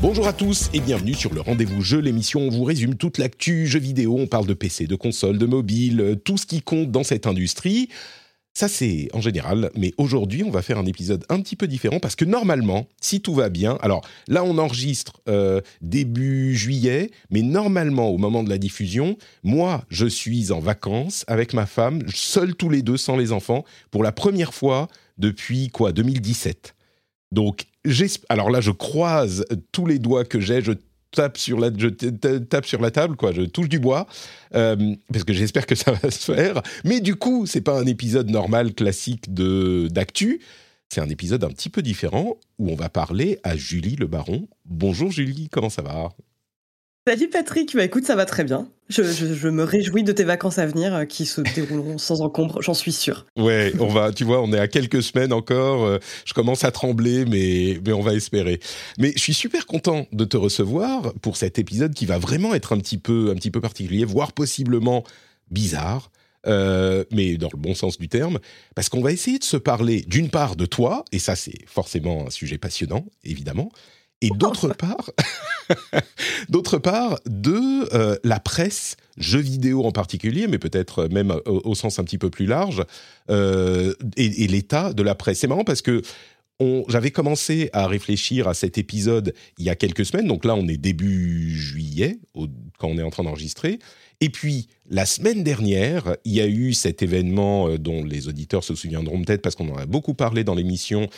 Bonjour 0.00 0.28
à 0.28 0.32
tous 0.32 0.70
et 0.72 0.78
bienvenue 0.78 1.14
sur 1.14 1.34
le 1.34 1.40
Rendez-vous 1.40 1.82
Jeu, 1.82 1.98
l'émission 1.98 2.42
on 2.42 2.50
vous 2.50 2.62
résume 2.62 2.94
toute 2.94 3.18
l'actu 3.18 3.66
jeux 3.66 3.80
vidéo. 3.80 4.16
On 4.16 4.28
parle 4.28 4.46
de 4.46 4.54
PC, 4.54 4.86
de 4.86 4.94
console, 4.94 5.38
de 5.38 5.46
mobile, 5.46 6.00
euh, 6.00 6.14
tout 6.14 6.38
ce 6.38 6.46
qui 6.46 6.62
compte 6.62 6.92
dans 6.92 7.02
cette 7.02 7.26
industrie. 7.26 7.88
Ça, 8.54 8.68
c'est 8.68 9.08
en 9.12 9.20
général, 9.20 9.70
mais 9.74 9.94
aujourd'hui, 9.98 10.44
on 10.44 10.50
va 10.50 10.62
faire 10.62 10.78
un 10.78 10.86
épisode 10.86 11.24
un 11.28 11.40
petit 11.40 11.56
peu 11.56 11.66
différent 11.66 11.98
parce 11.98 12.14
que 12.14 12.24
normalement, 12.24 12.86
si 13.00 13.20
tout 13.20 13.34
va 13.34 13.48
bien, 13.48 13.76
alors 13.82 14.06
là, 14.28 14.44
on 14.44 14.58
enregistre 14.58 15.20
euh, 15.28 15.60
début 15.80 16.54
juillet, 16.54 17.10
mais 17.30 17.42
normalement, 17.42 18.10
au 18.10 18.18
moment 18.18 18.44
de 18.44 18.50
la 18.50 18.58
diffusion, 18.58 19.18
moi, 19.42 19.84
je 19.88 20.06
suis 20.06 20.52
en 20.52 20.60
vacances 20.60 21.24
avec 21.26 21.54
ma 21.54 21.66
femme, 21.66 22.02
seuls 22.14 22.54
tous 22.54 22.70
les 22.70 22.82
deux, 22.82 22.98
sans 22.98 23.16
les 23.16 23.32
enfants, 23.32 23.64
pour 23.90 24.04
la 24.04 24.12
première 24.12 24.54
fois 24.54 24.86
depuis 25.18 25.70
quoi 25.70 25.90
2017. 25.90 26.76
Donc, 27.32 27.66
alors 28.28 28.50
là, 28.50 28.60
je 28.60 28.70
croise 28.70 29.44
tous 29.72 29.86
les 29.86 29.98
doigts 29.98 30.24
que 30.24 30.40
j'ai, 30.40 30.62
je 30.62 30.72
tape 31.10 31.38
sur 31.38 31.58
la, 31.58 31.70
je 31.76 31.88
tape 31.88 32.66
sur 32.66 32.80
la 32.80 32.90
table, 32.90 33.16
quoi. 33.16 33.32
Je 33.32 33.42
touche 33.42 33.68
du 33.68 33.78
bois 33.78 34.06
euh, 34.54 34.94
parce 35.12 35.24
que 35.24 35.32
j'espère 35.32 35.66
que 35.66 35.74
ça 35.74 35.92
va 36.02 36.10
se 36.10 36.32
faire. 36.32 36.62
Mais 36.84 37.00
du 37.00 37.16
coup, 37.16 37.46
c'est 37.46 37.60
pas 37.60 37.78
un 37.78 37.86
épisode 37.86 38.30
normal 38.30 38.74
classique 38.74 39.32
de 39.32 39.88
d'actu. 39.90 40.40
C'est 40.88 41.00
un 41.00 41.08
épisode 41.08 41.44
un 41.44 41.50
petit 41.50 41.68
peu 41.68 41.82
différent 41.82 42.36
où 42.58 42.70
on 42.70 42.74
va 42.74 42.88
parler 42.88 43.38
à 43.42 43.56
Julie 43.56 43.96
Le 43.96 44.06
Baron. 44.06 44.48
Bonjour 44.64 45.10
Julie, 45.10 45.48
comment 45.50 45.68
ça 45.68 45.82
va? 45.82 46.08
Salut 47.08 47.30
Patrick, 47.30 47.74
bah 47.74 47.84
écoute, 47.84 48.04
ça 48.04 48.16
va 48.16 48.26
très 48.26 48.44
bien. 48.44 48.68
Je, 48.90 49.48
me 49.48 49.64
réjouis 49.64 50.02
de 50.04 50.12
tes 50.12 50.24
vacances 50.24 50.58
à 50.58 50.66
venir 50.66 50.94
euh, 50.94 51.04
qui 51.06 51.24
se 51.24 51.40
dérouleront 51.40 51.96
sans 51.96 52.20
encombre, 52.20 52.60
j'en 52.60 52.74
suis 52.74 52.92
sûr. 52.92 53.24
Ouais, 53.34 53.72
on 53.80 53.86
va, 53.86 54.12
tu 54.12 54.24
vois, 54.24 54.42
on 54.42 54.52
est 54.52 54.58
à 54.58 54.68
quelques 54.68 55.02
semaines 55.02 55.32
encore. 55.32 55.86
Euh, 55.86 55.98
je 56.26 56.34
commence 56.34 56.64
à 56.64 56.70
trembler, 56.70 57.24
mais, 57.24 57.80
on 57.94 58.02
va 58.02 58.12
espérer. 58.12 58.60
Mais 58.98 59.14
je 59.16 59.20
suis 59.20 59.32
super 59.32 59.64
content 59.64 60.06
de 60.12 60.26
te 60.26 60.36
recevoir 60.36 61.14
pour 61.22 61.38
cet 61.38 61.58
épisode 61.58 61.94
qui 61.94 62.04
va 62.04 62.18
vraiment 62.18 62.54
être 62.54 62.74
un 62.74 62.78
petit 62.78 62.98
peu, 62.98 63.30
un 63.30 63.36
petit 63.36 63.50
peu 63.50 63.62
particulier, 63.62 64.04
voire 64.04 64.34
possiblement 64.34 65.02
bizarre. 65.50 66.10
Euh, 66.46 67.04
mais 67.10 67.38
dans 67.38 67.48
le 67.50 67.58
bon 67.58 67.74
sens 67.74 67.96
du 67.96 68.08
terme, 68.08 68.38
parce 68.74 68.90
qu'on 68.90 69.00
va 69.00 69.12
essayer 69.12 69.38
de 69.38 69.44
se 69.44 69.56
parler 69.56 70.02
d'une 70.02 70.28
part 70.28 70.56
de 70.56 70.66
toi, 70.66 71.06
et 71.10 71.18
ça 71.18 71.36
c'est 71.36 71.66
forcément 71.66 72.26
un 72.26 72.30
sujet 72.30 72.58
passionnant, 72.58 73.06
évidemment, 73.24 73.70
et 74.20 74.30
d'autre 74.30 74.74
part, 74.74 75.10
d'autre 76.48 76.78
part, 76.78 77.20
de 77.26 77.94
euh, 77.94 78.16
la 78.24 78.40
presse, 78.40 78.96
jeux 79.16 79.40
vidéo 79.40 79.84
en 79.84 79.92
particulier, 79.92 80.48
mais 80.48 80.58
peut-être 80.58 81.06
même 81.06 81.34
au, 81.46 81.74
sens 81.74 81.98
un 81.98 82.04
petit 82.04 82.18
peu 82.18 82.30
plus 82.30 82.46
large, 82.46 82.82
euh, 83.30 83.94
et, 84.16 84.48
l'état 84.48 84.92
de 84.92 85.02
la 85.02 85.14
presse. 85.14 85.38
C'est 85.38 85.46
marrant 85.46 85.64
parce 85.64 85.82
que 85.82 86.02
j'avais 86.88 87.12
commencé 87.12 87.70
à 87.72 87.86
réfléchir 87.86 88.48
à 88.48 88.54
cet 88.54 88.78
épisode 88.78 89.32
il 89.58 89.64
y 89.66 89.70
a 89.70 89.76
quelques 89.76 90.04
semaines, 90.04 90.26
donc 90.26 90.44
là 90.44 90.56
on 90.56 90.66
est 90.66 90.76
début 90.76 91.54
juillet, 91.54 92.18
quand 92.78 92.88
on 92.88 92.98
est 92.98 93.02
en 93.02 93.10
train 93.10 93.22
d'enregistrer. 93.22 93.78
Et 94.20 94.30
puis, 94.30 94.66
la 94.90 95.06
semaine 95.06 95.44
dernière, 95.44 96.16
il 96.24 96.32
y 96.32 96.40
a 96.40 96.48
eu 96.48 96.72
cet 96.72 97.04
événement 97.04 97.68
euh, 97.68 97.78
dont 97.78 98.02
les 98.02 98.26
auditeurs 98.26 98.64
se 98.64 98.74
souviendront 98.74 99.22
peut-être 99.22 99.42
parce 99.42 99.54
qu'on 99.54 99.72
en 99.72 99.76
a 99.76 99.86
beaucoup 99.86 100.14
parlé 100.14 100.42
dans 100.42 100.56
l'émission 100.56 101.08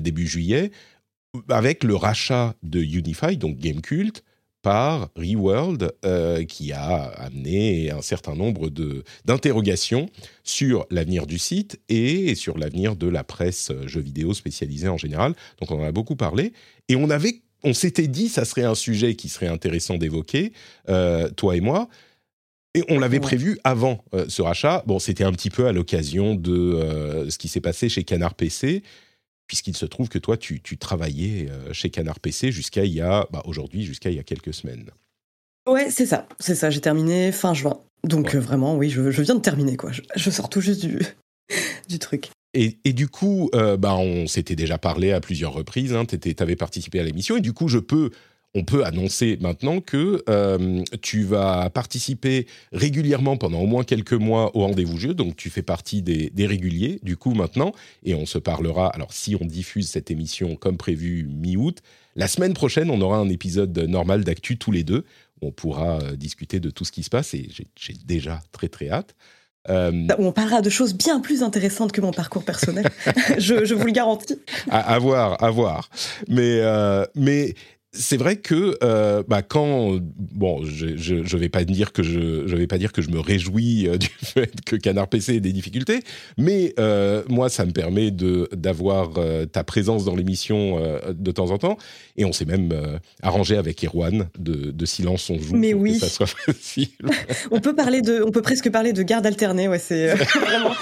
début 0.00 0.26
juillet, 0.26 0.72
avec 1.48 1.84
le 1.84 1.96
rachat 1.96 2.54
de 2.62 2.80
Unify, 2.80 3.36
donc 3.36 3.58
Gamecult, 3.58 4.22
par 4.62 5.08
Reworld, 5.16 5.92
euh, 6.04 6.44
qui 6.44 6.72
a 6.72 7.04
amené 7.16 7.90
un 7.90 8.00
certain 8.00 8.36
nombre 8.36 8.70
d'interrogations 9.24 10.08
sur 10.44 10.86
l'avenir 10.90 11.26
du 11.26 11.38
site 11.38 11.80
et 11.88 12.36
sur 12.36 12.56
l'avenir 12.56 12.94
de 12.94 13.08
la 13.08 13.24
presse 13.24 13.70
euh, 13.72 13.88
jeux 13.88 14.00
vidéo 14.00 14.34
spécialisée 14.34 14.88
en 14.88 14.96
général. 14.96 15.34
Donc 15.60 15.72
on 15.72 15.80
en 15.80 15.84
a 15.84 15.90
beaucoup 15.90 16.14
parlé 16.14 16.52
et 16.88 16.94
on 16.94 17.10
avait, 17.10 17.42
on 17.64 17.74
s'était 17.74 18.06
dit, 18.06 18.28
ça 18.28 18.44
serait 18.44 18.62
un 18.62 18.76
sujet 18.76 19.16
qui 19.16 19.28
serait 19.28 19.48
intéressant 19.48 19.96
d'évoquer, 19.96 20.52
euh, 20.88 21.28
toi 21.30 21.56
et 21.56 21.60
moi. 21.60 21.88
Et 22.74 22.84
on 22.88 22.98
l'avait 22.98 23.20
prévu 23.20 23.58
avant 23.64 24.02
ce 24.28 24.40
rachat. 24.40 24.82
Bon, 24.86 24.98
c'était 24.98 25.24
un 25.24 25.32
petit 25.32 25.50
peu 25.50 25.66
à 25.66 25.72
l'occasion 25.72 26.34
de 26.34 27.26
ce 27.28 27.36
qui 27.36 27.48
s'est 27.48 27.60
passé 27.60 27.90
chez 27.90 28.02
Canard 28.02 28.34
PC 28.34 28.82
puisqu'il 29.46 29.76
se 29.76 29.86
trouve 29.86 30.08
que 30.08 30.18
toi, 30.18 30.36
tu, 30.36 30.60
travaillais 30.78 31.50
euh, 31.50 31.72
chez 31.72 31.90
Canard 31.90 32.20
PC 32.20 32.52
jusqu'à 32.52 32.84
il 32.84 32.92
y 32.92 33.00
a, 33.00 33.26
bah, 33.30 33.42
aujourd'hui, 33.44 33.84
jusqu'à 33.84 34.10
il 34.10 34.16
y 34.16 34.18
a 34.18 34.24
quelques 34.24 34.54
semaines. 34.54 34.90
Ouais, 35.68 35.90
c'est 35.90 36.06
ça, 36.06 36.26
c'est 36.40 36.54
ça. 36.54 36.70
J'ai 36.70 36.80
terminé 36.80 37.32
fin 37.32 37.54
juin. 37.54 37.80
Donc 38.04 38.34
euh, 38.34 38.38
vraiment, 38.40 38.76
oui, 38.76 38.90
je, 38.90 39.00
viens 39.22 39.36
de 39.36 39.40
terminer, 39.40 39.76
quoi. 39.76 39.90
Je, 39.92 40.30
sors 40.30 40.48
tout 40.48 40.60
juste 40.60 40.84
du, 40.84 40.98
du 41.88 41.98
truc. 41.98 42.30
Et, 42.54 42.92
du 42.92 43.08
coup, 43.08 43.48
euh, 43.54 43.78
bah, 43.78 43.94
on 43.94 44.26
s'était 44.26 44.56
déjà 44.56 44.76
parlé 44.76 45.12
à 45.12 45.20
plusieurs 45.20 45.54
reprises. 45.54 45.94
Hein, 45.94 46.04
tu 46.04 46.34
avais 46.38 46.56
participé 46.56 47.00
à 47.00 47.02
l'émission 47.02 47.38
et 47.38 47.40
du 47.40 47.54
coup, 47.54 47.68
je 47.68 47.78
peux 47.78 48.10
on 48.54 48.64
peut 48.64 48.84
annoncer 48.84 49.38
maintenant 49.40 49.80
que 49.80 50.22
euh, 50.28 50.82
tu 51.00 51.22
vas 51.22 51.70
participer 51.70 52.46
régulièrement 52.72 53.36
pendant 53.36 53.60
au 53.60 53.66
moins 53.66 53.84
quelques 53.84 54.12
mois 54.12 54.54
au 54.56 54.60
rendez-vous 54.60 54.98
jeu, 54.98 55.14
donc 55.14 55.36
tu 55.36 55.48
fais 55.48 55.62
partie 55.62 56.02
des, 56.02 56.30
réguliers 56.46 56.98
du 57.02 57.16
coup 57.16 57.34
maintenant, 57.34 57.72
et 58.02 58.14
on 58.14 58.26
se 58.26 58.38
parlera, 58.38 58.88
alors 58.88 59.12
si 59.12 59.36
on 59.40 59.44
diffuse 59.44 59.88
cette 59.88 60.10
émission 60.10 60.56
comme 60.56 60.76
prévu 60.76 61.24
mi-août, 61.24 61.78
la 62.14 62.28
semaine 62.28 62.52
prochaine 62.52 62.90
on 62.90 63.00
aura 63.00 63.16
un 63.16 63.28
épisode 63.28 63.76
normal 63.78 64.24
d'actu 64.24 64.58
tous 64.58 64.72
les 64.72 64.84
deux, 64.84 65.04
on 65.40 65.50
pourra 65.50 65.98
euh, 66.00 66.16
discuter 66.16 66.60
de 66.60 66.70
tout 66.70 66.84
ce 66.84 66.92
qui 66.92 67.02
se 67.02 67.10
passe, 67.10 67.34
et 67.34 67.48
j'ai 67.76 67.94
déjà 68.04 68.40
très 68.52 68.68
très 68.68 68.90
hâte. 68.90 69.14
Euh, 69.70 70.08
on 70.18 70.32
parlera 70.32 70.60
de 70.60 70.68
choses 70.68 70.92
bien 70.92 71.20
plus 71.20 71.44
intéressantes 71.44 71.92
que 71.92 72.00
mon 72.00 72.10
parcours 72.10 72.44
personnel, 72.44 72.90
je, 73.38 73.72
vous 73.74 73.86
le 73.86 73.92
garantis. 73.92 74.36
À, 74.68 74.98
voir, 74.98 75.42
à 75.42 75.50
voir. 75.50 75.88
Mais, 76.28 76.60
mais 77.14 77.54
c'est 77.94 78.16
vrai 78.16 78.36
que 78.36 78.78
euh, 78.82 79.22
bah 79.28 79.42
quand 79.42 79.98
bon 80.16 80.64
je, 80.64 80.96
je, 80.96 81.24
je 81.24 81.36
vais 81.36 81.50
pas 81.50 81.64
dire 81.64 81.92
que 81.92 82.02
je 82.02 82.46
je 82.46 82.56
vais 82.56 82.66
pas 82.66 82.78
dire 82.78 82.90
que 82.90 83.02
je 83.02 83.10
me 83.10 83.20
réjouis 83.20 83.86
euh, 83.86 83.96
du 83.98 84.08
fait 84.08 84.50
que 84.64 84.76
Canard 84.76 85.08
PC 85.08 85.34
ait 85.34 85.40
des 85.40 85.52
difficultés 85.52 86.00
mais 86.38 86.72
euh, 86.80 87.22
moi 87.28 87.50
ça 87.50 87.66
me 87.66 87.72
permet 87.72 88.10
de 88.10 88.48
d'avoir 88.54 89.10
ta 89.52 89.62
présence 89.62 90.06
dans 90.06 90.16
l'émission 90.16 90.80
de 91.12 91.32
temps 91.32 91.50
en 91.50 91.58
temps. 91.58 91.76
Et 92.16 92.24
on 92.24 92.32
s'est 92.32 92.44
même 92.44 92.72
arrangé 93.22 93.56
avec 93.56 93.84
Erwan 93.84 94.28
de, 94.38 94.70
de 94.70 94.86
silence 94.86 95.28
on 95.28 95.38
joue 95.38 95.56
mais 95.56 95.74
oui 95.74 95.94
que 95.94 96.06
ça 96.06 96.08
soit 96.08 96.26
facile 96.46 96.88
on 97.50 97.60
peut 97.60 97.74
parler 97.74 98.00
de 98.00 98.22
on 98.26 98.30
peut 98.30 98.42
presque 98.42 98.70
parler 98.70 98.92
de 98.92 99.02
garde 99.02 99.26
alternée 99.26 99.68
ouais 99.68 99.78
c'est 99.78 100.14
vraiment 100.40 100.74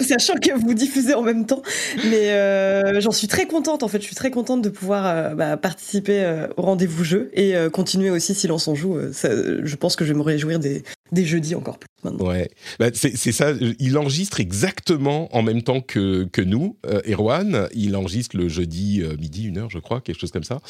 sachant 0.00 0.34
que 0.34 0.52
vous 0.56 0.74
diffusez 0.74 1.14
en 1.14 1.22
même 1.22 1.46
temps. 1.46 1.62
Mais 2.10 3.00
j'en 3.00 3.10
suis 3.10 3.26
très 3.26 3.46
contente 3.46 3.82
en 3.82 3.88
fait. 3.88 4.00
Je 4.00 4.06
suis 4.06 4.16
très 4.16 4.30
contente 4.30 4.62
de 4.62 4.68
pouvoir 4.68 5.34
bah, 5.34 5.56
participer 5.56 6.27
au 6.56 6.62
rendez-vous 6.62 7.04
jeu 7.04 7.30
et 7.32 7.56
euh, 7.56 7.70
continuer 7.70 8.10
aussi 8.10 8.34
Silence 8.34 8.68
on 8.68 8.74
joue. 8.74 8.96
Euh, 8.96 9.60
je 9.64 9.76
pense 9.76 9.96
que 9.96 10.04
je 10.04 10.12
vais 10.12 10.18
me 10.18 10.22
réjouir 10.22 10.58
des 10.58 10.82
jeudis 11.24 11.54
encore 11.54 11.78
plus 11.78 11.88
maintenant. 12.04 12.26
Ouais, 12.26 12.50
bah, 12.78 12.90
c'est 12.92 13.16
ça. 13.16 13.52
Il 13.78 13.96
enregistre 13.98 14.40
exactement 14.40 15.34
en 15.36 15.42
même 15.42 15.62
temps 15.62 15.80
que, 15.80 16.24
que 16.24 16.42
nous, 16.42 16.76
Erwan. 17.06 17.68
Il 17.74 17.96
enregistre 17.96 18.36
le 18.36 18.48
jeudi 18.48 19.02
midi, 19.18 19.44
une 19.44 19.58
heure, 19.58 19.70
je 19.70 19.78
crois, 19.78 20.00
quelque 20.00 20.20
chose 20.20 20.32
comme 20.32 20.44
ça. 20.44 20.60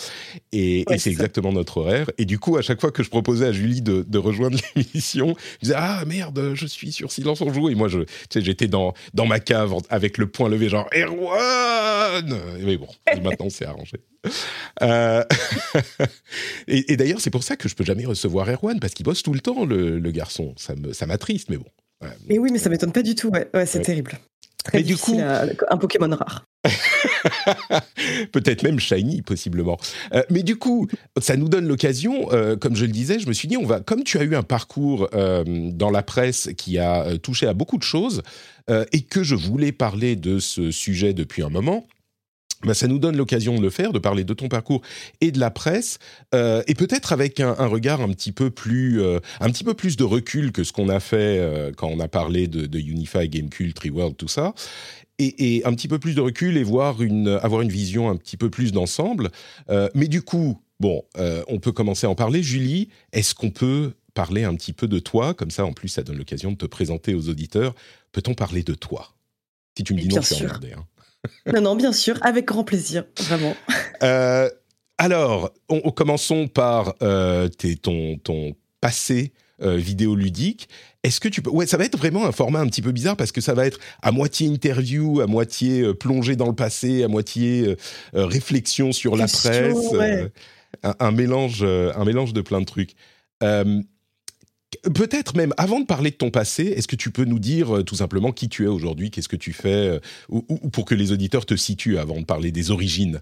Et, 0.53 0.85
c'est 0.99 1.11
exactement 1.11 1.53
notre 1.53 1.79
horaire. 1.79 2.11
Et 2.19 2.25
du 2.25 2.39
coup, 2.39 2.57
à 2.57 2.63
chaque 2.63 2.81
fois 2.81 2.91
que 2.91 3.03
je 3.03 3.11
proposais 3.11 3.47
à 3.47 3.53
Julie 3.53 3.83
de, 3.83 4.05
de 4.07 4.19
rejoindre 4.19 4.59
l'émission, 4.77 5.35
je 5.61 5.67
disais 5.67 5.77
Ah 5.77 6.05
merde, 6.07 6.53
je 6.55 6.67
suis 6.67 6.93
sur 6.93 7.13
Silence 7.13 7.41
on 7.41 7.53
joue. 7.53 7.69
Et 7.69 7.75
moi, 7.75 7.89
je, 7.89 8.01
j'étais 8.35 8.69
dans, 8.69 8.95
dans 9.15 9.27
ma 9.27 9.41
cave 9.41 9.75
avec 9.91 10.19
le 10.19 10.27
poing 10.27 10.49
levé, 10.49 10.69
genre 10.69 10.89
Erwan 10.95 12.35
Mais 12.61 12.77
bon, 12.77 12.89
maintenant 13.23 13.51
c'est 13.51 13.67
arrangé. 13.67 13.99
Euh, 14.83 15.25
et, 16.69 16.97
d'ailleurs, 16.97 17.21
c'est 17.21 17.31
pour 17.31 17.43
ça 17.43 17.57
que 17.57 17.69
je 17.69 17.75
peux 17.75 17.85
jamais 17.85 18.05
recevoir 18.05 18.49
Erwan, 18.49 18.81
parce 18.81 18.95
qu'il 18.95 19.05
bosse 19.05 19.23
tout 19.23 19.33
le 19.33 19.41
temps, 19.41 19.65
le, 19.65 19.99
garçon. 20.11 20.55
Ça 20.57 21.07
m'attriste, 21.19 21.51
mais 21.51 21.57
bon. 21.57 21.67
Mais 22.29 22.39
oui, 22.39 22.51
mais 22.53 22.59
ça 22.59 22.71
m'étonne 22.71 22.93
pas 22.93 23.03
du 23.03 23.15
tout. 23.15 23.31
Ouais, 23.31 23.67
c'est 23.67 23.83
terrible. 23.83 24.19
Très 24.65 24.79
Mais 24.79 24.85
du 24.85 24.97
coup, 24.97 25.19
un 25.19 25.77
Pokémon 25.79 26.15
rare. 26.15 26.45
Peut-être 28.33 28.63
même 28.63 28.79
shiny, 28.79 29.23
possiblement. 29.23 29.79
Euh, 30.13 30.23
mais 30.31 30.43
du 30.43 30.57
coup, 30.57 30.89
ça 31.21 31.37
nous 31.37 31.49
donne 31.49 31.67
l'occasion, 31.67 32.33
euh, 32.33 32.57
comme 32.57 32.77
je 32.77 32.85
le 32.85 32.93
disais, 32.93 33.19
je 33.19 33.29
me 33.29 33.33
suis 33.33 33.49
dit, 33.49 33.57
on 33.57 33.67
va, 33.67 33.81
comme 33.81 34.05
tu 34.05 34.19
as 34.19 34.25
eu 34.25 34.37
un 34.37 34.43
parcours 34.43 35.09
euh, 35.15 35.45
dans 35.47 35.91
la 35.91 36.03
presse 36.03 36.51
qui 36.57 36.79
a 36.79 37.19
touché 37.19 37.47
à 37.47 37.55
beaucoup 37.55 37.79
de 37.79 37.83
choses 37.83 38.23
et 38.93 39.01
que 39.01 39.23
je 39.23 39.35
voulais 39.35 39.73
parler 39.73 40.15
de 40.15 40.39
ce 40.39 40.71
sujet 40.71 41.15
depuis 41.15 41.43
un 41.43 41.49
moment. 41.49 41.87
Bah, 42.65 42.75
ça 42.75 42.89
nous 42.89 42.99
donne 42.99 43.17
l'occasion 43.17 43.57
de 43.57 43.63
le 43.63 43.71
faire, 43.71 43.93
de 43.93 43.99
parler 43.99 44.25
de 44.25 44.35
ton 44.35 44.49
parcours 44.49 44.83
et 45.21 45.31
de 45.31 45.39
la 45.39 45.51
presse, 45.51 45.99
et 46.33 46.75
peut-être 46.75 47.13
avec 47.13 47.39
un, 47.39 47.55
regard 47.67 48.01
un 48.01 48.09
petit 48.09 48.33
peu 48.33 48.51
plus, 48.51 49.01
un 49.41 49.51
petit 49.51 49.63
peu 49.63 49.75
plus 49.75 49.97
de 49.97 50.05
recul 50.05 50.51
que 50.51 50.65
ce 50.65 50.73
qu'on 50.73 50.89
a 50.89 50.99
fait 50.99 51.73
quand 51.77 51.89
on 51.89 52.01
a 52.01 52.09
parlé 52.09 52.49
de, 52.49 52.67
de 52.67 52.79
Unify, 52.79 53.29
Gamecult, 53.29 53.75
Treeworld, 53.75 54.17
tout 54.17 54.29
ça 54.29 54.55
et, 55.19 55.63
un 55.65 55.75
petit 55.75 55.89
peu 55.89 55.99
plus 55.99 56.15
de 56.15 56.21
recul 56.21 56.57
et 56.57 56.63
voir 56.63 57.03
une, 57.03 57.29
avoir 57.29 57.63
une 57.63 57.71
vision 57.71 58.09
un 58.09 58.17
petit 58.17 58.37
peu 58.37 58.51
plus 58.51 58.73
d'ensemble. 58.73 59.31
Euh, 59.69 59.89
mais 59.95 60.09
du 60.09 60.23
coup, 60.23 60.61
bon, 60.81 61.03
euh, 61.17 61.43
on 61.49 61.59
peut 61.59 61.73
commencer 61.73 62.07
à 62.07 62.11
en 62.11 62.15
parler. 62.15 62.43
Julie, 62.43 62.89
est-ce 63.13 63.35
qu'on 63.35 63.51
peut 63.51 63.93
parler 64.15 64.45
un 64.45 64.55
petit 64.55 64.73
peu 64.73 64.89
de 64.89 64.99
toi? 64.99 65.35
Comme 65.35 65.51
ça, 65.51 65.65
en 65.65 65.73
plus, 65.73 65.89
ça 65.89 66.03
donne 66.03 66.19
l'occasion 66.19 66.53
de 66.53 66.57
te 66.57 66.67
présenter 66.67 67.15
aux 67.15 67.29
auditeurs. 67.29 67.75
Peut-on 68.13 68.35
parler 68.35 68.63
de 68.63 68.75
toi? 68.75 69.15
Si 69.77 69.85
tu 69.85 69.95
me 69.95 70.01
dis 70.01 70.09
non, 70.09 70.21
je 70.21 70.35
suis 70.35 70.45
emmerdé. 70.45 70.73
Hein. 70.73 70.85
non, 71.53 71.61
non, 71.61 71.77
bien 71.77 71.93
sûr, 71.93 72.19
avec 72.23 72.47
grand 72.47 72.65
plaisir, 72.65 73.05
vraiment. 73.21 73.55
Euh, 74.05 74.49
alors, 74.97 75.51
on, 75.69 75.91
commençons 75.91 76.47
par 76.47 76.95
ton, 76.99 78.19
ton 78.23 78.55
passé 78.81 79.33
vidéoludique. 79.61 80.69
Est-ce 81.05 81.21
que 81.21 81.29
tu 81.29 81.43
peux... 81.43 81.51
Ouais, 81.51 81.67
ça 81.67 81.77
va 81.77 81.85
être 81.85 81.97
vraiment 81.97 82.27
un 82.27 82.33
format 82.33 82.61
un 82.61 82.67
petit 82.67 82.83
peu 82.83 82.91
bizarre 82.91 83.17
parce 83.17 83.31
que 83.31 83.41
ça 83.41 83.55
va 83.55 83.67
être 83.67 83.79
à 84.03 84.11
moitié 84.11 84.49
interview, 84.49 85.21
à 85.21 85.27
moitié 85.27 85.81
euh, 85.81 85.95
plongée 85.95 86.35
dans 86.35 86.49
le 86.49 86.55
passé, 86.55 87.05
à 87.05 87.09
moitié 87.09 87.63
euh, 87.63 87.77
euh, 88.15 88.27
réflexion 88.27 88.93
sur 88.93 89.17
la 89.17 89.27
presse, 89.27 89.77
un, 90.83 91.13
mélange, 91.13 91.63
un 91.63 92.05
mélange 92.05 92.33
de 92.33 92.41
plein 92.41 92.61
de 92.61 92.67
trucs. 92.67 92.95
Peut-être 94.95 95.37
même, 95.37 95.53
avant 95.57 95.81
de 95.81 95.87
parler 95.87 96.11
de 96.11 96.17
ton 96.17 96.31
passé, 96.31 96.65
est-ce 96.65 96.89
que 96.89 96.97
tu 96.97 97.11
peux 97.11 97.25
nous 97.25 97.39
dire 97.39 97.85
tout 97.85 97.97
simplement 97.97 98.33
qui 98.33 98.49
tu 98.49 98.65
es 98.65 98.69
aujourd'hui, 98.69 99.11
qu'est-ce 99.11 99.29
que 99.29 99.37
tu 99.37 99.53
fais, 99.53 100.01
ou, 100.29 100.43
pour 100.71 100.85
que 100.85 100.95
les 100.95 101.13
auditeurs 101.13 101.47
te 101.47 101.57
situent 101.57 101.99
avant 101.99 102.21
de 102.21 102.25
parler 102.25 102.53
des 102.53 102.71
origines? 102.71 103.21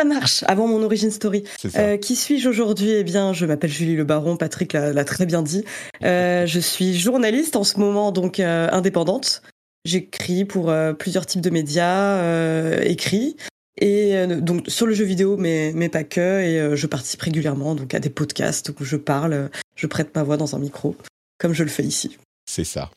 Ça 0.00 0.04
marche, 0.04 0.44
avant 0.46 0.66
mon 0.66 0.82
origin 0.82 1.10
story. 1.10 1.44
Euh, 1.76 1.98
qui 1.98 2.16
suis-je 2.16 2.48
aujourd'hui? 2.48 2.90
Eh 2.90 3.04
bien, 3.04 3.34
je 3.34 3.44
m'appelle 3.44 3.70
Julie 3.70 3.96
Le 3.96 4.04
Baron, 4.04 4.38
Patrick 4.38 4.72
l'a 4.72 5.04
très 5.04 5.26
bien 5.26 5.42
dit. 5.42 5.62
Euh, 6.02 6.46
je 6.46 6.58
suis 6.58 6.98
journaliste 6.98 7.54
en 7.54 7.64
ce 7.64 7.78
moment, 7.78 8.10
donc 8.10 8.40
euh, 8.40 8.68
indépendante. 8.72 9.42
J'écris 9.84 10.46
pour 10.46 10.72
plusieurs 10.98 11.26
types 11.26 11.42
de 11.42 11.50
médias, 11.50 12.80
écrits, 12.82 13.36
et 13.80 14.26
donc 14.26 14.64
sur 14.68 14.86
le 14.86 14.94
jeu 14.94 15.04
vidéo, 15.04 15.36
mais, 15.36 15.72
mais 15.74 15.88
pas 15.88 16.04
que, 16.04 16.40
et 16.40 16.76
je 16.76 16.86
participe 16.86 17.22
régulièrement 17.22 17.74
donc 17.74 17.94
à 17.94 18.00
des 18.00 18.10
podcasts 18.10 18.70
où 18.78 18.84
je 18.84 18.96
parle, 18.96 19.50
je 19.76 19.86
prête 19.86 20.14
ma 20.14 20.22
voix 20.22 20.36
dans 20.36 20.54
un 20.54 20.58
micro, 20.58 20.96
comme 21.38 21.52
je 21.52 21.62
le 21.62 21.70
fais 21.70 21.84
ici. 21.84 22.16
C'est 22.46 22.64
ça. 22.64 22.90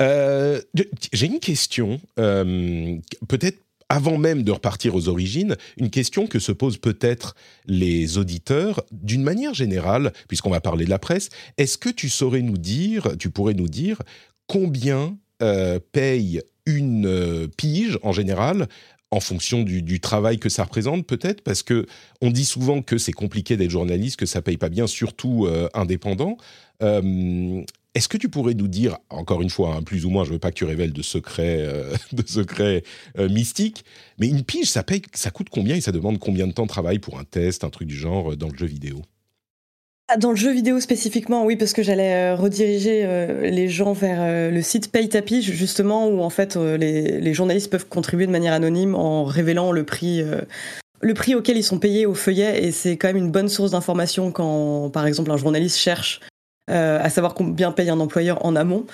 J'ai 0.00 1.26
une 1.26 1.40
question, 1.40 2.00
peut-être 2.16 3.58
avant 3.88 4.18
même 4.18 4.42
de 4.42 4.52
repartir 4.52 4.94
aux 4.94 5.08
origines, 5.08 5.56
une 5.76 5.90
question 5.90 6.26
que 6.26 6.38
se 6.38 6.52
posent 6.52 6.78
peut-être 6.78 7.34
les 7.66 8.18
auditeurs 8.18 8.84
d'une 8.90 9.22
manière 9.22 9.54
générale, 9.54 10.12
puisqu'on 10.28 10.50
va 10.50 10.60
parler 10.60 10.84
de 10.84 10.90
la 10.90 10.98
presse. 10.98 11.28
Est-ce 11.58 11.78
que 11.78 11.88
tu 11.88 12.08
saurais 12.08 12.42
nous 12.42 12.58
dire, 12.58 13.16
tu 13.18 13.30
pourrais 13.30 13.54
nous 13.54 13.68
dire 13.68 14.02
combien 14.46 15.16
euh, 15.42 15.78
paye 15.92 16.40
une 16.66 17.06
euh, 17.06 17.46
pige 17.56 17.98
en 18.02 18.12
général 18.12 18.68
en 19.14 19.20
fonction 19.20 19.62
du, 19.62 20.00
travail 20.00 20.38
que 20.38 20.48
ça 20.48 20.64
représente, 20.64 21.06
peut-être, 21.06 21.42
parce 21.42 21.62
que 21.62 21.86
on 22.20 22.30
dit 22.30 22.44
souvent 22.44 22.82
que 22.82 22.98
c'est 22.98 23.12
compliqué 23.12 23.56
d'être 23.56 23.70
journaliste, 23.70 24.16
que 24.16 24.26
ça 24.26 24.42
paye 24.42 24.56
pas 24.56 24.68
bien, 24.68 24.86
surtout 24.86 25.46
euh, 25.46 25.68
indépendant. 25.74 26.36
Est-ce 27.94 28.08
que 28.08 28.16
tu 28.16 28.28
pourrais 28.28 28.54
nous 28.54 28.66
dire, 28.66 28.98
encore 29.08 29.40
une 29.40 29.50
fois, 29.50 29.76
hein, 29.76 29.82
plus 29.82 30.04
ou 30.04 30.10
moins, 30.10 30.24
je 30.24 30.32
veux 30.32 30.40
pas 30.40 30.50
que 30.50 30.56
tu 30.56 30.64
révèles 30.64 30.92
de 30.92 31.02
secrets, 31.02 31.60
euh, 31.60 31.94
de 32.12 32.26
secrets 32.26 32.82
euh, 33.18 33.28
mystiques, 33.28 33.84
mais 34.18 34.26
une 34.26 34.42
pige, 34.42 34.66
ça, 34.66 34.82
paye, 34.82 35.02
ça 35.12 35.30
coûte 35.30 35.48
combien 35.48 35.76
et 35.76 35.80
ça 35.80 35.92
demande 35.92 36.18
combien 36.18 36.48
de 36.48 36.52
temps 36.52 36.64
de 36.64 36.68
travail 36.68 36.98
pour 36.98 37.20
un 37.20 37.24
test, 37.24 37.62
un 37.62 37.70
truc 37.70 37.86
du 37.86 37.96
genre, 37.96 38.32
euh, 38.32 38.36
dans 38.36 38.48
le 38.48 38.58
jeu 38.58 38.66
vidéo? 38.66 39.02
Dans 40.18 40.30
le 40.30 40.36
jeu 40.36 40.52
vidéo 40.52 40.80
spécifiquement, 40.80 41.44
oui, 41.44 41.56
parce 41.56 41.72
que 41.72 41.82
j'allais 41.82 42.34
rediriger 42.34 43.06
les 43.42 43.68
gens 43.68 43.92
vers 43.92 44.50
le 44.50 44.62
site 44.62 44.92
Paye 44.92 45.08
ta 45.08 45.22
pige, 45.22 45.50
justement, 45.52 46.08
où 46.08 46.22
en 46.22 46.30
fait 46.30 46.56
les, 46.56 47.34
journalistes 47.34 47.70
peuvent 47.70 47.88
contribuer 47.88 48.26
de 48.26 48.32
manière 48.32 48.52
anonyme 48.52 48.94
en 48.94 49.24
révélant 49.24 49.72
le 49.72 49.84
prix 49.84 50.22
auquel 51.34 51.56
ils 51.56 51.64
sont 51.64 51.78
payés 51.78 52.06
au 52.06 52.14
feuillet 52.14 52.64
et 52.64 52.70
c'est 52.70 52.96
quand 52.96 53.08
même 53.08 53.16
une 53.16 53.30
bonne 53.30 53.48
source 53.48 53.70
d'information 53.70 54.30
quand 54.30 54.90
par 54.90 55.06
exemple 55.06 55.30
un 55.30 55.36
journaliste 55.36 55.78
cherche 55.78 56.20
euh, 56.70 56.98
à 57.02 57.10
savoir 57.10 57.34
combien 57.34 57.72
paye 57.72 57.90
un 57.90 58.00
employeur 58.00 58.44
en 58.44 58.56
amont. 58.56 58.86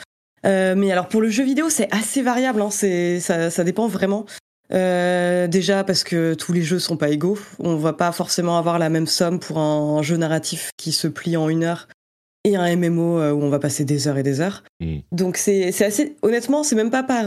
Euh, 0.44 0.74
mais 0.74 0.90
alors 0.90 1.06
pour 1.06 1.20
le 1.20 1.28
jeu 1.28 1.44
vidéo, 1.44 1.70
c'est 1.70 1.92
assez 1.94 2.22
variable, 2.22 2.60
hein, 2.62 2.70
ça 2.70 3.64
dépend 3.64 3.86
vraiment. 3.86 4.26
Euh, 4.72 5.48
déjà 5.48 5.82
parce 5.84 6.04
que 6.04 6.34
tous 6.34 6.52
les 6.52 6.62
jeux 6.62 6.78
sont 6.78 6.96
pas 6.96 7.08
égaux. 7.08 7.38
On 7.58 7.76
va 7.76 7.92
pas 7.92 8.12
forcément 8.12 8.58
avoir 8.58 8.78
la 8.78 8.88
même 8.88 9.06
somme 9.06 9.38
pour 9.38 9.58
un, 9.58 10.02
jeu 10.02 10.16
narratif 10.16 10.70
qui 10.76 10.92
se 10.92 11.08
plie 11.08 11.36
en 11.36 11.48
une 11.48 11.64
heure 11.64 11.88
et 12.44 12.56
un 12.56 12.74
MMO 12.76 13.18
où 13.32 13.42
on 13.42 13.50
va 13.50 13.58
passer 13.58 13.84
des 13.84 14.08
heures 14.08 14.16
et 14.16 14.22
des 14.22 14.40
heures. 14.40 14.62
Hmm. 14.80 15.00
Donc 15.12 15.36
c'est 15.36 15.68
assez 15.84 16.16
honnêtement, 16.22 16.62
c'est 16.62 16.76
même 16.76 16.90
pas 16.90 17.02
par 17.02 17.26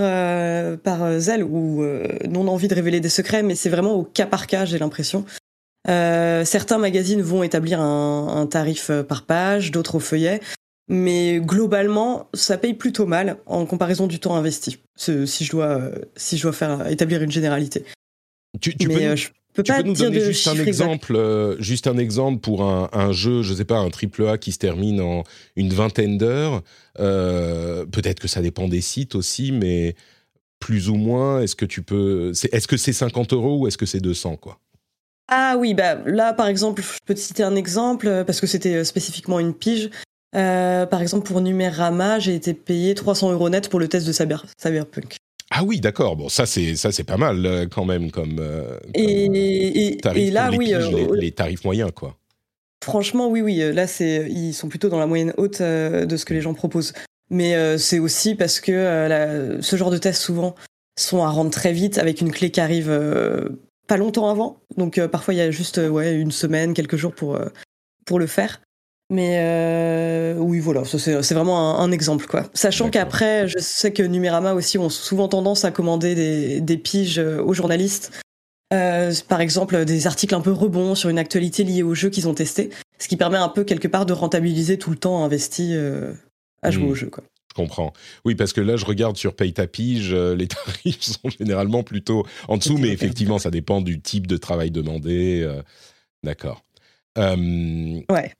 par 0.79 1.19
zèle 1.19 1.43
ou 1.43 1.83
non 2.27 2.47
envie 2.47 2.67
de 2.67 2.75
révéler 2.75 2.99
des 2.99 3.09
secrets, 3.09 3.43
mais 3.43 3.53
c'est 3.55 3.69
vraiment 3.69 3.93
au 3.93 4.03
cas 4.03 4.25
par 4.25 4.47
cas, 4.47 4.65
j'ai 4.65 4.79
l'impression. 4.79 5.25
Euh, 5.89 6.45
certains 6.45 6.77
magazines 6.77 7.21
vont 7.21 7.43
établir 7.43 7.81
un, 7.81 8.47
tarif 8.49 8.89
euh, 8.89 9.03
par 9.03 9.23
page, 9.23 9.71
d'autres 9.71 9.95
au 9.95 9.99
feuillet. 9.99 10.39
Mais 10.89 11.39
globalement, 11.39 12.29
ça 12.33 12.57
paye 12.57 12.73
plutôt 12.73 13.05
mal 13.05 13.37
en 13.45 13.65
comparaison 13.65 14.07
du 14.07 14.19
temps 14.19 14.35
investi. 14.35 14.79
Si 14.95 15.45
je 15.45 15.51
dois, 15.51 15.65
euh, 15.65 15.95
si 16.15 16.37
je 16.37 16.43
dois 16.43 16.53
faire 16.53 16.87
établir 16.87 17.21
une 17.21 17.31
généralité. 17.31 17.85
Tu, 18.59 18.73
peux 18.73 18.93
nous, 18.93 19.15
je 19.15 19.29
peux 19.53 19.63
pas 19.63 19.81
nous 19.81 19.95
donner 19.95 20.19
juste 20.19 20.47
un 20.47 20.55
exemple, 20.55 21.55
juste 21.59 21.87
un 21.87 21.97
exemple 21.97 22.39
pour 22.39 22.63
un, 22.63 23.11
jeu, 23.11 23.41
je 23.41 23.53
sais 23.53 23.65
pas, 23.65 23.77
un 23.77 23.89
triple 23.89 24.27
A 24.27 24.37
qui 24.37 24.51
se 24.51 24.59
termine 24.59 25.01
en 25.01 25.23
une 25.55 25.73
vingtaine 25.73 26.17
d'heures. 26.17 26.61
Peut-être 26.95 28.19
que 28.19 28.27
ça 28.27 28.41
dépend 28.41 28.67
des 28.67 28.81
sites 28.81 29.15
aussi, 29.15 29.51
mais 29.51 29.95
plus 30.63 30.89
ou 30.89 30.95
moins, 30.95 31.41
est-ce 31.41 31.57
que 31.57 31.65
tu 31.65 31.81
peux, 31.81 32.31
est-ce 32.31 32.67
que 32.67 32.77
c'est 32.77 32.93
50 32.93 33.33
euros 33.33 33.59
ou 33.59 33.67
est-ce 33.67 33.77
que 33.77 33.85
c'est 33.85 33.99
200 33.99 34.37
quoi? 34.37 34.59
Ah 35.27 35.55
oui, 35.57 35.73
bah 35.73 35.95
là 36.05 36.31
par 36.31 36.47
exemple, 36.47 36.81
je 36.81 36.99
peux 37.05 37.13
te 37.13 37.19
citer 37.19 37.43
un 37.43 37.55
exemple 37.55 38.07
euh, 38.07 38.23
parce 38.23 38.39
que 38.39 38.47
c'était 38.47 38.75
euh, 38.75 38.83
spécifiquement 38.85 39.39
une 39.39 39.53
pige. 39.53 39.89
Euh, 40.35 40.85
par 40.85 41.01
exemple, 41.01 41.25
pour 41.25 41.41
Numérama, 41.41 42.19
j'ai 42.19 42.35
été 42.35 42.53
payé 42.53 42.95
300 42.95 43.31
euros 43.31 43.49
net 43.49 43.69
pour 43.69 43.79
le 43.79 43.87
test 43.87 44.07
de 44.07 44.11
Cyberpunk. 44.11 45.17
Ah 45.51 45.63
oui, 45.63 45.79
d'accord. 45.79 46.15
Bon, 46.15 46.29
ça 46.29 46.47
c'est 46.47 46.75
ça 46.75 46.91
c'est 46.91 47.03
pas 47.03 47.17
mal 47.17 47.67
quand 47.71 47.85
même 47.85 48.09
comme. 48.09 48.41
et, 48.95 49.99
là, 50.31 50.49
oui, 50.51 50.73
les, 51.13 51.31
tarifs 51.31 51.63
moyens 51.63 51.91
quoi. 51.93 52.17
Franchement, 52.83 53.27
oui, 53.27 53.41
oui. 53.41 53.57
Là, 53.71 53.85
c'est 53.85 54.27
ils 54.31 54.53
sont 54.53 54.67
plutôt 54.67 54.89
dans 54.89 54.97
la 54.97 55.05
moyenne 55.05 55.33
haute 55.37 55.61
de 55.61 56.17
ce 56.17 56.25
que 56.25 56.33
les 56.33 56.41
gens 56.41 56.55
proposent. 56.55 56.93
Mais 57.29 57.77
c'est 57.77 57.99
aussi 57.99 58.33
parce 58.33 58.59
que 58.59 59.59
ce 59.61 59.75
genre 59.75 59.91
de 59.91 59.99
tests 59.99 60.23
souvent 60.23 60.55
sont 60.97 61.23
à 61.23 61.29
rendre 61.29 61.51
très 61.51 61.71
vite 61.71 61.99
avec 61.99 62.21
une 62.21 62.31
clé 62.31 62.49
qui 62.49 62.59
arrive 62.59 62.89
pas 63.87 63.97
longtemps 63.97 64.29
avant. 64.29 64.61
Donc 64.77 64.97
euh, 64.97 65.07
parfois 65.07 65.33
il 65.33 65.37
y 65.37 65.41
a 65.41 65.51
juste 65.51 65.77
euh, 65.77 65.89
ouais 65.89 66.13
une 66.13 66.31
semaine, 66.31 66.73
quelques 66.73 66.95
jours 66.95 67.13
pour 67.13 67.35
euh, 67.35 67.49
pour 68.05 68.19
le 68.19 68.27
faire. 68.27 68.61
Mais 69.13 70.33
oui, 70.37 70.59
voilà, 70.59 70.83
c'est 70.85 71.33
vraiment 71.33 71.79
un, 71.79 71.91
exemple, 71.91 72.25
quoi. 72.27 72.49
Sachant 72.53 72.89
qu'après, 72.89 73.47
je 73.47 73.59
sais 73.59 73.93
que 73.93 74.03
Numérama 74.03 74.53
aussi 74.53 74.77
ont 74.77 74.89
souvent 74.89 75.27
tendance 75.27 75.65
à 75.65 75.71
commander 75.71 76.15
des, 76.15 76.61
des 76.61 76.77
piges 76.77 77.19
aux 77.19 77.53
journalistes. 77.53 78.11
par 78.69 79.41
exemple, 79.41 79.85
des 79.85 80.07
articles 80.07 80.35
un 80.35 80.41
peu 80.41 80.51
rebonds 80.51 80.95
sur 80.95 81.09
une 81.09 81.19
actualité 81.19 81.63
liée 81.63 81.83
au 81.83 81.93
jeu 81.93 82.09
qu'ils 82.09 82.27
ont 82.27 82.33
testé, 82.33 82.71
ce 82.99 83.07
qui 83.07 83.17
permet 83.17 83.37
un 83.37 83.49
peu 83.49 83.63
quelque 83.63 83.87
part 83.87 84.05
de 84.05 84.13
rentabiliser 84.13 84.77
tout 84.77 84.89
le 84.89 84.97
temps 84.97 85.23
investi 85.23 85.75
à 86.61 86.71
jouer 86.71 86.85
hmm. 86.85 86.89
au 86.91 86.95
jeu, 86.95 87.07
quoi. 87.07 87.23
Je 87.53 87.61
comprends. 87.61 87.93
Oui, 88.25 88.33
parce 88.33 88.51
que 88.51 88.61
là, 88.61 88.77
je 88.77 88.85
regarde 88.85 89.15
sur 89.15 89.35
Paye 89.35 89.53
euh, 89.59 90.35
les 90.35 90.47
tarifs 90.47 91.01
sont 91.01 91.29
généralement 91.29 91.83
plutôt 91.83 92.25
en 92.47 92.57
dessous, 92.57 92.79
mais 92.79 92.89
effectivement, 92.89 93.37
ça 93.37 93.51
dépend 93.51 93.81
du 93.81 94.01
type 94.01 94.25
de 94.25 94.37
travail 94.37 94.71
demandé. 94.71 95.41
Euh, 95.43 95.61
d'accord. 96.23 96.63
Euh, 97.19 98.01
ouais. 98.09 98.33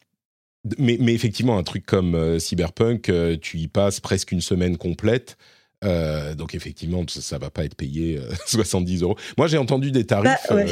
Mais, 0.77 0.97
mais, 0.99 1.13
effectivement, 1.13 1.57
un 1.57 1.63
truc 1.63 1.85
comme 1.85 2.39
Cyberpunk, 2.39 3.11
tu 3.41 3.57
y 3.57 3.67
passes 3.67 3.99
presque 3.99 4.31
une 4.31 4.41
semaine 4.41 4.77
complète. 4.77 5.37
donc 5.81 6.55
effectivement, 6.55 7.03
ça, 7.07 7.35
ne 7.35 7.41
va 7.41 7.49
pas 7.49 7.65
être 7.65 7.75
payé 7.75 8.19
70 8.45 9.01
euros. 9.01 9.17
Moi, 9.37 9.47
j'ai 9.47 9.57
entendu 9.57 9.91
des 9.91 10.05
tarifs. 10.05 10.47
Bah, 10.49 10.63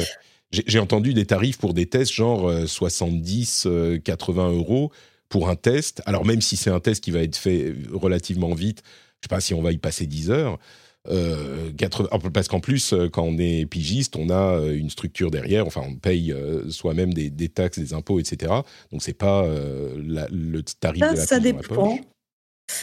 j'ai 0.50 0.78
entendu 0.78 1.14
des 1.14 1.26
tarifs 1.26 1.58
pour 1.58 1.74
des 1.74 1.86
tests 1.86 2.12
genre 2.12 2.50
70, 2.66 3.68
80 4.04 4.52
euros 4.52 4.92
pour 5.32 5.48
un 5.48 5.56
test. 5.56 6.02
Alors 6.04 6.26
même 6.26 6.42
si 6.42 6.56
c'est 6.56 6.70
un 6.70 6.78
test 6.78 7.02
qui 7.02 7.10
va 7.10 7.20
être 7.20 7.36
fait 7.36 7.74
relativement 7.90 8.54
vite, 8.54 8.82
je 9.20 9.26
sais 9.26 9.28
pas 9.30 9.40
si 9.40 9.54
on 9.54 9.62
va 9.62 9.72
y 9.72 9.78
passer 9.78 10.06
10 10.06 10.30
heures. 10.30 10.58
Parce 11.04 12.48
qu'en 12.48 12.60
plus, 12.60 12.94
quand 13.12 13.24
on 13.24 13.38
est 13.38 13.66
pigiste, 13.66 14.16
on 14.16 14.30
a 14.30 14.58
une 14.72 14.90
structure 14.90 15.30
derrière. 15.30 15.66
Enfin, 15.66 15.82
on 15.86 15.96
paye 15.96 16.34
soi-même 16.68 17.12
des, 17.12 17.48
taxes, 17.48 17.78
des 17.78 17.94
impôts, 17.94 18.20
etc. 18.20 18.52
Donc, 18.90 19.02
c'est 19.02 19.12
pas 19.12 19.46
le 19.46 20.62
tarif 20.62 21.02
de 21.02 21.16
la 21.16 21.26
ça 21.26 21.40
dépend. 21.40 21.98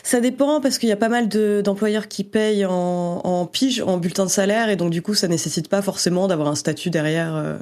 Ça 0.04 0.22
dépend 0.22 0.62
parce 0.62 0.78
qu'il 0.78 0.90
y 0.90 0.94
a 0.94 0.98
pas 0.98 1.10
mal 1.10 1.28
d'employeurs 1.28 2.08
qui 2.08 2.24
payent 2.24 2.66
en, 2.66 3.46
pige, 3.52 3.82
en 3.82 3.98
bulletin 3.98 4.26
de 4.26 4.30
salaire, 4.30 4.70
et 4.70 4.76
donc 4.76 4.92
du 4.92 5.02
coup, 5.02 5.14
ça 5.14 5.28
nécessite 5.28 5.68
pas 5.68 5.82
forcément 5.82 6.28
d'avoir 6.28 6.50
un 6.50 6.56
statut 6.56 6.90
derrière 6.90 7.36
euh, 7.36 7.58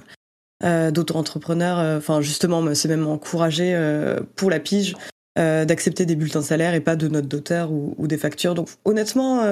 euh 0.64 0.92
d'auto-entrepreneur. 0.92 1.80
Euh, 1.80 1.98
enfin, 1.98 2.22
justement, 2.22 2.74
c'est 2.74 2.88
même 2.88 3.08
encouragé 3.08 3.74
euh, 3.76 4.20
pour 4.36 4.50
la 4.50 4.60
pige 4.60 4.96
d'accepter 5.38 6.08
des 6.08 6.16
bulletins 6.16 6.40
de 6.40 6.46
salaire 6.46 6.74
et 6.74 6.80
pas 6.80 6.96
de 6.96 7.08
notes 7.08 7.28
d'auteur 7.28 7.72
ou, 7.72 8.08
des 8.08 8.18
factures. 8.18 8.56
Donc, 8.56 8.70
honnêtement, 8.86 9.44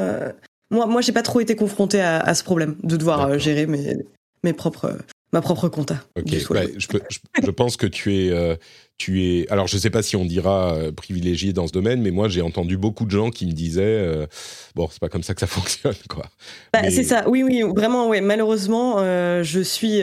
moi, 0.72 0.86
moi, 0.88 1.02
j'ai 1.02 1.12
pas 1.12 1.22
trop 1.22 1.40
été 1.40 1.56
confronté 1.56 2.02
à, 2.02 2.34
ce 2.34 2.44
problème 2.44 2.76
de 2.84 2.98
devoir 2.98 3.38
gérer 3.40 3.68
mes, 3.68 3.96
mes 4.44 4.54
propres 4.54 4.98
ma 5.36 5.42
propre 5.42 5.68
compta. 5.68 5.96
Ok, 6.18 6.30
je, 6.30 7.52
pense 7.52 7.76
que 7.76 7.88
tu 7.88 8.16
es, 8.16 8.30
euh, 8.32 8.56
tu 8.98 9.22
es. 9.22 9.48
Alors, 9.50 9.68
je 9.68 9.76
ne 9.76 9.82
sais 9.82 9.90
pas 9.90 10.02
si 10.02 10.16
on 10.16 10.24
dira 10.24 10.76
euh, 10.76 10.92
privilégié 10.94 11.52
dans 11.52 11.68
ce 11.68 11.74
domaine, 11.74 12.02
mais 12.02 12.12
moi, 12.12 12.30
j'ai 12.30 12.42
entendu 12.42 12.78
beaucoup 12.78 13.06
de 13.06 13.12
gens 13.12 13.32
qui 13.32 13.46
me 13.46 13.52
disaient, 13.52 13.84
euh, 13.84 14.28
bon, 14.76 14.88
c'est 14.90 15.02
pas 15.02 15.10
comme 15.10 15.24
ça 15.24 15.34
que 15.34 15.42
ça 15.42 15.48
fonctionne, 15.60 15.96
quoi. 16.10 16.28
Bah, 16.74 16.90
c'est 16.90 17.04
ça. 17.04 17.28
Oui, 17.28 17.44
oui, 17.44 17.64
vraiment, 17.76 18.08
ouais. 18.08 18.22
Malheureusement, 18.22 19.00
je 19.44 19.60
suis 19.62 20.02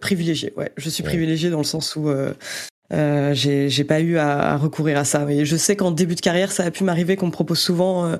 privilégié. 0.00 0.52
Ouais, 0.56 0.72
je 0.76 0.88
suis 0.88 1.02
privilégié 1.02 1.50
dans 1.50 1.58
le 1.58 1.64
sens 1.64 1.94
où. 1.94 2.10
j'ai 2.90 3.84
pas 3.84 4.00
eu 4.00 4.16
à, 4.16 4.56
recourir 4.56 4.96
à 4.96 5.04
ça. 5.04 5.26
Mais 5.26 5.44
je 5.44 5.56
sais 5.56 5.76
qu'en 5.76 5.90
début 5.90 6.14
de 6.14 6.20
carrière, 6.20 6.50
ça 6.50 6.64
a 6.64 6.70
pu 6.70 6.82
m'arriver 6.82 7.16
qu'on 7.16 7.26
me 7.26 7.32
propose 7.32 7.58
souvent 7.58 8.16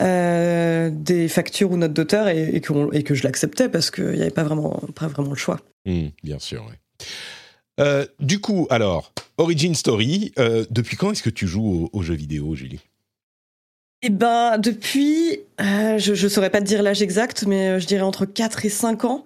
euh, 0.00 0.88
des 0.90 1.28
factures 1.28 1.70
ou 1.70 1.76
notes 1.76 1.92
d'auteur 1.92 2.28
et, 2.28 2.60
que 2.60 3.14
je 3.14 3.22
l'acceptais 3.24 3.68
parce 3.68 3.90
qu'il 3.90 4.12
n'y 4.12 4.22
avait 4.22 4.30
pas 4.30 4.42
vraiment, 4.42 4.80
pas 4.94 5.06
vraiment 5.06 5.30
le 5.30 5.36
choix. 5.36 5.60
Hmm, 5.84 6.08
bien 6.22 6.38
sûr, 6.38 6.66
euh, 7.80 8.06
du 8.20 8.38
coup, 8.38 8.66
alors, 8.70 9.12
Origin 9.38 9.74
Story, 9.74 10.32
euh, 10.38 10.64
depuis 10.70 10.96
quand 10.96 11.10
est-ce 11.10 11.22
que 11.22 11.30
tu 11.30 11.46
joues 11.46 11.88
aux, 11.92 12.02
jeux 12.02 12.14
vidéo, 12.14 12.54
Julie? 12.54 12.80
Eh 14.02 14.10
ben, 14.10 14.58
depuis, 14.58 15.40
je 15.58 16.22
ne 16.24 16.28
saurais 16.28 16.50
pas 16.50 16.60
te 16.60 16.66
dire 16.66 16.82
l'âge 16.82 17.02
exact, 17.02 17.44
mais 17.46 17.80
je 17.80 17.86
dirais 17.86 18.02
entre 18.02 18.26
4 18.26 18.64
et 18.66 18.68
5 18.68 19.04
ans. 19.04 19.24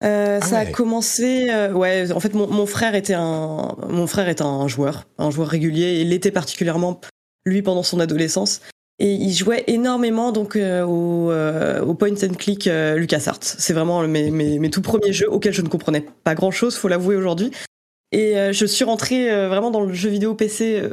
Ah 0.00 0.40
ça 0.40 0.58
a 0.58 0.66
commencé, 0.66 1.48
ouais. 1.72 2.12
En 2.12 2.20
fait, 2.20 2.34
mon, 2.34 2.66
frère 2.66 2.94
était 2.94 3.14
un, 3.14 3.76
mon 3.88 4.06
frère 4.06 4.28
est 4.28 4.42
un 4.42 4.68
joueur, 4.68 5.06
un 5.18 5.30
joueur 5.30 5.48
régulier. 5.48 5.84
Et 5.84 6.00
il 6.02 6.10
l'était 6.10 6.32
particulièrement 6.32 7.00
lui 7.46 7.62
pendant 7.62 7.82
son 7.82 8.00
adolescence. 8.00 8.60
Et 9.00 9.12
il 9.12 9.32
jouait 9.32 9.64
énormément 9.66 10.30
donc 10.30 10.54
euh, 10.54 10.84
au, 10.84 11.30
euh, 11.32 11.94
point 11.94 12.12
and 12.12 12.34
click 12.38 12.68
euh, 12.68 12.96
LucasArts. 12.96 13.40
C'est 13.42 13.72
vraiment 13.72 14.06
mes, 14.06 14.30
mes, 14.30 14.58
mes, 14.60 14.70
tout 14.70 14.82
premiers 14.82 15.12
jeux 15.12 15.30
auxquels 15.30 15.52
je 15.52 15.62
ne 15.62 15.68
comprenais 15.68 16.06
pas 16.22 16.34
grand 16.34 16.52
chose, 16.52 16.76
faut 16.76 16.88
l'avouer 16.88 17.16
aujourd'hui. 17.16 17.50
Et 18.12 18.36
je 18.52 18.64
suis 18.64 18.84
rentrée 18.84 19.26
vraiment 19.48 19.72
dans 19.72 19.80
le 19.80 19.92
jeu 19.92 20.08
vidéo 20.08 20.36
PC 20.36 20.88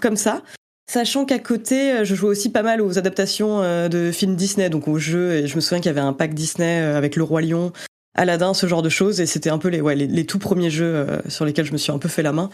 comme 0.00 0.16
ça, 0.16 0.42
sachant 0.90 1.26
qu'à 1.26 1.38
côté, 1.38 2.02
je 2.02 2.14
jouais 2.14 2.30
aussi 2.30 2.50
pas 2.50 2.62
mal 2.62 2.80
aux 2.80 2.96
adaptations 2.96 3.60
de 3.90 4.10
films 4.10 4.36
Disney, 4.36 4.70
donc 4.70 4.88
aux 4.88 4.96
jeux. 4.96 5.34
Et 5.34 5.46
je 5.46 5.54
me 5.54 5.60
souviens 5.60 5.80
qu'il 5.80 5.88
y 5.88 5.90
avait 5.90 6.00
un 6.00 6.14
pack 6.14 6.32
Disney 6.32 6.80
avec 6.80 7.16
Le 7.16 7.24
Roi 7.24 7.42
Lion, 7.42 7.74
Aladdin, 8.14 8.54
ce 8.54 8.66
genre 8.66 8.80
de 8.80 8.88
choses. 8.88 9.20
Et 9.20 9.26
c'était 9.26 9.50
un 9.50 9.58
peu 9.58 9.68
les, 9.68 9.82
ouais, 9.82 9.94
les, 9.94 10.06
les, 10.06 10.24
tout 10.24 10.38
premiers 10.38 10.70
jeux 10.70 11.06
sur 11.28 11.44
lesquels 11.44 11.66
je 11.66 11.72
me 11.72 11.76
suis 11.76 11.92
un 11.92 11.98
peu 11.98 12.08
fait 12.08 12.22
la 12.22 12.32
main. 12.32 12.48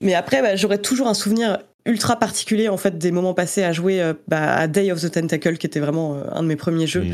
Mais 0.00 0.14
après, 0.14 0.42
bah, 0.42 0.56
j'aurais 0.56 0.78
toujours 0.78 1.06
un 1.06 1.14
souvenir 1.14 1.60
ultra 1.86 2.18
particulier 2.18 2.68
en 2.68 2.76
fait 2.76 2.98
des 2.98 3.10
moments 3.10 3.34
passés 3.34 3.62
à 3.62 3.72
jouer 3.72 4.00
euh, 4.00 4.14
bah, 4.28 4.54
à 4.54 4.66
Day 4.66 4.92
of 4.92 5.00
the 5.00 5.10
Tentacle, 5.10 5.56
qui 5.56 5.66
était 5.66 5.80
vraiment 5.80 6.14
euh, 6.14 6.22
un 6.32 6.42
de 6.42 6.48
mes 6.48 6.56
premiers 6.56 6.86
jeux. 6.86 7.04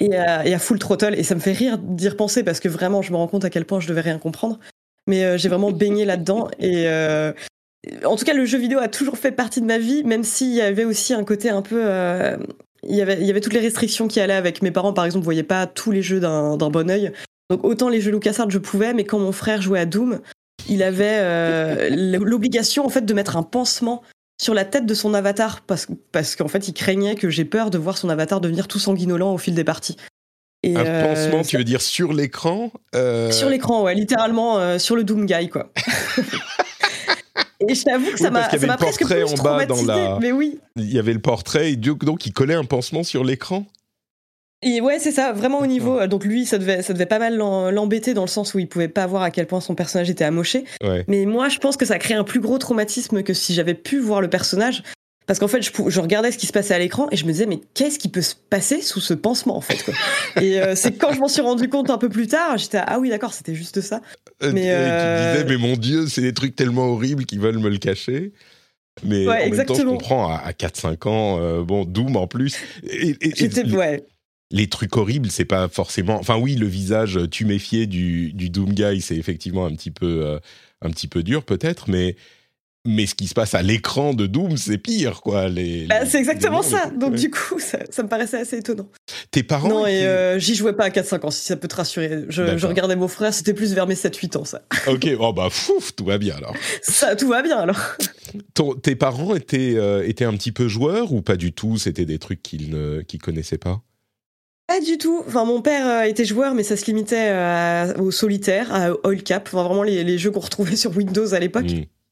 Et, 0.00 0.14
à, 0.16 0.58
Full 0.58 0.78
Throttle, 0.78 1.14
et 1.16 1.24
ça 1.24 1.34
me 1.34 1.40
fait 1.40 1.52
rire 1.52 1.76
d'y 1.76 2.08
repenser 2.08 2.44
parce 2.44 2.60
que 2.60 2.68
vraiment, 2.68 3.02
je 3.02 3.10
me 3.10 3.16
rends 3.16 3.26
compte 3.26 3.44
à 3.44 3.50
quel 3.50 3.64
point 3.64 3.80
je 3.80 3.88
devais 3.88 4.00
rien 4.00 4.18
comprendre. 4.18 4.60
Mais 5.08 5.24
euh, 5.24 5.38
j'ai 5.38 5.48
vraiment 5.48 5.72
baigné 5.72 6.04
là-dedans. 6.04 6.48
Et 6.60 8.04
en 8.04 8.16
tout 8.16 8.24
cas, 8.24 8.34
le 8.34 8.44
jeu 8.44 8.58
vidéo 8.58 8.78
a 8.80 8.88
toujours 8.88 9.18
fait 9.18 9.32
partie 9.32 9.60
de 9.60 9.66
ma 9.66 9.78
vie, 9.78 10.04
même 10.04 10.24
s'il 10.24 10.52
y 10.52 10.60
avait 10.60 10.84
aussi 10.84 11.14
un 11.14 11.24
côté 11.24 11.48
un 11.48 11.62
peu. 11.62 11.82
il, 12.86 12.94
y 12.94 13.00
avait, 13.00 13.18
il 13.20 13.26
y 13.26 13.30
avait 13.30 13.40
toutes 13.40 13.54
les 13.54 13.60
restrictions 13.60 14.08
qui 14.08 14.20
allaient 14.20 14.34
avec 14.34 14.62
mes 14.62 14.70
parents, 14.70 14.92
par 14.92 15.04
exemple, 15.04 15.24
voyaient 15.24 15.42
pas 15.42 15.66
tous 15.66 15.90
les 15.90 16.02
jeux 16.02 16.20
d'un 16.20 16.56
bon 16.56 16.90
oeil. 16.90 17.12
Donc 17.50 17.64
autant 17.64 17.88
les 17.88 18.00
jeux 18.00 18.10
LucasArts, 18.10 18.50
je 18.50 18.58
pouvais, 18.58 18.92
mais 18.92 19.04
quand 19.04 19.18
mon 19.18 19.32
frère 19.32 19.62
jouait 19.62 19.80
à 19.80 19.86
Doom, 19.86 20.20
il 20.68 20.82
avait 20.82 21.18
euh, 21.20 21.88
l'obligation 21.90 22.84
en 22.84 22.88
fait 22.88 23.02
de 23.02 23.14
mettre 23.14 23.36
un 23.36 23.42
pansement 23.42 24.02
sur 24.40 24.54
la 24.54 24.64
tête 24.64 24.86
de 24.86 24.94
son 24.94 25.14
avatar 25.14 25.62
parce, 25.62 25.86
parce 26.12 26.36
qu'en 26.36 26.48
fait 26.48 26.68
il 26.68 26.74
craignait 26.74 27.14
que 27.14 27.30
j'ai 27.30 27.44
peur 27.44 27.70
de 27.70 27.78
voir 27.78 27.98
son 27.98 28.08
avatar 28.08 28.40
devenir 28.40 28.68
tout 28.68 28.78
sanguinolent 28.78 29.32
au 29.32 29.38
fil 29.38 29.54
des 29.54 29.64
parties. 29.64 29.96
Et 30.64 30.76
un 30.76 30.84
euh, 30.84 31.14
pansement, 31.14 31.42
tu 31.42 31.56
veux 31.56 31.64
dire 31.64 31.80
sur 31.80 32.12
l'écran 32.12 32.72
euh 32.94 33.30
Sur 33.30 33.48
l'écran, 33.48 33.84
ouais, 33.84 33.94
littéralement 33.94 34.78
sur 34.80 34.96
le 34.96 35.04
Doom 35.04 35.24
Guy, 35.24 35.48
quoi. 35.48 35.72
et 37.68 37.74
je 37.74 37.84
t'avoue 37.84 38.10
que 38.10 38.18
ça 38.18 38.30
m'a 38.30 38.76
presque 38.76 39.06
plus 39.06 39.22
en 39.22 39.42
bas 39.42 39.66
dans 39.66 39.84
la... 39.84 40.18
mais 40.20 40.32
oui. 40.32 40.58
Il 40.74 40.92
y 40.92 40.98
avait 40.98 41.12
le 41.12 41.20
portrait, 41.20 41.70
et 41.70 41.76
donc 41.76 42.26
il 42.26 42.32
collait 42.32 42.54
un 42.54 42.64
pansement 42.64 43.04
sur 43.04 43.22
l'écran 43.22 43.66
et 44.62 44.80
ouais, 44.80 44.98
c'est 44.98 45.12
ça, 45.12 45.32
vraiment 45.32 45.60
au 45.60 45.66
niveau. 45.66 46.06
Donc 46.06 46.24
lui, 46.24 46.44
ça 46.44 46.58
devait, 46.58 46.82
ça 46.82 46.92
devait 46.92 47.06
pas 47.06 47.18
mal 47.18 47.36
l'embêter 47.36 48.12
dans 48.12 48.22
le 48.22 48.28
sens 48.28 48.54
où 48.54 48.58
il 48.58 48.68
pouvait 48.68 48.88
pas 48.88 49.06
voir 49.06 49.22
à 49.22 49.30
quel 49.30 49.46
point 49.46 49.60
son 49.60 49.74
personnage 49.74 50.10
était 50.10 50.24
amoché. 50.24 50.64
Mais 51.06 51.26
moi, 51.26 51.48
je 51.48 51.58
pense 51.58 51.76
que 51.76 51.86
ça 51.86 51.98
crée 51.98 52.14
un 52.14 52.24
plus 52.24 52.40
gros 52.40 52.58
traumatisme 52.58 53.22
que 53.22 53.34
si 53.34 53.54
j'avais 53.54 53.74
pu 53.74 53.98
voir 54.00 54.20
le 54.20 54.28
personnage. 54.28 54.82
Parce 55.28 55.38
qu'en 55.38 55.48
fait, 55.48 55.60
je, 55.60 55.70
je, 55.88 56.00
regardais 56.00 56.32
ce 56.32 56.38
qui 56.38 56.46
se 56.46 56.52
passait 56.52 56.72
à 56.72 56.78
l'écran 56.78 57.06
et 57.12 57.16
je 57.16 57.26
me 57.26 57.32
disais, 57.32 57.44
mais 57.44 57.60
qu'est-ce 57.74 57.98
qui 57.98 58.08
peut 58.08 58.22
se 58.22 58.34
passer 58.34 58.80
sous 58.80 59.00
ce 59.00 59.12
pansement, 59.12 59.58
en 59.58 59.60
fait 59.60 59.84
Et 60.40 60.58
euh, 60.58 60.74
c'est 60.74 60.96
quand 60.96 61.12
je 61.12 61.20
m'en 61.20 61.28
suis 61.28 61.42
rendu 61.42 61.68
compte 61.68 61.90
un 61.90 61.98
peu 61.98 62.08
plus 62.08 62.28
tard, 62.28 62.56
j'étais, 62.56 62.78
ah 62.78 62.98
oui, 62.98 63.10
d'accord, 63.10 63.34
c'était 63.34 63.54
juste 63.54 63.82
ça. 63.82 64.00
Euh, 64.42 64.52
mais, 64.54 64.70
euh... 64.70 65.34
tu 65.34 65.42
disais, 65.42 65.50
mais 65.50 65.68
mon 65.68 65.76
Dieu, 65.76 66.06
c'est 66.06 66.22
des 66.22 66.32
trucs 66.32 66.56
tellement 66.56 66.86
horribles 66.86 67.26
qu'ils 67.26 67.40
veulent 67.40 67.58
me 67.58 67.68
le 67.68 67.76
cacher. 67.76 68.32
Mais 69.04 69.28
en 69.28 69.50
même 69.50 69.66
temps, 69.66 69.74
je 69.74 69.82
comprends, 69.82 70.30
à, 70.30 70.52
4-5 70.52 71.08
ans, 71.08 71.38
euh, 71.38 71.62
bon, 71.62 71.84
Doom 71.84 72.16
en 72.16 72.26
plus. 72.26 72.56
Et, 72.84 73.14
et, 73.20 73.74
ouais 73.74 74.06
les 74.50 74.68
trucs 74.68 74.96
horribles, 74.96 75.30
c'est 75.30 75.44
pas 75.44 75.68
forcément. 75.68 76.18
Enfin, 76.18 76.38
oui, 76.38 76.54
le 76.54 76.66
visage 76.66 77.18
tuméfié 77.30 77.86
du, 77.86 78.32
du 78.32 78.48
Doom 78.50 78.72
Guy, 78.72 79.00
c'est 79.00 79.16
effectivement 79.16 79.66
un 79.66 79.74
petit 79.74 79.90
peu, 79.90 80.24
euh, 80.24 80.38
un 80.82 80.90
petit 80.90 81.08
peu 81.08 81.22
dur, 81.22 81.44
peut-être, 81.44 81.88
mais. 81.88 82.16
Mais 82.86 83.06
ce 83.06 83.14
qui 83.14 83.26
se 83.26 83.34
passe 83.34 83.54
à 83.54 83.60
l'écran 83.60 84.14
de 84.14 84.26
Doom, 84.26 84.56
c'est 84.56 84.78
pire, 84.78 85.20
quoi. 85.20 85.48
Les, 85.48 85.86
bah, 85.86 86.06
c'est 86.06 86.16
exactement 86.16 86.62
ça. 86.62 86.88
Donc, 86.90 87.16
du 87.16 87.28
coup, 87.28 87.58
ça, 87.58 87.80
me 88.02 88.08
paraissait 88.08 88.38
assez 88.38 88.56
étonnant. 88.56 88.88
Tes 89.30 89.42
parents 89.42 89.68
Non, 89.68 89.86
et 89.86 90.06
euh, 90.06 90.38
j'y 90.38 90.54
jouais 90.54 90.72
pas 90.72 90.84
à 90.84 90.88
4-5 90.88 91.26
ans, 91.26 91.30
si 91.30 91.44
ça 91.44 91.56
peut 91.56 91.68
te 91.68 91.74
rassurer. 91.74 92.24
Je, 92.28 92.56
je 92.56 92.66
regardais 92.66 92.96
mon 92.96 93.08
frère, 93.08 93.34
c'était 93.34 93.52
plus 93.52 93.74
vers 93.74 93.86
mes 93.86 93.96
7-8 93.96 94.38
ans, 94.38 94.44
ça. 94.44 94.62
ok, 94.86 95.06
oh 95.18 95.32
bah, 95.34 95.48
fouf, 95.50 95.94
tout 95.96 96.04
va 96.04 96.16
bien 96.16 96.36
alors. 96.36 96.54
Ça, 96.80 97.14
tout 97.14 97.28
va 97.28 97.42
bien 97.42 97.58
alors. 97.58 97.80
tes 98.82 98.94
parents 98.94 99.34
étaient, 99.34 99.74
euh, 99.74 100.06
étaient 100.06 100.24
un 100.24 100.34
petit 100.34 100.52
peu 100.52 100.68
joueurs 100.68 101.12
ou 101.12 101.20
pas 101.20 101.36
du 101.36 101.52
tout? 101.52 101.76
C'était 101.76 102.06
des 102.06 102.18
trucs 102.18 102.42
qu'ils 102.42 102.70
ne 102.70 103.02
qu'ils 103.02 103.20
connaissaient 103.20 103.58
pas? 103.58 103.82
Pas 104.68 104.80
du 104.80 104.98
tout. 104.98 105.24
Enfin, 105.26 105.44
mon 105.44 105.62
père 105.62 105.86
euh, 105.86 106.02
était 106.02 106.26
joueur, 106.26 106.54
mais 106.54 106.62
ça 106.62 106.76
se 106.76 106.84
limitait 106.84 107.30
euh, 107.30 107.94
au 107.94 108.10
solitaire, 108.10 108.72
à 108.72 108.90
Oil 109.06 109.22
Cap, 109.22 109.48
enfin, 109.50 109.64
vraiment 109.64 109.82
les, 109.82 110.18
jeux 110.18 110.30
qu'on 110.30 110.40
retrouvait 110.40 110.76
sur 110.76 110.96
Windows 110.96 111.34
à 111.34 111.40
l'époque. 111.40 111.66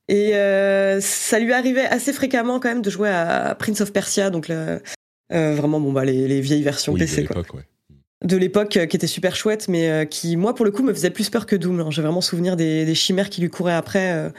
Et 0.08 0.34
euh, 0.34 1.00
ça 1.00 1.38
lui 1.38 1.52
arrivait 1.52 1.84
assez 1.84 2.12
fréquemment 2.12 2.58
quand 2.58 2.68
même 2.68 2.82
de 2.82 2.90
jouer 2.90 3.10
à 3.10 3.54
Prince 3.58 3.80
of 3.82 3.92
Persia, 3.92 4.30
donc 4.30 4.50
vraiment 5.30 5.80
bon 5.80 5.92
bah 5.92 6.04
les, 6.04 6.40
vieilles 6.40 6.62
versions 6.62 6.94
PC 6.94 7.22
de 7.22 7.28
quoi. 7.28 7.42
De 8.24 8.36
l'époque, 8.36 8.70
qui 8.70 8.96
était 8.96 9.06
super 9.06 9.36
chouette, 9.36 9.68
mais 9.68 10.06
qui 10.10 10.36
moi 10.36 10.54
pour 10.54 10.64
le 10.64 10.70
coup 10.70 10.82
me 10.82 10.94
faisait 10.94 11.10
plus 11.10 11.28
peur 11.28 11.44
que 11.44 11.56
Doom. 11.56 11.80
Hein. 11.80 11.90
J'ai 11.90 12.02
vraiment 12.02 12.22
souvenir 12.22 12.56
des, 12.56 12.94
chimères 12.94 13.28
qui 13.28 13.42
lui 13.42 13.50
couraient 13.50 13.74
après. 13.74 14.32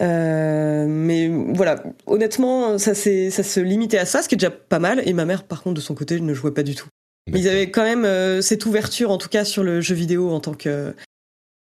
mais 0.00 1.28
voilà, 1.54 1.82
honnêtement, 2.06 2.76
ça, 2.76 2.94
ça 2.94 3.42
se 3.42 3.60
limitait 3.60 3.98
à 3.98 4.04
ça, 4.04 4.20
ce 4.20 4.28
qui 4.28 4.34
est 4.34 4.38
déjà 4.38 4.50
pas 4.50 4.80
mal. 4.80 5.00
Et 5.06 5.14
ma 5.14 5.24
mère, 5.24 5.44
par 5.44 5.62
contre, 5.62 5.76
de 5.76 5.80
son 5.80 5.94
côté, 5.94 6.20
ne 6.20 6.34
jouait 6.34 6.52
pas 6.52 6.64
du 6.64 6.74
tout. 6.74 6.88
Mais 7.30 7.40
ils 7.40 7.48
avaient 7.48 7.70
quand 7.70 7.84
même 7.84 8.04
euh, 8.04 8.42
cette 8.42 8.66
ouverture, 8.66 9.10
en 9.10 9.18
tout 9.18 9.28
cas 9.28 9.44
sur 9.44 9.64
le 9.64 9.80
jeu 9.80 9.94
vidéo 9.94 10.30
en 10.30 10.40
tant 10.40 10.54
que, 10.54 10.94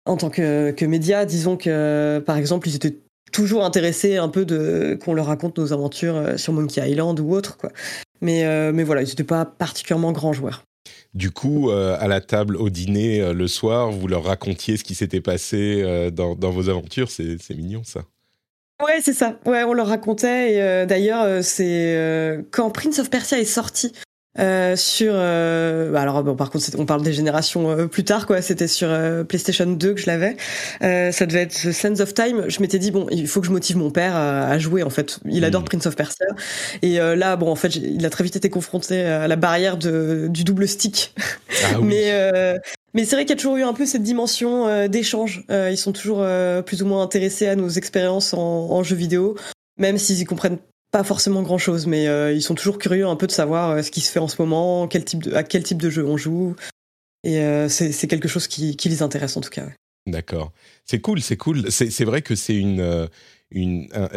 en 0.07 0.17
tant 0.17 0.31
que, 0.31 0.71
que 0.71 0.85
média. 0.85 1.25
Disons 1.25 1.57
que, 1.57 2.23
par 2.25 2.37
exemple, 2.37 2.69
ils 2.69 2.77
étaient 2.77 2.97
toujours 3.33 3.65
intéressés 3.65 4.17
un 4.17 4.29
peu 4.29 4.45
de 4.45 4.99
qu'on 5.05 5.15
leur 5.15 5.27
raconte 5.27 5.59
nos 5.59 5.73
aventures 5.73 6.17
euh, 6.17 6.37
sur 6.37 6.53
Monkey 6.53 6.89
Island 6.89 7.19
ou 7.21 7.33
autre, 7.33 7.57
quoi. 7.57 7.73
Mais, 8.21 8.45
euh, 8.45 8.73
mais 8.73 8.85
voilà, 8.85 9.03
ils 9.03 9.09
n'étaient 9.09 9.25
pas 9.25 9.45
particulièrement 9.45 10.13
grands 10.13 10.33
joueurs. 10.33 10.63
Du 11.15 11.31
coup, 11.31 11.71
à 11.71 12.07
la 12.07 12.21
table 12.21 12.57
au 12.57 12.69
dîner 12.69 13.33
le 13.33 13.49
soir, 13.49 13.91
vous 13.91 14.07
leur 14.09 14.25
racontiez 14.25 14.77
ce 14.77 14.85
qui 14.85 14.95
s'était 14.95 15.23
passé 15.23 16.11
dans, 16.13 16.35
dans, 16.35 16.51
vos 16.51 16.69
aventures. 16.69 17.11
C'est 17.11 17.39
mignon, 17.51 17.83
ça. 17.83 18.01
Ouais, 18.85 19.01
c'est 19.03 19.15
ça. 19.15 19.39
Ouais, 19.47 19.65
on 19.65 19.73
leur 19.73 19.89
racontait. 19.89 20.53
Et 20.53 20.87
d'ailleurs, 20.87 21.43
c'est 21.43 22.45
quand 22.51 22.71
Prince 22.71 22.99
of 22.99 23.11
Persia 23.11 23.39
est 23.39 23.47
sorti 23.47 23.93
Euh, 24.39 24.77
sur 24.77 25.13
euh, 25.17 25.91
bah 25.91 26.01
alors 26.01 26.23
bon 26.23 26.37
par 26.37 26.51
contre 26.51 26.65
on 26.79 26.87
parle 26.87 27.03
des 27.03 27.13
générations 27.13 27.71
euh, 27.71 27.87
plus 27.87 28.05
tard 28.05 28.27
quoi. 28.27 28.41
C'était 28.43 28.69
sur 28.69 28.89
euh, 28.91 29.25
PlayStation 29.25 29.67
2 29.67 29.95
que 29.95 30.01
je 30.01 30.07
l'avais. 30.07 30.37
Ça 30.81 31.27
devait 31.27 31.43
être 31.43 31.55
The 31.55 31.73
Sands 31.73 32.01
of 32.01 32.15
Time. 32.15 32.45
Je 32.49 32.61
m'étais 32.61 32.79
dit 32.79 32.91
bon 32.91 33.07
il 33.11 33.27
faut 33.27 33.41
que 33.41 33.47
je 33.47 33.53
motive 33.53 33.77
mon 33.77 33.91
père 33.91 34.15
à, 34.17 34.59
jouer 34.59 34.83
en 34.83 34.91
fait. 34.91 35.19
Il 35.25 35.45
adore 35.45 35.63
mm. 35.63 35.67
Prince 35.67 35.87
of 35.87 35.97
Persia. 35.97 36.27
Et 36.83 36.99
là 36.99 37.37
bon 37.37 37.51
en 37.51 37.57
fait 37.57 37.75
il 37.77 38.05
a 38.07 38.11
très 38.11 38.25
vite 38.25 38.37
été 38.37 38.51
confronté 38.51 39.03
à 39.03 39.29
la 39.29 39.37
barrière 39.37 39.77
de, 39.77 40.27
du 40.29 40.45
double 40.45 40.69
stick. 40.69 41.15
Ah, 41.65 41.81
oui. 41.81 41.87
mais 41.89 42.61
mais 42.95 43.05
c'est 43.05 43.17
vrai 43.17 43.25
qu'il 43.25 43.31
y 43.31 43.33
a 43.33 43.37
toujours 43.37 43.57
eu 43.57 43.65
un 43.65 43.73
peu 43.73 43.85
cette 43.85 44.05
dimension 44.05 44.87
d'échange. 44.87 45.45
Ils 45.51 45.77
sont 45.77 45.93
toujours 45.93 46.25
plus 46.65 46.83
ou 46.83 46.87
moins 46.87 47.03
intéressés 47.03 47.49
à 47.49 47.57
nos 47.57 47.69
expériences 47.69 48.33
en, 48.33 48.39
en 48.39 48.83
jeux 48.85 48.95
vidéo 48.95 49.35
même 49.79 49.97
s'ils 49.97 50.21
y 50.21 50.25
comprennent 50.25 50.59
pas 50.91 51.05
forcément 51.05 51.43
grand 51.43 51.59
chose, 51.59 51.87
mais 51.87 52.09
euh, 52.09 52.33
ils 52.33 52.43
sont 52.43 52.55
toujours 52.55 52.79
curieux 52.79 53.07
un 53.07 53.17
peu 53.17 53.27
de 53.27 53.33
savoir 53.33 53.71
euh, 53.71 53.83
ce 53.83 53.91
qui 53.91 54.01
se 54.01 54.11
fait 54.11 54.21
en 54.21 54.29
ce 54.29 54.41
moment, 54.41 54.85
à 54.85 55.43
quel 55.43 55.63
type 55.63 55.83
de 55.83 55.91
jeu 55.91 56.07
on 56.07 56.17
joue. 56.17 56.57
Et 57.25 57.41
euh, 57.41 57.69
c'est 57.69 58.07
quelque 58.07 58.29
chose 58.29 58.47
qui, 58.47 58.77
les 58.85 59.03
intéresse 59.03 59.37
en 59.37 59.41
tout 59.41 59.51
cas. 59.51 59.67
D'accord. 60.07 60.53
C'est 60.85 61.01
cool, 61.01 61.21
c'est 61.21 61.37
cool. 61.37 61.71
C'est 61.71 62.05
vrai 62.05 62.23
que 62.23 62.35
c'est 62.35 62.57
une. 62.57 63.09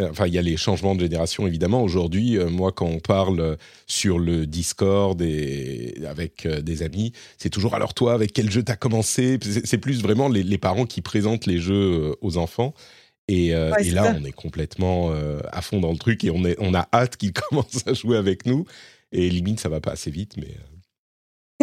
Enfin, 0.09 0.27
il 0.27 0.33
y 0.33 0.37
a 0.37 0.41
les 0.41 0.55
changements 0.55 0.95
de 0.95 1.01
génération 1.01 1.47
évidemment. 1.47 1.83
Aujourd'hui, 1.83 2.37
moi, 2.37 2.71
quand 2.71 2.85
on 2.85 2.99
parle 2.99 3.57
sur 3.87 4.19
le 4.19 4.45
Discord 4.45 5.21
avec 6.07 6.47
des 6.47 6.83
amis, 6.83 7.11
c'est 7.37 7.49
toujours 7.49 7.73
alors 7.73 7.93
toi, 7.93 8.13
avec 8.13 8.31
quel 8.31 8.49
jeu 8.49 8.63
t'as 8.63 8.77
commencé? 8.77 9.37
C'est 9.65 9.79
plus 9.79 10.01
vraiment 10.01 10.29
les, 10.29 10.57
parents 10.57 10.85
qui 10.85 11.01
présentent 11.01 11.47
les 11.47 11.57
jeux 11.57 12.15
aux 12.21 12.37
enfants. 12.37 12.73
Et, 13.31 13.55
euh, 13.55 13.71
là, 13.91 14.13
on 14.19 14.25
est 14.25 14.33
complètement 14.33 15.11
euh, 15.11 15.39
à 15.51 15.61
fond 15.61 15.79
dans 15.79 15.91
le 15.91 15.97
truc 15.97 16.23
et 16.25 16.31
on, 16.31 16.43
est, 16.43 16.57
on 16.59 16.73
a 16.73 16.87
hâte 16.93 17.15
qu'ils 17.15 17.33
commencent 17.49 17.87
à 17.87 17.93
jouer 17.93 18.17
avec 18.17 18.45
nous. 18.45 18.65
Et 19.13 19.29
limite, 19.29 19.59
ça 19.59 19.69
va 19.69 19.79
pas 19.79 19.91
assez 19.91 20.11
vite, 20.11 20.35
mais. 20.37 20.55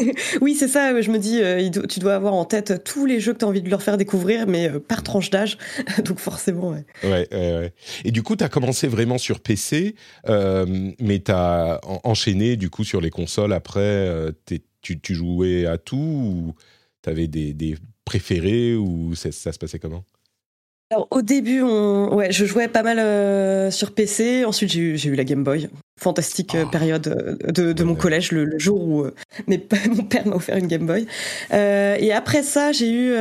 Euh. 0.00 0.12
oui, 0.40 0.54
c'est 0.54 0.68
ça. 0.68 0.98
Je 1.00 1.10
me 1.10 1.18
dis, 1.18 1.40
tu 1.88 2.00
dois 2.00 2.14
avoir 2.14 2.32
en 2.32 2.44
tête 2.44 2.84
tous 2.84 3.04
les 3.04 3.20
jeux 3.20 3.32
que 3.32 3.38
tu 3.38 3.44
as 3.44 3.48
envie 3.48 3.62
de 3.62 3.68
leur 3.68 3.82
faire 3.82 3.96
découvrir, 3.96 4.46
mais 4.46 4.70
par 4.80 5.02
tranche 5.02 5.28
d'âge. 5.28 5.58
Donc 6.04 6.20
forcément, 6.20 6.70
ouais. 6.70 6.84
Ouais, 7.02 7.28
ouais, 7.32 7.72
Et 8.04 8.12
du 8.12 8.22
coup, 8.22 8.36
tu 8.36 8.44
as 8.44 8.48
commencé 8.48 8.86
vraiment 8.86 9.18
sur 9.18 9.40
PC, 9.40 9.96
mais 10.26 11.18
tu 11.18 11.32
as 11.32 11.80
enchaîné 12.04 12.56
du 12.56 12.70
coup 12.70 12.84
sur 12.84 13.00
les 13.00 13.10
consoles 13.10 13.52
après. 13.52 14.08
Tu, 14.80 15.00
tu, 15.00 15.14
jouais 15.14 15.66
à 15.66 15.76
tout 15.78 15.96
ou 15.96 16.54
tu 17.02 17.10
avais 17.10 17.26
des, 17.26 17.52
des 17.52 17.76
préférés 18.04 18.76
ou 18.76 19.14
ça 19.16 19.32
se 19.32 19.58
passait 19.58 19.80
comment? 19.80 20.04
Alors, 20.90 21.06
au 21.10 21.20
début, 21.20 21.60
on... 21.60 22.14
ouais, 22.14 22.32
je 22.32 22.46
jouais 22.46 22.66
pas 22.66 22.82
mal 22.82 22.98
euh, 22.98 23.70
sur 23.70 23.92
PC. 23.92 24.46
Ensuite, 24.46 24.72
j'ai 24.72 24.80
eu, 24.80 24.96
j'ai 24.96 25.10
eu 25.10 25.16
la 25.16 25.24
Game 25.24 25.44
Boy. 25.44 25.68
Fantastique 26.00 26.54
euh, 26.54 26.64
ah. 26.66 26.70
période 26.70 27.08
euh, 27.08 27.52
de, 27.52 27.74
de 27.74 27.84
mon 27.84 27.94
collège, 27.94 28.32
le, 28.32 28.58
jour 28.58 28.80
où 28.80 29.06
mais, 29.46 29.62
mon 29.90 30.04
père 30.04 30.26
m'a 30.26 30.36
offert 30.36 30.56
une 30.56 30.66
Game 30.66 30.86
Boy. 30.86 31.06
et 31.52 32.12
après 32.12 32.42
ça, 32.42 32.72
j'ai 32.72 32.90
eu, 32.90 33.12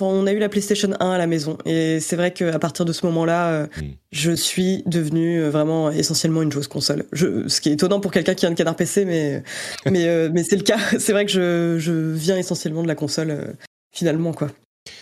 on 0.00 0.26
a 0.26 0.32
eu 0.32 0.38
la 0.38 0.48
PlayStation 0.48 0.92
1 0.98 1.10
à 1.10 1.18
la 1.18 1.26
maison. 1.26 1.58
Et 1.66 2.00
c'est 2.00 2.16
vrai 2.16 2.30
qu'à 2.30 2.58
partir 2.58 2.86
de 2.86 2.92
ce 2.94 3.04
moment-là, 3.04 3.64
hmm. 3.64 3.68
je 4.12 4.32
suis 4.32 4.82
devenue 4.86 5.42
vraiment 5.42 5.90
essentiellement 5.90 6.40
une 6.40 6.52
joueuse 6.52 6.68
console. 6.68 7.04
Je, 7.12 7.46
ce 7.48 7.60
qui 7.60 7.68
est 7.68 7.72
étonnant 7.72 8.00
pour 8.00 8.12
quelqu'un 8.12 8.34
qui 8.34 8.46
a 8.46 8.48
un 8.48 8.54
canard 8.54 8.76
PC, 8.76 9.04
mais 9.04 9.42
mais 9.90 10.30
mais 10.30 10.42
c'est 10.42 10.56
le 10.56 10.62
cas. 10.62 10.78
C'est 10.98 11.12
vrai 11.12 11.26
que 11.26 11.32
je, 11.32 11.76
je 11.78 11.92
viens 11.92 12.38
essentiellement 12.38 12.82
de 12.82 12.88
la 12.88 12.94
console 12.94 13.54
finalement, 13.92 14.32
quoi. 14.32 14.48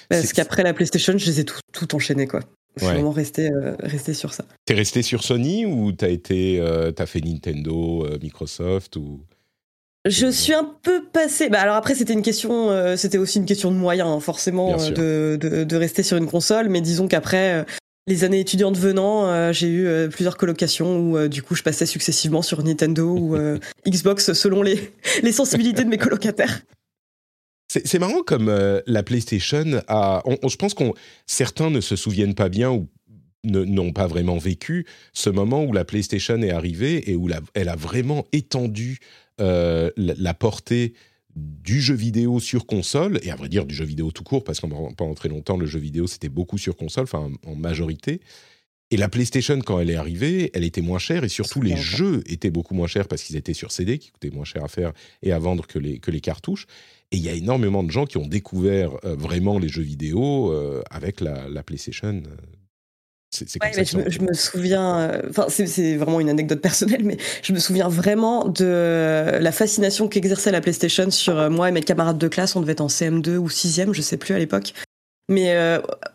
Parce 0.08 0.32
qu'après 0.32 0.62
la 0.62 0.72
PlayStation, 0.74 1.16
je 1.16 1.26
les 1.26 1.40
ai 1.40 1.44
tout, 1.44 1.60
tout 1.72 1.94
enchaîné, 1.94 2.26
quoi. 2.26 2.40
Je 2.78 2.84
suis 2.84 2.94
vraiment 2.94 3.10
resté, 3.10 3.50
euh, 3.50 3.74
resté 3.80 4.14
sur 4.14 4.32
ça. 4.32 4.44
T'es 4.64 4.74
resté 4.74 5.02
sur 5.02 5.24
Sony 5.24 5.66
ou 5.66 5.92
t'as 5.92 6.08
été, 6.08 6.60
euh, 6.60 6.92
t'as 6.92 7.06
fait 7.06 7.20
Nintendo, 7.20 8.04
euh, 8.04 8.18
Microsoft 8.22 8.96
ou? 8.96 9.20
Je 10.08 10.30
suis 10.30 10.54
un 10.54 10.64
peu 10.82 11.04
passé. 11.04 11.48
Bah 11.48 11.60
alors 11.60 11.74
après 11.74 11.94
c'était 11.94 12.12
une 12.12 12.22
question, 12.22 12.96
c'était 12.96 13.18
aussi 13.18 13.38
une 13.38 13.46
question 13.46 13.70
de 13.70 13.76
moyens 13.76 14.08
hein, 14.08 14.20
forcément 14.20 14.76
de, 14.76 15.36
de, 15.38 15.64
de, 15.64 15.76
rester 15.76 16.02
sur 16.02 16.16
une 16.16 16.28
console. 16.28 16.68
Mais 16.68 16.80
disons 16.80 17.08
qu'après 17.08 17.66
les 18.06 18.24
années 18.24 18.40
étudiantes 18.40 18.78
venant, 18.78 19.52
j'ai 19.52 19.68
eu 19.68 20.08
plusieurs 20.08 20.36
colocations 20.36 20.98
où 20.98 21.28
du 21.28 21.42
coup 21.42 21.56
je 21.56 21.62
passais 21.62 21.84
successivement 21.84 22.42
sur 22.42 22.62
Nintendo 22.62 23.10
ou 23.18 23.36
Xbox 23.86 24.32
selon 24.32 24.62
les 24.62 24.92
les 25.22 25.32
sensibilités 25.32 25.84
de 25.84 25.90
mes 25.90 25.98
colocataires. 25.98 26.62
C'est 27.68 27.98
marrant 27.98 28.22
comme 28.22 28.48
euh, 28.48 28.80
la 28.87 29.02
PlayStation 29.02 29.82
a. 29.88 30.22
je 30.26 30.56
pense 30.56 30.72
qu'on 30.72 30.94
certains 31.26 31.68
ne 31.68 31.82
se 31.82 31.96
souviennent 31.96 32.34
pas 32.34 32.48
bien 32.48 32.70
ou 32.70 32.88
n'ont 33.44 33.92
pas 33.92 34.06
vraiment 34.06 34.38
vécu 34.38 34.87
ce 35.12 35.30
moment 35.30 35.64
où 35.64 35.72
la 35.72 35.84
PlayStation 35.84 36.40
est 36.42 36.50
arrivée 36.50 37.10
et 37.10 37.14
où 37.14 37.28
elle 37.54 37.68
a 37.68 37.76
vraiment 37.76 38.26
étendu 38.32 38.98
euh, 39.40 39.90
la, 39.96 40.34
portée 40.34 40.94
du 41.37 41.80
jeu 41.80 41.94
vidéo 41.94 42.40
sur 42.40 42.66
console 42.66 43.20
et 43.22 43.31
à 43.31 43.37
vrai 43.37 43.48
dire 43.48 43.64
du 43.64 43.74
jeu 43.74 43.85
vidéo 43.85 44.11
tout 44.11 44.24
court 44.24 44.42
parce 44.44 44.61
que 44.61 44.66
pendant 44.66 45.14
très 45.14 45.28
longtemps 45.28 45.57
le 45.57 45.66
jeu 45.66 45.78
vidéo 45.78 46.07
c'était 46.07 46.28
beaucoup 46.28 46.59
sur 46.59 46.76
console, 46.76 47.04
enfin 47.04 47.31
en 47.46 47.54
majorité. 47.54 48.20
Et 48.90 48.96
la 48.96 49.11
PlayStation, 49.11 49.59
quand 49.61 49.78
elle 49.81 49.90
est 49.90 49.96
arrivée, 49.96 50.50
elle 50.54 50.64
était 50.64 50.81
moins 50.81 50.98
chère 50.98 51.22
et 51.22 51.28
surtout 51.28 51.61
les 51.61 51.76
jeux 51.76 52.22
étaient 52.26 52.50
beaucoup 52.50 52.74
moins 52.74 52.87
chers 52.87 53.07
parce 53.07 53.22
qu'ils 53.22 53.37
étaient 53.37 53.52
sur 53.52 53.70
CD, 53.70 53.98
qui 53.98 54.11
coûtaient 54.11 54.31
moins 54.31 54.46
cher 54.46 54.64
à 54.64 54.68
faire 54.68 54.92
et 55.22 55.31
à 55.31 55.38
vendre 55.38 55.66
que 55.66 55.78
les, 55.78 55.98
que 55.98 56.11
les 56.11 56.22
cartouches. 56.22 56.66
Et 57.11 57.16
il 57.16 57.25
y 57.25 57.29
a 57.31 57.33
énormément 57.33 57.83
de 57.83 57.90
gens 57.90 58.05
qui 58.05 58.18
ont 58.18 58.27
découvert 58.27 58.90
euh, 59.05 59.16
vraiment 59.16 59.59
les 59.59 59.68
jeux 59.68 59.83
vidéo 59.83 60.53
euh, 60.53 60.83
avec 60.90 61.21
la, 61.21 61.49
la 61.49 61.62
PlayStation. 61.62 62.09
Euh. 62.09 62.37
C'est 63.31 63.62
ouais, 63.62 63.85
je, 63.85 64.11
je, 64.11 64.21
me 64.21 64.33
souviens, 64.33 65.21
enfin 65.29 65.47
c'est 65.51 65.97
vraiment 65.97 66.18
une 66.18 66.31
anecdote 66.31 66.62
personnelle, 66.62 67.05
mais 67.05 67.18
je 67.42 67.53
me 67.53 67.59
souviens 67.59 67.87
vraiment 67.87 68.49
de 68.49 69.38
la 69.38 69.53
fascination 69.53 70.09
qu'exerçait 70.09 70.51
la 70.51 70.62
PlayStation 70.62 71.11
sur 71.11 71.51
moi 71.51 71.68
et 71.68 71.73
mes 71.73 71.83
camarades 71.83 72.16
de 72.16 72.29
classe. 72.29 72.57
On 72.57 72.62
devait 72.62 72.73
être 72.73 72.81
en 72.81 72.87
CM2 72.87 73.37
ou 73.37 73.49
6e, 73.49 73.92
je 73.92 74.01
sais 74.01 74.16
plus 74.16 74.35
à 74.35 74.38
l'époque. 74.38 74.73
Mais 75.29 75.55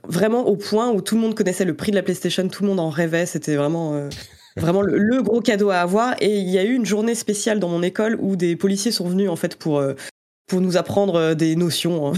vraiment 0.08 0.48
au 0.48 0.56
point 0.56 0.90
où 0.90 1.02
tout 1.02 1.14
le 1.14 1.22
monde 1.22 1.36
connaissait 1.36 1.66
le 1.66 1.76
prix 1.76 1.92
de 1.92 1.98
la 1.98 2.02
PlayStation, 2.02 2.48
tout 2.48 2.64
le 2.64 2.70
monde 2.70 2.80
en 2.80 2.90
rêvait. 2.90 3.28
C'était 3.28 3.58
vraiment 3.58 4.10
vraiment 4.58 4.82
le, 4.82 4.98
le, 4.98 5.22
gros 5.22 5.42
cadeau 5.42 5.70
à 5.70 5.78
avoir. 5.78 6.16
Et 6.20 6.40
il 6.40 6.50
y 6.50 6.58
a 6.58 6.64
eu 6.64 6.74
une 6.74 6.88
journée 6.88 7.14
spéciale 7.14 7.60
dans 7.60 7.70
mon 7.70 7.84
école 7.84 8.18
où 8.22 8.36
des 8.36 8.56
policiers 8.56 8.92
sont 8.92 9.08
venus 9.08 9.30
en 9.30 9.36
fait 9.36 9.56
pour 9.56 9.84
pour 10.48 10.62
nous 10.62 10.78
apprendre 10.78 11.16
euh, 11.16 11.34
des 11.36 11.56
notions. 11.56 12.08
Hein. 12.08 12.14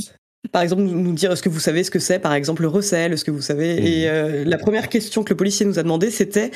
Par 0.52 0.62
exemple, 0.62 0.84
nous 0.84 1.14
dire 1.14 1.32
est-ce 1.32 1.42
que 1.42 1.50
vous 1.50 1.60
savez 1.60 1.84
ce 1.84 1.92
que 1.92 2.00
c'est, 2.00 2.20
par 2.20 2.34
exemple, 2.34 2.62
le 2.62 2.68
recel, 2.68 3.14
est-ce 3.14 3.26
que 3.26 3.32
vous 3.32 3.42
savez. 3.42 3.78
Et 3.78 4.06
mmh. 4.06 4.10
euh, 4.10 4.44
la 4.46 4.58
première 4.58 4.90
question 4.90 5.24
que 5.24 5.32
le 5.32 5.38
policier 5.38 5.66
nous 5.66 5.80
a 5.80 5.84
demandé, 5.84 6.12
c'était 6.12 6.52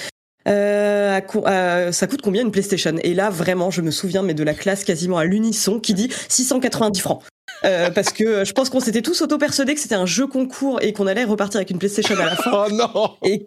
euh, 0.47 1.91
ça 1.91 2.07
coûte 2.07 2.21
combien 2.21 2.43
une 2.43 2.51
PlayStation? 2.51 2.95
Et 3.03 3.13
là, 3.13 3.29
vraiment, 3.29 3.71
je 3.71 3.81
me 3.81 3.91
souviens, 3.91 4.23
mais 4.23 4.33
de 4.33 4.43
la 4.43 4.53
classe 4.53 4.83
quasiment 4.83 5.17
à 5.17 5.25
l'unisson 5.25 5.79
qui 5.79 5.93
dit 5.93 6.09
690 6.27 6.99
francs. 6.99 7.23
Euh, 7.65 7.89
parce 7.91 8.13
que 8.13 8.45
je 8.45 8.53
pense 8.53 8.69
qu'on 8.69 8.79
s'était 8.79 9.01
tous 9.01 9.21
auto-persuadés 9.21 9.75
que 9.75 9.81
c'était 9.81 9.95
un 9.95 10.05
jeu 10.05 10.27
concours 10.27 10.81
et 10.81 10.93
qu'on 10.93 11.07
allait 11.07 11.25
repartir 11.25 11.57
avec 11.57 11.69
une 11.71 11.77
PlayStation 11.77 12.15
à 12.15 12.25
la 12.25 12.35
fin. 12.35 12.51
oh 12.67 12.71
non 12.71 13.15
et, 13.23 13.43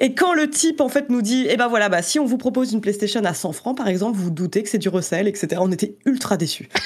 et 0.00 0.14
quand 0.14 0.32
le 0.32 0.48
type 0.48 0.80
en 0.80 0.88
fait 0.88 1.10
nous 1.10 1.22
dit, 1.22 1.46
eh 1.48 1.56
ben 1.56 1.68
voilà, 1.68 1.88
bah 1.88 2.02
si 2.02 2.18
on 2.18 2.24
vous 2.24 2.38
propose 2.38 2.72
une 2.72 2.80
PlayStation 2.80 3.22
à 3.24 3.34
100 3.34 3.52
francs 3.52 3.76
par 3.76 3.88
exemple, 3.88 4.16
vous, 4.16 4.24
vous 4.24 4.30
doutez 4.30 4.62
que 4.62 4.68
c'est 4.68 4.78
du 4.78 4.88
recel, 4.88 5.28
etc. 5.28 5.60
On 5.60 5.70
était 5.70 5.96
ultra 6.06 6.36
déçus. 6.36 6.68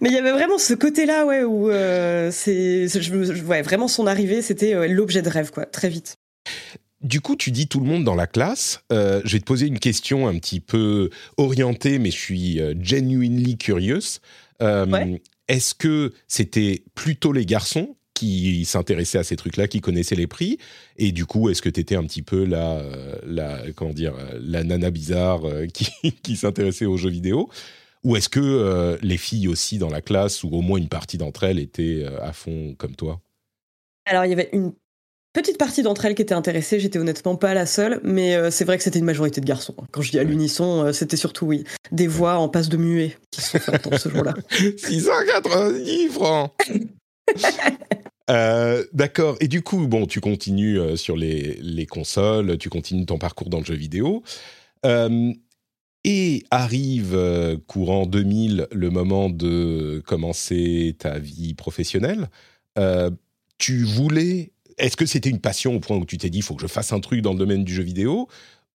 Mais 0.00 0.08
il 0.08 0.14
y 0.14 0.18
avait 0.18 0.32
vraiment 0.32 0.58
ce 0.58 0.74
côté-là, 0.74 1.26
ouais, 1.26 1.42
où 1.44 1.70
euh, 1.70 2.30
c'est, 2.32 2.86
ouais, 3.46 3.62
vraiment 3.62 3.88
son 3.88 4.06
arrivée, 4.06 4.42
c'était 4.42 4.74
euh, 4.74 4.86
l'objet 4.86 5.22
de 5.22 5.28
rêve, 5.28 5.50
quoi, 5.50 5.66
très 5.66 5.88
vite. 5.88 6.16
Du 7.06 7.20
coup, 7.20 7.36
tu 7.36 7.52
dis 7.52 7.68
tout 7.68 7.78
le 7.78 7.86
monde 7.86 8.02
dans 8.02 8.16
la 8.16 8.26
classe. 8.26 8.80
Euh, 8.92 9.22
je 9.24 9.34
vais 9.34 9.38
te 9.38 9.44
poser 9.44 9.68
une 9.68 9.78
question 9.78 10.26
un 10.26 10.36
petit 10.40 10.58
peu 10.58 11.10
orientée, 11.36 12.00
mais 12.00 12.10
je 12.10 12.18
suis 12.18 12.60
euh, 12.60 12.74
genuinely 12.80 13.56
curious. 13.56 14.18
Euh, 14.60 15.16
est-ce 15.46 15.76
que 15.76 16.12
c'était 16.26 16.82
plutôt 16.96 17.32
les 17.32 17.46
garçons 17.46 17.96
qui 18.12 18.64
s'intéressaient 18.64 19.18
à 19.18 19.22
ces 19.22 19.36
trucs-là, 19.36 19.68
qui 19.68 19.80
connaissaient 19.80 20.16
les 20.16 20.26
prix? 20.26 20.58
Et 20.96 21.12
du 21.12 21.26
coup, 21.26 21.48
est-ce 21.48 21.62
que 21.62 21.68
tu 21.68 21.78
étais 21.78 21.94
un 21.94 22.02
petit 22.02 22.22
peu 22.22 22.44
la, 22.44 22.82
la, 23.24 23.60
comment 23.76 23.92
dire, 23.92 24.14
la 24.40 24.64
nana 24.64 24.90
bizarre 24.90 25.42
qui, 25.72 25.86
qui 26.10 26.34
s'intéressait 26.34 26.86
aux 26.86 26.96
jeux 26.96 27.10
vidéo? 27.10 27.48
Ou 28.02 28.16
est-ce 28.16 28.28
que 28.28 28.98
les 29.00 29.16
filles 29.16 29.46
aussi 29.46 29.78
dans 29.78 29.90
la 29.90 30.00
classe, 30.00 30.42
ou 30.42 30.48
au 30.48 30.60
moins 30.60 30.78
une 30.78 30.88
partie 30.88 31.18
d'entre 31.18 31.44
elles, 31.44 31.60
étaient 31.60 32.04
à 32.20 32.32
fond 32.32 32.74
comme 32.76 32.96
toi? 32.96 33.20
Alors, 34.06 34.24
il 34.24 34.30
y 34.30 34.32
avait 34.32 34.48
une 34.52 34.72
petite 35.36 35.58
partie 35.58 35.82
d'entre 35.82 36.06
elles 36.06 36.14
qui 36.14 36.22
étaient 36.22 36.32
intéressées, 36.32 36.80
j'étais 36.80 36.98
honnêtement 36.98 37.36
pas 37.36 37.52
la 37.52 37.66
seule, 37.66 38.00
mais 38.02 38.34
euh, 38.34 38.50
c'est 38.50 38.64
vrai 38.64 38.78
que 38.78 38.82
c'était 38.82 38.98
une 38.98 39.04
majorité 39.04 39.42
de 39.42 39.46
garçons. 39.46 39.74
Quand 39.90 40.00
je 40.00 40.10
dis 40.10 40.18
à 40.18 40.22
l'unisson, 40.22 40.86
euh, 40.86 40.92
c'était 40.92 41.18
surtout, 41.18 41.44
oui, 41.44 41.64
des 41.92 42.06
voix 42.06 42.38
en 42.38 42.48
passe 42.48 42.70
de 42.70 42.78
muet 42.78 43.18
qui 43.30 43.42
se 43.42 43.50
sont 43.50 43.58
fait 43.58 43.74
entendre 43.74 43.98
ce 43.98 44.08
jour-là. 44.08 44.34
690 44.78 46.08
francs 46.08 46.52
euh, 48.30 48.82
D'accord. 48.94 49.36
Et 49.40 49.48
du 49.48 49.60
coup, 49.60 49.86
bon, 49.86 50.06
tu 50.06 50.22
continues 50.22 50.96
sur 50.96 51.18
les, 51.18 51.58
les, 51.60 51.84
consoles, 51.84 52.56
tu 52.56 52.70
continues 52.70 53.04
ton 53.04 53.18
parcours 53.18 53.50
dans 53.50 53.58
le 53.58 53.64
jeu 53.66 53.74
vidéo. 53.74 54.22
et 56.04 56.44
arrive 56.50 57.58
courant 57.66 58.06
2000 58.06 58.68
le 58.72 58.90
moment 58.90 59.28
de 59.28 60.02
commencer 60.06 60.96
ta 60.98 61.18
vie 61.18 61.52
professionnelle. 61.52 62.30
tu 63.58 63.84
voulais 63.84 64.52
est-ce 64.78 64.96
que 64.96 65.06
c'était 65.06 65.30
une 65.30 65.40
passion 65.40 65.74
au 65.74 65.80
point 65.80 65.96
où 65.96 66.04
tu 66.04 66.18
t'es 66.18 66.30
dit, 66.30 66.38
il 66.38 66.42
faut 66.42 66.54
que 66.54 66.62
je 66.62 66.66
fasse 66.66 66.92
un 66.92 67.00
truc 67.00 67.20
dans 67.20 67.32
le 67.32 67.38
domaine 67.38 67.64
du 67.64 67.74
jeu 67.74 67.82
vidéo 67.82 68.28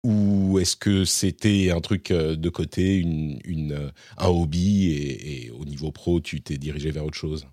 ou 0.03 0.59
est-ce 0.59 0.77
que 0.77 1.03
c'était 1.03 1.71
un 1.71 1.81
truc 1.81 2.13
de 2.13 2.49
côté, 2.49 2.95
une, 2.95 3.91
un 4.17 4.27
hobby, 4.27 4.91
et, 4.93 5.51
au 5.51 5.65
niveau 5.65 5.91
pro, 5.91 6.21
tu 6.21 6.41
t'es 6.41 6.57
dirigé 6.57 6.91
vers 6.91 7.05
autre 7.05 7.17
chose? 7.17 7.47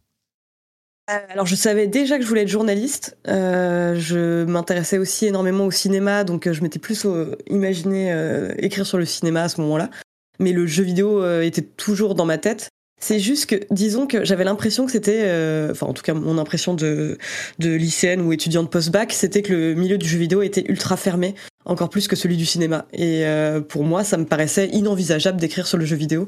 Alors 1.08 1.46
je 1.46 1.54
savais 1.54 1.86
déjà 1.86 2.18
que 2.18 2.24
je 2.24 2.28
voulais 2.28 2.42
être 2.42 2.48
journaliste. 2.48 3.16
je 3.26 4.44
m'intéressais 4.44 4.98
aussi 4.98 5.26
énormément 5.26 5.66
au 5.66 5.70
cinéma, 5.70 6.24
donc 6.24 6.50
je 6.50 6.62
m'étais 6.62 6.78
plus 6.78 7.06
imaginé 7.48 8.12
écrire 8.58 8.86
sur 8.86 8.98
le 8.98 9.04
cinéma 9.04 9.42
à 9.42 9.48
ce 9.48 9.60
moment-là. 9.62 9.90
Mais 10.38 10.52
le 10.52 10.66
jeu 10.66 10.84
vidéo 10.84 11.40
était 11.40 11.62
toujours 11.62 12.14
dans 12.14 12.26
ma 12.26 12.38
tête. 12.38 12.70
C'est 13.00 13.20
juste 13.20 13.46
que, 13.46 13.56
disons 13.70 14.06
que 14.06 14.24
j'avais 14.24 14.44
l'impression 14.44 14.86
que 14.86 14.92
c'était, 14.92 15.24
euh, 15.24 15.70
enfin 15.72 15.86
en 15.86 15.92
tout 15.92 16.02
cas 16.02 16.14
mon 16.14 16.38
impression 16.38 16.74
de, 16.74 17.18
de 17.58 17.70
lycéenne 17.74 18.22
ou 18.22 18.32
étudiante 18.32 18.70
post-bac, 18.70 19.12
c'était 19.12 19.42
que 19.42 19.52
le 19.52 19.74
milieu 19.74 19.98
du 19.98 20.08
jeu 20.08 20.18
vidéo 20.18 20.42
était 20.42 20.64
ultra 20.68 20.96
fermé, 20.96 21.34
encore 21.66 21.90
plus 21.90 22.08
que 22.08 22.16
celui 22.16 22.36
du 22.36 22.46
cinéma. 22.46 22.86
Et 22.94 23.26
euh, 23.26 23.60
pour 23.60 23.84
moi, 23.84 24.02
ça 24.02 24.16
me 24.16 24.24
paraissait 24.24 24.68
inenvisageable 24.68 25.38
d'écrire 25.38 25.66
sur 25.66 25.76
le 25.76 25.84
jeu 25.84 25.96
vidéo. 25.96 26.26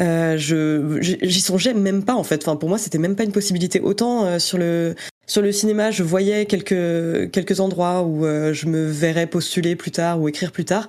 Euh, 0.00 0.38
je 0.38 0.98
j'y 1.00 1.40
songeais 1.40 1.74
même 1.74 2.04
pas 2.04 2.14
en 2.14 2.24
fait. 2.24 2.42
Enfin 2.42 2.56
pour 2.56 2.68
moi, 2.68 2.78
c'était 2.78 2.98
même 2.98 3.16
pas 3.16 3.24
une 3.24 3.32
possibilité. 3.32 3.80
Autant 3.80 4.24
euh, 4.24 4.38
sur 4.38 4.58
le 4.58 4.94
sur 5.26 5.42
le 5.42 5.52
cinéma, 5.52 5.90
je 5.90 6.02
voyais 6.02 6.46
quelques 6.46 7.30
quelques 7.30 7.60
endroits 7.60 8.02
où 8.02 8.24
euh, 8.24 8.52
je 8.52 8.66
me 8.66 8.86
verrais 8.86 9.26
postuler 9.26 9.76
plus 9.76 9.90
tard 9.90 10.20
ou 10.20 10.28
écrire 10.28 10.50
plus 10.50 10.64
tard. 10.64 10.88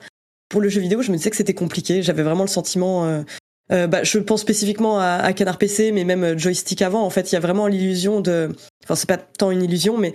Pour 0.49 0.62
le 0.62 0.69
jeu 0.69 0.80
vidéo, 0.82 1.02
je 1.02 1.12
me 1.12 1.17
disais 1.17 1.30
que 1.30 1.36
c'était 1.36 1.54
compliqué. 1.54 2.02
J'avais 2.02 2.23
vraiment 2.23 2.43
le 2.43 2.49
sentiment 2.49 3.06
euh, 3.06 3.23
bah, 3.69 4.04
je 4.04 4.19
pense 4.19 4.41
spécifiquement 4.41 4.99
à, 4.99 5.06
à, 5.06 5.34
Canard 5.34 5.58
PC, 5.58 5.91
mais 5.91 6.04
même 6.04 6.23
euh, 6.23 6.38
Joystick 6.38 6.82
avant. 6.82 7.04
En 7.04 7.10
fait, 7.10 7.32
il 7.32 7.36
y 7.36 7.38
a 7.38 7.41
vraiment 7.41 7.67
l'illusion 7.67 8.21
de. 8.21 8.56
Enfin, 8.84 8.95
c'est 8.95 9.08
pas 9.08 9.17
tant 9.17 9.52
une 9.52 9.63
illusion, 9.63 9.97
mais 9.97 10.13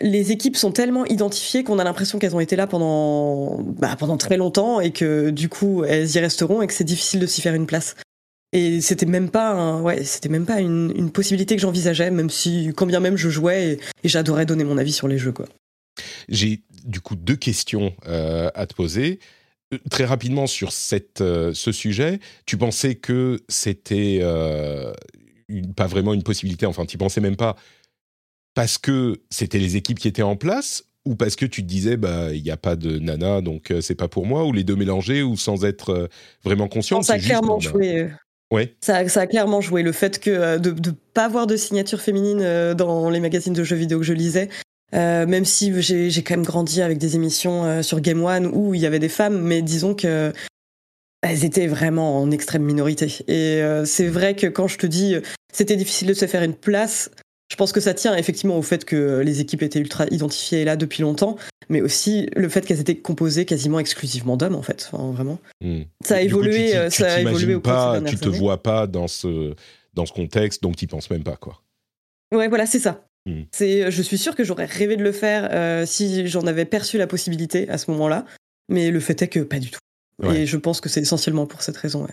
les 0.00 0.30
équipes 0.30 0.56
sont 0.56 0.70
tellement 0.70 1.04
identifiées 1.06 1.64
qu'on 1.64 1.78
a 1.78 1.84
l'impression 1.84 2.18
qu'elles 2.18 2.36
ont 2.36 2.40
été 2.40 2.56
là 2.56 2.66
pendant 2.66 3.58
bah, 3.60 3.96
pendant 3.98 4.16
très 4.16 4.36
longtemps 4.36 4.80
et 4.80 4.92
que 4.92 5.30
du 5.30 5.48
coup 5.48 5.82
elles 5.84 6.14
y 6.14 6.18
resteront 6.20 6.62
et 6.62 6.68
que 6.68 6.72
c'est 6.72 6.84
difficile 6.84 7.18
de 7.18 7.26
s'y 7.26 7.40
faire 7.40 7.54
une 7.54 7.66
place. 7.66 7.96
Et 8.52 8.80
c'était 8.80 9.06
même 9.06 9.28
pas 9.28 9.76
ouais, 9.80 10.04
c'était 10.04 10.28
même 10.28 10.46
pas 10.46 10.60
une, 10.60 11.10
possibilité 11.10 11.56
que 11.56 11.60
j'envisageais, 11.60 12.10
même 12.10 12.30
si 12.30 12.72
quand 12.76 12.86
bien 12.86 13.00
même 13.00 13.16
je 13.16 13.28
jouais 13.28 13.72
et, 13.72 13.80
et 14.04 14.08
j'adorais 14.08 14.46
donner 14.46 14.64
mon 14.64 14.78
avis 14.78 14.92
sur 14.92 15.08
les 15.08 15.18
jeux 15.18 15.32
quoi. 15.32 15.46
J'ai 16.28 16.62
du 16.84 17.00
coup 17.00 17.16
deux 17.16 17.36
questions 17.36 17.92
euh, 18.06 18.50
à 18.54 18.66
te 18.66 18.74
poser. 18.74 19.18
Euh, 19.74 19.78
très 19.90 20.04
rapidement 20.04 20.46
sur 20.46 20.72
cette, 20.72 21.20
euh, 21.20 21.52
ce 21.54 21.72
sujet, 21.72 22.20
tu 22.46 22.56
pensais 22.56 22.94
que 22.94 23.40
c'était 23.48 24.20
euh, 24.22 24.92
pas 25.76 25.86
vraiment 25.86 26.14
une 26.14 26.22
possibilité, 26.22 26.66
enfin 26.66 26.86
tu 26.86 26.96
pensais 26.96 27.20
même 27.20 27.36
pas 27.36 27.56
parce 28.54 28.78
que 28.78 29.20
c'était 29.30 29.58
les 29.58 29.76
équipes 29.76 29.98
qui 29.98 30.08
étaient 30.08 30.22
en 30.22 30.36
place 30.36 30.84
ou 31.04 31.16
parce 31.16 31.36
que 31.36 31.44
tu 31.44 31.62
te 31.62 31.68
disais 31.68 31.96
bah 31.96 32.32
il 32.32 32.42
n'y 32.42 32.50
a 32.50 32.56
pas 32.56 32.76
de 32.76 32.98
nana 32.98 33.40
donc 33.40 33.72
c'est 33.80 33.94
pas 33.94 34.08
pour 34.08 34.26
moi 34.26 34.44
ou 34.44 34.52
les 34.52 34.64
deux 34.64 34.74
mélangés 34.74 35.22
ou 35.22 35.36
sans 35.36 35.64
être 35.64 36.08
vraiment 36.44 36.68
conscient. 36.68 37.02
ça 37.02 37.14
a 37.14 37.18
clairement 37.18 37.60
joué. 37.60 38.08
Ouais. 38.50 38.74
Ça, 38.80 39.06
ça, 39.08 39.20
a 39.20 39.26
clairement 39.26 39.60
joué 39.60 39.82
le 39.82 39.92
fait 39.92 40.18
que 40.18 40.56
de 40.56 40.70
ne 40.70 40.94
pas 41.12 41.26
avoir 41.26 41.46
de 41.46 41.56
signature 41.56 42.00
féminine 42.00 42.72
dans 42.72 43.10
les 43.10 43.20
magazines 43.20 43.52
de 43.52 43.62
jeux 43.62 43.76
vidéo 43.76 43.98
que 43.98 44.06
je 44.06 44.14
lisais, 44.14 44.48
euh, 44.94 45.26
même 45.26 45.44
si 45.44 45.72
j'ai 45.82 46.22
quand 46.22 46.34
même 46.34 46.46
grandi 46.46 46.80
avec 46.80 46.98
des 46.98 47.14
émissions 47.14 47.64
euh, 47.64 47.82
sur 47.82 48.00
Game 48.00 48.22
One 48.22 48.46
où 48.46 48.74
il 48.74 48.80
y 48.80 48.86
avait 48.86 48.98
des 48.98 49.08
femmes, 49.08 49.40
mais 49.40 49.62
disons 49.62 49.94
que 49.94 50.32
elles 51.20 51.44
étaient 51.44 51.66
vraiment 51.66 52.22
en 52.22 52.30
extrême 52.30 52.62
minorité. 52.62 53.12
Et 53.26 53.60
euh, 53.62 53.84
c'est 53.84 54.06
vrai 54.06 54.34
que 54.34 54.46
quand 54.46 54.68
je 54.68 54.78
te 54.78 54.86
dis 54.86 55.16
c'était 55.52 55.76
difficile 55.76 56.08
de 56.08 56.14
se 56.14 56.26
faire 56.26 56.42
une 56.42 56.54
place, 56.54 57.10
je 57.50 57.56
pense 57.56 57.72
que 57.72 57.80
ça 57.80 57.92
tient 57.92 58.16
effectivement 58.16 58.56
au 58.56 58.62
fait 58.62 58.84
que 58.84 59.20
les 59.20 59.40
équipes 59.40 59.62
étaient 59.62 59.80
ultra 59.80 60.06
identifiées 60.10 60.64
là 60.64 60.76
depuis 60.76 61.02
longtemps, 61.02 61.36
mais 61.68 61.82
aussi 61.82 62.28
le 62.34 62.48
fait 62.48 62.64
qu'elles 62.64 62.80
étaient 62.80 62.98
composées 62.98 63.44
quasiment 63.44 63.80
exclusivement 63.80 64.36
d'hommes 64.36 64.54
en 64.54 64.62
fait, 64.62 64.90
vraiment. 64.92 65.38
Ça 66.02 66.16
a 66.16 66.20
évolué, 66.20 66.72
tu, 66.90 66.96
ça 66.96 67.14
a 67.14 67.20
évolué 67.20 67.54
au 67.54 67.60
pas, 67.60 68.00
Tu 68.06 68.16
te 68.16 68.28
vois 68.28 68.62
pas 68.62 68.86
dans 68.86 69.08
ce 69.08 69.54
dans 69.92 70.06
ce 70.06 70.12
contexte, 70.12 70.62
donc 70.62 70.76
tu 70.76 70.86
penses 70.86 71.10
même 71.10 71.24
pas 71.24 71.36
quoi. 71.36 71.60
Ouais, 72.32 72.48
voilà, 72.48 72.66
c'est 72.66 72.78
ça. 72.78 73.07
Hmm. 73.28 73.42
C'est, 73.52 73.90
je 73.90 74.02
suis 74.02 74.16
sûr 74.16 74.34
que 74.34 74.42
j'aurais 74.42 74.64
rêvé 74.64 74.96
de 74.96 75.02
le 75.02 75.12
faire 75.12 75.50
euh, 75.52 75.84
si 75.84 76.26
j'en 76.28 76.46
avais 76.46 76.64
perçu 76.64 76.96
la 76.96 77.06
possibilité 77.06 77.68
à 77.68 77.76
ce 77.76 77.90
moment-là, 77.90 78.24
mais 78.70 78.90
le 78.90 79.00
fait 79.00 79.20
est 79.20 79.28
que 79.28 79.40
pas 79.40 79.58
du 79.58 79.70
tout. 79.70 79.80
Et 80.34 80.46
je 80.46 80.56
pense 80.56 80.80
que 80.80 80.88
c'est 80.88 81.00
essentiellement 81.00 81.46
pour 81.46 81.62
cette 81.62 81.76
raison. 81.76 82.06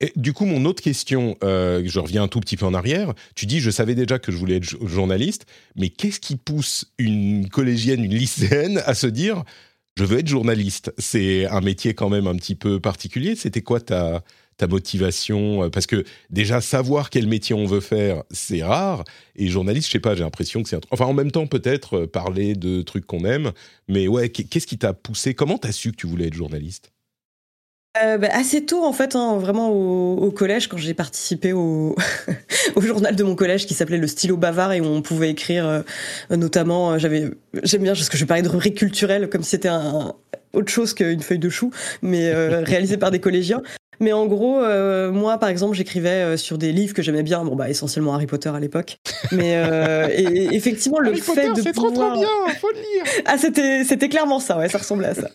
Et 0.00 0.12
du 0.16 0.32
coup, 0.32 0.46
mon 0.46 0.64
autre 0.64 0.82
question, 0.82 1.36
euh, 1.44 1.82
je 1.84 2.00
reviens 2.00 2.24
un 2.24 2.28
tout 2.28 2.40
petit 2.40 2.56
peu 2.56 2.66
en 2.66 2.74
arrière. 2.74 3.14
Tu 3.36 3.46
dis, 3.46 3.60
je 3.60 3.70
savais 3.70 3.94
déjà 3.94 4.18
que 4.18 4.32
je 4.32 4.36
voulais 4.36 4.56
être 4.56 4.86
journaliste, 4.86 5.46
mais 5.76 5.90
qu'est-ce 5.90 6.18
qui 6.18 6.36
pousse 6.36 6.92
une 6.98 7.48
collégienne, 7.48 8.02
une 8.02 8.14
lycéenne 8.14 8.82
à 8.84 8.94
se 8.94 9.06
dire, 9.06 9.44
je 9.96 10.04
veux 10.04 10.18
être 10.18 10.26
journaliste? 10.26 10.92
C'est 10.98 11.46
un 11.46 11.60
métier 11.60 11.94
quand 11.94 12.10
même 12.10 12.26
un 12.26 12.34
petit 12.34 12.56
peu 12.56 12.80
particulier. 12.80 13.36
C'était 13.36 13.62
quoi 13.62 13.80
ta, 13.80 14.24
ta 14.56 14.66
motivation 14.66 15.64
euh, 15.64 15.68
Parce 15.70 15.86
que 15.86 16.04
déjà, 16.30 16.60
savoir 16.60 17.10
quel 17.10 17.26
métier 17.26 17.54
on 17.54 17.66
veut 17.66 17.80
faire, 17.80 18.22
c'est 18.30 18.62
rare. 18.62 19.04
Et 19.36 19.48
journaliste, 19.48 19.88
je 19.88 19.92
sais 19.92 20.00
pas, 20.00 20.14
j'ai 20.14 20.22
l'impression 20.22 20.62
que 20.62 20.68
c'est 20.68 20.76
un 20.76 20.80
Enfin, 20.90 21.06
en 21.06 21.14
même 21.14 21.30
temps, 21.30 21.46
peut-être 21.46 21.98
euh, 21.98 22.06
parler 22.06 22.54
de 22.54 22.82
trucs 22.82 23.06
qu'on 23.06 23.24
aime. 23.24 23.52
Mais 23.88 24.08
ouais, 24.08 24.28
qu'est-ce 24.28 24.66
qui 24.66 24.78
t'a 24.78 24.92
poussé? 24.92 25.34
Comment 25.34 25.58
t'as 25.58 25.72
su 25.72 25.92
que 25.92 25.96
tu 25.96 26.06
voulais 26.06 26.28
être 26.28 26.34
journaliste? 26.34 26.92
Euh, 28.02 28.18
bah, 28.18 28.28
assez 28.32 28.66
tôt 28.66 28.84
en 28.84 28.92
fait, 28.92 29.16
hein, 29.16 29.38
vraiment 29.38 29.70
au, 29.70 30.30
collège, 30.30 30.68
quand 30.68 30.76
j'ai 30.76 30.92
participé 30.92 31.52
au, 31.54 31.96
journal 32.76 33.16
de 33.16 33.24
mon 33.24 33.34
collège 33.34 33.64
qui 33.64 33.72
s'appelait 33.72 33.96
le 33.96 34.06
stylo 34.06 34.36
bavard 34.36 34.74
et 34.74 34.82
où 34.82 34.84
on 34.84 35.00
pouvait 35.00 35.30
écrire 35.30 35.82
notamment, 36.28 36.98
j'avais, 36.98 37.30
j'aime 37.62 37.84
bien 37.84 37.94
parce 37.94 38.10
que 38.10 38.18
je 38.18 38.26
parlais 38.26 38.42
de 38.42 38.50
rubrique 38.50 38.76
culturelle 38.76 39.30
comme 39.30 39.42
si 39.42 39.50
c'était 39.50 39.70
autre 40.52 40.70
chose 40.70 40.92
qu'une 40.92 41.22
feuille 41.22 41.38
de 41.38 41.48
chou, 41.48 41.70
mais 42.02 42.34
réalisée 42.64 42.98
par 42.98 43.10
des 43.10 43.18
collégiens. 43.18 43.62
Mais 44.00 44.12
en 44.12 44.26
gros, 44.26 44.60
euh, 44.60 45.10
moi, 45.10 45.38
par 45.38 45.48
exemple, 45.48 45.74
j'écrivais 45.74 46.22
euh, 46.22 46.36
sur 46.36 46.58
des 46.58 46.72
livres 46.72 46.94
que 46.94 47.02
j'aimais 47.02 47.22
bien, 47.22 47.44
bon 47.44 47.56
bah 47.56 47.70
essentiellement 47.70 48.14
Harry 48.14 48.26
Potter 48.26 48.50
à 48.50 48.60
l'époque. 48.60 48.98
Mais 49.32 49.54
euh, 49.56 50.08
et, 50.10 50.54
effectivement, 50.54 50.98
le 50.98 51.14
fait 51.14 51.52
de 51.52 51.62
c'est 51.62 51.72
pouvoir... 51.72 51.92
trop 51.92 52.04
trop 52.10 52.18
bien, 52.18 52.54
faut 52.60 52.70
le 52.70 52.78
lire. 52.78 53.04
ah, 53.26 53.38
c'était 53.38 53.84
c'était 53.84 54.08
clairement 54.08 54.38
ça, 54.38 54.58
ouais, 54.58 54.68
ça 54.68 54.78
ressemblait 54.78 55.08
à 55.08 55.14
ça. 55.14 55.30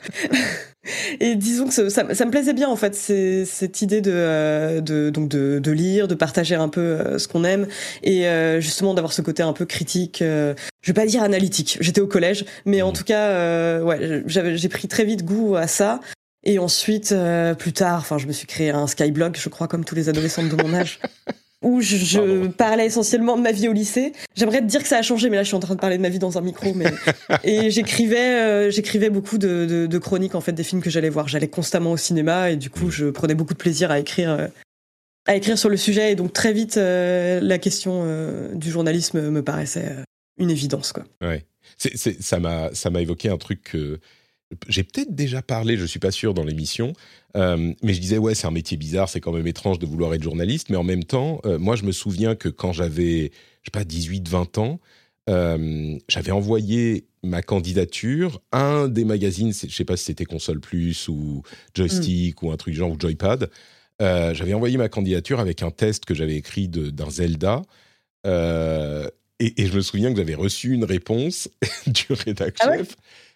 et 1.19 1.35
disons 1.35 1.67
que 1.67 1.73
ça, 1.73 1.89
ça, 1.89 2.25
me 2.25 2.31
plaisait 2.31 2.53
bien 2.53 2.69
en 2.69 2.75
fait, 2.75 2.95
c'est 2.95 3.45
cette 3.45 3.81
idée 3.81 4.01
de, 4.01 4.79
de 4.79 5.09
donc 5.09 5.29
de, 5.29 5.59
de, 5.59 5.71
lire, 5.71 6.07
de 6.07 6.15
partager 6.15 6.55
un 6.55 6.69
peu 6.69 7.17
ce 7.17 7.27
qu'on 7.27 7.43
aime 7.43 7.67
et 8.03 8.25
justement 8.59 8.93
d'avoir 8.93 9.13
ce 9.13 9.21
côté 9.21 9.43
un 9.43 9.53
peu 9.53 9.65
critique. 9.65 10.17
je 10.19 10.55
vais 10.87 10.93
pas 10.93 11.05
dire 11.05 11.23
analytique. 11.23 11.77
J'étais 11.81 12.01
au 12.01 12.07
collège, 12.07 12.45
mais 12.65 12.81
en 12.81 12.89
mmh. 12.89 12.93
tout 12.93 13.03
cas, 13.03 13.79
ouais, 13.81 14.23
j'ai 14.25 14.69
pris 14.69 14.87
très 14.87 15.05
vite 15.05 15.23
goût 15.23 15.55
à 15.55 15.67
ça. 15.67 15.99
Et 16.43 16.59
ensuite, 16.59 17.11
euh, 17.11 17.53
plus 17.53 17.73
tard, 17.73 17.99
enfin, 17.99 18.17
je 18.17 18.27
me 18.27 18.31
suis 18.31 18.47
créé 18.47 18.71
un 18.71 18.87
Skyblog, 18.87 19.37
je 19.37 19.49
crois, 19.49 19.67
comme 19.67 19.85
tous 19.85 19.95
les 19.95 20.09
adolescents 20.09 20.43
de 20.43 20.55
mon 20.55 20.73
âge, 20.73 20.99
où 21.61 21.81
je, 21.81 22.47
parlais 22.47 22.87
essentiellement 22.87 23.37
de 23.37 23.43
ma 23.43 23.51
vie 23.51 23.67
au 23.67 23.73
lycée. 23.73 24.13
J'aimerais 24.35 24.61
te 24.61 24.65
dire 24.65 24.81
que 24.81 24.87
ça 24.87 24.97
a 24.97 25.01
changé, 25.03 25.29
mais 25.29 25.35
là, 25.35 25.43
je 25.43 25.49
suis 25.49 25.55
en 25.55 25.59
train 25.59 25.75
de 25.75 25.79
parler 25.79 25.97
de 25.97 26.01
ma 26.01 26.09
vie 26.09 26.17
dans 26.17 26.39
un 26.39 26.41
micro. 26.41 26.73
Mais... 26.73 26.85
et 27.43 27.69
j'écrivais, 27.69 28.41
euh, 28.41 28.71
j'écrivais 28.71 29.11
beaucoup 29.11 29.37
de, 29.37 29.85
de, 29.85 29.97
chroniques, 29.99 30.33
en 30.33 30.41
fait, 30.41 30.53
des 30.53 30.63
films 30.63 30.81
que 30.81 30.89
j'allais 30.89 31.09
voir. 31.09 31.27
J'allais 31.27 31.47
constamment 31.47 31.91
au 31.91 31.97
cinéma, 31.97 32.49
et 32.49 32.55
du 32.55 32.71
coup, 32.71 32.89
je 32.89 33.05
prenais 33.11 33.35
beaucoup 33.35 33.53
de 33.53 33.59
plaisir 33.59 33.91
à 33.91 33.99
écrire, 33.99 34.31
euh, 34.31 34.47
à 35.27 35.35
écrire 35.35 35.59
sur 35.59 35.69
le 35.69 35.77
sujet. 35.77 36.11
Et 36.11 36.15
donc, 36.15 36.33
très 36.33 36.53
vite, 36.53 36.77
la 36.77 37.57
question 37.59 38.03
du 38.55 38.71
journalisme 38.71 39.29
me 39.29 39.43
paraissait 39.43 39.95
une 40.39 40.49
évidence, 40.49 40.91
quoi. 40.91 41.03
Ouais. 41.21 41.45
C'est, 41.77 42.21
ça 42.21 42.39
m'a, 42.39 42.73
ça 42.73 42.89
m'a 42.89 43.01
évoqué 43.01 43.29
un 43.29 43.37
truc 43.37 43.61
que 43.63 43.99
j'ai 44.67 44.83
peut-être 44.83 45.13
déjà 45.15 45.41
parlé, 45.41 45.77
je 45.77 45.85
suis 45.85 45.99
pas 45.99 46.11
sûr 46.11 46.33
dans 46.33 46.43
l'émission, 46.43 46.93
euh, 47.37 47.73
mais 47.81 47.93
je 47.93 48.01
disais 48.01 48.17
ouais 48.17 48.35
c'est 48.35 48.47
un 48.47 48.51
métier 48.51 48.77
bizarre, 48.77 49.09
c'est 49.09 49.21
quand 49.21 49.31
même 49.31 49.47
étrange 49.47 49.79
de 49.79 49.85
vouloir 49.85 50.13
être 50.13 50.23
journaliste, 50.23 50.69
mais 50.69 50.77
en 50.77 50.83
même 50.83 51.03
temps, 51.03 51.41
euh, 51.45 51.57
moi 51.57 51.75
je 51.75 51.83
me 51.83 51.91
souviens 51.91 52.35
que 52.35 52.49
quand 52.49 52.73
j'avais, 52.73 53.31
je 53.63 53.69
sais 53.69 53.71
pas, 53.71 53.83
18-20 53.83 54.59
ans, 54.59 54.79
euh, 55.29 55.97
j'avais 56.07 56.31
envoyé 56.31 57.05
ma 57.23 57.41
candidature 57.41 58.41
à 58.51 58.63
un 58.63 58.87
des 58.87 59.05
magazines, 59.05 59.53
je 59.53 59.73
sais 59.73 59.85
pas 59.85 59.97
si 59.97 60.05
c'était 60.05 60.25
Console 60.25 60.59
Plus 60.59 61.07
ou 61.07 61.43
Joystick 61.75 62.41
mm. 62.41 62.45
ou 62.45 62.51
un 62.51 62.57
truc 62.57 62.73
genre 62.73 62.91
ou 62.91 62.97
Joypad. 62.99 63.49
j'avais 63.99 64.53
envoyé 64.53 64.77
ma 64.77 64.89
candidature 64.89 65.39
avec 65.39 65.61
un 65.61 65.71
test 65.71 66.05
que 66.05 66.15
j'avais 66.15 66.35
écrit 66.35 66.67
d'un 66.67 67.09
Zelda. 67.09 67.61
Et, 68.25 69.63
et, 69.63 69.65
je 69.65 69.75
me 69.75 69.81
souviens 69.81 70.11
que 70.11 70.17
j'avais 70.17 70.35
reçu 70.35 70.71
une 70.71 70.83
réponse 70.83 71.49
du 71.87 72.13
rédacteur 72.13 72.75
ah 72.79 72.83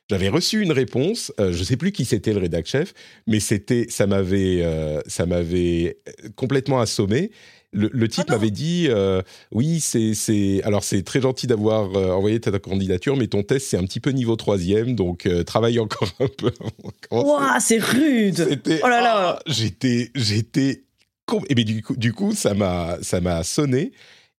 j'avais 0.09 0.29
reçu 0.29 0.61
une 0.61 0.71
réponse, 0.71 1.33
euh, 1.39 1.51
je 1.51 1.59
ne 1.59 1.63
sais 1.63 1.77
plus 1.77 1.91
qui 1.91 2.05
c'était 2.05 2.33
le 2.33 2.39
rédac 2.39 2.65
chef, 2.65 2.93
mais 3.27 3.39
c'était, 3.39 3.87
ça 3.89 4.05
m'avait, 4.07 4.61
euh, 4.61 5.01
ça 5.07 5.25
m'avait 5.25 5.97
complètement 6.35 6.79
assommé. 6.79 7.31
Le, 7.73 7.89
le 7.91 8.07
type 8.07 8.25
ah 8.29 8.33
m'avait 8.33 8.51
dit, 8.51 8.87
euh, 8.89 9.21
oui, 9.51 9.81
c'est, 9.81 10.13
c'est, 10.13 10.61
alors 10.63 10.83
c'est 10.83 11.03
très 11.03 11.19
gentil 11.19 11.45
d'avoir 11.47 11.89
envoyé 12.15 12.39
ta 12.39 12.57
candidature, 12.57 13.17
mais 13.17 13.27
ton 13.27 13.43
test 13.43 13.67
c'est 13.67 13.77
un 13.77 13.83
petit 13.83 13.99
peu 13.99 14.11
niveau 14.11 14.35
troisième, 14.37 14.95
donc 14.95 15.27
travaille 15.45 15.79
encore 15.79 16.09
un 16.19 16.27
peu. 16.27 16.51
Waouh, 17.11 17.41
c'est 17.59 17.79
rude. 17.79 18.61
Oh 18.81 18.87
là 18.87 19.01
là. 19.01 19.13
Ah, 19.15 19.39
j'étais, 19.47 20.11
j'étais, 20.15 20.83
et 21.49 21.55
bien 21.55 21.65
du 21.65 21.81
coup, 21.81 21.95
du 21.95 22.13
coup, 22.13 22.33
ça 22.33 22.53
m'a, 22.53 22.97
ça 23.01 23.19
m'a 23.19 23.43
sonné. 23.43 23.91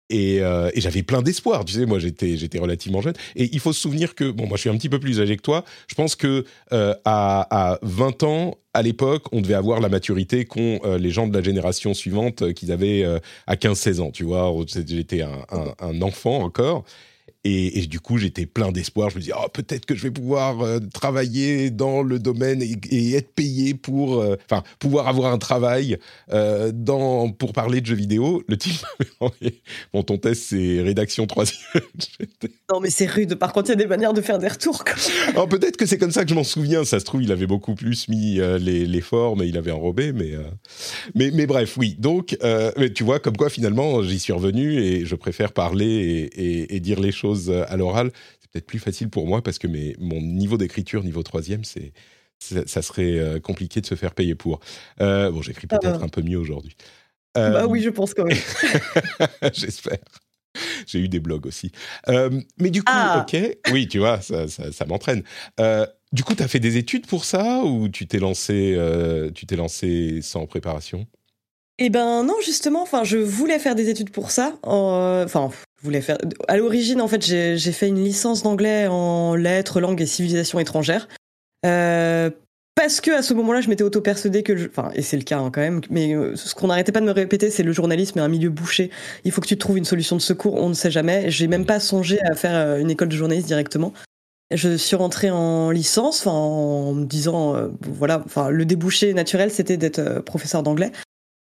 Et, 0.10 0.36
et 0.38 0.82
j'avais 0.82 1.04
plein 1.04 1.22
d'espoir. 1.22 1.65
Tu 1.65 1.74
sais, 1.74 1.86
moi, 1.86 1.98
j'étais, 2.00 2.38
j'étais 2.38 2.60
relativement 2.60 3.02
jeune. 3.02 3.15
Et 3.36 3.50
il 3.52 3.60
faut 3.60 3.74
se 3.74 3.82
souvenir 3.82 4.13
que, 4.13 4.30
bon, 4.30 4.48
moi, 4.48 4.56
je 4.56 4.62
suis 4.62 4.70
un 4.70 4.78
petit 4.78 4.89
peu 4.89 5.00
plus 5.00 5.20
âgé 5.20 5.36
que 5.36 5.41
toi. 5.41 5.65
Je 5.88 5.96
pense 5.96 6.15
que 6.15 6.46
à, 6.72 6.94
à 7.06 7.80
20 7.82 8.24
ans, 8.24 8.58
à 8.74 8.82
l'époque, 8.82 9.24
on 9.32 9.41
devait 9.41 9.56
avoir 9.56 9.80
la 9.80 9.89
maturité 9.89 10.46
qu'ont 10.46 10.80
les 10.98 11.10
gens 11.10 11.28
de 11.28 11.36
la 11.36 11.44
génération 11.44 11.94
suivante 11.94 12.54
qu'ils 12.54 12.72
avaient 12.72 13.04
à 13.48 13.56
15-16 13.56 14.02
ans. 14.02 14.12
Tu 14.12 14.24
vois, 14.26 14.54
j'étais 14.68 15.22
un, 15.22 15.46
un, 15.80 16.02
enfant 16.02 16.44
encore. 16.44 16.86
Et, 17.47 17.79
et, 17.79 17.86
du 17.86 17.99
coup, 17.99 18.17
j'étais 18.17 18.47
plein 18.47 18.71
d'espoir. 18.71 19.12
Je 19.12 19.17
me 19.17 19.21
dis, 19.21 19.31
oh, 19.31 19.47
peut-être 19.53 19.86
que 19.86 19.93
je 19.93 20.01
vais 20.01 20.10
pouvoir 20.10 20.62
euh, 20.62 20.79
travailler 20.91 21.69
dans 21.69 22.01
le 22.01 22.17
domaine 22.17 22.63
et, 22.63 22.75
et 22.89 23.13
être 23.13 23.36
payé 23.36 23.75
pour, 23.75 24.19
euh, 24.19 24.36
enfin, 24.49 24.63
pouvoir 24.79 25.08
avoir 25.08 25.31
un 25.31 25.38
travail 25.38 25.99
euh, 26.34 26.71
dans, 26.73 27.29
pour 27.29 27.53
parler 27.53 27.81
de 27.81 27.86
jeux 27.86 27.95
vidéo. 27.95 28.41
Le 28.47 28.58
type 28.58 28.84
bon, 29.93 30.01
ton 30.01 30.17
test, 30.17 30.45
c'est 30.49 30.81
rédaction 30.81 31.27
3 31.27 31.43
Non, 32.71 32.79
mais 32.79 32.89
c'est 32.89 33.05
rude. 33.05 33.36
Par 33.36 33.53
contre, 33.53 33.69
il 33.69 33.73
y 33.73 33.73
a 33.73 33.75
des 33.75 33.86
manières 33.86 34.13
de 34.13 34.21
faire 34.21 34.39
des 34.39 34.47
retours. 34.47 34.84
Alors, 35.27 35.47
peut-être 35.47 35.77
que 35.77 35.86
c'est 35.86 35.99
comme 35.99 36.12
ça 36.12 36.23
que 36.23 36.31
je 36.31 36.36
m'en 36.36 36.43
souviens. 36.43 36.84
Ça 36.84 36.99
se 36.99 37.05
trouve, 37.05 37.21
il 37.21 37.31
avait 37.31 37.45
beaucoup 37.45 37.75
plus 37.75 38.08
mis 38.08 38.39
les, 38.60 38.88
les, 38.88 39.01
formes 39.01 39.43
et 39.43 39.45
il 39.45 39.58
avait 39.58 39.69
enrobé, 39.69 40.13
mais, 40.13 40.31
mais, 41.13 41.29
mais 41.31 41.45
bref, 41.45 41.77
oui. 41.77 41.95
Donc, 41.99 42.36
mais 42.41 42.91
tu 42.91 43.03
vois, 43.03 43.19
comme 43.19 43.38
quoi, 43.38 43.51
finalement, 43.51 44.01
j'y 44.01 44.17
suis 44.17 44.34
revenu 44.34 44.79
et 44.79 45.05
je 45.05 45.13
préfère 45.13 45.51
parler 45.51 46.29
et, 46.36 46.75
et 46.75 46.79
dire 46.79 46.99
les 46.99 47.12
choses 47.12 47.35
à 47.50 47.78
l'oral, 47.78 48.12
c'est 48.39 48.50
peut-être 48.52 48.65
plus 48.65 48.80
facile 48.80 49.10
pour 49.10 49.28
moi 49.28 49.41
parce 49.41 49.60
que 49.60 49.67
mes, 49.67 49.95
mon 50.00 50.21
niveau 50.21 50.58
d'écriture, 50.58 51.04
niveau 51.04 51.24
troisième, 51.24 51.63
c'est 51.63 51.93
ça 52.39 52.82
serait 52.82 53.17
euh, 53.17 53.39
compliqué 53.39 53.82
de 53.82 53.86
se 53.86 53.95
faire 53.95 54.13
payer 54.13 54.36
pour. 54.36 54.60
Euh, 55.02 55.32
bon, 55.32 55.41
j'écris 55.41 55.67
ah 55.71 55.78
peut-être 55.78 56.04
un 56.04 56.10
peu 56.10 56.21
mieux 56.21 56.38
aujourd'hui. 56.38 56.76
bah 57.34 57.65
oui, 57.67 57.82
je 57.82 57.89
pense 57.89 58.13
quand 58.13 58.26
même. 58.26 58.38
J'espère. 59.54 59.98
J'ai 60.86 61.00
eu 61.00 61.10
des 61.10 61.19
blogs 61.19 61.45
aussi. 61.48 61.71
mais 62.08 62.69
du 62.69 62.82
coup, 62.82 62.93
ah. 62.93 63.26
ok, 63.28 63.58
oui, 63.71 63.88
tu 63.88 64.00
vois, 64.00 64.21
ça, 64.21 64.48
ça, 64.48 64.86
m'entraîne. 64.86 65.24
du 66.12 66.24
coup, 66.24 66.36
tu 66.36 66.43
as 66.43 66.48
fait 66.48 66.60
des 66.60 66.78
études 66.78 67.08
pour 67.08 67.26
ça 67.26 67.62
ou 67.63 67.89
tu 67.89 68.08
t'es 68.08 68.19
lancé, 68.19 68.78
tu 69.34 69.45
t'es 69.45 69.56
lancé 69.56 70.21
sans 70.21 70.45
préparation? 70.45 71.08
Eh 71.78 71.89
ben 71.89 72.24
non, 72.24 72.36
justement. 72.43 72.84
Enfin, 72.84 73.04
je 73.04 73.17
voulais 73.17 73.60
faire 73.60 73.76
des 73.76 73.89
études 73.89 74.12
pour 74.12 74.32
ça. 74.32 74.58
Enfin, 74.63 75.50
voulais 75.86 76.02
faire. 76.02 76.17
À 76.48 76.58
l'origine, 76.58 77.00
en 77.00 77.08
fait, 77.08 77.24
j'ai 77.24 77.71
fait 77.71 77.88
une 77.88 78.04
licence 78.04 78.43
d'anglais 78.43 78.88
en 78.88 79.36
lettres, 79.36 79.80
langues 79.80 80.02
et 80.02 80.06
civilisations 80.06 80.60
étrangères. 80.60 81.08
Euh, 81.65 82.30
parce 82.76 83.00
que 83.00 83.12
à 83.12 83.21
ce 83.21 83.34
moment-là, 83.34 83.62
je 83.62 83.69
m'étais 83.69 83.84
auto-persuadé 83.84 84.43
que, 84.43 84.67
enfin, 84.67 84.91
et 84.93 85.02
c'est 85.02 85.15
le 85.15 85.24
cas 85.24 85.39
hein, 85.39 85.50
quand 85.52 85.62
même, 85.62 85.82
mais 85.89 86.13
euh, 86.13 86.36
ce 86.36 86.54
qu'on 86.54 86.67
n'arrêtait 86.67 86.91
pas 86.91 87.00
de 87.00 87.06
me 87.06 87.12
répéter, 87.12 87.50
c'est 87.50 87.63
le 87.63 87.71
journalisme 87.71 88.19
est 88.19 88.21
un 88.21 88.28
milieu 88.28 88.50
bouché. 88.50 88.91
Il 89.24 89.32
faut 89.32 89.39
que 89.39 89.48
tu 89.48 89.58
trouves 89.58 89.78
une 89.78 89.86
solution 89.86 90.17
de 90.17 90.21
secours, 90.21 90.56
on 90.56 90.67
ne 90.69 90.74
sait 90.74 90.91
jamais. 90.91 91.32
J'ai 91.32 91.48
même 91.48 91.65
pas 91.65 91.80
songé 91.80 92.19
à 92.21 92.36
faire 92.36 92.56
euh, 92.56 92.80
une 92.80 92.91
école 92.91 93.08
de 93.08 93.15
journaliste 93.15 93.48
directement. 93.48 93.93
Je 94.52 94.76
suis 94.76 94.95
rentrée 94.95 95.32
en 95.32 95.71
licence, 95.71 96.28
en 96.28 96.93
me 96.93 97.06
disant, 97.06 97.56
voilà, 97.82 98.21
enfin, 98.26 98.50
le 98.50 98.63
débouché 98.63 99.12
naturel, 99.15 99.50
c'était 99.50 99.76
d'être 99.76 100.19
professeur 100.19 100.62
d'anglais. 100.62 100.91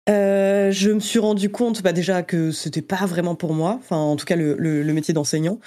Euh, 0.09 0.71
je 0.71 0.91
me 0.91 0.99
suis 0.99 1.19
rendu 1.19 1.49
compte 1.49 1.81
bah, 1.83 1.91
déjà 1.91 2.23
que 2.23 2.51
c'était 2.51 2.81
pas 2.81 3.05
vraiment 3.05 3.35
pour 3.35 3.53
moi, 3.53 3.77
enfin 3.79 3.97
en 3.97 4.15
tout 4.15 4.25
cas 4.25 4.35
le, 4.35 4.55
le, 4.57 4.83
le 4.83 4.93
métier 4.93 5.13
d'enseignant. 5.13 5.59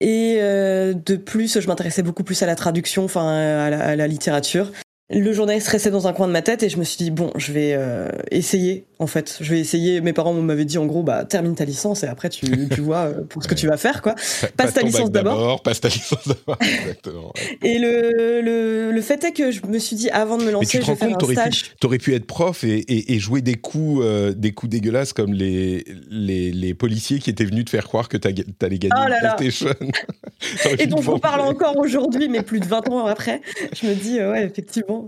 Et 0.00 0.38
euh, 0.40 0.94
de 0.94 1.16
plus, 1.16 1.60
je 1.60 1.66
m'intéressais 1.66 2.02
beaucoup 2.02 2.24
plus 2.24 2.42
à 2.42 2.46
la 2.46 2.54
traduction, 2.54 3.04
enfin 3.04 3.26
à, 3.26 3.66
à 3.66 3.96
la, 3.96 4.06
littérature 4.06 4.72
le 5.18 5.32
journaliste 5.32 5.68
restait 5.68 5.90
dans 5.90 6.06
un 6.06 6.12
coin 6.12 6.28
de 6.28 6.32
ma 6.32 6.42
tête 6.42 6.62
et 6.62 6.68
je 6.68 6.78
me 6.78 6.84
suis 6.84 6.96
dit 6.96 7.10
bon 7.10 7.32
je 7.36 7.52
vais 7.52 7.72
euh, 7.74 8.08
essayer 8.30 8.84
en 9.00 9.06
fait. 9.06 9.38
Je 9.40 9.50
vais 9.50 9.58
essayer. 9.58 10.02
Mes 10.02 10.12
parents 10.12 10.34
m'avaient 10.34 10.66
dit 10.66 10.78
en 10.78 10.86
gros 10.86 11.02
bah 11.02 11.24
termine 11.24 11.54
ta 11.54 11.64
licence 11.64 12.04
et 12.04 12.06
après 12.06 12.28
tu, 12.28 12.68
tu 12.68 12.80
vois 12.80 13.06
euh, 13.06 13.24
pour 13.28 13.42
ce 13.42 13.48
que 13.48 13.54
tu 13.54 13.66
vas 13.66 13.76
faire 13.76 14.02
quoi. 14.02 14.14
Passe, 14.56 14.74
ta 14.74 14.82
licence 14.82 15.10
d'abord. 15.10 15.62
passe 15.62 15.80
ta 15.80 15.88
licence 15.88 16.28
d'abord. 16.28 16.58
Exactement 16.62 17.32
et 17.62 17.78
le, 17.78 18.40
le, 18.42 18.92
le 18.92 19.02
fait 19.02 19.24
est 19.24 19.32
que 19.32 19.50
je 19.50 19.66
me 19.66 19.78
suis 19.78 19.96
dit 19.96 20.10
avant 20.10 20.36
de 20.36 20.44
me 20.44 20.50
lancer 20.50 20.78
Mais 20.78 20.84
tu 20.84 20.86
te 20.86 21.04
rends 21.04 21.08
compte 21.08 21.18
t'aurais 21.18 21.48
pu, 21.48 21.86
aurais 21.86 21.98
pu 21.98 22.14
être 22.14 22.26
prof 22.26 22.62
et, 22.62 22.78
et, 22.78 23.14
et 23.14 23.18
jouer 23.18 23.40
des 23.40 23.54
coups 23.54 24.02
euh, 24.04 24.32
des 24.32 24.52
coups 24.52 24.70
dégueulasses 24.70 25.12
comme 25.12 25.32
les, 25.32 25.84
les, 26.10 26.52
les 26.52 26.74
policiers 26.74 27.18
qui 27.18 27.30
étaient 27.30 27.44
venus 27.44 27.64
te 27.64 27.70
faire 27.70 27.88
croire 27.88 28.08
que 28.08 28.18
t'allais 28.18 28.78
gagner 28.78 28.94
oh 28.96 29.08
une 29.08 29.36
PlayStation. 29.36 29.74
Et 30.78 30.86
dont 30.86 31.02
on 31.06 31.18
parle 31.18 31.40
encore 31.40 31.76
aujourd'hui 31.76 32.28
mais 32.28 32.42
plus 32.42 32.60
de 32.60 32.66
20 32.66 32.88
ans 32.90 33.06
après 33.06 33.40
je 33.72 33.86
me 33.86 33.94
dis 33.94 34.18
ouais 34.20 34.44
effectivement 34.44 34.99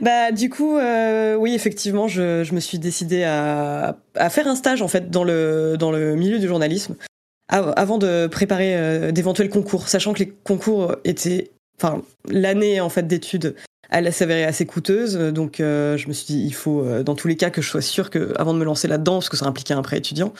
bah 0.00 0.32
du 0.32 0.50
coup, 0.50 0.76
euh, 0.76 1.36
oui, 1.36 1.54
effectivement, 1.54 2.08
je, 2.08 2.44
je, 2.44 2.54
me 2.54 2.60
suis 2.60 2.78
décidée 2.78 3.24
à, 3.24 3.96
à, 4.14 4.30
faire 4.30 4.48
un 4.48 4.56
stage 4.56 4.82
en 4.82 4.88
fait 4.88 5.10
dans 5.10 5.24
le 5.24 5.76
dans 5.78 5.90
le 5.90 6.16
milieu 6.16 6.38
du 6.38 6.48
journalisme 6.48 6.96
avant 7.48 7.98
de 7.98 8.28
préparer 8.28 8.74
euh, 8.74 9.12
d'éventuels 9.12 9.50
concours, 9.50 9.86
sachant 9.86 10.14
que 10.14 10.20
les 10.20 10.28
concours 10.30 10.96
étaient, 11.04 11.50
enfin, 11.76 12.00
l'année 12.30 12.80
en 12.80 12.88
fait 12.88 13.06
d'études, 13.06 13.56
elle 13.90 14.10
s'avérait 14.10 14.44
assez 14.44 14.64
coûteuse, 14.64 15.18
donc 15.18 15.60
euh, 15.60 15.98
je 15.98 16.08
me 16.08 16.14
suis 16.14 16.24
dit 16.24 16.42
il 16.46 16.54
faut 16.54 16.82
dans 17.02 17.14
tous 17.14 17.28
les 17.28 17.36
cas 17.36 17.50
que 17.50 17.60
je 17.60 17.68
sois 17.68 17.82
sûre 17.82 18.08
que 18.08 18.32
avant 18.36 18.54
de 18.54 18.58
me 18.58 18.64
lancer 18.64 18.88
là-dedans, 18.88 19.16
parce 19.16 19.28
que 19.28 19.36
ça 19.36 19.44
impliquait 19.44 19.74
un 19.74 19.82
prêt 19.82 19.98
étudiant. 19.98 20.32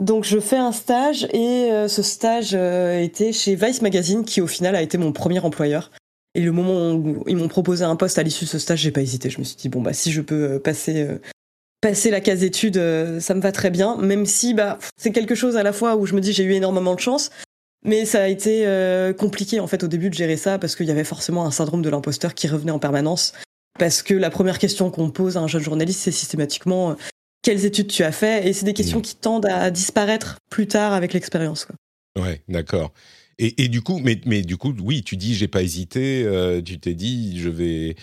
Donc 0.00 0.24
je 0.24 0.40
fais 0.40 0.56
un 0.56 0.72
stage 0.72 1.28
et 1.32 1.70
ce 1.86 2.02
stage 2.02 2.54
était 2.54 3.32
chez 3.32 3.54
Vice 3.54 3.80
Magazine 3.80 4.24
qui 4.24 4.40
au 4.40 4.48
final 4.48 4.74
a 4.74 4.82
été 4.82 4.98
mon 4.98 5.12
premier 5.12 5.38
employeur. 5.38 5.92
Et 6.34 6.42
le 6.42 6.52
moment 6.52 6.92
où 6.92 7.24
ils 7.26 7.36
m'ont 7.36 7.48
proposé 7.48 7.84
un 7.84 7.96
poste 7.96 8.18
à 8.18 8.22
l'issue 8.22 8.44
de 8.44 8.50
ce 8.50 8.58
stage, 8.58 8.80
j'ai 8.80 8.92
pas 8.92 9.00
hésité. 9.00 9.30
Je 9.30 9.38
me 9.38 9.44
suis 9.44 9.56
dit 9.56 9.68
bon 9.68 9.82
bah 9.82 9.92
si 9.92 10.12
je 10.12 10.20
peux 10.20 10.52
euh, 10.52 10.58
passer 10.58 11.02
euh, 11.02 11.18
passer 11.80 12.10
la 12.10 12.20
case 12.20 12.44
études, 12.44 12.76
euh, 12.76 13.20
ça 13.20 13.34
me 13.34 13.40
va 13.40 13.52
très 13.52 13.70
bien. 13.70 13.96
Même 13.96 14.26
si 14.26 14.54
bah 14.54 14.78
c'est 14.96 15.10
quelque 15.10 15.34
chose 15.34 15.56
à 15.56 15.62
la 15.62 15.72
fois 15.72 15.96
où 15.96 16.06
je 16.06 16.14
me 16.14 16.20
dis 16.20 16.32
j'ai 16.32 16.44
eu 16.44 16.52
énormément 16.52 16.94
de 16.94 17.00
chance, 17.00 17.30
mais 17.84 18.04
ça 18.04 18.22
a 18.22 18.28
été 18.28 18.64
compliqué 19.18 19.58
en 19.58 19.66
fait 19.66 19.82
au 19.82 19.88
début 19.88 20.10
de 20.10 20.14
gérer 20.14 20.36
ça 20.36 20.58
parce 20.58 20.76
qu'il 20.76 20.86
y 20.86 20.90
avait 20.90 21.04
forcément 21.04 21.46
un 21.46 21.50
syndrome 21.50 21.82
de 21.82 21.88
l'imposteur 21.88 22.34
qui 22.34 22.46
revenait 22.46 22.72
en 22.72 22.78
permanence. 22.78 23.32
Parce 23.78 24.02
que 24.02 24.12
la 24.12 24.28
première 24.30 24.58
question 24.58 24.90
qu'on 24.90 25.10
pose 25.10 25.36
à 25.36 25.40
un 25.40 25.46
jeune 25.48 25.62
journaliste, 25.62 26.00
c'est 26.00 26.10
systématiquement 26.10 26.96
quelles 27.42 27.64
études 27.64 27.86
tu 27.86 28.04
as 28.04 28.12
fait, 28.12 28.46
et 28.46 28.52
c'est 28.52 28.66
des 28.66 28.74
questions 28.74 28.98
mmh. 28.98 29.02
qui 29.02 29.16
tendent 29.16 29.46
à 29.46 29.70
disparaître 29.70 30.36
plus 30.50 30.66
tard 30.66 30.92
avec 30.92 31.14
l'expérience. 31.14 31.66
Ouais, 32.18 32.42
d'accord. 32.48 32.92
Et, 33.42 33.68
du 33.68 33.80
coup, 33.80 34.00
mais, 34.04 34.20
mais 34.26 34.42
du 34.42 34.58
coup, 34.58 34.74
oui, 34.82 35.02
tu 35.02 35.16
dis, 35.16 35.34
j'ai 35.34 35.48
pas 35.48 35.62
hésité. 35.62 36.24
Euh, 36.26 36.60
tu 36.60 36.78
t'es 36.78 36.92
dit, 36.92 37.40
je 37.40 37.48
vais, 37.48 37.96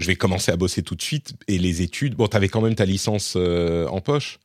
je 0.00 0.06
vais 0.08 0.16
commencer 0.16 0.50
à 0.50 0.56
bosser 0.56 0.82
tout 0.82 0.96
de 0.96 1.02
suite. 1.02 1.34
Et 1.46 1.58
les 1.58 1.82
études, 1.82 2.16
bon, 2.16 2.26
tu 2.26 2.36
avais 2.36 2.48
quand 2.48 2.60
même 2.60 2.74
ta 2.74 2.86
licence 2.86 3.34
euh, 3.36 3.86
en 3.86 4.00
poche 4.00 4.40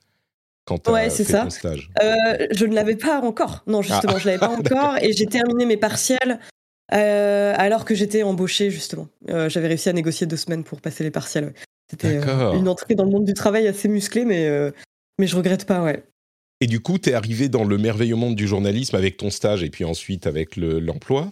quand 0.66 0.78
tu 0.78 0.92
ouais, 0.92 1.10
fait 1.10 1.24
ça. 1.24 1.44
ton 1.44 1.50
stage. 1.50 1.90
Euh, 2.04 2.48
je 2.52 2.68
ne 2.68 2.76
l'avais 2.76 2.96
pas 2.96 3.22
encore. 3.22 3.64
Non, 3.66 3.82
justement, 3.82 4.14
je 4.14 4.18
ah. 4.18 4.20
je 4.20 4.26
l'avais 4.28 4.38
pas 4.38 4.50
encore. 4.56 4.98
Et 5.02 5.14
j'ai 5.14 5.26
terminé 5.26 5.66
mes 5.66 5.78
partiels 5.78 6.40
alors 6.90 7.84
que 7.84 7.96
j'étais 7.96 8.22
embauchée 8.22 8.70
justement. 8.70 9.08
J'avais 9.28 9.68
réussi 9.68 9.90
à 9.90 9.94
négocier 9.94 10.28
deux 10.28 10.38
semaines 10.38 10.64
pour 10.64 10.80
passer 10.80 11.04
les 11.04 11.12
partiels. 11.12 11.56
C'était 11.90 12.20
une 12.54 12.68
entrée 12.68 12.94
dans 12.94 13.04
le 13.04 13.10
monde 13.10 13.26
du 13.26 13.34
travail 13.34 13.68
assez 13.68 13.88
musclée, 13.88 14.26
mais 14.26 14.72
mais 15.18 15.26
je 15.26 15.36
regrette 15.36 15.66
pas, 15.66 15.82
ouais. 15.82 16.04
Et 16.62 16.68
du 16.68 16.80
coup, 16.80 16.98
tu 16.98 17.10
es 17.10 17.14
arrivé 17.14 17.50
dans 17.50 17.64
le 17.64 17.78
merveilleux 17.78 18.16
monde 18.16 18.36
du 18.36 18.48
journalisme 18.48 18.96
avec 18.96 19.18
ton 19.18 19.30
stage 19.30 19.64
et 19.64 19.70
puis 19.70 19.84
ensuite 19.84 20.26
avec 20.26 20.56
l'emploi. 20.56 21.32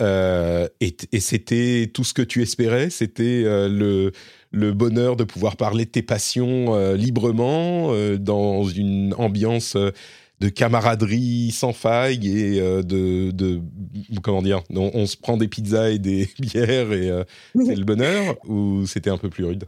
Euh, 0.00 0.68
et, 0.80 1.20
c'était 1.20 1.90
tout 1.92 2.04
ce 2.04 2.14
que 2.14 2.22
tu 2.22 2.42
espérais? 2.42 2.90
C'était 2.90 3.42
euh, 3.44 4.12
le, 4.52 4.72
bonheur 4.72 5.16
de 5.16 5.24
pouvoir 5.24 5.56
parler 5.56 5.84
de 5.84 5.90
tes 5.90 6.02
passions 6.02 6.74
euh, 6.74 6.96
librement, 6.96 7.92
dans 8.18 8.64
une 8.64 9.14
ambiance 9.18 9.76
de 9.76 10.48
camaraderie 10.48 11.50
sans 11.50 11.74
faille 11.74 12.28
et 12.28 12.60
de, 12.60 13.60
Comment 14.22 14.42
dire 14.42 14.62
on, 14.70 15.06
se 15.06 15.16
prend 15.16 15.36
des 15.36 15.48
pizzas 15.48 15.90
et 15.90 15.98
des 15.98 16.28
bières 16.38 16.92
et 16.92 17.10
c'est 17.54 17.76
le 17.76 17.84
bonheur? 17.84 18.36
Ou 18.48 18.86
c'était 18.86 19.10
un 19.10 19.18
peu 19.18 19.28
plus 19.28 19.44
rude? 19.44 19.64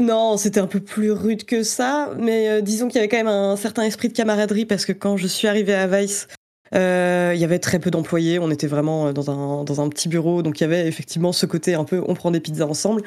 Non, 0.00 0.36
c'était 0.36 0.58
un 0.58 0.66
peu 0.66 0.80
plus 0.80 1.12
rude 1.12 1.44
que 1.44 1.62
ça, 1.62 2.10
mais 2.18 2.48
euh, 2.48 2.60
disons 2.60 2.88
qu'il 2.88 2.96
y 2.96 2.98
avait 2.98 3.08
quand 3.08 3.16
même 3.16 3.28
un 3.28 3.56
certain 3.56 3.84
esprit 3.84 4.08
de 4.08 4.12
camaraderie 4.12 4.66
parce 4.66 4.86
que 4.86 4.92
quand 4.92 5.16
je 5.16 5.28
suis 5.28 5.46
arrivée 5.46 5.74
à 5.74 5.86
Vice, 5.86 6.26
euh, 6.74 7.30
il 7.34 7.40
y 7.40 7.44
avait 7.44 7.60
très 7.60 7.78
peu 7.78 7.92
d'employés, 7.92 8.40
on 8.40 8.50
était 8.50 8.66
vraiment 8.66 9.08
euh, 9.08 9.12
dans 9.12 9.80
un, 9.80 9.88
petit 9.88 10.08
bureau, 10.08 10.42
donc 10.42 10.58
il 10.58 10.62
y 10.62 10.64
avait 10.64 10.88
effectivement 10.88 11.32
ce 11.32 11.46
côté 11.46 11.74
un 11.74 11.84
peu 11.84 12.02
on 12.08 12.14
prend 12.14 12.32
des 12.32 12.40
pizzas 12.40 12.66
ensemble. 12.66 13.02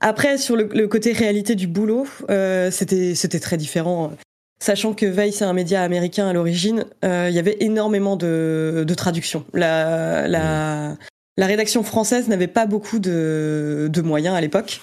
Après, 0.00 0.38
sur 0.38 0.56
le, 0.56 0.86
côté 0.86 1.12
réalité 1.12 1.54
du 1.54 1.66
boulot, 1.66 2.06
c'était 2.70 3.40
très 3.40 3.58
différent. 3.58 4.12
Sachant 4.62 4.94
que 4.94 5.04
Vice 5.04 5.42
est 5.42 5.44
un 5.44 5.52
média 5.52 5.82
américain 5.82 6.26
à 6.26 6.32
l'origine, 6.32 6.86
il 7.02 7.32
y 7.32 7.38
avait 7.38 7.58
énormément 7.60 8.16
de, 8.16 8.86
de 8.88 8.94
traductions. 8.94 9.44
La, 9.52 10.26
la, 10.26 10.96
la 11.40 11.46
rédaction 11.46 11.82
française 11.82 12.28
n'avait 12.28 12.48
pas 12.48 12.66
beaucoup 12.66 12.98
de, 12.98 13.88
de 13.90 14.02
moyens 14.02 14.36
à 14.36 14.42
l'époque. 14.42 14.82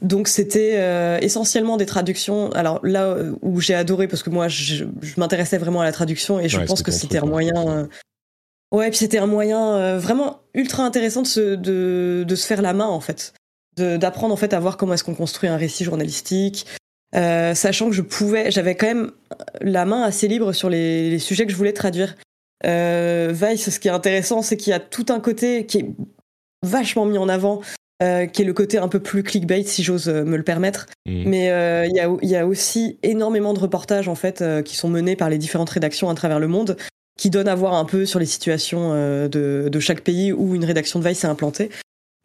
Donc 0.00 0.26
c'était 0.26 0.76
euh, 0.76 1.18
essentiellement 1.20 1.76
des 1.76 1.84
traductions. 1.84 2.50
Alors 2.52 2.80
là 2.82 3.14
où 3.42 3.60
j'ai 3.60 3.74
adoré, 3.74 4.08
parce 4.08 4.22
que 4.22 4.30
moi 4.30 4.48
je, 4.48 4.86
m'intéressais 5.18 5.58
vraiment 5.58 5.82
à 5.82 5.84
la 5.84 5.92
traduction 5.92 6.40
et 6.40 6.48
je 6.48 6.60
pense 6.60 6.82
que 6.82 6.90
c'était 6.90 7.18
un 7.18 7.26
moyen... 7.26 7.68
Euh, 7.68 7.86
ouais, 8.72 8.88
puis 8.88 8.96
c'était 8.96 9.18
un 9.18 9.26
moyen 9.26 9.74
euh, 9.74 9.98
vraiment 9.98 10.40
ultra 10.54 10.82
intéressant 10.82 11.20
de 11.20 11.26
se, 11.26 11.56
de, 11.56 12.24
de 12.26 12.34
se 12.34 12.46
faire 12.46 12.62
la 12.62 12.72
main 12.72 12.86
en 12.86 13.00
fait. 13.00 13.34
D'apprendre 13.76 14.32
en 14.32 14.38
fait 14.38 14.54
à 14.54 14.60
voir 14.60 14.78
comment 14.78 14.94
est-ce 14.94 15.04
qu'on 15.04 15.14
construit 15.14 15.50
un 15.50 15.58
récit 15.58 15.84
journalistique, 15.84 16.66
sachant 17.12 17.90
que 17.90 17.94
je 17.94 18.02
pouvais, 18.02 18.50
j'avais 18.50 18.76
quand 18.76 18.88
même 18.88 19.12
la 19.60 19.84
main 19.84 20.02
assez 20.04 20.26
libre 20.26 20.52
sur 20.52 20.70
les, 20.70 21.10
les 21.10 21.18
sujets 21.18 21.44
que 21.44 21.52
je 21.52 21.56
voulais 21.56 21.74
traduire. 21.74 22.16
Vice, 22.64 23.70
ce 23.70 23.78
qui 23.78 23.88
est 23.88 23.92
intéressant, 23.92 24.42
c'est 24.42 24.56
qu'il 24.56 24.70
y 24.70 24.74
a 24.74 24.80
tout 24.80 25.06
un 25.10 25.20
côté 25.20 25.66
qui 25.66 25.78
est 25.78 25.86
vachement 26.62 27.06
mis 27.06 27.18
en 27.18 27.28
avant 27.28 27.60
euh, 28.00 28.26
qui 28.26 28.42
est 28.42 28.44
le 28.44 28.52
côté 28.52 28.78
un 28.78 28.86
peu 28.86 29.00
plus 29.00 29.24
clickbait, 29.24 29.64
si 29.64 29.82
j'ose 29.82 30.08
euh, 30.08 30.22
me 30.22 30.36
le 30.36 30.44
permettre. 30.44 30.86
Mm. 31.04 31.28
Mais 31.28 31.50
euh, 31.50 31.84
il 31.84 32.28
y, 32.28 32.36
a, 32.36 32.46
aussi 32.46 32.96
énormément 33.02 33.54
de 33.54 33.58
reportages 33.58 34.06
en 34.06 34.14
fait 34.14 34.44
qui 34.64 34.76
sont 34.76 34.88
menés 34.88 35.16
par 35.16 35.28
les 35.28 35.36
différentes 35.36 35.70
rédactions 35.70 36.08
à 36.08 36.14
travers 36.14 36.38
le 36.38 36.46
monde, 36.46 36.76
qui 37.18 37.28
donnent 37.28 37.48
à 37.48 37.56
voir 37.56 37.74
un 37.74 37.84
peu 37.84 38.06
sur 38.06 38.20
les 38.20 38.26
situations 38.26 38.92
de, 39.28 39.80
chaque 39.80 40.02
pays 40.02 40.32
où 40.32 40.54
une 40.54 40.64
rédaction 40.64 41.00
de 41.00 41.08
Vice 41.08 41.18
s'est 41.18 41.26
implantée. 41.26 41.70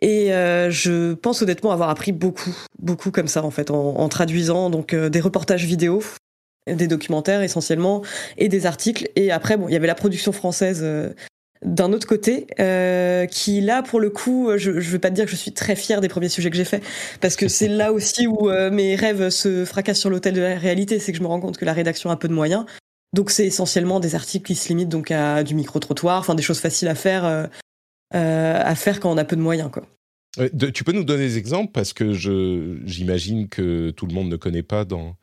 Et 0.02 0.28
je 0.28 1.14
pense 1.14 1.42
honnêtement 1.42 1.72
avoir 1.72 1.90
appris 1.90 2.12
beaucoup, 2.12 2.56
beaucoup 2.78 3.10
comme 3.10 3.28
ça 3.28 3.44
en 3.44 3.52
fait, 3.52 3.72
en, 3.72 3.96
en 3.98 4.10
traduisant 4.10 4.70
donc 4.70 4.94
des 4.94 5.20
reportages 5.20 5.66
vidéo, 5.66 6.04
des 6.68 6.88
documentaires 6.88 7.42
essentiellement 7.42 8.02
et 8.38 8.50
des 8.50 8.66
articles. 8.66 9.10
Et 9.16 9.32
après, 9.32 9.58
bon, 9.58 9.68
il 9.68 9.74
y 9.74 9.76
avait 9.76 9.88
la 9.88 9.96
production 9.96 10.32
française 10.32 10.84
d'un 11.64 11.94
autre 11.94 12.08
côté, 12.08 12.48
euh, 12.60 13.26
qui 13.26 13.62
là, 13.62 13.84
pour 13.84 14.00
le 14.00 14.10
coup, 14.10 14.50
je 14.58 14.72
ne 14.72 14.80
veux 14.80 15.00
pas 15.00 15.10
te 15.10 15.16
dire 15.16 15.26
que 15.26 15.32
je 15.32 15.36
suis 15.36 15.54
très 15.54 15.76
fière 15.76 16.02
des 16.02 16.10
premiers 16.10 16.30
sujets 16.30 16.50
que 16.50 16.58
j'ai 16.58 16.66
faits, 16.66 16.84
parce 17.22 17.36
que 17.36 17.48
c'est 17.48 17.68
là 17.68 17.94
aussi 17.94 18.28
où 18.28 18.50
euh, 18.50 18.70
mes 18.70 18.96
rêves 18.96 19.30
se 19.30 19.66
fracassent 19.66 20.00
sur 20.00 20.10
l'hôtel 20.10 20.34
de 20.34 20.42
la 20.42 20.58
réalité, 20.58 21.00
c'est 21.00 21.12
que 21.12 21.18
je 21.18 21.24
me 21.24 21.28
rends 21.28 21.40
compte 21.40 21.58
que 21.58 21.66
la 21.66 21.74
rédaction 21.74 22.10
a 22.10 22.18
peu 22.18 22.28
de 22.28 22.34
moyens. 22.34 22.66
Donc 23.14 23.32
c'est 23.32 23.46
essentiellement 23.46 24.00
des 24.00 24.16
articles 24.16 24.46
qui 24.46 24.56
se 24.56 24.68
limitent 24.70 24.90
donc 24.90 25.12
à 25.12 25.44
du 25.44 25.56
micro-trottoir, 25.56 26.20
enfin 26.20 26.36
des 26.36 26.44
choses 26.44 26.60
faciles 26.60 26.88
à 26.88 26.96
faire, 26.96 27.26
euh, 27.26 27.46
à 28.12 28.76
faire 28.76 29.00
quand 29.00 29.12
on 29.12 29.18
a 29.18 29.24
peu 29.24 29.36
de 29.36 29.42
moyens. 29.42 29.70
Quoi. 29.72 29.84
tu 30.74 30.84
peux 30.84 30.94
nous 30.94 31.04
donner 31.04 31.28
des 31.28 31.38
exemples, 31.38 31.72
parce 31.72 31.94
que 31.94 32.12
j'imagine 32.14 33.48
que 33.48 33.92
tout 33.92 34.08
le 34.08 34.14
monde 34.14 34.30
ne 34.30 34.36
connaît 34.36 34.64
pas 34.64 34.84
dans, 34.84 35.16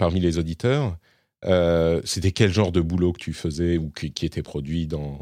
parmi 0.00 0.18
les 0.18 0.38
auditeurs. 0.38 0.96
Euh, 1.44 2.00
c'était 2.04 2.32
quel 2.32 2.50
genre 2.50 2.72
de 2.72 2.80
boulot 2.80 3.12
que 3.12 3.18
tu 3.18 3.34
faisais 3.34 3.76
ou 3.76 3.90
qui, 3.90 4.24
était 4.24 4.42
produit 4.42 4.86
dans, 4.86 5.18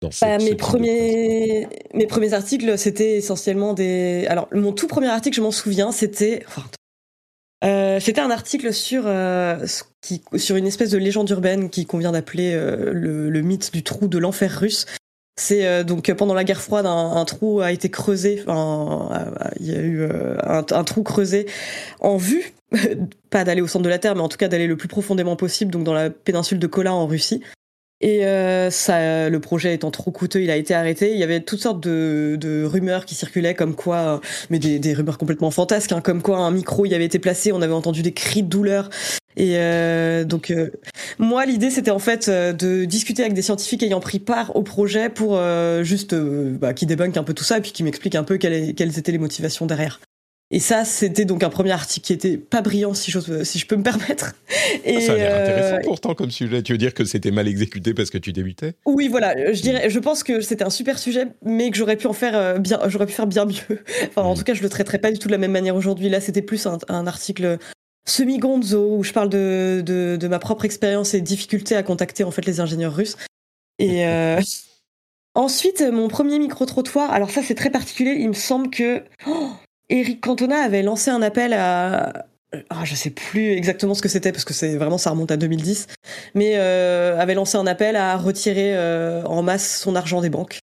dans 0.00 0.10
bah, 0.20 0.38
mes, 0.38 0.54
premiers, 0.54 1.68
mes 1.92 2.06
premiers 2.06 2.32
articles, 2.32 2.78
c'était 2.78 3.16
essentiellement 3.16 3.74
des. 3.74 4.26
Alors, 4.28 4.48
mon 4.52 4.72
tout 4.72 4.86
premier 4.86 5.08
article, 5.08 5.36
je 5.36 5.42
m'en 5.42 5.50
souviens, 5.50 5.90
c'était. 5.90 6.44
Euh, 7.64 7.98
c'était 7.98 8.20
un 8.20 8.30
article 8.30 8.72
sur, 8.72 9.04
euh, 9.06 9.66
qui, 10.02 10.22
sur 10.36 10.54
une 10.54 10.66
espèce 10.66 10.90
de 10.90 10.98
légende 10.98 11.28
urbaine 11.30 11.68
qui 11.68 11.84
convient 11.84 12.12
d'appeler 12.12 12.54
le, 12.54 13.28
le, 13.28 13.42
mythe 13.42 13.72
du 13.72 13.82
trou 13.82 14.06
de 14.06 14.18
l'enfer 14.18 14.60
russe. 14.60 14.86
C'est 15.38 15.84
donc 15.84 16.12
pendant 16.12 16.34
la 16.34 16.44
guerre 16.44 16.62
froide, 16.62 16.86
un, 16.86 17.24
trou 17.24 17.60
a 17.60 17.72
été 17.72 17.90
creusé, 17.90 18.42
enfin, 18.46 19.10
il 19.58 19.66
y 19.66 19.74
a 19.74 19.80
eu 19.80 20.04
un, 20.04 20.64
un, 20.70 20.84
trou 20.84 21.02
creusé 21.02 21.46
en 22.00 22.16
vue 22.16 22.54
pas 23.30 23.44
d'aller 23.44 23.60
au 23.60 23.66
centre 23.66 23.84
de 23.84 23.88
la 23.88 23.98
Terre, 23.98 24.14
mais 24.14 24.22
en 24.22 24.28
tout 24.28 24.38
cas 24.38 24.48
d'aller 24.48 24.66
le 24.66 24.76
plus 24.76 24.88
profondément 24.88 25.36
possible, 25.36 25.70
donc 25.70 25.84
dans 25.84 25.94
la 25.94 26.10
péninsule 26.10 26.58
de 26.58 26.66
Kola 26.66 26.94
en 26.94 27.06
Russie. 27.06 27.42
Et 28.02 28.26
euh, 28.26 28.70
ça, 28.70 29.30
le 29.30 29.40
projet 29.40 29.72
étant 29.72 29.90
trop 29.90 30.10
coûteux, 30.10 30.42
il 30.42 30.50
a 30.50 30.56
été 30.56 30.74
arrêté. 30.74 31.12
Il 31.12 31.18
y 31.18 31.24
avait 31.24 31.40
toutes 31.40 31.60
sortes 31.60 31.80
de, 31.80 32.64
rumeurs 32.64 33.06
qui 33.06 33.14
circulaient, 33.14 33.54
comme 33.54 33.74
quoi, 33.74 34.20
mais 34.50 34.58
des, 34.58 34.94
rumeurs 34.94 35.16
complètement 35.16 35.50
fantasques, 35.50 35.92
hein, 35.92 36.02
comme 36.02 36.20
quoi 36.20 36.38
un 36.38 36.50
micro 36.50 36.84
y 36.84 36.94
avait 36.94 37.06
été 37.06 37.18
placé, 37.18 37.52
on 37.52 37.62
avait 37.62 37.72
entendu 37.72 38.02
des 38.02 38.12
cris 38.12 38.42
de 38.42 38.48
douleur. 38.48 38.90
Et 39.36 39.58
euh, 39.58 40.24
donc, 40.24 40.50
euh, 40.50 40.70
moi, 41.18 41.44
l'idée, 41.44 41.70
c'était 41.70 41.90
en 41.90 41.98
fait 41.98 42.28
euh, 42.28 42.52
de 42.52 42.84
discuter 42.84 43.22
avec 43.22 43.34
des 43.34 43.42
scientifiques 43.42 43.82
ayant 43.82 44.00
pris 44.00 44.18
part 44.18 44.56
au 44.56 44.62
projet 44.62 45.08
pour 45.10 45.38
juste 45.82 46.14
bah, 46.14 46.74
qui 46.74 46.86
débunkent 46.86 47.16
un 47.16 47.24
peu 47.24 47.34
tout 47.34 47.44
ça 47.44 47.58
et 47.58 47.60
puis 47.60 47.72
qui 47.72 47.82
m'expliquent 47.82 48.14
un 48.14 48.24
peu 48.24 48.38
quelles, 48.38 48.74
quelles 48.74 48.98
étaient 48.98 49.12
les 49.12 49.18
motivations 49.18 49.66
derrière. 49.66 50.00
Et 50.52 50.60
ça, 50.60 50.84
c'était 50.84 51.24
donc 51.24 51.42
un 51.42 51.50
premier 51.50 51.72
article 51.72 52.06
qui 52.06 52.12
était 52.12 52.38
pas 52.38 52.62
brillant, 52.62 52.94
si, 52.94 53.12
si 53.42 53.58
je 53.58 53.66
peux 53.66 53.74
me 53.74 53.82
permettre. 53.82 54.34
Et 54.84 55.00
ça 55.00 55.14
a 55.14 55.16
l'air 55.16 55.42
intéressant 55.42 55.76
euh, 55.76 55.80
pourtant 55.82 56.14
comme 56.14 56.30
sujet. 56.30 56.62
Tu 56.62 56.70
veux 56.72 56.78
dire 56.78 56.94
que 56.94 57.04
c'était 57.04 57.32
mal 57.32 57.48
exécuté 57.48 57.94
parce 57.94 58.10
que 58.10 58.18
tu 58.18 58.32
débutais? 58.32 58.74
Oui, 58.84 59.08
voilà. 59.08 59.52
Je 59.52 59.60
dirais, 59.60 59.90
je 59.90 59.98
pense 59.98 60.22
que 60.22 60.40
c'était 60.40 60.62
un 60.62 60.70
super 60.70 61.00
sujet, 61.00 61.26
mais 61.44 61.70
que 61.70 61.76
j'aurais 61.76 61.96
pu 61.96 62.06
en 62.06 62.12
faire 62.12 62.36
euh, 62.36 62.58
bien, 62.58 62.78
j'aurais 62.86 63.06
pu 63.06 63.12
faire 63.12 63.26
bien 63.26 63.44
mieux. 63.44 63.54
Enfin, 64.08 64.22
en 64.22 64.34
mm. 64.34 64.38
tout 64.38 64.44
cas, 64.44 64.54
je 64.54 64.62
le 64.62 64.68
traiterais 64.68 64.98
pas 64.98 65.10
du 65.10 65.18
tout 65.18 65.26
de 65.26 65.32
la 65.32 65.38
même 65.38 65.50
manière 65.50 65.74
aujourd'hui. 65.74 66.08
Là, 66.08 66.20
c'était 66.20 66.42
plus 66.42 66.66
un, 66.66 67.06
article 67.06 67.58
semi-gonzo 68.08 68.98
où 68.98 69.02
je 69.02 69.12
parle 69.12 69.28
de, 69.28 69.82
de, 69.84 70.28
ma 70.28 70.38
propre 70.38 70.64
expérience 70.64 71.12
et 71.14 71.20
difficulté 71.20 71.74
à 71.74 71.82
contacter 71.82 72.22
en 72.22 72.30
fait 72.30 72.46
les 72.46 72.60
ingénieurs 72.60 72.94
russes. 72.94 73.16
Et 73.80 74.06
euh, 74.06 74.40
ensuite, 75.34 75.82
mon 75.82 76.06
premier 76.06 76.38
micro-trottoir. 76.38 77.10
Alors 77.10 77.30
ça, 77.30 77.42
c'est 77.42 77.56
très 77.56 77.70
particulier. 77.70 78.12
Il 78.20 78.28
me 78.28 78.34
semble 78.34 78.70
que 78.70 79.02
oh, 79.26 79.50
Eric 79.88 80.20
Cantona 80.20 80.62
avait 80.62 80.82
lancé 80.82 81.10
un 81.10 81.22
appel 81.22 81.52
à. 81.52 82.26
Ah, 82.70 82.84
je 82.84 82.94
sais 82.94 83.10
plus 83.10 83.52
exactement 83.52 83.94
ce 83.94 84.02
que 84.02 84.08
c'était 84.08 84.32
parce 84.32 84.44
que 84.44 84.54
c'est 84.54 84.76
vraiment 84.76 84.98
ça 84.98 85.10
remonte 85.10 85.30
à 85.30 85.36
2010, 85.36 85.86
mais 86.34 86.54
euh, 86.56 87.18
avait 87.18 87.34
lancé 87.34 87.56
un 87.58 87.66
appel 87.66 87.96
à 87.96 88.16
retirer 88.16 88.74
euh, 88.74 89.22
en 89.24 89.42
masse 89.42 89.80
son 89.80 89.94
argent 89.94 90.20
des 90.20 90.30
banques. 90.30 90.58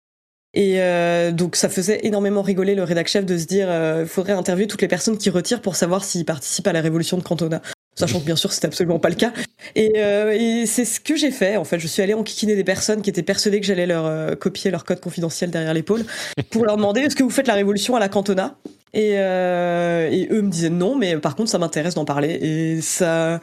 Et 0.55 0.75
euh, 0.77 1.31
donc 1.31 1.55
ça 1.55 1.69
faisait 1.69 2.05
énormément 2.05 2.41
rigoler 2.41 2.75
le 2.75 2.83
rédac 2.83 3.07
chef 3.07 3.25
de 3.25 3.37
se 3.37 3.45
dire 3.45 3.67
il 3.99 4.07
faudrait 4.07 4.33
interviewer 4.33 4.67
toutes 4.67 4.81
les 4.81 4.87
personnes 4.87 5.17
qui 5.17 5.29
retirent 5.29 5.61
pour 5.61 5.75
savoir 5.75 6.03
s'ils 6.03 6.25
participent 6.25 6.67
à 6.67 6.73
la 6.73 6.81
révolution 6.81 7.17
de 7.17 7.23
Cantona. 7.23 7.61
Sachant 7.95 8.19
que 8.19 8.25
bien 8.25 8.35
sûr 8.35 8.51
c'était 8.51 8.67
absolument 8.67 8.99
pas 8.99 9.09
le 9.09 9.15
cas. 9.15 9.33
Et, 9.75 9.97
et 9.97 10.65
c'est 10.65 10.85
ce 10.85 10.99
que 10.99 11.15
j'ai 11.15 11.31
fait. 11.31 11.57
En 11.57 11.63
fait, 11.63 11.79
je 11.79 11.87
suis 11.87 12.01
allée 12.01 12.13
enquiquiner 12.13 12.55
des 12.55 12.63
personnes 12.63 13.01
qui 13.01 13.09
étaient 13.09 13.23
persuadées 13.23 13.59
que 13.59 13.65
j'allais 13.65 13.85
leur 13.85 14.37
copier 14.39 14.71
leur 14.71 14.83
code 14.83 14.99
confidentiel 14.99 15.51
derrière 15.51 15.73
l'épaule 15.73 16.05
pour 16.49 16.65
leur 16.65 16.77
demander 16.77 17.01
est-ce 17.01 17.15
que 17.15 17.23
vous 17.23 17.29
faites 17.29 17.47
la 17.47 17.55
révolution 17.55 17.95
à 17.95 17.99
la 17.99 18.09
Cantona? 18.09 18.57
Et, 18.93 19.19
euh, 19.19 20.09
et 20.11 20.27
eux 20.31 20.41
me 20.41 20.49
disaient 20.49 20.69
non, 20.69 20.95
mais 20.95 21.17
par 21.17 21.35
contre, 21.35 21.49
ça 21.49 21.57
m'intéresse 21.57 21.95
d'en 21.95 22.05
parler. 22.05 22.29
Et 22.41 22.81
ça. 22.81 23.39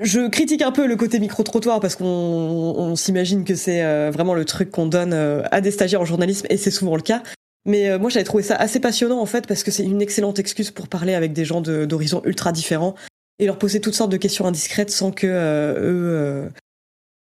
Je 0.00 0.28
critique 0.28 0.62
un 0.62 0.72
peu 0.72 0.86
le 0.86 0.96
côté 0.96 1.20
micro-trottoir 1.20 1.78
parce 1.78 1.94
qu'on 1.94 2.04
on, 2.04 2.96
s'imagine 2.96 3.44
que 3.44 3.54
c'est 3.54 3.84
euh, 3.84 4.10
vraiment 4.12 4.34
le 4.34 4.44
truc 4.44 4.70
qu'on 4.72 4.86
donne 4.86 5.12
euh, 5.12 5.42
à 5.52 5.60
des 5.60 5.70
stagiaires 5.70 6.00
en 6.00 6.04
journalisme, 6.04 6.46
et 6.50 6.56
c'est 6.56 6.72
souvent 6.72 6.96
le 6.96 7.02
cas. 7.02 7.22
Mais 7.64 7.88
euh, 7.88 7.98
moi, 7.98 8.10
j'avais 8.10 8.24
trouvé 8.24 8.42
ça 8.42 8.56
assez 8.56 8.80
passionnant 8.80 9.20
en 9.20 9.26
fait 9.26 9.46
parce 9.46 9.62
que 9.62 9.70
c'est 9.70 9.84
une 9.84 10.02
excellente 10.02 10.38
excuse 10.40 10.72
pour 10.72 10.88
parler 10.88 11.14
avec 11.14 11.32
des 11.32 11.44
gens 11.44 11.60
d'horizons 11.60 12.22
ultra 12.24 12.50
différents 12.50 12.96
et 13.38 13.46
leur 13.46 13.56
poser 13.56 13.80
toutes 13.80 13.94
sortes 13.94 14.10
de 14.10 14.16
questions 14.16 14.46
indiscrètes 14.46 14.90
sans 14.90 15.12
que 15.12 15.26
eux 15.26 16.50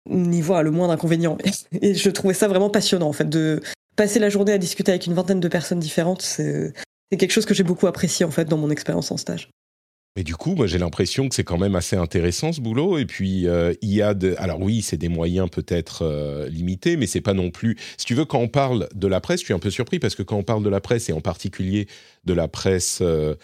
n'y 0.08 0.40
voient 0.40 0.62
le 0.62 0.70
moindre 0.70 0.92
inconvénient. 0.92 1.36
Et 1.82 1.94
je 1.94 2.10
trouvais 2.10 2.34
ça 2.34 2.48
vraiment 2.48 2.70
passionnant 2.70 3.08
en 3.08 3.12
fait 3.12 3.28
de 3.28 3.60
passer 3.96 4.20
la 4.20 4.30
journée 4.30 4.52
à 4.52 4.58
discuter 4.58 4.92
avec 4.92 5.06
une 5.06 5.14
vingtaine 5.14 5.40
de 5.40 5.48
personnes 5.48 5.80
différentes. 5.80 6.22
C'est 7.12 7.18
quelque 7.18 7.32
chose 7.32 7.44
que 7.44 7.52
j'ai 7.52 7.62
beaucoup 7.62 7.86
apprécié 7.86 8.24
en 8.24 8.30
fait 8.30 8.46
dans 8.46 8.56
mon 8.56 8.70
expérience 8.70 9.10
en 9.10 9.18
stage. 9.18 9.50
Mais 10.16 10.24
du 10.24 10.34
coup, 10.34 10.54
moi 10.54 10.66
j'ai 10.66 10.78
l'impression 10.78 11.28
que 11.28 11.34
c'est 11.34 11.44
quand 11.44 11.58
même 11.58 11.76
assez 11.76 11.94
intéressant 11.94 12.54
ce 12.54 12.62
boulot. 12.62 12.96
Et 12.96 13.04
puis 13.04 13.46
euh, 13.46 13.74
il 13.82 13.92
y 13.92 14.00
a 14.00 14.14
de, 14.14 14.34
alors 14.38 14.62
oui, 14.62 14.80
c'est 14.80 14.96
des 14.96 15.10
moyens 15.10 15.50
peut-être 15.50 16.06
euh, 16.06 16.48
limités, 16.48 16.96
mais 16.96 17.06
c'est 17.06 17.20
pas 17.20 17.34
non 17.34 17.50
plus. 17.50 17.76
Si 17.98 18.06
tu 18.06 18.14
veux, 18.14 18.24
quand 18.24 18.38
on 18.38 18.48
parle 18.48 18.88
de 18.94 19.06
la 19.06 19.20
presse, 19.20 19.40
je 19.40 19.44
suis 19.44 19.52
un 19.52 19.58
peu 19.58 19.68
surpris 19.68 19.98
parce 19.98 20.14
que 20.14 20.22
quand 20.22 20.38
on 20.38 20.42
parle 20.42 20.64
de 20.64 20.70
la 20.70 20.80
presse 20.80 21.10
et 21.10 21.12
en 21.12 21.20
particulier 21.20 21.86
de 22.24 22.32
la 22.32 22.48
presse 22.48 23.02
euh, 23.02 23.34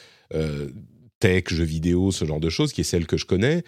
tech, 1.20 1.44
jeux 1.48 1.64
vidéo, 1.64 2.11
ce 2.11 2.24
genre 2.24 2.40
de 2.40 2.48
choses, 2.48 2.72
qui 2.72 2.81
est 2.81 2.85
celle 2.85 3.07
que 3.07 3.18
je 3.18 3.26
connais, 3.26 3.64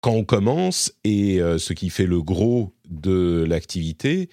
quand 0.00 0.12
on 0.12 0.24
commence 0.24 0.94
et 1.04 1.40
ce 1.58 1.72
qui 1.72 1.88
fait 1.88 2.06
le 2.06 2.22
gros 2.22 2.74
de 2.88 3.44
l'activité, 3.48 4.28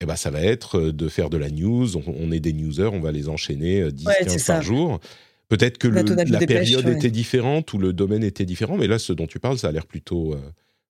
eh 0.00 0.06
ben, 0.06 0.16
ça 0.16 0.30
va 0.30 0.42
être 0.42 0.78
euh, 0.78 0.92
de 0.92 1.08
faire 1.08 1.30
de 1.30 1.36
la 1.36 1.50
news. 1.50 1.96
On, 1.96 2.30
est 2.30 2.40
des 2.40 2.52
newsers, 2.52 2.90
on 2.92 3.00
va 3.00 3.12
les 3.12 3.28
enchaîner 3.28 3.90
10, 3.90 4.06
euh, 4.06 4.12
15 4.24 4.44
par 4.44 4.62
jour. 4.62 5.00
Peut-être 5.48 5.78
que 5.78 5.88
la 5.88 6.40
période 6.40 6.88
était 6.88 7.10
différente 7.10 7.72
ou 7.72 7.78
le 7.78 7.92
domaine 7.92 8.24
était 8.24 8.44
différent, 8.44 8.76
mais 8.76 8.88
là, 8.88 8.98
ce 8.98 9.12
dont 9.12 9.26
tu 9.26 9.38
parles, 9.38 9.58
ça 9.58 9.68
a 9.68 9.72
l'air 9.72 9.86
plutôt, 9.86 10.34
euh, 10.34 10.40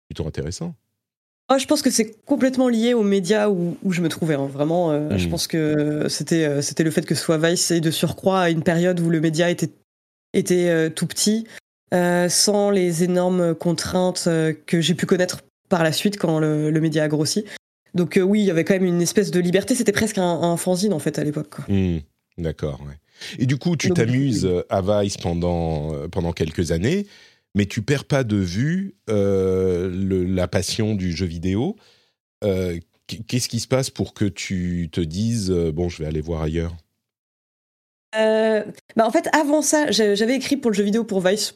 plutôt 0.09 0.27
intéressant. 0.27 0.75
Oh, 1.53 1.59
je 1.59 1.67
pense 1.67 1.83
que 1.83 1.91
c'est 1.91 2.17
complètement 2.25 2.69
lié 2.69 2.95
aux 2.95 3.05
médias 3.05 3.49
où, 3.49 3.77
où 3.85 3.93
je 3.93 4.01
me 4.01 4.09
trouvais. 4.09 4.35
Hein. 4.35 4.47
Vraiment, 4.47 5.17
je 5.17 5.27
hmm. 5.27 5.31
pense 5.31 5.47
que 5.47 6.07
c'était 6.09 6.61
c'était 6.61 6.83
le 6.83 6.91
fait 6.91 7.07
que 7.07 7.15
ce 7.15 7.23
soit 7.23 7.39
Vice 7.39 7.71
et 7.71 7.81
de 7.81 7.93
surcroît 7.93 8.41
à 8.41 8.51
une 8.51 8.65
période 8.65 8.99
où 8.99 9.11
le 9.11 9.21
média 9.21 9.49
était, 9.49 9.71
était 10.33 10.91
tout 10.91 11.07
petit, 11.07 11.47
sans 11.93 12.71
les 12.71 13.05
énormes 13.05 13.55
contraintes 13.55 14.29
que 14.67 14.81
j'ai 14.81 14.95
pu 14.95 15.07
connaître 15.07 15.45
par 15.69 15.85
la 15.85 15.93
suite 15.93 16.19
quand 16.19 16.41
le, 16.41 16.71
le 16.71 16.81
média 16.81 17.05
a 17.05 17.09
grossi. 17.09 17.45
Donc 17.97 18.17
euh, 18.17 18.23
oui, 18.23 18.41
il 18.41 18.45
y 18.45 18.51
avait 18.51 18.65
quand 18.65 18.75
même 18.75 18.85
une 18.85 19.03
espèce 19.03 19.31
de 19.31 19.41
liberté. 19.41 19.75
C'était 19.75 19.93
presque 19.93 20.19
un, 20.19 20.57
fanzine 20.57 20.93
en 20.93 20.99
fait 20.99 21.19
à 21.19 21.25
l'époque. 21.25 21.57
Hmm, 21.69 21.99
d'accord. 22.39 22.81
Et 23.39 23.47
du 23.47 23.57
coup, 23.57 23.77
tu 23.77 23.91
t'amuses 23.91 24.49
à 24.69 24.83
Vice 24.83 25.17
pendant 25.17 25.95
euh, 25.95 26.09
pendant 26.09 26.33
quelques 26.33 26.71
années, 26.71 27.07
mais 27.55 27.65
tu 27.67 27.83
perds 27.83 28.05
pas 28.05 28.23
de 28.23 28.37
vue 28.37 28.95
euh, 29.09 29.91
la 30.29 30.47
passion 30.47 30.95
du 30.95 31.13
jeu 31.13 31.27
vidéo. 31.27 31.77
Qu'est-ce 32.43 33.49
qui 33.49 33.61
se 33.61 33.69
passe 33.69 33.89
pour 33.89 34.15
que 34.15 34.25
tu 34.25 34.89
te 34.93 35.01
dises 35.01 35.51
bon, 35.51 35.89
je 35.89 36.03
vais 36.03 36.09
aller 36.09 36.21
voir 36.21 36.43
ailleurs? 36.43 36.77
Bah 38.13 39.07
en 39.07 39.11
fait, 39.11 39.29
avant 39.35 39.63
ça, 39.63 39.91
j'avais 39.91 40.37
écrit 40.37 40.57
pour 40.57 40.71
le 40.71 40.77
jeu 40.77 40.85
vidéo 40.85 41.05
pour 41.05 41.21
Vice 41.21 41.55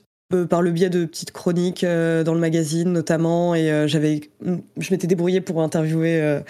par 0.48 0.62
le 0.62 0.70
biais 0.70 0.90
de 0.90 1.04
petites 1.04 1.32
chroniques 1.32 1.84
dans 1.84 2.34
le 2.34 2.38
magazine 2.38 2.92
notamment, 2.92 3.54
et 3.54 3.88
j'avais, 3.88 4.20
je 4.42 4.90
m'étais 4.90 5.06
débrouillée 5.06 5.40
pour 5.40 5.62
interviewer 5.62 6.40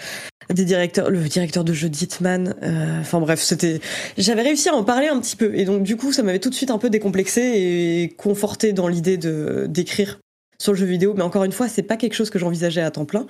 des 0.49 0.65
directeurs, 0.65 1.09
le 1.09 1.19
directeur 1.19 1.63
de 1.63 1.73
jeu 1.73 1.89
d'Hitman. 1.89 2.55
Enfin 2.99 3.19
bref, 3.19 3.41
c'était, 3.41 3.79
j'avais 4.17 4.41
réussi 4.41 4.69
à 4.69 4.75
en 4.75 4.83
parler 4.83 5.07
un 5.07 5.19
petit 5.19 5.35
peu, 5.35 5.55
et 5.55 5.65
donc 5.65 5.83
du 5.83 5.97
coup, 5.97 6.11
ça 6.11 6.23
m'avait 6.23 6.39
tout 6.39 6.49
de 6.49 6.55
suite 6.55 6.71
un 6.71 6.77
peu 6.77 6.89
décomplexé 6.89 7.41
et 7.41 8.13
conforté 8.17 8.73
dans 8.73 8.87
l'idée 8.87 9.17
de 9.17 9.65
d'écrire 9.67 10.19
sur 10.61 10.73
le 10.73 10.77
jeu 10.77 10.85
vidéo. 10.85 11.13
Mais 11.15 11.23
encore 11.23 11.43
une 11.43 11.51
fois, 11.51 11.67
c'est 11.67 11.83
pas 11.83 11.97
quelque 11.97 12.13
chose 12.13 12.29
que 12.29 12.39
j'envisageais 12.39 12.81
à 12.81 12.91
temps 12.91 13.05
plein. 13.05 13.25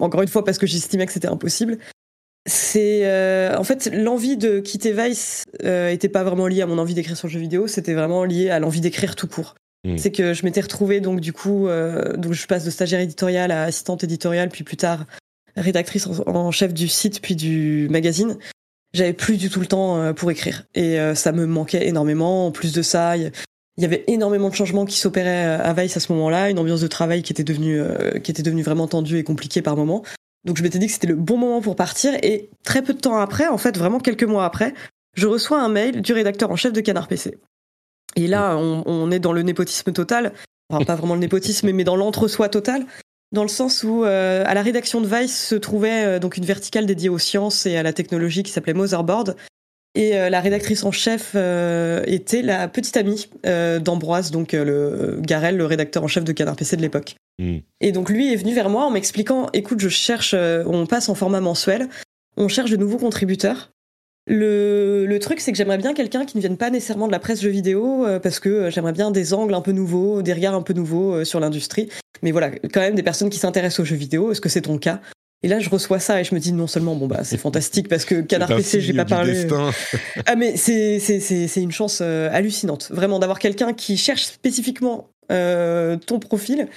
encore 0.00 0.22
une 0.22 0.28
fois 0.28 0.44
parce 0.44 0.58
que 0.58 0.66
j'estimais 0.66 1.06
que 1.06 1.12
c'était 1.12 1.28
impossible 1.28 1.78
c'est 2.46 3.00
euh, 3.04 3.56
en 3.56 3.64
fait 3.64 3.90
l'envie 3.92 4.36
de 4.36 4.60
quitter 4.60 4.92
Vice 4.92 5.44
euh, 5.62 5.90
était 5.90 6.08
pas 6.08 6.24
vraiment 6.24 6.46
liée 6.46 6.62
à 6.62 6.66
mon 6.66 6.78
envie 6.78 6.94
d'écrire 6.94 7.16
sur 7.16 7.28
le 7.28 7.32
jeu 7.32 7.40
vidéo, 7.40 7.66
c'était 7.66 7.92
vraiment 7.92 8.24
lié 8.24 8.50
à 8.50 8.58
l'envie 8.58 8.80
d'écrire 8.80 9.14
tout 9.14 9.28
court. 9.28 9.54
Hmm. 9.84 9.98
C'est 9.98 10.10
que 10.10 10.32
je 10.32 10.44
m'étais 10.44 10.60
retrouvée 10.60 11.00
donc 11.00 11.20
du 11.20 11.32
coup, 11.32 11.68
euh, 11.68 12.16
donc 12.16 12.32
je 12.32 12.46
passe 12.46 12.64
de 12.64 12.70
stagiaire 12.70 13.00
éditoriale 13.00 13.50
à 13.50 13.64
assistante 13.64 14.04
éditoriale, 14.04 14.48
puis 14.48 14.64
plus 14.64 14.76
tard 14.76 15.04
rédactrice 15.56 16.06
en, 16.06 16.50
chef 16.50 16.72
du 16.72 16.88
site 16.88 17.20
puis 17.20 17.36
du 17.36 17.88
magazine. 17.90 18.38
J'avais 18.94 19.12
plus 19.12 19.36
du 19.36 19.50
tout 19.50 19.60
le 19.60 19.66
temps 19.66 20.14
pour 20.14 20.30
écrire 20.30 20.64
et 20.74 20.96
ça 21.14 21.32
me 21.32 21.46
manquait 21.46 21.86
énormément. 21.86 22.46
En 22.46 22.50
plus 22.50 22.72
de 22.72 22.82
ça, 22.82 23.16
il 23.16 23.32
y 23.78 23.84
avait 23.84 24.04
énormément 24.06 24.48
de 24.48 24.54
changements 24.54 24.84
qui 24.84 24.98
s'opéraient 24.98 25.44
à 25.44 25.72
Vice 25.74 25.96
à 25.96 26.00
ce 26.00 26.12
moment-là, 26.12 26.50
une 26.50 26.58
ambiance 26.58 26.80
de 26.80 26.86
travail 26.86 27.22
qui 27.22 27.32
était 27.32 27.44
devenue 27.44 27.80
qui 28.22 28.30
était 28.30 28.42
devenue 28.42 28.62
vraiment 28.62 28.86
tendue 28.86 29.18
et 29.18 29.24
compliquée 29.24 29.60
par 29.60 29.76
moments. 29.76 30.04
Donc 30.44 30.56
je 30.56 30.62
m'étais 30.62 30.78
dit 30.78 30.86
que 30.86 30.92
c'était 30.92 31.06
le 31.06 31.16
bon 31.16 31.36
moment 31.36 31.60
pour 31.60 31.76
partir 31.76 32.14
et 32.22 32.50
très 32.64 32.82
peu 32.82 32.94
de 32.94 33.00
temps 33.00 33.18
après, 33.18 33.48
en 33.48 33.58
fait 33.58 33.76
vraiment 33.76 33.98
quelques 33.98 34.24
mois 34.24 34.44
après, 34.44 34.74
je 35.14 35.26
reçois 35.26 35.60
un 35.60 35.68
mail 35.68 36.02
du 36.02 36.12
rédacteur 36.12 36.50
en 36.50 36.56
chef 36.56 36.72
de 36.72 36.80
Canard 36.80 37.08
PC. 37.08 37.38
Et 38.16 38.26
là, 38.26 38.56
on, 38.56 39.10
est 39.10 39.20
dans 39.20 39.32
le 39.32 39.42
népotisme 39.42 39.92
total. 39.92 40.32
Enfin, 40.68 40.84
pas 40.84 40.94
vraiment 40.94 41.14
le 41.14 41.20
népotisme, 41.20 41.70
mais 41.72 41.84
dans 41.84 41.96
l'entre-soi 41.96 42.48
total. 42.48 42.84
Dans 43.32 43.42
le 43.42 43.48
sens 43.48 43.84
où, 43.84 44.04
euh, 44.04 44.42
à 44.44 44.54
la 44.54 44.62
rédaction 44.62 45.00
de 45.00 45.06
Vice 45.06 45.46
se 45.46 45.54
trouvait 45.54 46.04
euh, 46.04 46.18
donc 46.18 46.36
une 46.36 46.44
verticale 46.44 46.86
dédiée 46.86 47.08
aux 47.08 47.18
sciences 47.18 47.64
et 47.66 47.76
à 47.76 47.84
la 47.84 47.92
technologie 47.92 48.42
qui 48.42 48.50
s'appelait 48.50 48.74
Motherboard. 48.74 49.36
Et 49.94 50.16
euh, 50.16 50.30
la 50.30 50.40
rédactrice 50.40 50.82
en 50.82 50.90
chef 50.90 51.36
était 52.06 52.42
la 52.42 52.66
petite 52.68 52.96
amie 52.96 53.28
d'Ambroise, 53.44 54.30
donc 54.30 54.52
le 54.52 55.18
Garel, 55.20 55.56
le 55.56 55.66
rédacteur 55.66 56.02
en 56.02 56.08
chef 56.08 56.24
de 56.24 56.32
Canard 56.32 56.56
PC 56.56 56.76
de 56.76 56.82
l'époque. 56.82 57.16
Et 57.80 57.92
donc 57.92 58.10
lui 58.10 58.32
est 58.32 58.36
venu 58.36 58.54
vers 58.54 58.68
moi 58.68 58.84
en 58.84 58.90
m'expliquant, 58.90 59.48
écoute, 59.52 59.80
je 59.80 59.88
cherche, 59.88 60.34
euh, 60.34 60.62
on 60.66 60.86
passe 60.86 61.08
en 61.08 61.14
format 61.14 61.40
mensuel, 61.40 61.88
on 62.36 62.48
cherche 62.48 62.70
de 62.70 62.76
nouveaux 62.76 62.98
contributeurs. 62.98 63.72
Le, 64.26 65.06
le 65.06 65.18
truc, 65.18 65.40
c'est 65.40 65.50
que 65.50 65.56
j'aimerais 65.56 65.78
bien 65.78 65.94
quelqu'un 65.94 66.24
qui 66.24 66.36
ne 66.36 66.42
vienne 66.42 66.56
pas 66.56 66.70
nécessairement 66.70 67.06
de 67.06 67.12
la 67.12 67.18
presse 67.18 67.40
jeux 67.40 67.50
vidéo, 67.50 68.06
euh, 68.06 68.20
parce 68.20 68.38
que 68.38 68.48
euh, 68.48 68.70
j'aimerais 68.70 68.92
bien 68.92 69.10
des 69.10 69.32
angles 69.32 69.54
un 69.54 69.62
peu 69.62 69.72
nouveaux, 69.72 70.22
des 70.22 70.32
regards 70.32 70.54
un 70.54 70.62
peu 70.62 70.74
nouveaux 70.74 71.24
sur 71.24 71.40
l'industrie. 71.40 71.88
Mais 72.22 72.30
voilà, 72.30 72.50
quand 72.50 72.80
même 72.80 72.94
des 72.94 73.02
personnes 73.02 73.30
qui 73.30 73.38
s'intéressent 73.38 73.80
aux 73.80 73.84
jeux 73.84 73.96
vidéo. 73.96 74.30
Est-ce 74.30 74.42
que 74.42 74.50
c'est 74.50 74.62
ton 74.62 74.78
cas? 74.78 75.00
Et 75.42 75.48
là, 75.48 75.58
je 75.58 75.70
reçois 75.70 76.00
ça 76.00 76.20
et 76.20 76.24
je 76.24 76.34
me 76.34 76.40
dis 76.40 76.52
non 76.52 76.66
seulement 76.66 76.94
bon 76.94 77.06
bah 77.06 77.24
c'est 77.24 77.38
fantastique 77.38 77.88
parce 77.88 78.04
que 78.04 78.20
Canard 78.20 78.48
PC, 78.48 78.82
j'ai 78.82 78.92
pas 78.92 79.06
parlé. 79.06 79.46
ah 80.26 80.36
mais 80.36 80.58
c'est 80.58 80.98
c'est 80.98 81.18
c'est 81.18 81.62
une 81.62 81.72
chance 81.72 82.02
hallucinante, 82.02 82.90
vraiment 82.92 83.18
d'avoir 83.18 83.38
quelqu'un 83.38 83.72
qui 83.72 83.96
cherche 83.96 84.24
spécifiquement 84.24 85.08
ton 85.30 86.18
profil 86.20 86.68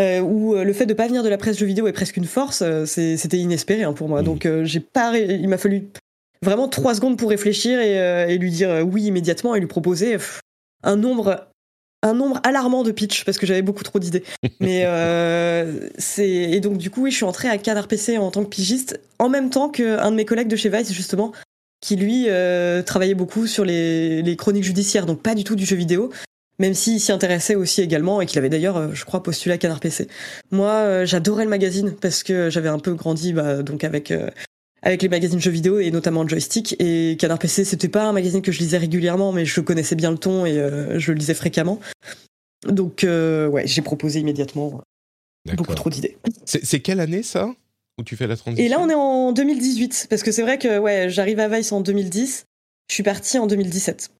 euh, 0.00 0.20
où 0.20 0.54
euh, 0.54 0.64
le 0.64 0.72
fait 0.72 0.86
de 0.86 0.94
pas 0.94 1.06
venir 1.06 1.22
de 1.22 1.28
la 1.28 1.36
presse 1.36 1.58
jeux 1.58 1.66
vidéo 1.66 1.86
est 1.86 1.92
presque 1.92 2.16
une 2.16 2.24
force, 2.24 2.62
euh, 2.62 2.86
c'était 2.86 3.36
inespéré 3.36 3.82
hein, 3.82 3.92
pour 3.92 4.08
moi. 4.08 4.22
Mmh. 4.22 4.24
Donc 4.24 4.48
j'ai 4.62 4.80
pas, 4.80 5.16
il 5.18 5.48
m'a 5.48 5.58
fallu 5.58 5.88
vraiment 6.42 6.68
trois 6.68 6.94
secondes 6.94 7.18
pour 7.18 7.28
réfléchir 7.28 7.80
et, 7.80 8.38
lui 8.38 8.50
dire 8.50 8.82
oui 8.86 9.04
immédiatement 9.04 9.54
et 9.54 9.60
lui 9.60 9.66
proposer 9.66 10.16
un 10.82 10.96
nombre 10.96 11.46
un 12.02 12.14
nombre 12.14 12.40
alarmant 12.44 12.82
de 12.82 12.92
pitch 12.92 13.24
parce 13.26 13.36
que 13.36 13.44
j'avais 13.44 13.60
beaucoup 13.60 13.84
trop 13.84 13.98
d'idées. 13.98 14.24
Mais 14.60 14.86
c'est 15.98 16.30
et 16.30 16.60
donc 16.60 16.78
du 16.78 16.90
coup 16.90 17.02
oui, 17.02 17.10
je 17.10 17.16
suis 17.16 17.26
entrée 17.26 17.48
à 17.48 17.58
Canard 17.58 17.88
PC 17.88 18.16
en 18.16 18.30
tant 18.30 18.42
que 18.44 18.48
pigiste 18.48 19.00
en 19.18 19.28
même 19.28 19.50
temps 19.50 19.68
qu'un 19.68 20.10
de 20.10 20.16
mes 20.16 20.24
collègues 20.24 20.48
de 20.48 20.56
chez 20.56 20.70
Vice 20.70 20.92
justement 20.92 21.32
qui 21.82 21.96
lui 21.96 22.28
travaillait 22.86 23.14
beaucoup 23.14 23.46
sur 23.46 23.66
les, 23.66 24.22
les, 24.22 24.36
chroniques 24.36 24.64
judiciaires, 24.64 25.04
donc 25.04 25.20
pas 25.22 25.34
du 25.34 25.44
tout 25.44 25.56
du 25.56 25.66
jeu 25.66 25.76
vidéo, 25.76 26.10
même 26.60 26.74
s'il 26.74 27.00
s'y 27.00 27.10
intéressait 27.10 27.54
aussi 27.54 27.80
également 27.80 28.20
et 28.20 28.26
qu'il 28.26 28.38
avait 28.38 28.50
d'ailleurs, 28.50 28.76
euh, 28.76 28.88
je 28.92 29.04
crois, 29.04 29.22
postulé 29.22 29.54
à 29.54 29.58
Canard 29.58 29.80
PC. 29.80 30.06
Moi, 30.50 30.70
euh, 30.70 31.06
j'adorais 31.06 31.44
le 31.44 31.50
magazine 31.50 31.92
parce 31.98 32.22
que 32.22 32.50
j'avais 32.50 32.68
un 32.68 32.78
peu 32.78 32.94
grandi 32.94 33.32
bah, 33.32 33.62
donc 33.62 33.82
avec 33.82 34.10
euh, 34.10 34.30
avec 34.82 35.00
les 35.02 35.08
magazines 35.08 35.40
jeux 35.40 35.50
vidéo 35.50 35.78
et 35.80 35.90
notamment 35.90 36.28
Joystick. 36.28 36.76
Et 36.78 37.16
Canard 37.18 37.38
PC 37.38 37.64
c'était 37.64 37.88
pas 37.88 38.04
un 38.04 38.12
magazine 38.12 38.42
que 38.42 38.52
je 38.52 38.58
lisais 38.58 38.76
régulièrement 38.76 39.32
mais 39.32 39.46
je 39.46 39.60
connaissais 39.60 39.96
bien 39.96 40.10
le 40.10 40.18
ton 40.18 40.46
et 40.46 40.54
je 40.54 41.12
le 41.12 41.18
lisais 41.18 41.34
fréquemment. 41.34 41.80
Donc 42.66 43.04
ouais 43.04 43.62
j'ai 43.66 43.82
proposé 43.82 44.20
immédiatement 44.20 44.80
beaucoup 45.54 45.74
trop 45.74 45.90
d'idées. 45.90 46.16
C'est 46.46 46.80
quelle 46.80 47.00
année 47.00 47.22
ça? 47.22 47.54
Où 47.98 48.04
tu 48.04 48.16
fais 48.16 48.26
la 48.26 48.36
transition? 48.36 48.64
Et 48.64 48.68
là 48.70 48.78
on 48.80 48.88
est 48.88 48.94
en 48.94 49.32
2018 49.32 50.06
parce 50.08 50.22
que 50.22 50.32
c'est 50.32 50.40
vrai 50.40 50.58
que 50.58 50.78
ouais 50.78 51.10
j'arrive 51.10 51.40
à 51.40 51.48
Vice 51.48 51.72
en 51.72 51.82
2010 51.82 52.44
je 52.88 52.94
suis 52.94 53.02
parti 53.02 53.38
en 53.38 53.46
2017 53.46 54.10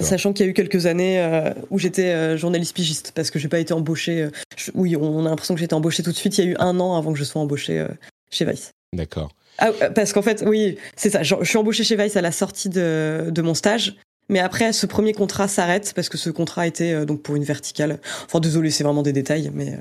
Sachant 0.00 0.32
qu'il 0.32 0.44
y 0.44 0.48
a 0.48 0.50
eu 0.50 0.54
quelques 0.54 0.86
années 0.86 1.20
euh, 1.20 1.52
où 1.70 1.78
j'étais 1.78 2.06
euh, 2.06 2.36
journaliste 2.36 2.74
pigiste, 2.74 3.12
parce 3.14 3.30
que 3.30 3.38
j'ai 3.38 3.48
pas 3.48 3.58
été 3.58 3.72
embauché. 3.72 4.22
Euh, 4.22 4.30
oui, 4.74 4.96
on 4.96 5.24
a 5.24 5.30
l'impression 5.30 5.54
que 5.54 5.60
j'étais 5.60 5.74
embauché 5.74 6.02
tout 6.02 6.10
de 6.10 6.16
suite. 6.16 6.36
Il 6.38 6.44
y 6.44 6.48
a 6.48 6.50
eu 6.52 6.56
un 6.58 6.80
an 6.80 6.96
avant 6.96 7.12
que 7.12 7.18
je 7.18 7.24
sois 7.24 7.40
embauché 7.40 7.86
chez 8.30 8.44
Vice. 8.44 8.72
D'accord. 8.92 9.30
Ah, 9.58 9.70
parce 9.94 10.12
qu'en 10.12 10.22
fait, 10.22 10.44
oui, 10.46 10.78
c'est 10.96 11.10
ça. 11.10 11.22
Je, 11.22 11.34
suis 11.42 11.58
embauché 11.58 11.84
chez 11.84 11.96
Vice 11.96 12.16
à 12.16 12.20
la 12.20 12.32
sortie 12.32 12.68
de, 12.68 13.26
de 13.30 13.42
mon 13.42 13.54
stage. 13.54 13.96
Mais 14.28 14.40
après, 14.40 14.72
ce 14.72 14.86
premier 14.86 15.14
contrat 15.14 15.48
s'arrête 15.48 15.92
parce 15.94 16.08
que 16.08 16.18
ce 16.18 16.28
contrat 16.30 16.66
était 16.66 17.06
donc 17.06 17.22
pour 17.22 17.36
une 17.36 17.44
verticale. 17.44 17.98
Enfin, 18.26 18.40
désolé, 18.40 18.70
c'est 18.70 18.84
vraiment 18.84 19.02
des 19.02 19.12
détails, 19.12 19.50
mais. 19.54 19.78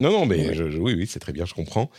Non, 0.00 0.10
non, 0.10 0.26
mais 0.26 0.58
oui, 0.58 0.94
oui, 0.94 1.06
c'est 1.08 1.18
très 1.18 1.32
bien, 1.32 1.44
je 1.44 1.54
comprends. 1.54 1.90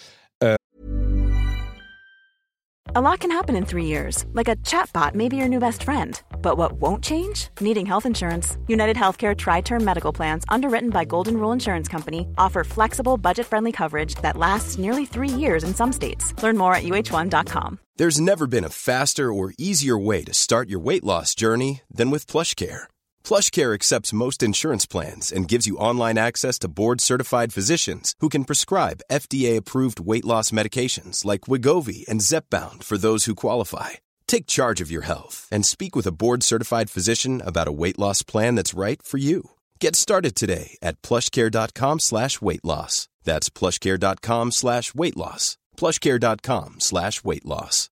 A 2.98 3.02
lot 3.02 3.20
can 3.20 3.30
happen 3.30 3.58
in 3.58 3.66
three 3.66 3.84
years, 3.84 4.24
like 4.34 4.48
a 4.48 4.56
chatbot 4.64 5.16
may 5.16 5.28
be 5.28 5.36
your 5.36 5.50
new 5.50 5.60
best 5.60 5.84
friend. 5.84 6.22
But 6.46 6.60
what 6.60 6.74
won't 6.74 7.04
change? 7.04 7.48
Needing 7.60 7.88
health 7.88 8.06
insurance. 8.06 8.56
United 8.68 8.96
Healthcare 8.96 9.36
Tri 9.36 9.62
Term 9.62 9.84
Medical 9.84 10.14
Plans, 10.14 10.46
underwritten 10.48 10.92
by 10.92 11.04
Golden 11.04 11.38
Rule 11.38 11.52
Insurance 11.52 11.88
Company, 11.88 12.28
offer 12.38 12.64
flexible, 12.64 13.18
budget 13.18 13.48
friendly 13.48 13.72
coverage 13.72 14.14
that 14.22 14.38
lasts 14.38 14.78
nearly 14.78 15.08
three 15.08 15.36
years 15.44 15.64
in 15.64 15.74
some 15.74 15.92
states. 15.92 16.40
Learn 16.44 16.56
more 16.56 16.76
at 16.76 16.84
uh1.com. 16.84 17.80
There's 17.96 18.22
never 18.22 18.46
been 18.46 18.64
a 18.64 18.70
faster 18.70 19.34
or 19.34 19.56
easier 19.58 19.98
way 19.98 20.24
to 20.26 20.36
start 20.36 20.70
your 20.70 20.78
weight 20.88 21.04
loss 21.04 21.34
journey 21.34 21.82
than 21.90 22.12
with 22.12 22.28
PlushCare. 22.28 22.84
PlushCare 23.24 23.74
accepts 23.74 24.14
most 24.14 24.44
insurance 24.44 24.86
plans 24.86 25.32
and 25.32 25.48
gives 25.48 25.66
you 25.66 25.78
online 25.78 26.20
access 26.20 26.60
to 26.60 26.68
board 26.68 27.02
certified 27.02 27.54
physicians 27.54 28.14
who 28.20 28.30
can 28.30 28.46
prescribe 28.46 29.02
FDA 29.12 29.58
approved 29.58 30.00
weight 30.00 30.26
loss 30.26 30.52
medications 30.52 31.26
like 31.26 31.48
Wigovi 31.50 32.08
and 32.08 32.22
Zepbound 32.22 32.84
for 32.84 33.00
those 33.00 33.26
who 33.26 33.34
qualify. 33.34 34.05
Take 34.28 34.48
charge 34.48 34.82
of 34.82 34.92
your 34.92 35.04
health 35.04 35.48
and 35.52 35.66
speak 35.66 35.96
with 35.96 36.08
a 36.08 36.12
board 36.12 36.44
certified 36.44 36.90
physician 36.90 37.42
about 37.46 37.68
a 37.68 37.72
weight 37.72 37.98
loss 37.98 38.24
plan 38.24 38.56
that's 38.56 38.74
right 38.74 39.02
for 39.02 39.18
you. 39.18 39.52
Get 39.80 39.96
started 39.96 40.36
today 40.36 40.78
at 40.82 41.02
plushcare.com 41.02 42.00
slash 42.00 42.42
weight 42.42 42.66
loss. 42.66 43.08
That's 43.24 43.50
plushcare.com 43.50 44.52
slash 44.52 44.94
weight 44.94 45.16
loss. 45.18 45.58
Plushcare.com 45.78 46.76
slash 46.80 47.24
weight 47.24 47.46
loss. 47.46 47.90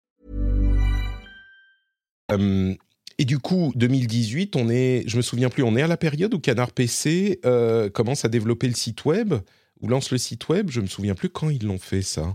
Um, 2.28 2.76
Et 3.20 3.26
du 3.26 3.38
coup, 3.38 3.70
2018, 3.76 4.56
on 4.56 4.70
est, 4.70 5.04
je 5.06 5.18
me 5.18 5.22
souviens 5.22 5.50
plus, 5.50 5.62
on 5.62 5.76
est 5.76 5.82
à 5.82 5.86
la 5.86 5.98
période 5.98 6.32
où 6.32 6.38
Canard 6.38 6.72
PC 6.72 7.38
euh, 7.44 7.90
commence 7.90 8.24
à 8.24 8.28
développer 8.28 8.66
le 8.66 8.72
site 8.74 9.04
web, 9.04 9.34
ou 9.82 9.88
lance 9.88 10.10
le 10.10 10.16
site 10.16 10.48
web. 10.48 10.70
Je 10.70 10.80
me 10.80 10.86
souviens 10.86 11.14
plus 11.14 11.28
quand 11.28 11.50
ils 11.50 11.66
l'ont 11.66 11.78
fait 11.78 12.00
ça. 12.00 12.34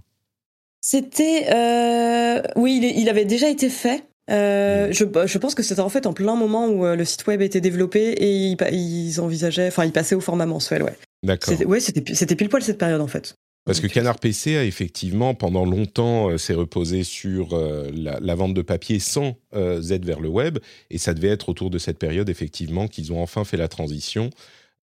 C'était, 0.88 1.48
euh, 1.52 2.42
oui, 2.56 2.94
il, 2.96 3.10
avait 3.10 3.26
déjà 3.26 3.50
été 3.50 3.70
fait. 3.70 4.06
Euh, 4.30 4.92
je, 4.92 5.04
bah, 5.04 5.26
je, 5.26 5.38
pense 5.38 5.56
que 5.56 5.64
c'était 5.64 5.82
en 5.82 5.90
fait 5.90 6.06
en 6.06 6.14
plein 6.14 6.36
moment 6.36 6.68
où 6.68 6.86
le 6.86 7.06
site 7.06 7.26
web 7.26 7.42
était 7.42 7.62
développé 7.62 8.12
et 8.12 8.56
ils, 8.72 9.20
envisageaient, 9.20 9.68
enfin, 9.68 9.86
ils 9.86 9.92
passaient 9.92 10.16
au 10.16 10.22
format 10.22 10.46
mensuel, 10.46 10.84
ouais. 10.84 10.96
D'accord. 11.24 11.54
Ouais, 11.66 11.80
c'était 11.80 12.36
pile 12.36 12.50
poil 12.50 12.62
cette 12.62 12.78
période 12.78 13.02
en 13.02 13.08
fait. 13.08 13.36
Parce 13.66 13.80
que 13.80 13.88
Canard 13.88 14.20
PC 14.20 14.58
a 14.58 14.64
effectivement, 14.64 15.34
pendant 15.34 15.66
longtemps, 15.66 16.30
euh, 16.30 16.38
s'est 16.38 16.54
reposé 16.54 17.04
sur 17.04 17.54
euh, 17.54 17.90
la, 17.92 18.36
vente 18.36 18.54
de 18.54 18.62
papier 18.62 19.00
sans 19.00 19.38
euh, 19.56 19.82
Z 19.82 20.06
vers 20.06 20.20
le 20.20 20.30
web, 20.30 20.60
et 20.92 21.00
ça 21.00 21.16
devait 21.16 21.30
être 21.30 21.50
autour 21.50 21.72
de 21.72 21.80
cette 21.80 21.98
période, 21.98 22.30
effectivement, 22.30 22.88
qu'ils 22.88 23.12
ont 23.12 23.24
enfin 23.24 23.44
fait 23.44 23.58
la 23.58 23.68
transition. 23.68 24.30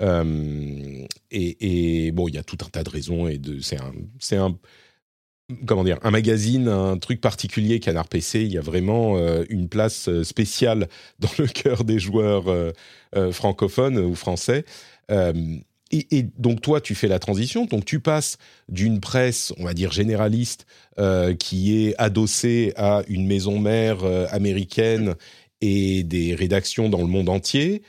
et, 0.01 2.11
bon, 2.13 2.27
il 2.27 2.35
y 2.35 2.39
a 2.39 2.43
tout 2.43 2.59
un 2.67 2.69
tas 2.69 2.83
de 2.83 2.91
raisons, 2.91 3.29
et 3.29 3.41
c'est 3.61 3.79
un, 3.79 3.93
c'est 4.19 4.37
un, 4.37 4.59
comment 5.67 5.85
dire, 5.85 5.99
un 6.03 6.11
magazine, 6.11 6.69
un 6.69 6.99
truc 6.99 7.21
particulier, 7.21 7.81
Canard 7.81 8.09
PC. 8.09 8.43
Il 8.43 8.53
y 8.53 8.59
a 8.59 8.63
vraiment 8.63 9.17
une 9.49 9.69
place 9.69 10.09
spéciale 10.23 10.89
dans 11.19 11.31
le 11.39 11.47
cœur 11.47 11.85
des 11.85 11.99
joueurs 11.99 12.45
francophones 13.33 13.99
ou 13.99 14.15
français 14.15 14.65
et, 15.93 16.23
donc 16.39 16.63
toi, 16.63 16.81
tu 16.81 16.95
fais 16.95 17.09
la 17.09 17.19
transition, 17.19 17.67
donc 17.67 17.85
tu 17.85 18.01
passes 18.01 18.39
d'une 18.69 19.01
presse, 19.01 19.53
on 19.59 19.65
va 19.65 19.75
dire 19.75 19.93
généraliste, 19.93 20.67
euh, 20.99 21.35
qui 21.35 21.87
est 21.87 21.95
adossée 21.99 22.73
à 22.77 23.03
une 23.09 23.27
maison 23.27 23.59
mère 23.59 24.05
euh, 24.05 24.27
américaine 24.31 25.15
et 25.61 26.03
des 26.03 26.35
rédactions 26.35 26.89
dans 26.89 27.01
le 27.01 27.07
monde 27.07 27.29
entier, 27.29 27.83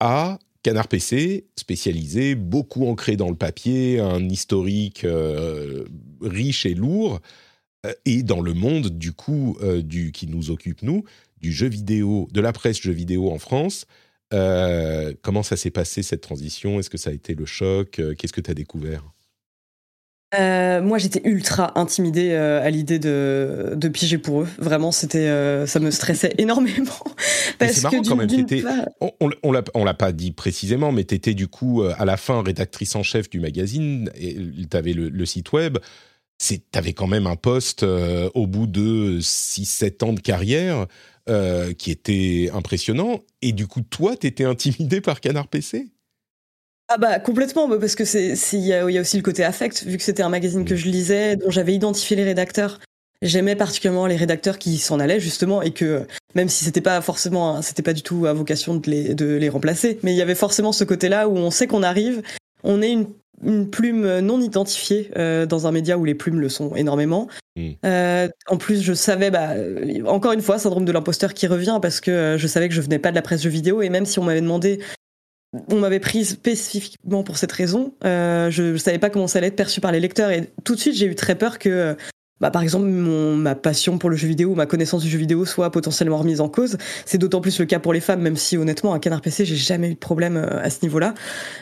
à 0.00 0.38
Canard 0.62 0.88
PC, 0.88 1.46
spécialisé, 1.56 2.34
beaucoup 2.34 2.86
ancré 2.88 3.16
dans 3.16 3.28
le 3.28 3.36
papier, 3.36 4.00
un 4.00 4.28
historique 4.28 5.04
euh, 5.04 5.84
riche 6.24 6.66
et 6.66 6.74
lourd, 6.74 7.20
euh, 7.86 7.92
et 8.04 8.22
dans 8.22 8.40
le 8.40 8.54
monde 8.54 8.88
du 8.98 9.12
coup 9.12 9.56
euh, 9.62 9.82
du 9.82 10.12
qui 10.12 10.26
nous 10.26 10.50
occupe 10.50 10.82
nous, 10.82 11.04
du 11.40 11.52
jeu 11.52 11.68
vidéo, 11.68 12.28
de 12.32 12.40
la 12.40 12.52
presse 12.52 12.80
jeu 12.80 12.92
vidéo 12.92 13.30
en 13.30 13.38
France. 13.38 13.86
comment 15.22 15.42
ça 15.44 15.56
s'est 15.56 15.70
passé 15.70 16.02
cette 16.02 16.22
transition? 16.22 16.80
Est-ce 16.80 16.90
que 16.90 16.98
ça 16.98 17.10
a 17.10 17.12
été 17.12 17.34
le 17.34 17.46
choc? 17.46 18.00
Qu'est-ce 18.18 18.32
que 18.32 18.40
tu 18.40 18.50
as 18.50 18.54
découvert? 18.54 19.04
Euh, 20.38 20.82
moi, 20.82 20.98
j'étais 20.98 21.20
ultra 21.24 21.78
intimidée 21.78 22.30
euh, 22.32 22.64
à 22.64 22.70
l'idée 22.70 22.98
de, 22.98 23.74
de 23.76 23.88
piger 23.88 24.18
pour 24.18 24.42
eux. 24.42 24.48
Vraiment, 24.58 24.92
c'était, 24.92 25.18
euh, 25.18 25.66
ça 25.66 25.80
me 25.80 25.90
stressait 25.90 26.34
énormement. 26.38 26.72
c'est 27.60 27.82
marrant 27.82 28.02
quand 28.02 28.16
même. 28.16 28.30
on, 29.00 29.30
on, 29.42 29.84
l'a 29.84 29.94
pas 29.94 30.12
dit 30.12 30.32
précisément, 30.32 30.92
mais 30.92 31.04
tu 31.04 31.14
étais 31.14 31.34
du 31.34 31.48
coup 31.48 31.82
à 31.82 32.04
la 32.04 32.16
fin 32.16 32.42
rédactrice 32.42 32.96
en 32.96 33.02
chef 33.02 33.30
du 33.30 33.40
magazine. 33.40 34.10
Et 34.16 34.36
tu 34.70 34.76
avais 34.76 34.92
le, 34.92 35.26
site 35.26 35.52
web. 35.52 35.78
Tu 36.38 36.60
avais 36.74 36.92
quand 36.92 37.06
même 37.06 37.26
un 37.26 37.36
poste 37.36 37.82
au 37.82 38.46
bout 38.46 38.66
de 38.66 39.20
6-7 39.20 40.04
ans 40.04 40.12
de 40.12 40.20
carrière 40.20 40.86
qui 41.78 41.90
était 41.90 42.50
impressionnant. 42.52 43.20
Et 43.40 43.52
du 43.52 43.66
coup, 43.66 43.80
toi, 43.80 44.16
tu 44.16 44.26
étais 44.26 44.44
intimidé 44.44 45.00
par 45.00 45.20
Canard 45.20 45.48
PC 45.48 45.86
ah 46.88 46.98
bah 46.98 47.18
complètement, 47.18 47.66
bah, 47.66 47.78
parce 47.80 47.94
que 47.94 48.04
c'est 48.04 48.34
il 48.52 48.60
y, 48.60 48.74
a 48.74 48.84
aussi 48.84 49.16
le 49.16 49.22
côté 49.22 49.42
affect, 49.42 49.84
vu 49.84 49.96
que 49.96 50.02
c'était 50.02 50.22
un 50.22 50.28
magazine 50.28 50.66
que 50.66 50.76
je 50.76 50.86
lisais, 50.88 51.36
dont 51.36 51.50
j'avais 51.50 51.74
identifié 51.74 52.14
les 52.14 52.24
rédacteurs. 52.24 52.78
J'aimais 53.22 53.56
particulièrement 53.56 54.06
les 54.06 54.16
rédacteurs 54.16 54.58
qui 54.58 54.76
s'en 54.76 55.00
allaient 55.00 55.20
justement 55.20 55.62
et 55.62 55.70
que 55.70 56.06
même 56.34 56.50
si 56.50 56.62
c'était 56.62 56.82
pas 56.82 57.00
forcément, 57.00 57.62
c'était 57.62 57.82
pas 57.82 57.94
du 57.94 58.02
tout 58.02 58.26
à 58.26 58.34
vocation 58.34 58.74
de 58.74 58.90
les, 58.90 59.14
de 59.14 59.36
les 59.36 59.48
remplacer, 59.48 59.98
mais 60.02 60.12
il 60.12 60.16
y 60.16 60.22
avait 60.22 60.34
forcément 60.34 60.72
ce 60.72 60.84
côté-là 60.84 61.26
où 61.26 61.36
on 61.36 61.50
sait 61.50 61.66
qu'on 61.66 61.82
arrive, 61.82 62.22
on 62.64 62.82
est 62.82 62.92
une, 62.92 63.06
une 63.44 63.68
plume 63.70 64.20
non 64.20 64.40
identifiée 64.40 65.10
euh, 65.16 65.46
dans 65.46 65.66
un 65.66 65.72
média 65.72 65.98
où 65.98 66.04
les 66.04 66.14
plumes 66.14 66.40
le 66.40 66.48
sont 66.48 66.74
énormément. 66.74 67.28
Euh, 67.84 68.28
en 68.48 68.56
plus, 68.56 68.82
je 68.82 68.92
savais, 68.94 69.30
bah, 69.30 69.50
encore 70.06 70.32
une 70.32 70.42
fois, 70.42 70.58
syndrome 70.58 70.84
de 70.84 70.92
l'imposteur 70.92 71.34
qui 71.34 71.46
revient 71.46 71.78
parce 71.80 72.00
que 72.00 72.10
euh, 72.10 72.38
je 72.38 72.46
savais 72.46 72.68
que 72.68 72.74
je 72.74 72.80
venais 72.80 72.98
pas 72.98 73.10
de 73.10 73.16
la 73.16 73.22
presse 73.22 73.42
jeux 73.42 73.50
vidéo 73.50 73.82
et 73.82 73.90
même 73.90 74.06
si 74.06 74.18
on 74.18 74.24
m'avait 74.24 74.40
demandé 74.40 74.80
on 75.68 75.76
m'avait 75.76 76.00
prise 76.00 76.30
spécifiquement 76.30 77.22
pour 77.22 77.38
cette 77.38 77.52
raison. 77.52 77.94
Euh, 78.04 78.50
je 78.50 78.62
ne 78.62 78.76
savais 78.76 78.98
pas 78.98 79.10
comment 79.10 79.26
ça 79.26 79.38
allait 79.38 79.48
être 79.48 79.56
perçu 79.56 79.80
par 79.80 79.92
les 79.92 80.00
lecteurs 80.00 80.30
et 80.30 80.50
tout 80.64 80.74
de 80.74 80.80
suite 80.80 80.96
j'ai 80.96 81.06
eu 81.06 81.14
très 81.14 81.36
peur 81.36 81.58
que, 81.58 81.68
euh, 81.68 81.94
bah, 82.40 82.50
par 82.50 82.62
exemple, 82.62 82.86
ma 82.86 83.54
passion 83.54 83.98
pour 83.98 84.10
le 84.10 84.16
jeu 84.16 84.28
vidéo 84.28 84.54
ma 84.54 84.66
connaissance 84.66 85.02
du 85.02 85.08
jeu 85.08 85.18
vidéo 85.18 85.44
soit 85.44 85.70
potentiellement 85.70 86.18
remise 86.18 86.40
en 86.40 86.48
cause. 86.48 86.78
C'est 87.06 87.18
d'autant 87.18 87.40
plus 87.40 87.58
le 87.58 87.66
cas 87.66 87.78
pour 87.78 87.92
les 87.92 88.00
femmes, 88.00 88.20
même 88.20 88.36
si 88.36 88.56
honnêtement 88.56 88.92
à 88.92 88.98
Canard 88.98 89.20
PC 89.20 89.44
j'ai 89.44 89.56
jamais 89.56 89.90
eu 89.90 89.94
de 89.94 89.98
problème 89.98 90.36
euh, 90.36 90.62
à 90.62 90.70
ce 90.70 90.78
niveau-là. 90.82 91.14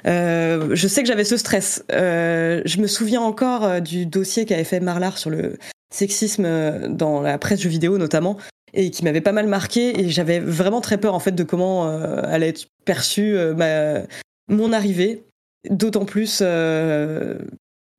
je 0.04 0.86
sais 0.88 1.02
que 1.02 1.08
j'avais 1.08 1.24
ce 1.24 1.36
stress. 1.36 1.84
je 1.90 2.80
me 2.80 2.86
souviens 2.86 3.20
encore 3.20 3.80
du 3.80 4.06
dossier 4.06 4.44
qu'avait 4.44 4.64
fait 4.64 4.80
Marlar 4.80 5.18
sur 5.18 5.30
le 5.30 5.56
sexisme 5.92 6.88
dans 6.88 7.20
la 7.20 7.38
presse 7.38 7.60
jeu 7.60 7.68
vidéo 7.68 7.98
notamment 7.98 8.38
et 8.74 8.90
qui 8.90 9.04
m'avait 9.04 9.20
pas 9.20 9.32
mal 9.32 9.46
marqué 9.46 10.00
et 10.00 10.08
j'avais 10.08 10.40
vraiment 10.40 10.80
très 10.80 10.98
peur 10.98 11.14
en 11.14 11.20
fait 11.20 11.32
de 11.32 11.42
comment 11.42 11.88
euh, 11.88 12.22
allait 12.24 12.48
être 12.48 12.66
perçue 12.84 13.36
euh, 13.36 14.02
mon 14.48 14.72
arrivée 14.72 15.24
d'autant 15.70 16.04
plus 16.04 16.40
euh, 16.42 17.38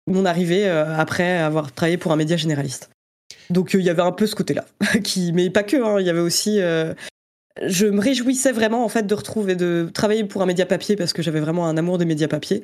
mon 0.08 0.26
arrivée 0.26 0.68
après 0.68 1.38
avoir 1.38 1.72
travaillé 1.72 1.98
pour 1.98 2.12
un 2.12 2.16
média 2.16 2.38
généraliste 2.38 2.90
donc 3.50 3.74
il 3.74 3.82
y 3.82 3.90
avait 3.90 4.02
un 4.02 4.12
peu 4.12 4.28
ce 4.28 4.36
côté 4.36 4.54
là 4.54 4.66
qui 5.04 5.32
mais 5.32 5.50
pas 5.50 5.64
que 5.64 5.78
hein, 5.78 6.00
il 6.00 6.06
y 6.06 6.10
avait 6.10 6.20
aussi 6.20 6.60
je 7.62 7.86
me 7.86 8.02
réjouissais 8.02 8.52
vraiment 8.52 8.84
en 8.84 8.90
fait 8.90 9.08
de 9.08 9.16
retrouver 9.16 9.56
de 9.56 9.90
travailler 9.94 10.24
pour 10.24 10.42
un 10.42 10.46
média 10.46 10.66
papier 10.66 10.96
parce 10.96 11.14
que 11.14 11.22
j'avais 11.22 11.40
vraiment 11.40 11.68
un 11.68 11.78
amour 11.78 11.98
des 11.98 12.06
médias 12.06 12.28
papier 12.28 12.64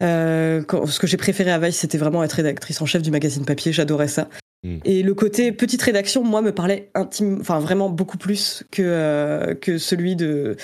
ce 0.00 0.98
que 0.98 1.06
j'ai 1.06 1.16
préféré 1.16 1.50
à 1.50 1.58
Vice, 1.58 1.76
c'était 1.76 1.98
vraiment 1.98 2.22
être 2.24 2.32
rédactrice 2.32 2.80
en 2.80 2.86
chef 2.86 3.02
du 3.02 3.10
magazine 3.10 3.44
papier. 3.44 3.72
J'adorais 3.72 4.08
ça. 4.08 4.28
Mm. 4.62 4.78
Et 4.84 5.02
le 5.02 5.14
côté 5.14 5.52
petite 5.52 5.82
rédaction, 5.82 6.24
moi, 6.24 6.42
me 6.42 6.52
parlait 6.52 6.90
intime, 6.94 7.38
enfin 7.40 7.58
vraiment 7.58 7.90
beaucoup 7.90 8.18
plus 8.18 8.64
que 8.70 8.82
euh, 8.82 9.54
que 9.54 9.78
celui 9.78 10.16
de 10.16 10.56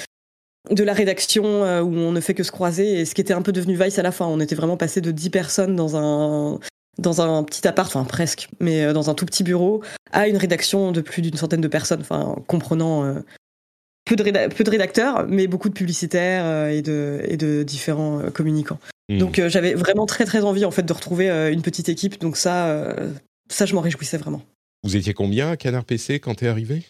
de 0.68 0.84
la 0.84 0.92
rédaction 0.92 1.44
euh, 1.64 1.80
où 1.80 1.94
on 1.94 2.12
ne 2.12 2.20
fait 2.20 2.34
que 2.34 2.42
se 2.42 2.52
croiser 2.52 3.00
et 3.00 3.04
ce 3.04 3.14
qui 3.14 3.20
était 3.20 3.32
un 3.32 3.42
peu 3.42 3.52
devenu 3.52 3.76
Vice 3.76 3.98
à 3.98 4.02
la 4.02 4.12
fin. 4.12 4.26
On 4.26 4.40
était 4.40 4.54
vraiment 4.54 4.76
passé 4.76 5.00
de 5.00 5.10
10 5.10 5.30
personnes 5.30 5.76
dans 5.76 5.96
un 5.96 6.60
dans 6.98 7.22
un 7.22 7.42
petit 7.44 7.66
appart, 7.66 7.88
enfin 7.88 8.04
presque, 8.04 8.48
mais 8.60 8.84
euh, 8.84 8.92
dans 8.92 9.08
un 9.08 9.14
tout 9.14 9.24
petit 9.24 9.42
bureau, 9.42 9.82
à 10.12 10.28
une 10.28 10.36
rédaction 10.36 10.92
de 10.92 11.00
plus 11.00 11.22
d'une 11.22 11.36
centaine 11.36 11.62
de 11.62 11.68
personnes, 11.68 12.00
enfin 12.02 12.36
comprenant 12.46 13.14
peu, 14.04 14.16
de 14.16 14.48
peu 14.54 14.64
de 14.64 14.70
rédacteurs, 14.70 15.26
mais 15.26 15.46
beaucoup 15.46 15.70
de 15.70 15.74
publicitaires 15.74 16.68
et 16.68 16.82
de 16.82 17.22
et 17.26 17.38
de 17.38 17.62
différents 17.62 18.20
communicants. 18.34 18.80
Mm. 19.08 19.18
Donc 19.18 19.40
j'avais 19.48 19.72
vraiment 19.72 20.04
très 20.04 20.26
très 20.26 20.42
envie 20.42 20.66
en 20.66 20.70
fait 20.70 20.82
de 20.82 20.92
retrouver 20.92 21.30
une 21.50 21.62
petite 21.62 21.88
équipe. 21.88 22.20
Donc 22.20 22.36
ça, 22.36 22.94
ça, 23.48 23.64
je 23.64 23.74
m'en 23.74 23.80
réjouissais 23.80 24.18
vraiment. 24.18 24.42
Vous 24.82 24.96
étiez 24.96 25.14
combien 25.14 25.50
à 25.50 25.56
Canard 25.56 25.84
PC 25.84 26.20
quand 26.20 26.34
t'es 26.34 26.48
arrivé? 26.48 26.82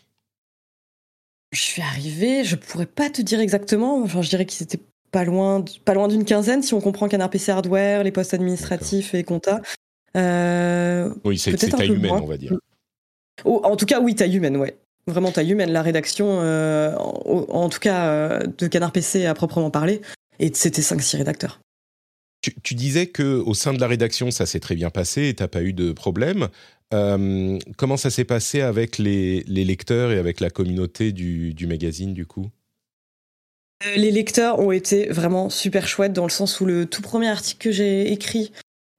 Je 1.52 1.60
suis 1.60 1.82
arrivé, 1.82 2.44
je 2.44 2.56
pourrais 2.56 2.86
pas 2.86 3.10
te 3.10 3.22
dire 3.22 3.40
exactement. 3.40 4.02
Enfin, 4.02 4.22
je 4.22 4.28
dirais 4.28 4.46
qu'ils 4.46 4.62
étaient 4.62 4.80
pas 5.10 5.24
loin, 5.24 5.64
pas 5.84 5.94
loin 5.94 6.08
d'une 6.08 6.24
quinzaine 6.24 6.62
si 6.62 6.74
on 6.74 6.80
comprend 6.80 7.08
Canard 7.08 7.30
PC 7.30 7.50
Hardware, 7.50 8.04
les 8.04 8.12
postes 8.12 8.34
administratifs 8.34 9.14
et 9.14 9.24
compta. 9.24 9.60
Euh, 10.16 11.12
oui, 11.24 11.38
c'est 11.38 11.56
taille 11.56 11.88
humaine, 11.92 12.12
on 12.22 12.26
va 12.26 12.36
dire. 12.36 12.56
Oh, 13.44 13.60
en 13.64 13.76
tout 13.76 13.86
cas, 13.86 14.00
oui, 14.00 14.14
taille 14.14 14.36
humaine, 14.36 14.56
ouais. 14.56 14.76
Vraiment 15.06 15.32
taille 15.32 15.50
humaine. 15.50 15.72
La 15.72 15.82
rédaction, 15.82 16.40
euh, 16.40 16.94
en, 16.96 17.68
tout 17.68 17.80
cas, 17.80 18.06
euh, 18.06 18.40
de 18.58 18.66
Canard 18.66 18.92
PC 18.92 19.26
à 19.26 19.34
proprement 19.34 19.70
parler, 19.70 20.02
et 20.38 20.50
c'était 20.54 20.82
5-6 20.82 21.16
rédacteurs. 21.16 21.60
Tu, 22.62 22.74
disais 22.74 23.06
que 23.06 23.42
au 23.44 23.52
sein 23.52 23.74
de 23.74 23.80
la 23.80 23.86
rédaction, 23.86 24.30
ça 24.30 24.46
s'est 24.46 24.60
très 24.60 24.74
bien 24.74 24.88
passé 24.88 25.28
et 25.28 25.34
tu 25.34 25.42
n'as 25.42 25.48
pas 25.48 25.62
eu 25.62 25.74
de 25.74 25.92
problème. 25.92 26.48
Euh, 26.92 27.58
comment 27.76 27.96
ça 27.96 28.10
s'est 28.10 28.24
passé 28.24 28.60
avec 28.60 28.98
les, 28.98 29.42
lecteurs 29.46 30.10
et 30.12 30.18
avec 30.18 30.40
la 30.40 30.50
communauté 30.50 31.12
du, 31.12 31.66
magazine, 31.66 32.14
du 32.14 32.26
coup? 32.26 32.50
Euh, 33.86 33.96
Les 33.96 34.10
lecteurs 34.10 34.58
ont 34.58 34.72
été 34.72 35.06
vraiment 35.08 35.50
super 35.50 35.86
chouettes 35.86 36.12
dans 36.12 36.24
le 36.24 36.30
sens 36.30 36.60
où 36.60 36.66
le 36.66 36.86
tout 36.86 37.02
premier 37.02 37.28
article 37.28 37.62
que 37.62 37.72
j'ai 37.72 38.12
écrit, 38.12 38.52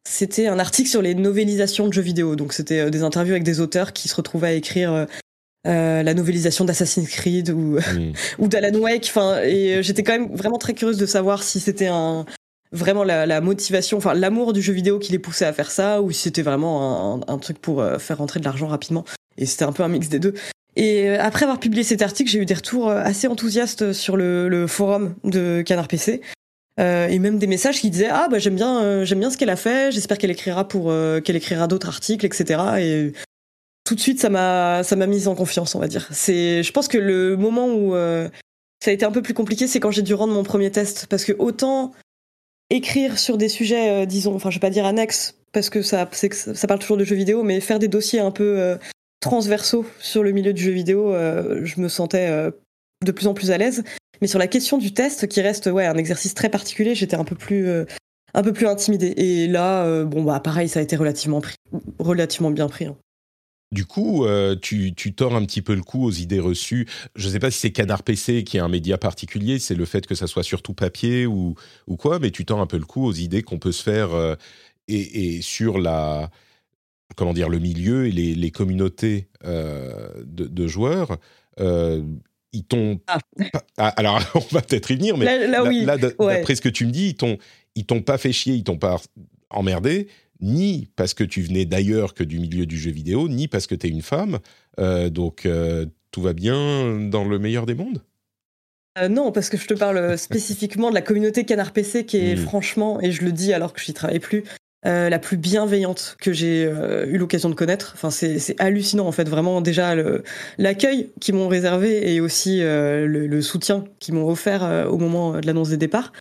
c'était 0.08 0.48
un 0.48 0.60
article 0.60 0.90
sur 0.90 1.02
les 1.02 1.16
novélisations 1.16 1.88
de 1.88 1.94
jeux 1.94 2.02
vidéo. 2.02 2.36
Donc 2.36 2.54
c'était 2.54 2.80
euh, 2.80 2.90
des 2.90 3.04
interviews 3.04 3.34
avec 3.34 3.44
des 3.44 3.60
auteurs 3.60 3.94
qui 3.94 4.08
se 4.08 4.16
retrouvaient 4.16 4.48
à 4.48 4.54
écrire 4.54 5.08
la 5.64 6.14
novélisation 6.16 6.66
d'Assassin's 6.66 7.08
Creed 7.08 7.52
ou, 7.52 7.78
hmm. 7.78 8.14
ou 8.40 8.48
d'Alan 8.48 8.80
Wake. 8.80 9.06
Enfin, 9.10 9.42
et 9.44 9.84
j'étais 9.84 10.02
quand 10.02 10.14
même 10.14 10.36
vraiment 10.36 10.58
très 10.58 10.74
curieuse 10.74 10.98
de 10.98 11.06
savoir 11.06 11.44
si 11.44 11.60
c'était 11.60 11.88
un, 11.88 12.26
vraiment 12.72 13.04
la, 13.04 13.42
motivation, 13.42 13.98
enfin 13.98 14.14
l'amour 14.14 14.54
du 14.54 14.62
jeu 14.62 14.74
vidéo 14.74 15.00
qui 15.00 15.12
les 15.12 15.20
poussait 15.20 15.46
à 15.46 15.54
faire 15.54 15.72
ça, 15.72 16.02
ou 16.02 16.12
si 16.12 16.22
c'était 16.24 16.42
vraiment 16.42 17.22
un, 17.28 17.38
truc 17.38 17.60
pour 17.60 17.82
euh, 17.82 17.98
faire 18.00 18.18
rentrer 18.18 18.40
de 18.40 18.46
l'argent 18.46 18.68
rapidement. 18.68 19.06
Et 19.38 19.46
c'était 19.46 19.66
un 19.66 19.72
peu 19.72 19.84
un 19.84 19.88
mix 19.88 20.10
des 20.10 20.20
deux. 20.20 20.34
Et 20.76 21.10
euh, 21.10 21.18
après 21.20 21.44
avoir 21.44 21.60
publié 21.60 21.84
cet 21.84 22.02
article, 22.02 22.30
j'ai 22.30 22.40
eu 22.40 22.46
des 22.46 22.54
retours 22.54 22.90
euh, 22.90 23.02
assez 23.04 23.28
enthousiastes 23.28 23.92
sur 23.92 24.16
le, 24.16 24.66
forum 24.68 25.16
de 25.24 25.62
Canard 25.66 25.88
PC. 25.88 26.22
et 26.80 27.20
même 27.20 27.38
des 27.40 27.48
messages 27.48 27.82
qui 27.82 27.90
disaient 27.90 28.10
ah 28.10 28.28
bah 28.32 28.40
j'aime 28.40 28.56
bien 28.56 29.04
j'aime 29.04 29.20
bien 29.20 29.30
ce 29.30 29.38
qu'elle 29.38 29.52
a 29.52 29.56
fait 29.56 29.92
j'espère 29.92 30.18
qu'elle 30.18 30.32
écrira 30.32 30.68
pour 30.68 30.92
qu'elle 31.24 31.36
écrira 31.36 31.68
d'autres 31.68 31.90
articles 31.90 32.26
etc 32.26 32.60
et 32.80 33.14
tout 33.84 33.94
de 33.94 34.00
suite 34.00 34.20
ça 34.20 34.30
m'a 34.30 34.82
ça 34.82 34.96
m'a 34.96 35.06
mise 35.06 35.28
en 35.28 35.36
confiance 35.36 35.76
on 35.76 35.80
va 35.80 35.88
dire 35.88 36.08
c'est 36.12 36.64
je 36.64 36.72
pense 36.72 36.88
que 36.88 36.98
le 36.98 37.38
moment 37.38 37.68
où 37.68 37.94
ça 38.84 38.90
a 38.90 38.92
été 38.92 39.06
un 39.06 39.12
peu 39.12 39.22
plus 39.22 39.36
compliqué 39.36 39.68
c'est 39.68 39.80
quand 39.80 39.92
j'ai 39.92 40.02
dû 40.02 40.16
rendre 40.16 40.34
mon 40.34 40.44
premier 40.44 40.72
test 40.72 41.06
parce 41.08 41.24
que 41.24 41.34
autant 41.38 41.92
écrire 42.72 43.20
sur 43.20 43.38
des 43.38 43.50
sujets, 43.50 43.92
euh, 43.92 44.06
disons, 44.06 44.34
enfin 44.34 44.50
je 44.50 44.56
vais 44.56 44.62
pas 44.62 44.70
dire 44.70 44.86
annexes, 44.86 45.36
parce 45.52 45.70
que 45.70 45.82
ça, 45.82 46.08
parle 46.68 46.80
toujours 46.80 46.98
de 46.98 47.04
jeux 47.04 47.16
vidéo, 47.16 47.44
mais 47.44 47.60
faire 47.60 47.80
des 47.80 47.88
dossiers 47.88 48.20
un 48.20 48.32
peu 48.32 48.60
euh, 48.60 48.78
transversaux 49.20 49.86
sur 50.00 50.24
le 50.24 50.32
milieu 50.32 50.54
du 50.54 50.64
jeu 50.64 50.72
vidéo, 50.72 51.14
euh, 51.14 51.62
je 51.64 51.80
me 51.82 51.90
sentais 51.90 52.30
de 53.06 53.12
plus 53.12 53.28
en 53.28 53.34
plus 53.34 53.52
à 53.52 53.58
l'aise. 53.58 53.84
Mais 54.22 54.28
sur 54.28 54.40
la 54.40 54.48
question 54.48 54.78
du 54.78 54.94
test, 54.94 55.28
qui 55.28 55.42
reste 55.42 55.66
ouais 55.66 55.86
un 55.86 55.98
exercice 55.98 56.34
très 56.34 56.50
particulier, 56.50 56.96
j'étais 56.96 57.16
un 57.16 57.24
peu 57.24 57.36
plus 57.36 57.68
un 58.34 58.44
peu 58.44 58.54
plus 58.54 58.68
intimidée. 58.68 59.14
Et 59.18 59.48
là, 59.48 60.04
bon 60.04 60.24
bah 60.24 60.40
pareil, 60.40 60.70
ça 60.70 60.80
a 60.80 60.84
été 60.84 60.96
relativement 60.96 62.52
bien 62.52 62.68
pris. 62.68 62.86
Hein. 62.86 62.96
Du 63.72 63.86
coup, 63.86 64.26
euh, 64.26 64.58
tu, 64.62 64.94
tu 64.94 65.14
tords 65.14 65.34
un 65.34 65.46
petit 65.46 65.62
peu 65.62 65.74
le 65.74 65.82
coup 65.82 66.04
aux 66.04 66.12
idées 66.12 66.42
reçues. 66.42 66.88
Je 67.16 67.28
ne 67.28 67.32
sais 67.32 67.40
pas 67.40 67.52
si 67.52 67.60
c'est 67.60 67.72
Canard 67.72 68.04
PC 68.04 68.44
qui 68.44 68.58
est 68.58 68.60
un 68.60 68.68
média 68.68 68.98
particulier, 68.98 69.60
c'est 69.60 69.76
le 69.76 69.86
fait 69.86 70.06
que 70.06 70.16
ça 70.16 70.28
soit 70.28 70.44
surtout 70.44 70.74
papier 70.74 71.26
ou, 71.26 71.56
ou 71.88 71.96
quoi, 71.96 72.20
mais 72.20 72.32
tu 72.32 72.44
tords 72.44 72.60
un 72.60 72.68
peu 72.68 72.78
le 72.78 72.84
coup 72.84 73.06
aux 73.06 73.14
idées 73.14 73.44
qu'on 73.44 73.60
peut 73.60 73.72
se 73.72 73.82
faire 73.82 74.14
euh, 74.14 74.36
et, 74.90 75.42
sur 75.42 75.78
la 75.78 76.30
comment 77.16 77.34
dire 77.34 77.48
le 77.48 77.60
milieu 77.60 78.08
et 78.08 78.12
les, 78.12 78.52
communautés 78.52 79.30
euh, 79.46 80.10
de, 80.26 80.68
joueurs. 80.68 81.18
ils 81.58 82.64
t'ont 82.68 83.00
ah. 83.08 83.20
ah. 83.78 83.88
alors 83.96 84.20
on 84.36 84.54
va 84.54 84.62
peut-être 84.62 84.92
y 84.92 84.96
venir, 84.96 85.18
mais 85.18 85.48
là, 85.48 85.98
d'après 85.98 86.56
ce 86.56 86.62
que 86.62 86.70
tu 86.70 86.86
me 86.86 86.92
dis, 86.92 87.10
ils 87.10 87.16
t'ont 87.16 87.38
ils 87.76 87.86
t'ont 87.86 88.02
pas 88.02 88.18
fait 88.18 88.34
chier, 88.34 88.54
ils 88.54 88.66
t'ont 88.66 88.78
pas 88.78 89.00
emmerdé, 89.50 90.08
ni 90.42 90.90
parce 90.96 91.14
que 91.14 91.24
tu 91.24 91.42
venais 91.42 91.66
d'ailleurs 91.66 92.14
que 92.14 92.24
du 92.24 92.40
milieu 92.40 92.66
du 92.66 92.78
jeu 92.78 92.92
vidéo, 92.92 93.28
ni 93.30 93.48
parce 93.48 93.68
que 93.68 93.76
tu 93.76 93.88
es 93.88 93.90
une 93.90 94.02
femme. 94.02 94.40
Euh, 94.80 95.10
donc 95.10 95.46
euh, 95.46 95.86
tout 96.12 96.22
va 96.22 96.34
bien 96.34 97.00
dans 97.10 97.24
le 97.26 97.40
meilleur 97.40 97.66
des 97.66 97.76
mondes? 97.76 98.02
Euh, 98.98 99.08
non, 99.08 99.32
parce 99.32 99.50
que 99.50 99.58
je 99.58 99.68
te 99.68 99.74
parle 99.74 100.18
spécifiquement 100.18 100.90
de 100.90 100.96
la 100.96 101.02
communauté 101.02 101.46
Canard 101.46 101.72
PC 101.72 102.06
qui 102.06 102.18
est 102.18 102.36
Mm. 102.36 102.40
franchement, 102.40 103.00
et 103.02 103.12
je 103.12 103.24
le 103.24 103.32
dis 103.32 103.54
alors 103.54 103.72
que 103.74 103.80
je 103.80 103.88
n'y 103.88 103.94
travaille 103.94 104.20
plus, 104.20 104.44
euh, 104.86 105.10
la 105.10 105.20
plus 105.20 105.38
bienveillante 105.38 106.18
que 106.20 106.34
j'ai 106.34 106.66
euh, 106.66 107.06
eu 107.06 107.18
l'occasion 107.18 107.50
de 107.50 107.56
connaître. 107.56 107.92
Enfin, 107.94 108.10
c'est 108.10 108.60
hallucinant 108.60 109.08
en 109.08 109.12
fait, 109.14 109.30
vraiment 109.30 109.62
déjà 109.62 109.96
l'accueil 110.58 111.10
qu'ils 111.22 111.36
m'ont 111.36 111.48
réservé 111.48 112.14
et 112.14 112.20
aussi 112.20 112.60
le, 112.60 113.06
le 113.06 113.42
soutien 113.42 113.86
qu'ils 114.00 114.16
m'ont 114.16 114.28
offert 114.28 114.88
au 114.90 114.98
moment 114.98 115.40
de 115.40 115.46
l'annonce 115.46 115.70
des 115.70 115.78
départs. 115.78 116.12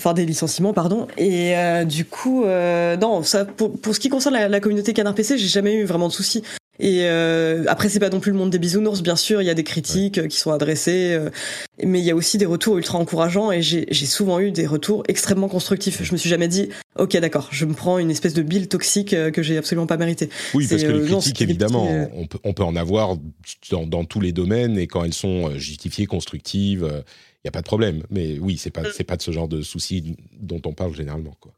Enfin, 0.00 0.14
des 0.14 0.24
licenciements, 0.24 0.72
pardon. 0.72 1.08
Et 1.18 1.54
euh, 1.58 1.84
du 1.84 2.06
coup, 2.06 2.44
euh, 2.44 2.96
non, 2.96 3.22
ça, 3.22 3.44
pour, 3.44 3.78
pour 3.78 3.94
ce 3.94 4.00
qui 4.00 4.08
concerne 4.08 4.34
la, 4.34 4.48
la 4.48 4.58
communauté 4.58 4.94
Canard 4.94 5.14
PC, 5.14 5.36
j'ai 5.36 5.46
jamais 5.46 5.74
eu 5.74 5.84
vraiment 5.84 6.08
de 6.08 6.12
soucis. 6.14 6.42
Et 6.78 7.00
euh, 7.02 7.64
après, 7.68 7.90
c'est 7.90 8.00
pas 8.00 8.08
non 8.08 8.18
plus 8.18 8.32
le 8.32 8.38
monde 8.38 8.48
des 8.48 8.58
bisounours, 8.58 9.02
bien 9.02 9.16
sûr. 9.16 9.42
Il 9.42 9.44
y 9.44 9.50
a 9.50 9.54
des 9.54 9.62
critiques 9.62 10.16
euh, 10.16 10.26
qui 10.26 10.38
sont 10.38 10.52
adressées, 10.52 11.18
mais 11.84 11.98
il 11.98 12.04
y 12.06 12.10
a 12.10 12.16
aussi 12.16 12.38
des 12.38 12.46
retours 12.46 12.78
ultra 12.78 12.96
encourageants. 12.96 13.52
Et 13.52 13.60
j'ai 13.60 14.06
souvent 14.06 14.40
eu 14.40 14.52
des 14.52 14.66
retours 14.66 15.02
extrêmement 15.06 15.48
constructifs. 15.48 16.02
Je 16.02 16.12
me 16.12 16.16
suis 16.16 16.30
jamais 16.30 16.48
dit, 16.48 16.70
ok, 16.98 17.14
d'accord, 17.18 17.48
je 17.50 17.66
me 17.66 17.74
prends 17.74 17.98
une 17.98 18.10
espèce 18.10 18.32
de 18.32 18.40
bile 18.40 18.68
toxique 18.68 19.10
que 19.10 19.42
j'ai 19.42 19.58
absolument 19.58 19.86
pas 19.86 19.98
mérité. 19.98 20.30
Oui, 20.54 20.66
parce 20.66 20.82
que 20.82 20.92
les 20.92 21.10
non, 21.10 21.18
critiques, 21.18 21.36
des 21.36 21.44
évidemment, 21.44 21.86
petits, 21.86 22.12
on, 22.16 22.26
peut, 22.26 22.38
on 22.44 22.54
peut 22.54 22.64
en 22.64 22.76
avoir 22.76 23.18
dans, 23.70 23.86
dans 23.86 24.06
tous 24.06 24.20
les 24.20 24.32
domaines 24.32 24.78
et 24.78 24.86
quand 24.86 25.04
elles 25.04 25.12
sont 25.12 25.50
justifiées, 25.58 26.06
constructives, 26.06 26.90
il 27.42 27.46
n'y 27.46 27.48
a 27.48 27.52
pas 27.52 27.60
de 27.60 27.66
problème. 27.66 28.02
Mais 28.10 28.38
oui, 28.38 28.58
c'est 28.58 28.70
pas, 28.70 28.82
c'est 28.92 29.04
pas 29.04 29.16
de 29.16 29.22
ce 29.22 29.30
genre 29.30 29.48
de 29.48 29.62
soucis 29.62 30.16
dont 30.38 30.60
on 30.66 30.72
parle 30.72 30.94
généralement. 30.94 31.34
Quoi. 31.40 31.52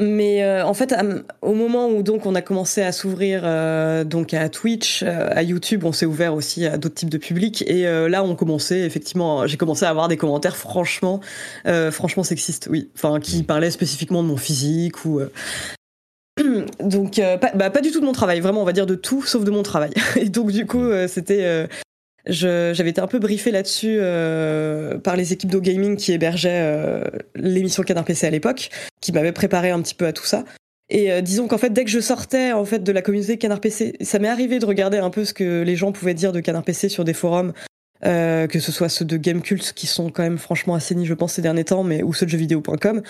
Mais 0.00 0.42
euh, 0.42 0.64
en 0.64 0.72
fait, 0.72 0.94
au 1.42 1.52
moment 1.52 1.88
où 1.88 2.02
donc 2.02 2.24
on 2.24 2.34
a 2.34 2.40
commencé 2.40 2.80
à 2.80 2.90
s'ouvrir 2.90 3.42
euh, 3.44 4.02
donc 4.02 4.32
à 4.32 4.48
Twitch, 4.48 5.02
euh, 5.02 5.28
à 5.30 5.42
YouTube, 5.42 5.84
on 5.84 5.92
s'est 5.92 6.06
ouvert 6.06 6.34
aussi 6.34 6.64
à 6.64 6.78
d'autres 6.78 6.94
types 6.94 7.10
de 7.10 7.18
publics. 7.18 7.62
Et 7.66 7.86
euh, 7.86 8.08
là, 8.08 8.24
on 8.24 8.34
commençait 8.34 8.80
effectivement, 8.80 9.46
j'ai 9.46 9.58
commencé 9.58 9.84
à 9.84 9.90
avoir 9.90 10.08
des 10.08 10.16
commentaires 10.16 10.56
franchement, 10.56 11.20
euh, 11.66 11.90
franchement 11.90 12.22
sexistes, 12.22 12.68
oui, 12.70 12.88
enfin 12.94 13.20
qui 13.20 13.42
parlaient 13.42 13.70
spécifiquement 13.70 14.22
de 14.22 14.28
mon 14.28 14.38
physique 14.38 15.04
ou. 15.04 15.20
euh, 15.20 15.30
Donc 16.82 17.18
euh, 17.18 17.36
pas, 17.36 17.52
bah, 17.54 17.68
pas 17.68 17.82
du 17.82 17.90
tout 17.90 18.00
de 18.00 18.06
mon 18.06 18.12
travail, 18.12 18.40
vraiment 18.40 18.62
on 18.62 18.64
va 18.64 18.72
dire 18.72 18.86
de 18.86 18.94
tout 18.94 19.22
sauf 19.22 19.44
de 19.44 19.50
mon 19.50 19.62
travail. 19.62 19.92
Et 20.16 20.30
donc 20.30 20.50
du 20.50 20.66
coup 20.66 20.82
euh, 20.82 21.08
c'était, 21.08 21.44
euh, 21.44 21.66
j'avais 22.30 22.90
été 22.90 23.00
un 23.00 23.06
peu 23.06 23.18
briefé 23.18 23.50
là-dessus 23.50 23.98
euh, 24.00 24.98
par 24.98 25.16
les 25.16 25.32
équipes 25.32 25.50
d'O 25.50 25.60
Gaming 25.60 25.96
qui 25.96 26.12
hébergeaient 26.12 26.62
euh, 26.62 27.04
l'émission 27.34 27.82
Canard 27.82 28.04
PC 28.04 28.26
à 28.26 28.30
l'époque 28.30 28.70
qui 29.00 29.12
m'avait 29.12 29.32
préparé 29.32 29.70
un 29.70 29.80
petit 29.82 29.94
peu 29.94 30.06
à 30.06 30.12
tout 30.12 30.24
ça. 30.24 30.44
Et 30.88 31.12
euh, 31.12 31.20
disons 31.20 31.48
qu'en 31.48 31.58
fait, 31.58 31.72
dès 31.72 31.84
que 31.84 31.90
je 31.90 32.00
sortais 32.00 32.52
en 32.52 32.64
fait 32.64 32.82
de 32.82 32.92
la 32.92 33.02
communauté 33.02 33.36
Canard 33.36 33.60
PC, 33.60 33.96
ça 34.00 34.18
m'est 34.18 34.28
arrivé 34.28 34.58
de 34.58 34.66
regarder 34.66 34.98
un 34.98 35.10
peu 35.10 35.24
ce 35.24 35.34
que 35.34 35.62
les 35.62 35.76
gens 35.76 35.92
pouvaient 35.92 36.14
dire 36.14 36.32
de 36.32 36.40
Canard 36.40 36.64
PC 36.64 36.88
sur 36.88 37.04
des 37.04 37.14
forums, 37.14 37.52
que 38.02 38.58
ce 38.58 38.72
soit 38.72 38.88
ceux 38.88 39.04
de 39.04 39.16
Gamecult 39.16 39.72
qui 39.72 39.86
sont 39.86 40.10
quand 40.10 40.22
même 40.22 40.38
franchement 40.38 40.74
assainis, 40.74 41.06
je 41.06 41.14
pense, 41.14 41.34
ces 41.34 41.42
derniers 41.42 41.64
temps, 41.64 41.84
mais 41.84 42.02
ou 42.02 42.12
ceux 42.12 42.26
de 42.26 42.30
jeuxvideo.com. 42.30 43.02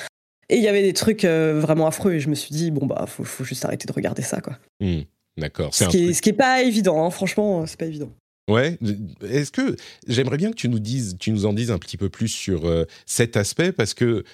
Et 0.48 0.56
il 0.56 0.62
y 0.62 0.68
avait 0.68 0.82
des 0.82 0.92
trucs 0.92 1.24
vraiment 1.24 1.86
affreux 1.86 2.14
et 2.14 2.20
je 2.20 2.28
me 2.28 2.34
suis 2.34 2.52
dit 2.52 2.70
bon 2.70 2.86
bah 2.86 3.04
faut, 3.06 3.22
faut 3.22 3.44
juste 3.44 3.64
arrêter 3.64 3.86
de 3.86 3.92
regarder 3.92 4.22
ça 4.22 4.40
quoi. 4.40 4.58
Hmm, 4.80 5.02
D'accord. 5.36 5.72
Ce 5.74 5.84
ce 5.84 6.20
qui 6.20 6.28
est 6.28 6.34
pas 6.34 6.62
évident, 6.62 7.04
hein, 7.04 7.10
franchement, 7.10 7.66
c'est 7.66 7.78
pas 7.78 7.86
évident. 7.86 8.10
Ouais. 8.50 8.78
Est-ce 9.22 9.52
que 9.52 9.76
j'aimerais 10.08 10.36
bien 10.36 10.50
que 10.50 10.56
tu 10.56 10.68
nous 10.68 10.80
dises, 10.80 11.16
tu 11.18 11.30
nous 11.30 11.46
en 11.46 11.52
dises 11.52 11.70
un 11.70 11.78
petit 11.78 11.96
peu 11.96 12.08
plus 12.08 12.28
sur 12.28 12.66
euh, 12.66 12.84
cet 13.06 13.36
aspect 13.36 13.72
parce 13.72 13.94
que 13.94 14.24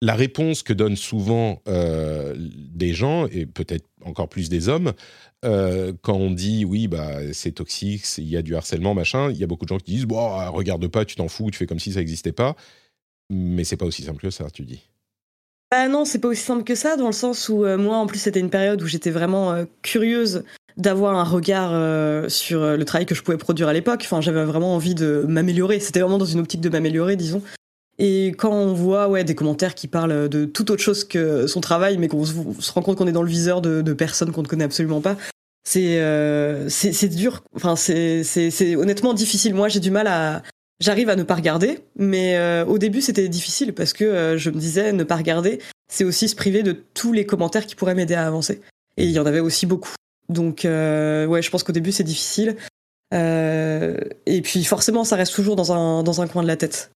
la 0.00 0.14
réponse 0.14 0.62
que 0.62 0.72
donnent 0.72 0.96
souvent 0.96 1.62
euh, 1.68 2.34
des 2.38 2.92
gens 2.92 3.26
et 3.26 3.46
peut-être 3.46 3.86
encore 4.04 4.28
plus 4.28 4.48
des 4.48 4.68
hommes 4.68 4.92
euh, 5.44 5.92
quand 6.02 6.16
on 6.16 6.30
dit 6.30 6.64
oui 6.64 6.86
bah 6.88 7.32
c'est 7.32 7.52
toxique, 7.52 8.04
il 8.18 8.28
y 8.28 8.36
a 8.36 8.42
du 8.42 8.56
harcèlement 8.56 8.94
machin, 8.94 9.30
il 9.30 9.36
y 9.36 9.44
a 9.44 9.46
beaucoup 9.46 9.64
de 9.64 9.70
gens 9.70 9.78
qui 9.78 9.92
disent 9.92 10.06
bon 10.06 10.50
regarde 10.50 10.86
pas, 10.88 11.04
tu 11.04 11.16
t'en 11.16 11.28
fous, 11.28 11.50
tu 11.50 11.58
fais 11.58 11.66
comme 11.66 11.78
si 11.78 11.92
ça 11.92 12.00
n'existait 12.00 12.32
pas, 12.32 12.56
mais 13.30 13.64
c'est 13.64 13.76
pas 13.76 13.86
aussi 13.86 14.02
simple 14.02 14.22
que 14.22 14.30
ça, 14.30 14.50
tu 14.50 14.64
dis. 14.64 14.88
Bah 15.70 15.88
non, 15.88 16.04
c'est 16.04 16.20
pas 16.20 16.28
aussi 16.28 16.42
simple 16.42 16.62
que 16.62 16.74
ça, 16.74 16.96
dans 16.96 17.06
le 17.06 17.12
sens 17.12 17.48
où 17.48 17.66
moi, 17.76 17.96
en 17.96 18.06
plus, 18.06 18.20
c'était 18.20 18.38
une 18.38 18.50
période 18.50 18.80
où 18.80 18.86
j'étais 18.86 19.10
vraiment 19.10 19.64
curieuse 19.82 20.44
d'avoir 20.76 21.16
un 21.16 21.24
regard 21.24 21.70
euh, 21.72 22.28
sur 22.28 22.62
euh, 22.62 22.76
le 22.76 22.84
travail 22.84 23.06
que 23.06 23.14
je 23.14 23.22
pouvais 23.22 23.36
produire 23.36 23.68
à 23.68 23.72
l'époque. 23.72 24.02
Enfin, 24.04 24.20
j'avais 24.20 24.44
vraiment 24.44 24.74
envie 24.74 24.94
de 24.94 25.24
m'améliorer. 25.28 25.80
C'était 25.80 26.00
vraiment 26.00 26.18
dans 26.18 26.24
une 26.24 26.40
optique 26.40 26.60
de 26.60 26.68
m'améliorer, 26.68 27.16
disons. 27.16 27.42
Et 27.98 28.28
quand 28.36 28.52
on 28.52 28.74
voit 28.74 29.08
ouais, 29.08 29.24
des 29.24 29.34
commentaires 29.34 29.74
qui 29.74 29.88
parlent 29.88 30.28
de 30.28 30.44
toute 30.44 30.70
autre 30.70 30.82
chose 30.82 31.04
que 31.04 31.46
son 31.46 31.60
travail, 31.60 31.96
mais 31.96 32.08
qu'on 32.08 32.24
se, 32.24 32.72
rend 32.72 32.82
compte 32.82 32.98
qu'on 32.98 33.06
est 33.06 33.12
dans 33.12 33.22
le 33.22 33.30
viseur 33.30 33.62
de, 33.62 33.80
de 33.80 33.92
personnes 33.94 34.32
qu'on 34.32 34.42
ne 34.42 34.46
connaît 34.46 34.64
absolument 34.64 35.00
pas, 35.00 35.16
c'est 35.64 35.98
euh, 36.00 36.68
c'est 36.68 37.08
dur. 37.08 37.42
Enfin, 37.54 37.74
c'est 37.74 38.76
honnêtement 38.76 39.14
difficile. 39.14 39.54
Moi, 39.54 39.68
j'ai 39.68 39.80
du 39.80 39.90
mal 39.90 40.06
à, 40.08 40.42
J'arrive 40.78 41.08
à 41.08 41.16
ne 41.16 41.22
pas 41.22 41.34
regarder, 41.34 41.78
mais 41.96 42.36
euh, 42.36 42.66
au 42.66 42.76
début 42.76 43.00
c'était 43.00 43.28
difficile 43.30 43.72
parce 43.72 43.94
que 43.94 44.04
euh, 44.04 44.36
je 44.36 44.50
me 44.50 44.58
disais 44.58 44.92
ne 44.92 45.04
pas 45.04 45.16
regarder, 45.16 45.58
c'est 45.88 46.04
aussi 46.04 46.28
se 46.28 46.36
priver 46.36 46.62
de 46.62 46.72
tous 46.72 47.14
les 47.14 47.24
commentaires 47.24 47.66
qui 47.66 47.74
pourraient 47.74 47.94
m'aider 47.94 48.14
à 48.14 48.26
avancer. 48.26 48.60
Et 48.98 49.06
il 49.06 49.10
y 49.10 49.18
en 49.18 49.24
avait 49.24 49.40
aussi 49.40 49.64
beaucoup. 49.64 49.94
Donc 50.28 50.64
euh, 50.64 51.26
ouais, 51.26 51.42
je 51.42 51.50
pense 51.50 51.62
qu'au 51.62 51.72
début 51.72 51.92
c'est 51.92 52.04
difficile. 52.04 52.56
Euh, 53.14 53.96
et 54.26 54.42
puis 54.42 54.64
forcément 54.64 55.04
ça 55.04 55.16
reste 55.16 55.34
toujours 55.34 55.54
dans 55.56 55.72
un, 55.72 56.02
dans 56.02 56.20
un 56.20 56.26
coin 56.26 56.42
de 56.42 56.48
la 56.48 56.56
tête. 56.56 56.90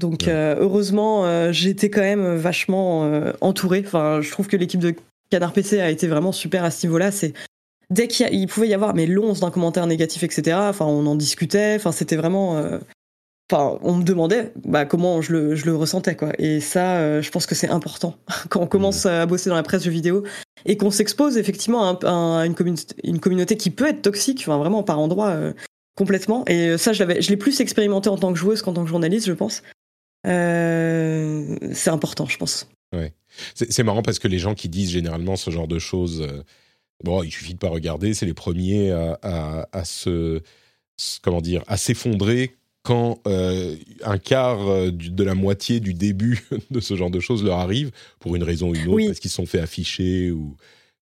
Donc 0.00 0.24
Ouais. 0.26 0.32
euh, 0.32 0.56
heureusement 0.58 1.26
été 1.50 1.90
quand 1.90 2.02
même 2.02 2.34
vachement 2.36 3.08
entourée. 3.40 3.82
Enfin 3.86 4.20
je 4.20 4.30
trouve 4.30 4.46
que 4.48 4.56
l'équipe 4.56 4.80
de 4.80 4.94
Canard 5.30 5.52
PC 5.52 5.80
a 5.80 5.90
été 5.90 6.06
vraiment 6.06 6.32
super 6.32 6.64
à 6.64 6.70
ce 6.70 6.86
niveau-là. 6.86 7.10
C'est 7.10 7.32
dès 7.90 8.08
qu'il 8.08 8.46
pouvait 8.48 8.68
y 8.68 8.74
avoir 8.74 8.94
mais 8.94 9.06
l'once 9.06 9.40
d'un 9.40 9.50
commentaire 9.50 9.86
négatif 9.86 10.22
etc. 10.22 10.56
Enfin 10.60 10.84
on 10.84 11.06
en 11.06 11.14
discutait. 11.14 11.74
Enfin 11.76 11.92
c'était 11.92 12.16
vraiment 12.16 12.60
Enfin, 13.54 13.78
on 13.82 13.94
me 13.94 14.02
demandait 14.02 14.52
bah, 14.64 14.84
comment 14.84 15.22
je 15.22 15.32
le, 15.32 15.54
je 15.54 15.64
le 15.66 15.76
ressentais, 15.76 16.16
quoi. 16.16 16.32
Et 16.38 16.58
ça, 16.60 16.96
euh, 16.96 17.22
je 17.22 17.30
pense 17.30 17.46
que 17.46 17.54
c'est 17.54 17.68
important 17.68 18.16
quand 18.48 18.60
on 18.60 18.66
commence 18.66 19.06
à 19.06 19.26
bosser 19.26 19.48
dans 19.48 19.54
la 19.56 19.62
presse 19.62 19.84
jeux 19.84 19.90
vidéo 19.92 20.24
et 20.66 20.76
qu'on 20.76 20.90
s'expose 20.90 21.36
effectivement 21.38 21.88
à, 21.88 22.06
un- 22.08 22.38
à 22.40 22.46
une, 22.46 22.54
communauté, 22.54 22.96
une 23.04 23.20
communauté 23.20 23.56
qui 23.56 23.70
peut 23.70 23.86
être 23.86 24.02
toxique, 24.02 24.40
enfin 24.40 24.58
vraiment 24.58 24.82
par 24.82 24.98
endroits 24.98 25.28
euh, 25.30 25.52
complètement. 25.96 26.44
Et 26.48 26.70
euh, 26.70 26.78
ça, 26.78 26.92
je 26.92 26.98
l'avais, 27.04 27.22
je 27.22 27.30
l'ai 27.30 27.36
plus 27.36 27.60
expérimenté 27.60 28.08
en 28.08 28.16
tant 28.18 28.32
que 28.32 28.38
joueuse 28.38 28.60
qu'en 28.62 28.72
tant 28.72 28.82
que 28.82 28.88
journaliste, 28.90 29.26
je 29.28 29.32
pense. 29.32 29.62
Euh, 30.26 31.56
c'est 31.72 31.90
important, 31.90 32.26
je 32.26 32.36
pense. 32.38 32.68
C'est 33.54 33.72
c'est 33.72 33.82
marrant 33.82 34.02
parce 34.02 34.18
que 34.20 34.28
les 34.28 34.38
gens 34.38 34.54
qui 34.54 34.68
disent 34.68 34.90
généralement 34.90 35.34
ce 35.36 35.50
genre 35.50 35.66
de 35.68 35.78
choses, 35.80 36.26
bon, 37.02 37.22
il 37.24 37.30
suffit 37.32 37.54
de 37.54 37.58
pas 37.58 37.68
regarder, 37.68 38.14
c'est 38.14 38.26
les 38.26 38.34
premiers 38.34 38.92
à, 38.92 39.18
à- 39.22 39.68
à 39.72 39.84
se, 39.84 40.40
comment 41.22 41.40
dire, 41.40 41.62
à 41.66 41.76
s'effondrer 41.76 42.54
quand 42.84 43.18
euh, 43.26 43.74
un 44.04 44.18
quart 44.18 44.68
euh, 44.68 44.90
du- 44.92 45.10
de 45.10 45.24
la 45.24 45.34
moitié 45.34 45.80
du 45.80 45.92
début 45.94 46.44
de 46.70 46.78
ce 46.80 46.94
genre 46.94 47.10
de 47.10 47.18
choses 47.18 47.42
leur 47.42 47.58
arrive 47.58 47.90
pour 48.20 48.36
une 48.36 48.44
raison 48.44 48.68
ou 48.70 48.74
une 48.76 48.82
autre, 48.82 48.92
Oui. 48.94 49.06
parce 49.06 49.18
qu'ils 49.18 49.30
se 49.30 49.36
sont 49.36 49.46
fait 49.46 49.58
afficher 49.60 50.30
ou 50.30 50.56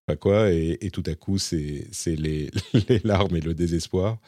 pas 0.07 0.16
quoi, 0.16 0.51
et, 0.53 0.78
et 0.80 0.91
tout 0.91 1.03
à 1.07 1.14
coup 1.14 1.39
c'est 1.39 1.87
c'est 1.93 2.16
les, 2.16 2.51
les 2.89 3.01
larmes 3.05 3.37
et 3.37 3.41
le 3.41 3.53
désespoir. 3.55 4.18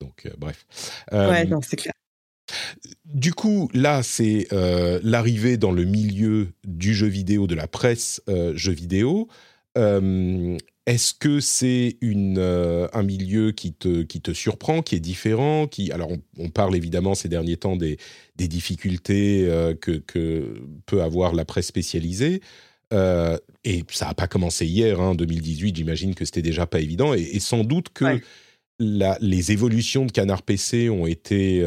Donc 0.00 0.24
euh, 0.26 0.30
bref. 0.38 0.64
Euh, 1.12 1.30
ouais, 1.30 1.44
non, 1.44 1.60
c'est 1.60 1.76
clair. 1.76 1.92
du 3.04 3.34
coup, 3.34 3.68
là, 3.74 4.02
c'est 4.02 4.46
l'arrivée 5.02 5.56
dans 5.56 5.72
le 5.72 5.84
milieu 5.84 6.48
du 6.64 6.94
jeu 6.94 7.06
vidéo, 7.06 7.46
de 7.46 7.54
la 7.54 7.66
presse 7.68 8.22
jeu 8.54 8.72
vidéo. 8.72 9.28
Euh, 9.78 10.56
Est-ce 10.86 11.14
que 11.14 11.40
c'est 11.40 11.96
euh, 12.02 12.88
un 12.92 13.02
milieu 13.02 13.52
qui 13.52 13.72
te, 13.74 14.02
qui 14.02 14.20
te 14.20 14.32
surprend, 14.32 14.82
qui 14.82 14.96
est 14.96 15.00
différent 15.00 15.66
qui, 15.68 15.92
Alors, 15.92 16.10
on, 16.10 16.20
on 16.38 16.48
parle 16.48 16.74
évidemment 16.74 17.14
ces 17.14 17.28
derniers 17.28 17.58
temps 17.58 17.76
des, 17.76 17.98
des 18.36 18.48
difficultés 18.48 19.46
euh, 19.46 19.74
que, 19.74 19.92
que 19.92 20.54
peut 20.86 21.02
avoir 21.02 21.34
la 21.34 21.44
presse 21.44 21.66
spécialisée. 21.66 22.40
Euh, 22.92 23.36
et 23.62 23.84
ça 23.90 24.06
n'a 24.06 24.14
pas 24.14 24.26
commencé 24.26 24.66
hier, 24.66 25.00
hein, 25.00 25.14
2018, 25.14 25.76
j'imagine 25.76 26.14
que 26.14 26.24
c'était 26.24 26.42
déjà 26.42 26.66
pas 26.66 26.80
évident. 26.80 27.14
Et, 27.14 27.20
et 27.22 27.40
sans 27.40 27.62
doute 27.62 27.90
que 27.90 28.04
Ouais. 28.06 28.22
la- 28.80 29.18
les 29.20 29.52
évolutions 29.52 30.06
de 30.06 30.10
Canard 30.12 30.42
PC 30.42 30.88
ont 30.88 31.06
été 31.06 31.62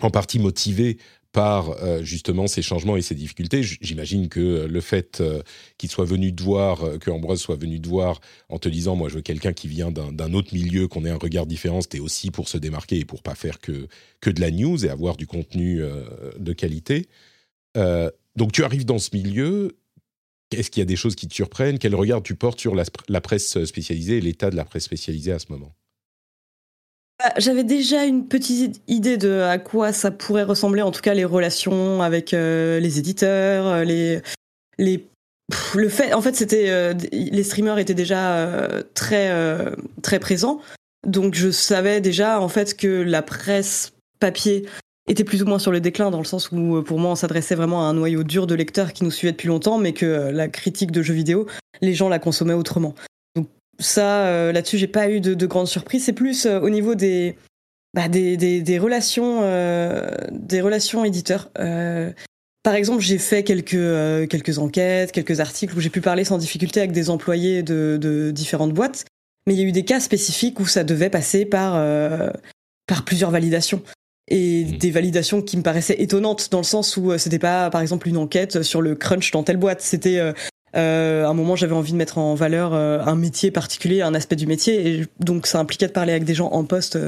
en 0.00 0.10
partie 0.10 0.38
motivées 0.40 0.98
par 1.34 1.82
euh, 1.82 2.02
justement 2.02 2.46
ces 2.46 2.62
changements 2.62 2.96
et 2.96 3.02
ces 3.02 3.16
difficultés. 3.16 3.62
J'imagine 3.62 4.28
que 4.28 4.40
euh, 4.40 4.68
le 4.68 4.80
fait 4.80 5.20
euh, 5.20 5.42
qu'il 5.78 5.90
soit 5.90 6.04
venu 6.04 6.34
te 6.34 6.42
voir, 6.42 6.98
que 7.00 7.10
Ambrose 7.10 7.40
soit 7.40 7.56
venu 7.56 7.82
te 7.82 7.88
voir 7.88 8.20
en 8.48 8.58
te 8.58 8.68
disant, 8.68 8.94
moi 8.94 9.08
je 9.08 9.16
veux 9.16 9.20
quelqu'un 9.20 9.52
qui 9.52 9.66
vient 9.66 9.90
d'un 9.90 10.32
autre 10.32 10.54
milieu, 10.54 10.86
qu'on 10.86 11.04
ait 11.04 11.10
un 11.10 11.18
regard 11.18 11.46
différent, 11.46 11.82
c'était 11.82 11.98
aussi 11.98 12.30
pour 12.30 12.48
se 12.48 12.56
démarquer 12.56 13.00
et 13.00 13.04
pour 13.04 13.20
pas 13.22 13.34
faire 13.34 13.58
que, 13.58 13.88
que 14.20 14.30
de 14.30 14.40
la 14.40 14.52
news 14.52 14.86
et 14.86 14.88
avoir 14.88 15.16
du 15.16 15.26
contenu 15.26 15.82
de 16.38 16.52
qualité. 16.52 17.08
Donc 17.74 18.52
tu 18.52 18.62
arrives 18.62 18.84
dans 18.84 19.00
ce 19.00 19.10
milieu, 19.12 19.76
est-ce 20.52 20.70
qu'il 20.70 20.80
y 20.80 20.82
a 20.82 20.86
des 20.86 20.96
choses 20.96 21.16
qui 21.16 21.26
te 21.26 21.34
surprennent? 21.34 21.80
Quel 21.80 21.96
regard 21.96 22.22
tu 22.22 22.36
portes 22.36 22.60
sur 22.60 22.76
la, 22.76 22.84
la 23.08 23.20
presse 23.20 23.64
spécialisée 23.64 24.18
et 24.18 24.20
l'état 24.20 24.50
de 24.50 24.56
la 24.56 24.64
presse 24.64 24.84
spécialisée 24.84 25.32
à 25.32 25.40
ce 25.40 25.46
moment? 25.50 25.74
J'avais 27.36 27.64
déjà 27.64 28.04
une 28.04 28.26
petite 28.26 28.82
idée 28.88 29.16
de 29.16 29.40
à 29.40 29.58
quoi 29.58 29.92
ça 29.92 30.10
pourrait 30.10 30.42
ressembler, 30.42 30.82
en 30.82 30.90
tout 30.90 31.00
cas 31.00 31.14
les 31.14 31.24
relations 31.24 32.02
avec 32.02 32.34
euh, 32.34 32.80
les 32.80 32.98
éditeurs, 32.98 33.66
euh, 33.66 33.84
les 33.84 34.22
le 35.74 35.88
fait, 35.90 36.14
en 36.14 36.22
fait, 36.22 36.34
c'était 36.34 36.70
euh, 36.70 36.94
les 37.12 37.42
streamers 37.42 37.78
étaient 37.78 37.92
déjà 37.92 38.48
très 38.94 39.30
très 40.02 40.18
présents, 40.18 40.60
donc 41.06 41.34
je 41.34 41.50
savais 41.50 42.00
déjà 42.00 42.40
en 42.40 42.48
fait 42.48 42.74
que 42.76 43.02
la 43.02 43.20
presse 43.20 43.92
papier 44.20 44.66
était 45.06 45.24
plus 45.24 45.42
ou 45.42 45.46
moins 45.46 45.58
sur 45.58 45.70
le 45.70 45.80
déclin 45.80 46.10
dans 46.10 46.18
le 46.18 46.24
sens 46.24 46.50
où 46.50 46.82
pour 46.82 46.98
moi 46.98 47.10
on 47.10 47.14
s'adressait 47.14 47.54
vraiment 47.54 47.82
à 47.82 47.90
un 47.90 47.92
noyau 47.92 48.24
dur 48.24 48.46
de 48.46 48.54
lecteurs 48.54 48.94
qui 48.94 49.04
nous 49.04 49.10
suivaient 49.10 49.32
depuis 49.32 49.48
longtemps, 49.48 49.76
mais 49.76 49.92
que 49.92 50.30
la 50.30 50.48
critique 50.48 50.92
de 50.92 51.02
jeux 51.02 51.14
vidéo, 51.14 51.46
les 51.82 51.92
gens 51.92 52.08
la 52.08 52.18
consommaient 52.18 52.54
autrement. 52.54 52.94
Ça, 53.78 54.52
là-dessus, 54.52 54.78
j'ai 54.78 54.88
pas 54.88 55.10
eu 55.10 55.20
de, 55.20 55.34
de 55.34 55.46
grandes 55.46 55.68
surprises. 55.68 56.04
C'est 56.04 56.12
plus 56.12 56.46
au 56.46 56.70
niveau 56.70 56.94
des, 56.94 57.36
bah, 57.94 58.08
des, 58.08 58.36
des, 58.36 58.62
des, 58.62 58.78
relations, 58.78 59.42
des 60.30 60.60
relations 60.60 61.04
éditeurs. 61.04 61.50
Par 62.64 62.74
exemple, 62.74 63.02
j'ai 63.02 63.18
fait 63.18 63.44
quelques, 63.44 63.74
euh, 63.74 64.26
quelques 64.26 64.58
enquêtes, 64.58 65.12
quelques 65.12 65.38
articles 65.40 65.76
où 65.76 65.80
j'ai 65.80 65.90
pu 65.90 66.00
parler 66.00 66.24
sans 66.24 66.38
difficulté 66.38 66.80
avec 66.80 66.92
des 66.92 67.10
employés 67.10 67.62
de, 67.62 67.98
de, 68.00 68.30
différentes 68.30 68.72
boîtes, 68.72 69.04
mais 69.46 69.52
il 69.52 69.60
y 69.60 69.62
a 69.62 69.66
eu 69.66 69.72
des 69.72 69.84
cas 69.84 70.00
spécifiques 70.00 70.58
où 70.60 70.66
ça 70.66 70.82
devait 70.82 71.10
passer 71.10 71.44
par, 71.44 71.74
euh, 71.76 72.30
par 72.86 73.04
plusieurs 73.04 73.30
validations. 73.30 73.82
Et 74.28 74.64
mmh. 74.64 74.78
des 74.78 74.90
validations 74.90 75.42
qui 75.42 75.58
me 75.58 75.62
paraissaient 75.62 76.00
étonnantes 76.00 76.50
dans 76.50 76.60
le 76.60 76.64
sens 76.64 76.96
où 76.96 77.12
euh, 77.12 77.18
c'était 77.18 77.38
pas, 77.38 77.68
par 77.68 77.82
exemple, 77.82 78.08
une 78.08 78.16
enquête 78.16 78.62
sur 78.62 78.80
le 78.80 78.94
crunch 78.94 79.30
dans 79.30 79.42
telle 79.42 79.58
boîte. 79.58 79.82
C'était 79.82 80.18
euh, 80.18 80.32
un 80.74 81.34
moment, 81.34 81.56
j'avais 81.56 81.74
envie 81.74 81.92
de 81.92 81.96
mettre 81.96 82.18
en 82.18 82.34
valeur 82.34 82.74
un 82.74 83.14
métier 83.16 83.50
particulier, 83.50 84.02
un 84.02 84.14
aspect 84.14 84.36
du 84.36 84.46
métier, 84.46 84.88
et 84.88 85.06
donc 85.20 85.46
ça 85.46 85.58
impliquait 85.58 85.86
de 85.86 85.92
parler 85.92 86.12
avec 86.12 86.24
des 86.24 86.34
gens 86.34 86.48
en 86.48 86.64
poste 86.64 86.98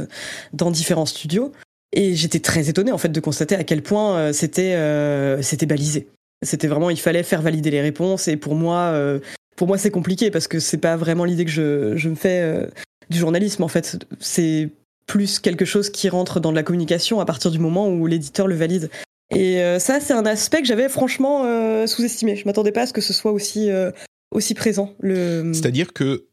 dans 0.52 0.70
différents 0.70 1.06
studios. 1.06 1.52
Et 1.92 2.14
j'étais 2.14 2.40
très 2.40 2.68
étonnée 2.68 2.92
en 2.92 2.98
fait 2.98 3.08
de 3.08 3.20
constater 3.20 3.54
à 3.54 3.64
quel 3.64 3.82
point 3.82 4.16
euh, 4.16 4.32
c'était 4.32 4.74
euh, 4.74 5.40
c'était 5.42 5.66
balisé. 5.66 6.08
C'était 6.42 6.66
vraiment 6.66 6.90
il 6.90 7.00
fallait 7.00 7.22
faire 7.22 7.42
valider 7.42 7.70
les 7.70 7.80
réponses 7.80 8.28
et 8.28 8.36
pour 8.36 8.54
moi 8.54 8.90
euh, 8.92 9.20
pour 9.56 9.66
moi 9.66 9.78
c'est 9.78 9.90
compliqué 9.90 10.30
parce 10.30 10.48
que 10.48 10.58
c'est 10.58 10.78
pas 10.78 10.96
vraiment 10.96 11.24
l'idée 11.24 11.44
que 11.44 11.50
je, 11.50 11.96
je 11.96 12.08
me 12.08 12.14
fais 12.14 12.68
du 13.08 13.18
journalisme 13.18 13.62
en 13.62 13.68
fait. 13.68 14.04
C'est 14.20 14.68
plus 15.06 15.38
quelque 15.38 15.64
chose 15.64 15.88
qui 15.88 16.08
rentre 16.08 16.40
dans 16.40 16.52
la 16.52 16.62
communication 16.62 17.20
à 17.20 17.24
partir 17.24 17.50
du 17.50 17.58
moment 17.58 17.88
où 17.88 18.06
l'éditeur 18.06 18.46
le 18.46 18.56
valide. 18.56 18.90
Et 19.30 19.60
ça 19.80 20.00
c'est 20.00 20.12
un 20.12 20.26
aspect 20.26 20.60
que 20.60 20.68
j'avais 20.68 20.88
franchement 20.88 21.42
sous-estimé. 21.86 22.36
Je 22.36 22.44
m'attendais 22.44 22.72
pas 22.72 22.82
à 22.82 22.86
ce 22.86 22.92
que 22.92 23.00
ce 23.00 23.12
soit 23.12 23.32
aussi 23.32 23.70
aussi 24.30 24.54
présent. 24.54 24.94
Le... 25.00 25.52
C'est-à-dire 25.52 25.92
que 25.92 26.26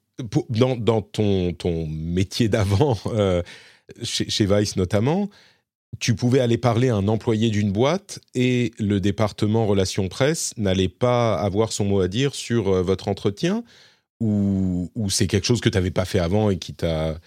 dans, 0.49 0.75
dans 0.75 1.01
ton, 1.01 1.53
ton 1.53 1.87
métier 1.87 2.49
d'avant, 2.49 2.97
chez, 4.03 4.29
chez, 4.29 4.45
Vice 4.45 4.75
notamment, 4.75 5.29
tu 5.99 6.15
pouvais 6.15 6.39
aller 6.39 6.57
parler 6.57 6.89
à 6.89 6.95
un 6.95 7.07
employé 7.07 7.49
d'une 7.49 7.71
boîte 7.71 8.19
et 8.35 8.71
le 8.79 8.99
département 8.99 9.65
relations 9.65 10.07
presse 10.07 10.53
n'allait 10.57 10.89
pas 10.89 11.35
avoir 11.35 11.71
son 11.71 11.85
mot 11.85 11.99
à 12.01 12.07
dire 12.07 12.35
sur 12.35 12.69
euh, 12.69 12.81
votre 12.81 13.07
entretien 13.07 13.63
ou, 14.19 14.89
ou 14.95 15.09
c'est 15.09 15.27
quelque 15.27 15.45
chose 15.45 15.61
que 15.61 15.69
tu 15.69 15.77
n'avais 15.77 15.91
pas 15.91 16.05
fait 16.05 16.19
avant 16.19 16.49
et 16.49 16.57
qui 16.57 16.73
t'a 16.73 17.19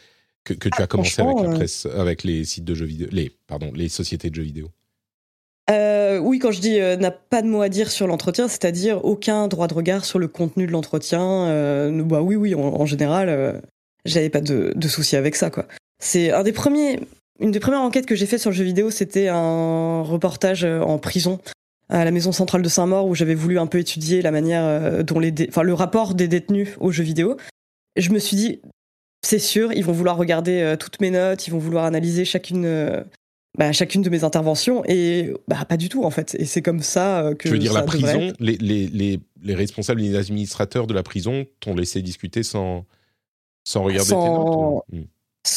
que, 0.44 0.54
que, 0.54 0.68
tu 0.68 0.80
as 0.80 0.84
ah, 0.84 0.86
commencé 0.86 1.20
avec 1.20 1.38
la 1.38 1.50
euh, 1.50 1.54
presse, 1.54 1.86
avec 1.86 2.22
les 2.22 2.44
sites 2.44 2.64
de 2.64 2.74
jeux 2.74 2.86
vidéo, 2.86 3.08
les 3.10 3.32
pardon, 3.46 3.72
les 3.74 3.88
sociétés 3.88 4.30
de 4.30 4.34
jeux 4.36 4.42
vidéo? 4.42 4.70
Euh, 5.70 6.18
oui, 6.18 6.38
quand 6.38 6.52
je 6.52 6.60
dis 6.60 6.78
n'a 6.78 7.10
pas 7.10 7.42
de 7.42 7.48
mot 7.48 7.62
à 7.62 7.68
dire 7.68 7.90
sur 7.90 8.06
l'entretien, 8.06 8.48
c'est-à-dire 8.48 9.04
aucun 9.04 9.48
droit 9.48 9.66
de 9.66 9.74
regard 9.74 10.04
sur 10.04 10.18
le 10.18 10.28
contenu 10.28 10.66
de 10.66 10.72
l'entretien. 10.72 11.46
bah 12.04 12.22
oui, 12.22 12.36
oui, 12.36 12.54
en, 12.54 12.86
général, 12.86 13.62
j'avais 14.04 14.30
pas 14.30 14.40
de, 14.40 14.72
de 14.74 14.88
souci 14.88 15.16
avec 15.16 15.34
ça, 15.36 15.50
quoi. 15.50 15.66
C'est 15.98 16.30
un 16.30 16.42
des 16.42 16.52
premiers, 16.52 17.00
une 17.40 17.50
des 17.50 17.60
premières 17.60 17.80
enquêtes 17.80 18.06
que 18.06 18.14
j'ai 18.14 18.26
fait 18.26 18.38
sur 18.38 18.50
le 18.50 18.56
jeu 18.56 18.64
vidéo, 18.64 18.90
c'était 18.90 19.28
un 19.28 20.02
reportage 20.02 20.64
euh, 20.64 20.80
en 20.80 20.98
prison 20.98 21.38
à 21.88 22.04
la 22.04 22.10
maison 22.10 22.32
centrale 22.32 22.62
de 22.62 22.68
Saint-Maur 22.68 23.06
où 23.06 23.14
j'avais 23.14 23.34
voulu 23.34 23.58
un 23.58 23.66
peu 23.66 23.78
étudier 23.78 24.20
la 24.20 24.32
manière 24.32 24.64
euh, 24.64 25.02
dont 25.02 25.20
les, 25.20 25.32
enfin 25.48 25.62
le 25.62 25.74
rapport 25.74 26.14
des 26.14 26.28
détenus 26.28 26.70
aux 26.80 26.90
jeux 26.90 27.04
vidéo. 27.04 27.36
Je 27.96 28.10
me 28.10 28.18
suis 28.18 28.36
dit, 28.36 28.60
c'est 29.22 29.38
sûr, 29.38 29.72
ils 29.72 29.84
vont 29.84 29.92
vouloir 29.92 30.16
regarder 30.16 30.60
euh, 30.62 30.76
toutes 30.76 31.00
mes 31.00 31.10
notes, 31.10 31.46
ils 31.46 31.50
vont 31.50 31.58
vouloir 31.58 31.84
analyser 31.84 32.24
chacune, 32.24 32.66
bah, 33.56 33.72
chacune 33.72 34.02
de 34.02 34.10
mes 34.10 34.24
interventions 34.24 34.82
et 34.86 35.32
bah 35.48 35.64
pas 35.68 35.76
du 35.76 35.88
tout 35.88 36.04
en 36.04 36.10
fait. 36.10 36.36
Et 36.38 36.44
c'est 36.44 36.62
comme 36.62 36.82
ça 36.82 37.30
que. 37.38 37.48
Tu 37.48 37.54
veux 37.54 37.58
dire 37.58 37.72
la 37.72 37.82
prison, 37.82 38.32
les, 38.38 38.56
les, 38.56 38.86
les, 38.86 39.20
les, 39.42 39.54
responsables, 39.54 40.00
les 40.00 40.14
administrateurs 40.16 40.86
de 40.86 40.94
la 40.94 41.02
prison 41.02 41.46
t'ont 41.60 41.74
laissé 41.74 42.02
discuter 42.02 42.42
sans 42.42 42.84
sans 43.64 43.82
regarder 43.82 44.10
tes 44.10 44.14
notes. 44.14 44.84
Hmm. 44.92 45.04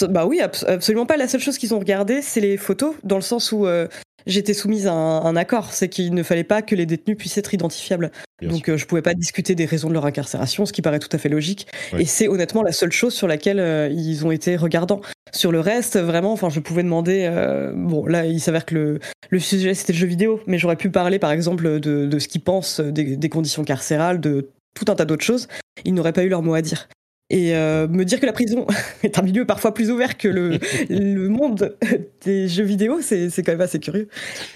Bah 0.09 0.25
oui, 0.25 0.39
absolument 0.39 1.05
pas. 1.05 1.17
La 1.17 1.27
seule 1.27 1.41
chose 1.41 1.57
qu'ils 1.57 1.73
ont 1.73 1.79
regardé, 1.79 2.21
c'est 2.21 2.41
les 2.41 2.57
photos, 2.57 2.95
dans 3.03 3.15
le 3.15 3.21
sens 3.21 3.51
où 3.51 3.65
euh, 3.65 3.87
j'étais 4.27 4.53
soumise 4.53 4.87
à 4.87 4.93
un, 4.93 5.35
accord. 5.35 5.73
C'est 5.73 5.89
qu'il 5.89 6.13
ne 6.13 6.23
fallait 6.23 6.43
pas 6.43 6.61
que 6.61 6.75
les 6.75 6.85
détenus 6.85 7.17
puissent 7.17 7.37
être 7.37 7.53
identifiables. 7.53 8.11
Donc 8.41 8.69
euh, 8.69 8.77
je 8.77 8.85
pouvais 8.85 9.01
pas 9.01 9.13
discuter 9.13 9.55
des 9.55 9.65
raisons 9.65 9.89
de 9.89 9.93
leur 9.93 10.05
incarcération, 10.05 10.65
ce 10.65 10.73
qui 10.73 10.81
paraît 10.81 10.99
tout 10.99 11.09
à 11.11 11.17
fait 11.17 11.29
logique. 11.29 11.67
Et 11.97 12.05
c'est 12.05 12.27
honnêtement 12.27 12.63
la 12.63 12.71
seule 12.71 12.91
chose 12.91 13.13
sur 13.13 13.27
laquelle 13.27 13.59
euh, 13.59 13.89
ils 13.89 14.25
ont 14.25 14.31
été 14.31 14.55
regardants. 14.55 15.01
Sur 15.31 15.51
le 15.51 15.59
reste, 15.59 15.97
vraiment, 15.97 16.31
enfin, 16.31 16.49
je 16.49 16.59
pouvais 16.59 16.83
demander. 16.83 17.29
bon, 17.75 18.05
là, 18.07 18.25
il 18.25 18.39
s'avère 18.39 18.65
que 18.65 18.73
le, 18.73 18.99
le 19.29 19.39
sujet 19.39 19.73
c'était 19.75 19.93
le 19.93 19.99
jeu 19.99 20.07
vidéo, 20.07 20.41
mais 20.47 20.57
j'aurais 20.57 20.75
pu 20.75 20.89
parler, 20.89 21.19
par 21.19 21.31
exemple, 21.31 21.79
de, 21.79 22.07
de 22.07 22.19
ce 22.19 22.27
qu'ils 22.27 22.41
pensent 22.41 22.79
des, 22.79 23.15
des 23.15 23.29
conditions 23.29 23.63
carcérales, 23.63 24.19
de 24.19 24.49
tout 24.73 24.85
un 24.91 24.95
tas 24.95 25.05
d'autres 25.05 25.25
choses. 25.25 25.47
Ils 25.85 25.93
n'auraient 25.93 26.13
pas 26.13 26.23
eu 26.23 26.29
leur 26.29 26.41
mot 26.41 26.53
à 26.55 26.61
dire. 26.61 26.87
Et 27.31 27.55
euh, 27.55 27.87
me 27.87 28.05
dire 28.05 28.19
que 28.19 28.25
la 28.25 28.33
prison 28.33 28.65
est 29.03 29.19
un 29.19 29.21
milieu 29.21 29.45
parfois 29.45 29.73
plus 29.73 29.91
ouvert 29.91 30.17
que 30.17 30.27
le, 30.27 30.57
le 30.89 31.29
monde 31.29 31.75
des 32.25 32.47
jeux 32.47 32.63
vidéo, 32.63 33.01
c'est 33.01 33.29
quand 33.43 33.51
même 33.51 33.61
assez 33.61 33.79
curieux. 33.79 34.07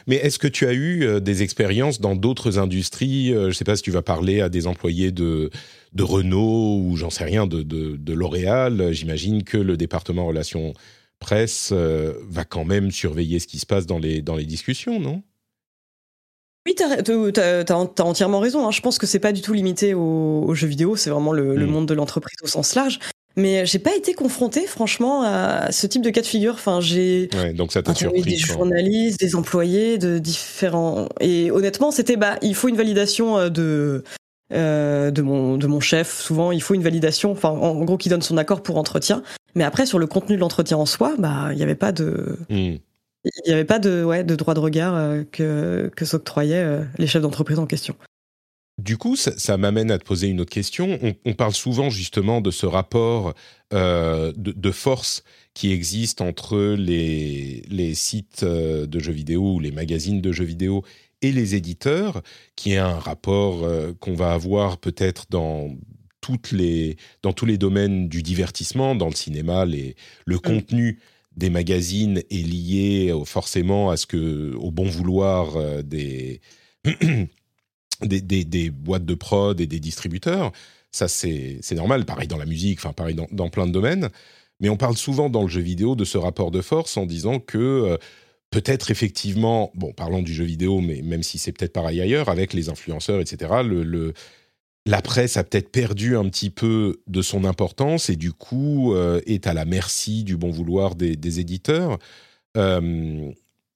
Mais 0.07 0.15
est-ce 0.15 0.39
que 0.39 0.47
tu 0.47 0.65
as 0.65 0.73
eu 0.73 1.03
euh, 1.03 1.19
des 1.19 1.43
expériences 1.43 2.01
dans 2.01 2.15
d'autres 2.15 2.57
industries 2.57 3.33
euh, 3.33 3.43
Je 3.43 3.47
ne 3.47 3.53
sais 3.53 3.65
pas 3.65 3.75
si 3.75 3.83
tu 3.83 3.91
vas 3.91 4.01
parler 4.01 4.41
à 4.41 4.49
des 4.49 4.65
employés 4.65 5.11
de, 5.11 5.51
de 5.93 6.03
Renault 6.03 6.79
ou 6.83 6.97
j'en 6.97 7.11
sais 7.11 7.25
rien, 7.25 7.45
de, 7.45 7.61
de, 7.61 7.95
de 7.95 8.13
L'Oréal. 8.13 8.91
J'imagine 8.91 9.43
que 9.43 9.57
le 9.57 9.77
département 9.77 10.25
relations 10.25 10.73
presse 11.19 11.71
va 11.71 12.43
quand 12.43 12.65
même 12.65 12.91
surveiller 12.91 13.39
ce 13.39 13.47
qui 13.47 13.57
se 13.57 13.65
passe 13.65 13.85
dans 13.85 13.97
les, 13.97 14.21
dans 14.21 14.35
les 14.35 14.43
discussions, 14.43 14.99
non? 14.99 15.23
Oui, 16.65 16.75
t'as 16.75 17.63
as, 17.67 18.03
entièrement 18.03 18.39
raison. 18.39 18.65
Hein. 18.67 18.71
Je 18.71 18.81
pense 18.81 18.97
que 18.97 19.05
c'est 19.05 19.19
pas 19.19 19.31
du 19.31 19.41
tout 19.41 19.53
limité 19.53 19.93
aux, 19.93 20.53
jeux 20.53 20.67
vidéo, 20.67 20.95
c'est 20.95 21.09
vraiment 21.09 21.33
le, 21.33 21.55
mm. 21.55 21.65
monde 21.65 21.87
de 21.87 21.93
l'entreprise 21.93 22.37
au 22.43 22.47
sens 22.47 22.75
large. 22.75 22.99
Mais 23.35 23.65
j'ai 23.65 23.79
pas 23.79 23.95
été 23.95 24.13
confronté, 24.13 24.67
franchement, 24.67 25.23
à 25.23 25.71
ce 25.71 25.87
type 25.87 26.03
de 26.03 26.11
cas 26.11 26.21
de 26.21 26.27
figure. 26.27 26.53
Enfin, 26.53 26.81
j'ai 26.81 27.29
ouais, 27.33 27.53
donc 27.53 27.71
ça 27.71 27.79
interviewé 27.79 28.21
des 28.21 28.37
journalistes, 28.37 29.19
des 29.19 29.35
employés 29.35 29.97
de 29.97 30.19
différents. 30.19 31.09
Et 31.19 31.49
honnêtement, 31.49 31.89
c'était 31.89 32.15
bah, 32.15 32.37
il 32.43 32.53
faut 32.53 32.67
une 32.67 32.75
validation 32.75 33.37
euh, 33.39 33.49
de 33.49 34.03
euh, 34.53 35.09
de 35.09 35.21
mon 35.23 35.57
de 35.57 35.65
mon 35.65 35.79
chef. 35.79 36.21
Souvent, 36.21 36.51
il 36.51 36.61
faut 36.61 36.75
une 36.75 36.83
validation. 36.83 37.31
Enfin, 37.31 37.49
en 37.49 37.83
gros, 37.83 37.97
qui 37.97 38.07
donne 38.07 38.21
son 38.21 38.37
accord 38.37 38.61
pour 38.61 38.77
entretien. 38.77 39.23
Mais 39.55 39.63
après, 39.63 39.87
sur 39.87 39.97
le 39.97 40.05
contenu 40.05 40.35
de 40.35 40.41
l'entretien 40.41 40.77
en 40.77 40.85
soi, 40.85 41.15
bah, 41.17 41.47
il 41.51 41.57
n'y 41.57 41.63
avait 41.63 41.73
pas 41.73 41.91
de. 41.91 42.37
Mm. 42.49 42.75
Il 43.25 43.47
n'y 43.47 43.53
avait 43.53 43.65
pas 43.65 43.79
de, 43.79 44.03
ouais, 44.03 44.23
de 44.23 44.35
droit 44.35 44.53
de 44.53 44.59
regard 44.59 44.95
euh, 44.95 45.23
que, 45.31 45.89
que 45.95 46.05
s'octroyaient 46.05 46.63
euh, 46.63 46.83
les 46.97 47.07
chefs 47.07 47.21
d'entreprise 47.21 47.59
en 47.59 47.65
question. 47.65 47.95
Du 48.81 48.97
coup, 48.97 49.15
ça, 49.15 49.57
m'amène 49.57 49.91
à 49.91 49.99
te 49.99 50.03
poser 50.03 50.27
une 50.27 50.41
autre 50.41 50.51
question. 50.51 50.99
On, 51.25 51.33
parle 51.33 51.53
souvent 51.53 51.91
justement 51.91 52.41
de 52.41 52.49
ce 52.49 52.65
rapport 52.65 53.35
euh, 53.71 54.33
de, 54.35 54.71
force 54.71 55.23
qui 55.53 55.71
existe 55.71 56.21
entre 56.21 56.57
les, 56.75 57.63
les 57.69 57.93
sites 57.93 58.43
de 58.43 58.99
jeux 58.99 59.11
vidéo 59.11 59.53
ou 59.53 59.59
les 59.59 59.71
magazines 59.71 60.21
de 60.21 60.31
jeux 60.31 60.43
vidéo 60.43 60.83
et 61.21 61.31
les 61.31 61.53
éditeurs, 61.53 62.23
qui 62.55 62.73
est 62.73 62.77
un 62.77 62.97
rapport 62.97 63.63
qu'on 63.99 64.15
va 64.15 64.33
avoir 64.33 64.79
peut-être 64.79 65.27
dans 65.29 65.69
toutes 66.19 66.51
les 66.51 66.97
dans 67.21 67.31
tous 67.31 67.45
les 67.45 67.59
domaines 67.59 68.09
du 68.09 68.23
divertissement, 68.23 68.95
dans 68.95 69.07
le 69.07 69.15
cinéma, 69.15 69.65
les, 69.65 69.95
le 70.25 70.37
mm. 70.37 70.41
contenu 70.41 70.99
des 71.35 71.49
magazines 71.49 72.21
est 72.29 72.47
lié 72.47 73.13
forcément 73.25 73.89
à 73.89 73.97
ce 73.97 74.05
que, 74.05 74.53
au 74.55 74.71
bon 74.71 74.85
vouloir 74.85 75.55
euh, 75.57 75.81
des, 75.81 76.41
des, 78.01 78.69
boîtes 78.69 79.05
de 79.05 79.15
prod 79.15 79.59
et 79.59 79.67
des 79.67 79.79
distributeurs. 79.79 80.51
Ça, 80.91 81.07
c'est 81.07 81.59
normal. 81.71 82.05
Pareil 82.05 82.27
dans 82.27 82.37
la 82.37 82.45
musique, 82.45 82.79
enfin, 82.79 82.93
pareil 82.93 83.15
dans, 83.15 83.49
plein 83.49 83.65
de 83.65 83.71
domaines. 83.71 84.09
Mais 84.59 84.69
on 84.69 84.77
parle 84.77 84.95
souvent 84.95 85.29
dans 85.29 85.41
le 85.41 85.49
jeu 85.49 85.61
vidéo 85.61 85.95
de 85.95 86.05
ce 86.05 86.17
rapport 86.17 86.51
de 86.51 86.61
force 86.61 86.95
en 86.97 87.05
disant 87.05 87.39
que 87.39 87.57
euh, 87.57 87.97
peut-être 88.51 88.91
effectivement, 88.91 89.71
bon, 89.73 89.91
parlons 89.91 90.21
du 90.21 90.33
jeu 90.33 90.45
vidéo, 90.45 90.79
mais 90.79 91.01
même 91.01 91.23
si 91.23 91.39
c'est 91.39 91.51
peut-être 91.51 91.73
pareil 91.73 91.99
ailleurs, 91.99 92.29
avec 92.29 92.53
les 92.53 92.69
influenceurs, 92.69 93.19
etc., 93.19 93.51
le 93.63 94.13
la 94.85 95.01
presse 95.01 95.37
a 95.37 95.43
peut-être 95.43 95.71
perdu 95.71 96.17
un 96.17 96.27
petit 96.29 96.49
peu 96.49 97.01
de 97.07 97.21
son 97.21 97.45
importance 97.45 98.09
et 98.09 98.15
du 98.15 98.33
coup 98.33 98.93
euh, 98.93 99.21
est 99.25 99.47
à 99.47 99.53
la 99.53 99.65
merci 99.65 100.23
du 100.23 100.35
bon 100.35 100.51
vouloir 100.51 100.95
des, 100.95 101.39
éditeurs. 101.39 101.99
Euh, 102.57 103.31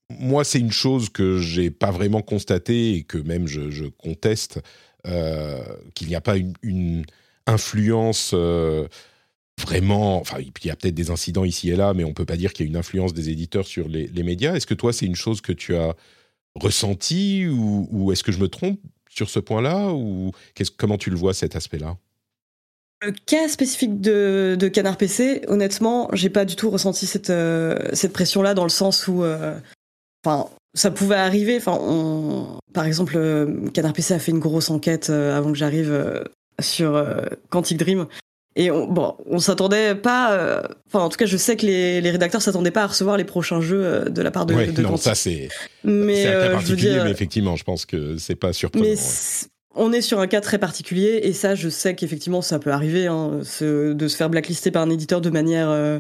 moi, 0.10 0.44
c'est 0.44 0.60
une 0.60 0.72
chose 0.72 1.10
que 1.10 1.40
j'ai 1.40 1.70
pas 1.70 1.92
vraiment 1.92 2.22
constatée 2.22 2.96
et 2.96 3.04
que 3.04 3.18
même 3.18 3.48
je, 3.48 3.88
conteste 3.88 4.60
euh, 5.06 5.62
qu'il 5.96 6.08
n'y 6.08 6.16
a 6.16 6.22
pas 6.22 6.36
une, 6.62 7.06
influence 7.50 8.34
vraiment. 9.58 10.20
Enfin, 10.20 10.40
il 10.40 10.66
y 10.66 10.70
a 10.70 10.76
peut-être 10.76 10.94
des 10.94 11.12
incidents 11.12 11.46
ici 11.46 11.70
et 11.70 11.78
là, 11.78 11.94
mais 11.94 12.04
on 12.04 12.14
peut 12.14 12.26
pas 12.26 12.36
dire 12.36 12.52
qu'il 12.52 12.66
y 12.66 12.68
a 12.68 12.70
une 12.70 12.76
influence 12.76 13.14
des 13.14 13.30
éditeurs 13.30 13.66
sur 13.66 13.88
les, 13.88 14.10
médias. 14.24 14.54
Est-ce 14.54 14.68
que 14.68 14.74
toi, 14.74 14.92
c'est 14.92 15.06
une 15.06 15.16
chose 15.16 15.40
que 15.40 15.54
tu 15.54 15.78
as 15.78 15.96
ressenti 16.56 17.48
ou 17.48 18.12
est-ce 18.12 18.24
que 18.24 18.34
je 18.34 18.40
me 18.40 18.50
trompe? 18.50 18.82
Sur 19.18 19.30
ce 19.30 19.40
point-là 19.40 19.92
ou 19.92 20.32
comment 20.78 20.98
tu 20.98 21.10
le 21.10 21.18
vois 21.18 21.34
cet 21.34 21.56
aspect-là? 21.56 21.98
Le 23.02 23.12
cas 23.12 23.48
spécifique 23.48 24.00
de, 24.00 24.70
Canard 24.72 24.98
PC, 24.98 25.42
honnêtement, 25.48 26.10
j'ai 26.14 26.30
pas 26.30 26.46
du 26.46 26.56
tout 26.56 26.70
ressenti 26.70 27.06
cette, 27.06 27.30
euh, 27.32 27.92
pression-là 28.14 28.54
dans 28.54 28.64
le 28.64 28.70
sens 28.70 29.08
où, 29.08 29.24
euh, 29.24 29.58
enfin, 30.24 30.50
ça 30.76 30.92
pouvait 30.92 31.16
arriver. 31.16 31.58
Enfin, 31.58 32.60
par 32.74 32.86
exemple, 32.86 33.18
Canard 33.74 33.94
PC 33.94 34.14
a 34.14 34.20
fait 34.20 34.32
une 34.32 34.40
grosse 34.40 34.70
enquête 34.70 35.10
avant 35.10 35.52
que 35.52 35.58
j'arrive 35.58 36.24
sur 36.60 37.04
Quantic 37.50 37.78
Dream. 37.78 38.08
Et 38.60 38.72
on, 38.72 38.88
bon, 38.88 39.16
on 39.28 39.38
s'attendait 39.40 39.94
pas. 39.96 40.64
Enfin, 40.88 41.00
en 41.06 41.10
tout 41.10 41.18
cas, 41.18 41.28
je 41.28 41.38
sais 41.38 41.56
que 41.56 41.66
les, 41.66 42.02
les 42.02 42.10
rédacteurs 42.12 42.42
s'attendaient 42.42 42.72
pas 42.72 42.84
à 42.84 42.88
recevoir 42.88 43.16
les 43.16 43.24
prochains 43.24 43.62
jeux 43.62 44.06
de 44.10 44.22
la 44.22 44.32
part 44.32 44.46
de. 44.48 44.56
Ouais, 44.56 44.68
de 44.68 44.82
non, 44.82 44.90
Quantic. 44.90 45.04
ça 45.04 45.16
c'est. 45.16 45.48
Mais 45.84 46.24
c'est 46.24 46.28
un 46.30 46.32
cas 46.32 46.38
euh, 46.40 46.52
particulier, 46.54 46.90
dire, 46.94 47.04
mais 47.06 47.12
effectivement, 47.12 47.56
je 47.56 47.64
pense 47.64 47.86
que 47.86 48.18
c'est 48.18 48.36
pas 48.36 48.54
surprenant. 48.54 48.84
mais 48.84 48.96
ouais. 48.96 49.48
on 49.76 49.94
est 49.94 50.02
sur 50.02 50.20
un 50.20 50.26
cas 50.28 50.42
très 50.42 50.58
particulier 50.58 51.20
et 51.24 51.34
ça, 51.34 51.54
je 51.54 51.70
sais 51.70 51.94
qu'effectivement, 51.96 52.42
ça 52.42 52.58
peut 52.58 52.72
arriver 52.72 53.06
hein, 53.06 53.42
ce- 53.44 53.94
de 53.94 54.08
se 54.08 54.18
faire 54.18 54.30
blacklister 54.32 54.72
par 54.72 54.82
un 54.82 54.90
éditeur 54.90 55.22
de 55.22 55.30
manière 55.30 55.70
euh, 55.70 56.00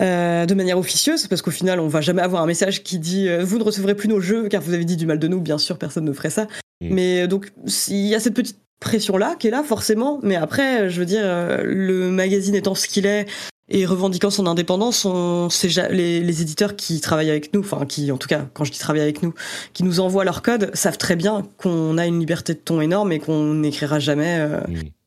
euh, 0.00 0.46
de 0.46 0.54
manière 0.54 0.78
officieuse, 0.78 1.26
parce 1.28 1.42
qu'au 1.42 1.50
final, 1.52 1.78
on 1.80 1.86
va 1.88 2.00
jamais 2.00 2.22
avoir 2.22 2.42
un 2.42 2.46
message 2.46 2.82
qui 2.82 2.98
dit 2.98 3.28
euh, 3.28 3.44
vous 3.44 3.58
ne 3.58 3.62
recevrez 3.62 3.94
plus 3.94 4.08
nos 4.08 4.20
jeux 4.20 4.48
car 4.48 4.60
vous 4.62 4.72
avez 4.72 4.84
dit 4.86 4.96
du 4.96 5.06
mal 5.06 5.18
de 5.18 5.28
nous. 5.28 5.40
Bien 5.40 5.58
sûr, 5.58 5.78
personne 5.78 6.04
ne 6.06 6.12
ferait 6.12 6.30
ça. 6.30 6.44
Mm. 6.80 6.88
Mais 6.94 7.22
euh, 7.22 7.26
donc, 7.28 7.52
il 7.88 8.06
y 8.06 8.14
a 8.14 8.20
cette 8.20 8.34
petite 8.34 8.58
pression 8.84 9.16
là 9.16 9.34
qui 9.38 9.48
est 9.48 9.50
là 9.50 9.64
forcément. 9.64 10.20
Mais 10.22 10.36
après, 10.36 10.88
je 10.90 11.00
veux 11.00 11.06
dire, 11.06 11.22
euh, 11.24 11.62
le 11.64 12.10
magazine 12.10 12.54
étant 12.54 12.74
ce 12.74 12.86
qu'il 12.86 13.06
est. 13.06 13.26
Et 13.70 13.86
revendiquant 13.86 14.28
son 14.28 14.46
indépendance, 14.46 15.06
on, 15.06 15.48
les, 15.90 16.20
les 16.20 16.42
éditeurs 16.42 16.76
qui 16.76 17.00
travaillent 17.00 17.30
avec 17.30 17.54
nous, 17.54 17.60
enfin 17.60 17.86
qui, 17.86 18.12
en 18.12 18.18
tout 18.18 18.28
cas, 18.28 18.46
quand 18.52 18.64
je 18.64 18.70
dis 18.70 18.78
travaillent 18.78 19.00
avec 19.00 19.22
nous, 19.22 19.32
qui 19.72 19.84
nous 19.84 20.00
envoient 20.00 20.24
leur 20.24 20.42
code, 20.42 20.70
savent 20.74 20.98
très 20.98 21.16
bien 21.16 21.48
qu'on 21.56 21.96
a 21.96 22.06
une 22.06 22.20
liberté 22.20 22.52
de 22.52 22.58
ton 22.58 22.82
énorme 22.82 23.10
et 23.10 23.20
qu'on 23.20 23.54
n'écrira 23.54 24.00
jamais 24.00 24.36
euh, 24.38 24.60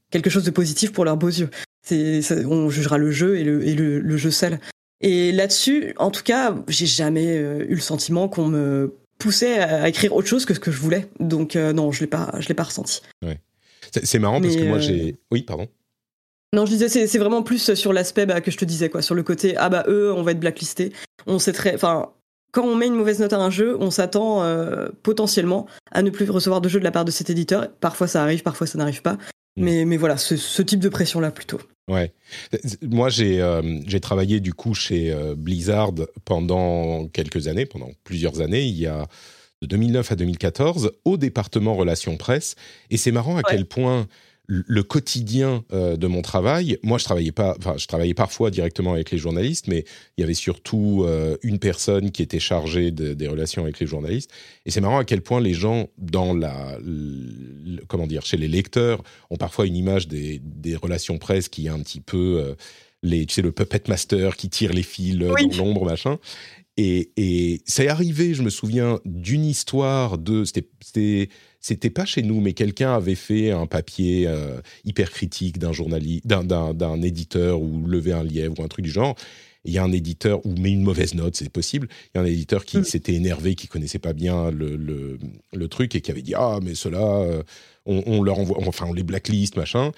quelque 0.10 0.32
chose 0.32 0.44
de 0.44 0.50
positif 0.50 0.92
pour 0.92 1.06
leurs 1.06 1.18
beaux 1.18 1.28
yeux. 1.28 1.52
C'est, 1.86 2.22
on 2.48 2.72
jugera 2.72 2.98
le 2.98 3.12
jeu 3.12 3.38
et 3.38 3.44
le, 3.44 3.64
et 3.66 3.76
le, 3.76 4.00
le 4.00 4.18
jeu 4.18 4.32
seul. 4.32 4.60
Et 5.02 5.32
là-dessus, 5.32 5.94
en 5.98 6.10
tout 6.10 6.24
cas, 6.24 6.56
j'ai 6.68 6.88
jamais 6.88 7.38
euh, 7.38 7.64
eu 7.70 7.76
le 7.76 7.82
sentiment 7.82 8.28
qu'on 8.28 8.48
me 8.48 8.96
poussait 9.20 9.60
à 9.60 9.88
écrire 9.88 10.16
autre 10.16 10.28
chose 10.28 10.46
que 10.46 10.56
ce 10.56 10.60
que 10.60 10.72
je 10.72 10.80
voulais. 10.80 11.08
Donc 11.20 11.56
euh, 11.56 11.74
non, 11.74 11.92
je 11.92 12.02
l'ai 12.02 12.08
pas, 12.08 12.32
je 12.40 12.48
l'ai 12.48 12.56
pas 12.56 12.64
ressenti. 12.64 13.02
C'est 13.92 14.20
marrant 14.20 14.42
parce 14.42 14.56
Mais, 14.56 14.62
que 14.62 14.68
moi 14.68 14.78
euh, 14.78 14.82
j'ai. 14.82 15.16
Oui, 15.32 15.44
pardon. 15.44 15.68
Non, 16.54 16.66
je 16.66 16.72
disais, 16.72 16.88
c'est, 16.90 17.08
c'est 17.08 17.18
vraiment 17.18 17.44
plus 17.44 17.74
sur 17.74 17.92
l'aspect 17.92 18.26
bah, 18.26 18.40
que 18.40 18.52
je 18.52 18.58
te 18.58 18.66
disais, 18.66 18.90
quoi, 18.90 19.02
sur 19.02 19.16
le 19.16 19.24
côté 19.24 19.58
ah 19.58 19.70
bah 19.70 19.84
eux, 19.88 20.14
on 20.14 20.24
va 20.24 20.32
être 20.32 20.40
blacklistés. 20.40 20.94
On 21.26 21.40
sait 21.40 21.52
très, 21.52 21.76
enfin, 21.76 22.12
quand 22.52 22.64
on 22.64 22.76
met 22.76 22.88
une 22.88 22.96
mauvaise 22.96 23.20
note 23.20 23.34
à 23.34 23.40
un 23.40 23.50
jeu, 23.50 23.78
on 23.80 23.92
s'attend 23.92 24.44
euh, 24.44 24.88
potentiellement 25.04 25.68
à 25.92 26.02
ne 26.02 26.10
plus 26.10 26.30
recevoir 26.30 26.62
de 26.62 26.70
jeu 26.70 26.80
de 26.80 26.84
la 26.86 26.92
part 26.92 27.06
de 27.06 27.12
cet 27.12 27.30
éditeur. 27.30 27.70
Parfois 27.80 28.08
ça 28.08 28.24
arrive, 28.24 28.44
parfois 28.44 28.66
ça 28.66 28.78
n'arrive 28.78 29.02
pas. 29.02 29.14
Mm. 29.14 29.64
Mais, 29.64 29.86
mais 29.86 29.98
voilà, 29.98 30.18
ce, 30.18 30.38
ce 30.38 30.62
type 30.62 30.80
de 30.80 30.90
pression 30.90 31.20
là 31.20 31.32
plutôt. 31.32 31.60
Ouais. 31.90 32.14
Moi, 32.82 33.10
j'ai 33.10 33.42
euh, 33.42 33.80
j'ai 33.86 34.00
travaillé 34.00 34.40
du 34.40 34.54
coup 34.54 34.74
chez 34.74 35.12
euh, 35.14 35.36
Blizzard 35.36 35.94
pendant 36.26 37.08
quelques 37.08 37.48
années, 37.48 37.66
pendant 37.66 37.92
plusieurs 38.04 38.42
années. 38.42 38.64
Il 38.64 38.78
y 38.78 38.88
a 38.88 39.08
de 39.62 39.68
2009 39.68 40.12
à 40.12 40.16
2014 40.16 40.92
au 41.06 41.18
département 41.18 41.76
relations 41.76 42.18
presse. 42.18 42.56
Et 42.90 42.98
c'est 42.98 43.12
marrant 43.12 43.34
à 43.36 43.38
Ouais. 43.38 43.44
quel 43.50 43.66
point 43.66 44.08
le 44.50 44.82
quotidien 44.82 45.66
euh, 45.74 45.98
de 45.98 46.08
mon 46.08 46.22
travail. 46.22 46.78
Moi, 46.82 46.98
je 46.98 47.04
travaillais 47.04 47.34
pas. 47.34 47.54
Enfin, 47.60 47.74
je 47.78 47.86
travaillais 47.86 48.14
parfois 48.14 48.50
directement 48.50 48.94
avec 48.94 49.12
les 49.12 49.18
journalistes, 49.18 49.68
mais 49.68 49.84
il 50.18 50.22
y 50.22 50.24
avait 50.24 50.34
surtout 50.34 51.04
euh, 51.06 51.36
une 51.44 51.60
personne 51.60 52.12
qui 52.12 52.22
était 52.22 52.40
chargée 52.40 52.92
de- 52.92 53.14
des 53.14 53.28
relations 53.28 53.64
avec 53.64 53.78
les 53.82 53.88
journalistes. 53.88 54.32
Et 54.66 54.72
c'est 54.72 54.80
marrant 54.80 55.00
à 55.00 55.04
quel 55.04 55.20
point 55.22 55.42
les 55.42 55.54
gens 55.54 55.88
dans 55.98 56.34
la, 56.34 56.78
comment 57.88 58.08
dire, 58.08 58.26
chez 58.26 58.38
les 58.38 58.48
lecteurs 58.48 59.04
ont 59.30 59.38
parfois 59.38 59.66
une 59.68 59.76
image 59.76 60.08
des, 60.08 60.40
des 60.44 60.78
relations 60.78 61.18
presse 61.18 61.50
qui 61.50 61.66
est 61.66 61.70
un 61.70 61.80
petit 61.80 62.00
peu 62.00 62.42
euh, 62.42 62.56
les, 63.04 63.26
tu 63.26 63.36
sais, 63.36 63.42
le 63.42 63.52
puppet 63.52 63.84
master 63.90 64.36
qui 64.38 64.50
tire 64.50 64.74
les 64.74 64.82
fils 64.84 65.18
Oui. 65.22 65.50
dans 65.50 65.58
l'ombre, 65.58 65.86
machin. 65.86 66.18
Et, 66.78 67.10
et 67.18 67.62
c'est 67.66 67.88
arrivé, 67.88 68.36
je 68.36 68.44
me 68.44 68.52
souviens 68.52 69.00
d'une 69.04 69.46
histoire 69.46 70.20
de, 70.20 70.46
c'était, 70.46 70.68
c'était, 70.80 71.30
c'était 71.60 71.90
pas 71.90 72.06
chez 72.06 72.22
nous, 72.22 72.40
mais 72.40 72.54
quelqu'un 72.54 72.94
avait 72.94 73.16
fait 73.16 73.50
un 73.50 73.66
papier 73.66 74.28
euh, 74.28 74.62
hyper 74.86 75.10
critique 75.10 75.58
d'un 75.58 75.72
journaliste, 75.74 76.28
d'un, 76.28 77.02
éditeur 77.02 77.62
ou 77.62 77.88
lever 77.88 78.14
un 78.14 78.24
lièvre 78.24 78.60
ou 78.60 78.64
un 78.64 78.68
truc 78.68 78.86
du 78.86 78.92
genre. 78.92 79.16
Il 79.66 79.74
y 79.74 79.80
a 79.80 79.84
un 79.84 79.92
éditeur 79.92 80.46
ou 80.46 80.54
met 80.56 80.72
une 80.72 80.84
mauvaise 80.84 81.16
note, 81.16 81.36
c'est 81.36 81.50
possible. 81.50 81.90
Il 82.14 82.18
y 82.18 82.20
a 82.20 82.24
un 82.24 82.28
éditeur 82.28 82.64
qui 82.64 82.78
Mm. 82.78 82.84
s'était 82.84 83.14
énervé, 83.16 83.56
qui 83.56 83.68
connaissait 83.68 84.00
pas 84.00 84.14
bien 84.14 84.52
le, 84.52 84.76
le, 84.78 85.18
le 85.54 85.68
truc 85.68 85.96
et 85.96 86.02
qui 86.02 86.12
avait 86.12 86.22
dit 86.22 86.36
ah 86.36 86.60
mais 86.62 86.76
cela, 86.76 87.04
euh, 87.04 87.42
on, 87.88 88.04
on 88.06 88.22
leur 88.22 88.38
envoie, 88.40 88.60
enfin 88.68 88.86
on 88.88 88.94
les 88.94 89.04
blacklist 89.04 89.58
machin. 89.58 89.92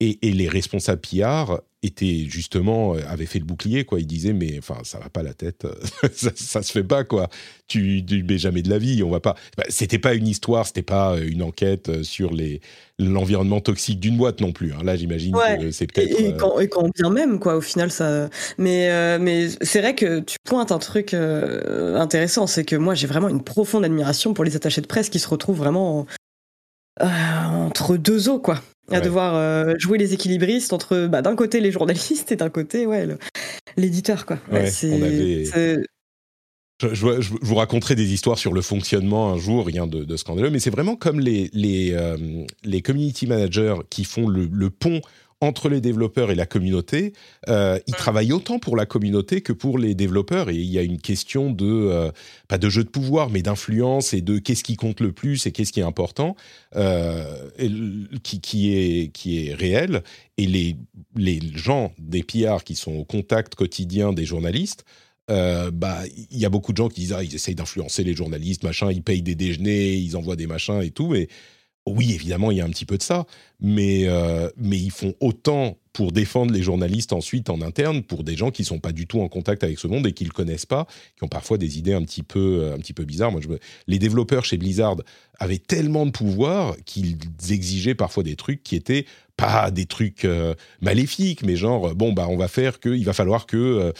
Et, 0.00 0.18
et 0.28 0.32
les 0.32 0.48
responsables 0.48 1.00
PR 1.00 1.60
étaient 1.82 2.24
justement 2.28 2.94
euh, 2.94 3.00
avaient 3.08 3.26
fait 3.26 3.38
le 3.40 3.44
bouclier 3.44 3.84
quoi. 3.84 3.98
Ils 4.00 4.06
disaient 4.06 4.32
mais 4.32 4.58
enfin 4.58 4.78
ça 4.84 4.98
va 5.00 5.08
pas 5.10 5.22
la 5.24 5.34
tête, 5.34 5.66
ça, 6.12 6.30
ça 6.36 6.62
se 6.62 6.72
fait 6.72 6.84
pas 6.84 7.02
quoi. 7.04 7.28
Tu, 7.66 8.04
tu 8.06 8.22
mets 8.22 8.38
jamais 8.38 8.62
de 8.62 8.70
la 8.70 8.78
vie, 8.78 9.02
on 9.02 9.10
va 9.10 9.20
pas. 9.20 9.34
Bah, 9.56 9.64
c'était 9.68 9.98
pas 9.98 10.14
une 10.14 10.26
histoire, 10.28 10.66
c'était 10.66 10.82
pas 10.82 11.14
euh, 11.16 11.28
une 11.28 11.42
enquête 11.42 11.88
euh, 11.88 12.02
sur 12.04 12.32
les 12.32 12.60
l'environnement 13.00 13.60
toxique 13.60 14.00
d'une 14.00 14.16
boîte 14.16 14.40
non 14.40 14.50
plus. 14.52 14.72
hein. 14.72 14.78
Là 14.84 14.96
j'imagine 14.96 15.34
Ouais. 15.36 15.58
que 15.58 15.70
c'est 15.70 15.84
Et, 15.84 15.86
peut-être. 15.86 16.20
et 16.20 16.26
euh, 16.32 16.36
quand, 16.36 16.58
et 16.60 16.68
quand 16.68 16.88
bien 16.96 17.10
même, 17.10 17.38
quoi, 17.38 17.56
au 17.56 17.60
final, 17.60 17.90
ça. 17.92 18.28
Mais, 18.58 18.90
euh, 18.90 19.18
mais 19.20 19.48
c'est 19.62 19.80
vrai 19.80 19.94
que 19.94 20.18
tu 20.20 20.36
pointes 20.44 20.72
un 20.72 20.78
truc 20.78 21.14
euh, 21.14 21.96
intéressant, 21.96 22.46
c'est 22.48 22.64
que 22.64 22.74
moi, 22.76 22.94
j'ai 22.94 23.06
vraiment 23.06 23.28
une 23.28 23.42
profonde 23.44 23.84
admiration 23.84 24.34
pour 24.34 24.42
les 24.44 24.56
attachés 24.56 24.80
de 24.80 24.86
presse 24.88 25.10
qui 25.10 25.18
se 25.20 25.28
retrouvent 25.28 25.58
vraiment 25.58 26.00
en- 26.00 26.02
euh, 26.02 26.04
entre 27.00 27.96
deux 27.96 28.28
eaux, 28.28 28.38
quoi. 28.40 28.60
À 28.90 28.94
Ouais. 28.94 29.00
devoir 29.02 29.34
euh, 29.36 29.74
jouer 29.78 29.98
les 29.98 30.14
équilibristes 30.14 30.72
entre, 30.72 31.06
bah, 31.08 31.20
d'un 31.22 31.36
côté, 31.36 31.60
les 31.60 31.70
journalistes 31.70 32.32
et 32.32 32.36
d'un 32.36 32.48
côté, 32.48 32.86
ouais, 32.86 33.06
l'éditeur, 33.76 34.24
quoi. 34.26 34.38
Ouais, 34.50 34.70
c'est- 34.70 35.82
Je, 36.80 36.94
je- 36.94 37.20
je 37.20 37.30
vous 37.42 37.54
raconterai 37.56 37.96
des 37.96 38.12
histoires 38.12 38.38
sur 38.38 38.52
le 38.52 38.62
fonctionnement 38.62 39.32
un 39.32 39.36
jour, 39.36 39.66
rien 39.66 39.88
de, 39.88 40.04
de 40.04 40.16
scandaleux, 40.16 40.50
mais 40.50 40.60
c'est 40.60 40.70
vraiment 40.70 40.94
comme 40.94 41.18
les, 41.18 41.50
les, 41.52 41.90
euh, 41.92 42.16
les 42.62 42.82
community 42.82 43.26
managers 43.26 43.74
qui 43.90 44.04
font 44.04 44.28
le, 44.28 44.48
le 44.50 44.70
pont 44.70 45.00
entre 45.40 45.68
les 45.68 45.80
développeurs 45.80 46.30
et 46.30 46.34
la 46.34 46.46
communauté. 46.46 47.12
Euh, 47.48 47.78
ils 47.86 47.94
travaillent 47.94 48.32
autant 48.32 48.58
pour 48.58 48.76
la 48.76 48.86
communauté 48.86 49.40
que 49.40 49.52
pour 49.52 49.78
les 49.78 49.94
développeurs, 49.94 50.50
et 50.50 50.56
il 50.56 50.66
y 50.66 50.78
a 50.78 50.82
une 50.82 51.00
question 51.00 51.50
de, 51.50 51.66
euh, 51.66 52.10
pas 52.48 52.58
de 52.58 52.68
jeu 52.68 52.82
de 52.82 52.88
pouvoir, 52.88 53.30
mais 53.30 53.42
d'influence 53.42 54.14
et 54.14 54.20
de 54.20 54.38
qu'est-ce 54.38 54.64
qui 54.64 54.76
compte 54.76 55.00
le 55.00 55.12
plus 55.12 55.46
et 55.46 55.52
qu'est-ce 55.52 55.72
qui 55.72 55.80
est 55.80 55.84
important, 55.84 56.34
euh, 56.74 57.50
et 57.58 57.70
qui, 58.22 58.40
qui, 58.40 58.76
est, 58.76 59.12
qui 59.12 59.46
est 59.46 59.54
réel. 59.54 60.02
Et 60.38 60.46
les, 60.46 60.76
les 61.14 61.40
gens 61.54 61.92
des 61.98 62.22
PR 62.22 62.64
qui 62.64 62.74
sont 62.74 62.94
au 62.94 63.04
contact 63.04 63.54
quotidien 63.54 64.12
des 64.12 64.24
journalistes, 64.24 64.84
euh, 65.30 65.70
bah, 65.70 66.00
il 66.30 66.38
y 66.38 66.46
a 66.46 66.48
beaucoup 66.48 66.72
de 66.72 66.78
gens 66.78 66.88
qui 66.88 67.02
disent 67.02 67.12
ah 67.12 67.22
ils 67.22 67.34
essayent 67.34 67.54
d'influencer 67.54 68.02
les 68.02 68.14
journalistes, 68.14 68.64
machin, 68.64 68.90
ils 68.90 69.02
payent 69.02 69.22
des 69.22 69.34
déjeuners, 69.34 69.94
ils 69.94 70.16
envoient 70.16 70.36
des 70.36 70.46
machins 70.46 70.80
et 70.82 70.90
tout. 70.90 71.08
Mais 71.08 71.28
oui, 71.88 72.12
évidemment, 72.12 72.50
il 72.50 72.58
y 72.58 72.60
a 72.60 72.64
un 72.64 72.70
petit 72.70 72.84
peu 72.84 72.96
de 72.96 73.02
ça, 73.02 73.26
mais 73.60 74.04
euh, 74.06 74.48
mais 74.56 74.78
ils 74.78 74.90
font 74.90 75.14
autant 75.20 75.76
pour 75.92 76.12
défendre 76.12 76.52
les 76.52 76.62
journalistes 76.62 77.12
ensuite 77.12 77.50
en 77.50 77.60
interne 77.60 78.02
pour 78.02 78.22
des 78.22 78.36
gens 78.36 78.50
qui 78.50 78.64
sont 78.64 78.78
pas 78.78 78.92
du 78.92 79.06
tout 79.06 79.20
en 79.20 79.28
contact 79.28 79.64
avec 79.64 79.78
ce 79.78 79.88
monde 79.88 80.06
et 80.06 80.12
qui 80.12 80.24
le 80.24 80.30
connaissent 80.30 80.66
pas, 80.66 80.86
qui 81.16 81.24
ont 81.24 81.28
parfois 81.28 81.58
des 81.58 81.78
idées 81.78 81.92
un 81.92 82.02
petit 82.02 82.22
peu 82.22 82.60
euh, 82.62 82.74
un 82.74 82.78
petit 82.78 82.92
peu 82.92 83.04
bizarres. 83.04 83.32
Moi, 83.32 83.40
les 83.86 83.98
développeurs 83.98 84.44
chez 84.44 84.56
Blizzard 84.56 84.96
avaient 85.38 85.58
tellement 85.58 86.06
de 86.06 86.12
pouvoir 86.12 86.76
qu'ils 86.84 87.16
exigeaient 87.50 87.96
parfois 87.96 88.22
des 88.22 88.36
trucs 88.36 88.62
qui 88.62 88.76
étaient 88.76 89.06
pas 89.36 89.70
des 89.70 89.86
trucs 89.86 90.24
euh, 90.24 90.54
maléfiques, 90.80 91.42
mais 91.42 91.56
genre 91.56 91.94
bon 91.94 92.12
bah 92.12 92.26
on 92.28 92.36
va 92.36 92.48
faire 92.48 92.80
que 92.80 92.90
il 92.90 93.04
va 93.04 93.12
falloir 93.12 93.46
que 93.46 93.92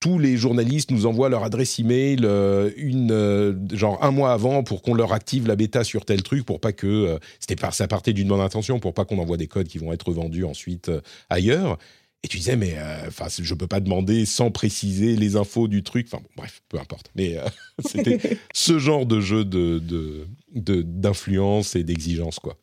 tous 0.00 0.18
les 0.18 0.36
journalistes 0.36 0.90
nous 0.92 1.06
envoient 1.06 1.28
leur 1.28 1.42
adresse 1.42 1.78
email 1.80 2.20
euh, 2.22 2.70
une 2.76 3.10
euh, 3.10 3.52
genre 3.72 4.02
un 4.04 4.10
mois 4.12 4.32
avant 4.32 4.62
pour 4.62 4.82
qu'on 4.82 4.94
leur 4.94 5.12
active 5.12 5.46
la 5.48 5.56
bêta 5.56 5.82
sur 5.82 6.04
tel 6.04 6.22
truc 6.22 6.44
pour 6.46 6.60
pas 6.60 6.72
que 6.72 6.86
euh, 6.86 7.18
c'était 7.40 7.56
pas 7.56 7.72
ça 7.72 7.88
partait 7.88 8.12
d'une 8.12 8.28
bonne 8.28 8.40
intention 8.40 8.78
pour 8.78 8.94
pas 8.94 9.04
qu'on 9.04 9.18
envoie 9.18 9.36
des 9.36 9.48
codes 9.48 9.66
qui 9.66 9.78
vont 9.78 9.92
être 9.92 10.12
vendus 10.12 10.44
ensuite 10.44 10.88
euh, 10.88 11.00
ailleurs. 11.30 11.78
Et 12.24 12.28
tu 12.28 12.36
disais 12.36 12.56
mais 12.56 12.74
euh, 12.76 13.08
enfin 13.08 13.26
je 13.28 13.54
peux 13.54 13.66
pas 13.66 13.80
demander 13.80 14.24
sans 14.24 14.50
préciser 14.52 15.16
les 15.16 15.34
infos 15.36 15.66
du 15.68 15.82
truc. 15.82 16.06
Enfin 16.10 16.22
bon, 16.22 16.28
bref 16.36 16.62
peu 16.68 16.78
importe. 16.78 17.10
Mais 17.16 17.36
c'était 17.84 18.18
ce 18.54 18.78
genre 18.78 19.04
de 19.04 19.20
jeu 19.20 19.44
de 19.44 19.78
de- 19.80 20.26
de- 20.54 20.82
d'influence 20.82 21.74
et 21.76 21.82
d'exigence 21.82 22.38
quoi. 22.38 22.56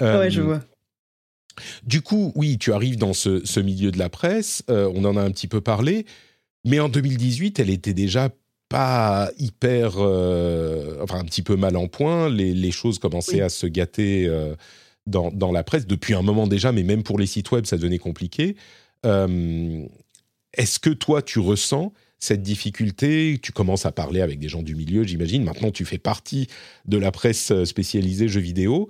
Ouais, 0.00 0.30
je 0.30 0.40
vois. 0.40 0.60
du 1.86 2.00
coup, 2.00 2.32
oui, 2.34 2.58
tu 2.58 2.72
arrives 2.72 2.96
dans 2.96 3.12
ce, 3.12 3.44
ce 3.44 3.60
milieu 3.60 3.90
de 3.92 3.98
la 3.98 4.08
presse, 4.08 4.64
on 4.68 5.04
en 5.04 5.16
a 5.16 5.22
un 5.22 5.30
petit 5.30 5.46
peu 5.48 5.60
parlé, 5.60 6.06
mais 6.64 6.80
en 6.80 6.88
2018, 6.88 7.58
elle 7.60 7.70
était 7.70 7.94
déjà 7.94 8.30
pas 8.68 9.30
hyper, 9.38 9.94
euh, 9.98 10.96
enfin 11.02 11.18
un 11.18 11.24
petit 11.24 11.42
peu 11.42 11.56
mal 11.56 11.76
en 11.76 11.88
point, 11.88 12.28
les, 12.30 12.54
les 12.54 12.70
choses 12.70 12.98
commençaient 12.98 13.34
Oui. 13.36 13.40
à 13.42 13.48
se 13.50 13.66
gâter 13.66 14.26
euh, 14.26 14.54
dans, 15.06 15.30
dans 15.30 15.52
la 15.52 15.62
presse 15.62 15.86
depuis 15.86 16.14
un 16.14 16.22
moment 16.22 16.46
déjà, 16.46 16.72
mais 16.72 16.82
même 16.82 17.02
pour 17.02 17.18
les 17.18 17.26
sites 17.26 17.50
web, 17.50 17.66
ça 17.66 17.76
devenait 17.76 17.98
compliqué. 17.98 18.56
Euh, 19.04 19.84
Est-ce 20.54 20.78
que 20.78 20.90
toi, 20.90 21.20
tu 21.22 21.38
ressens 21.38 21.92
cette 22.18 22.42
difficulté? 22.42 23.38
Tu 23.42 23.52
commences 23.52 23.84
à 23.84 23.92
parler 23.92 24.20
avec 24.22 24.38
des 24.38 24.48
gens 24.48 24.62
du 24.62 24.74
milieu, 24.74 25.02
j'imagine. 25.04 25.44
Maintenant, 25.44 25.70
tu 25.70 25.84
fais 25.84 25.98
partie 25.98 26.46
de 26.86 26.96
la 26.96 27.10
presse 27.10 27.52
spécialisée 27.64 28.28
jeux 28.28 28.40
vidéo 28.40 28.88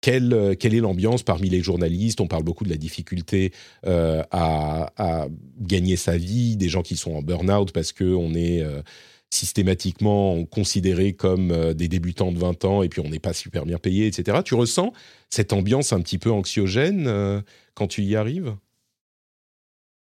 quelle, 0.00 0.32
euh, 0.32 0.54
quelle 0.54 0.74
est 0.74 0.80
l'ambiance 0.80 1.22
parmi 1.22 1.48
les 1.48 1.62
journalistes? 1.62 2.20
On 2.20 2.28
parle 2.28 2.44
beaucoup 2.44 2.64
de 2.64 2.70
la 2.70 2.76
difficulté 2.76 3.52
euh, 3.86 4.22
à, 4.30 5.26
gagner 5.60 5.96
sa 5.96 6.16
vie, 6.16 6.56
des 6.56 6.68
gens 6.68 6.82
qui 6.82 6.96
sont 6.96 7.14
en 7.14 7.22
burn-out 7.22 7.72
parce 7.72 7.92
que 7.92 8.04
on 8.04 8.34
est, 8.34 8.62
euh, 8.62 8.82
systématiquement 9.30 10.44
considérés 10.44 11.12
comme 11.12 11.74
des 11.74 11.88
débutants 11.88 12.30
de 12.30 12.38
20 12.38 12.64
ans 12.64 12.82
et 12.84 12.88
puis 12.88 13.00
on 13.00 13.08
n'est 13.08 13.18
pas 13.18 13.32
super 13.32 13.66
bien 13.66 13.78
payé, 13.78 14.06
etc. 14.06 14.38
Tu 14.44 14.54
ressens 14.54 14.92
cette 15.30 15.52
ambiance 15.52 15.92
un 15.92 16.00
petit 16.00 16.18
peu 16.18 16.30
anxiogène 16.30 17.42
quand 17.74 17.88
tu 17.88 18.02
y 18.02 18.14
arrives? 18.14 18.54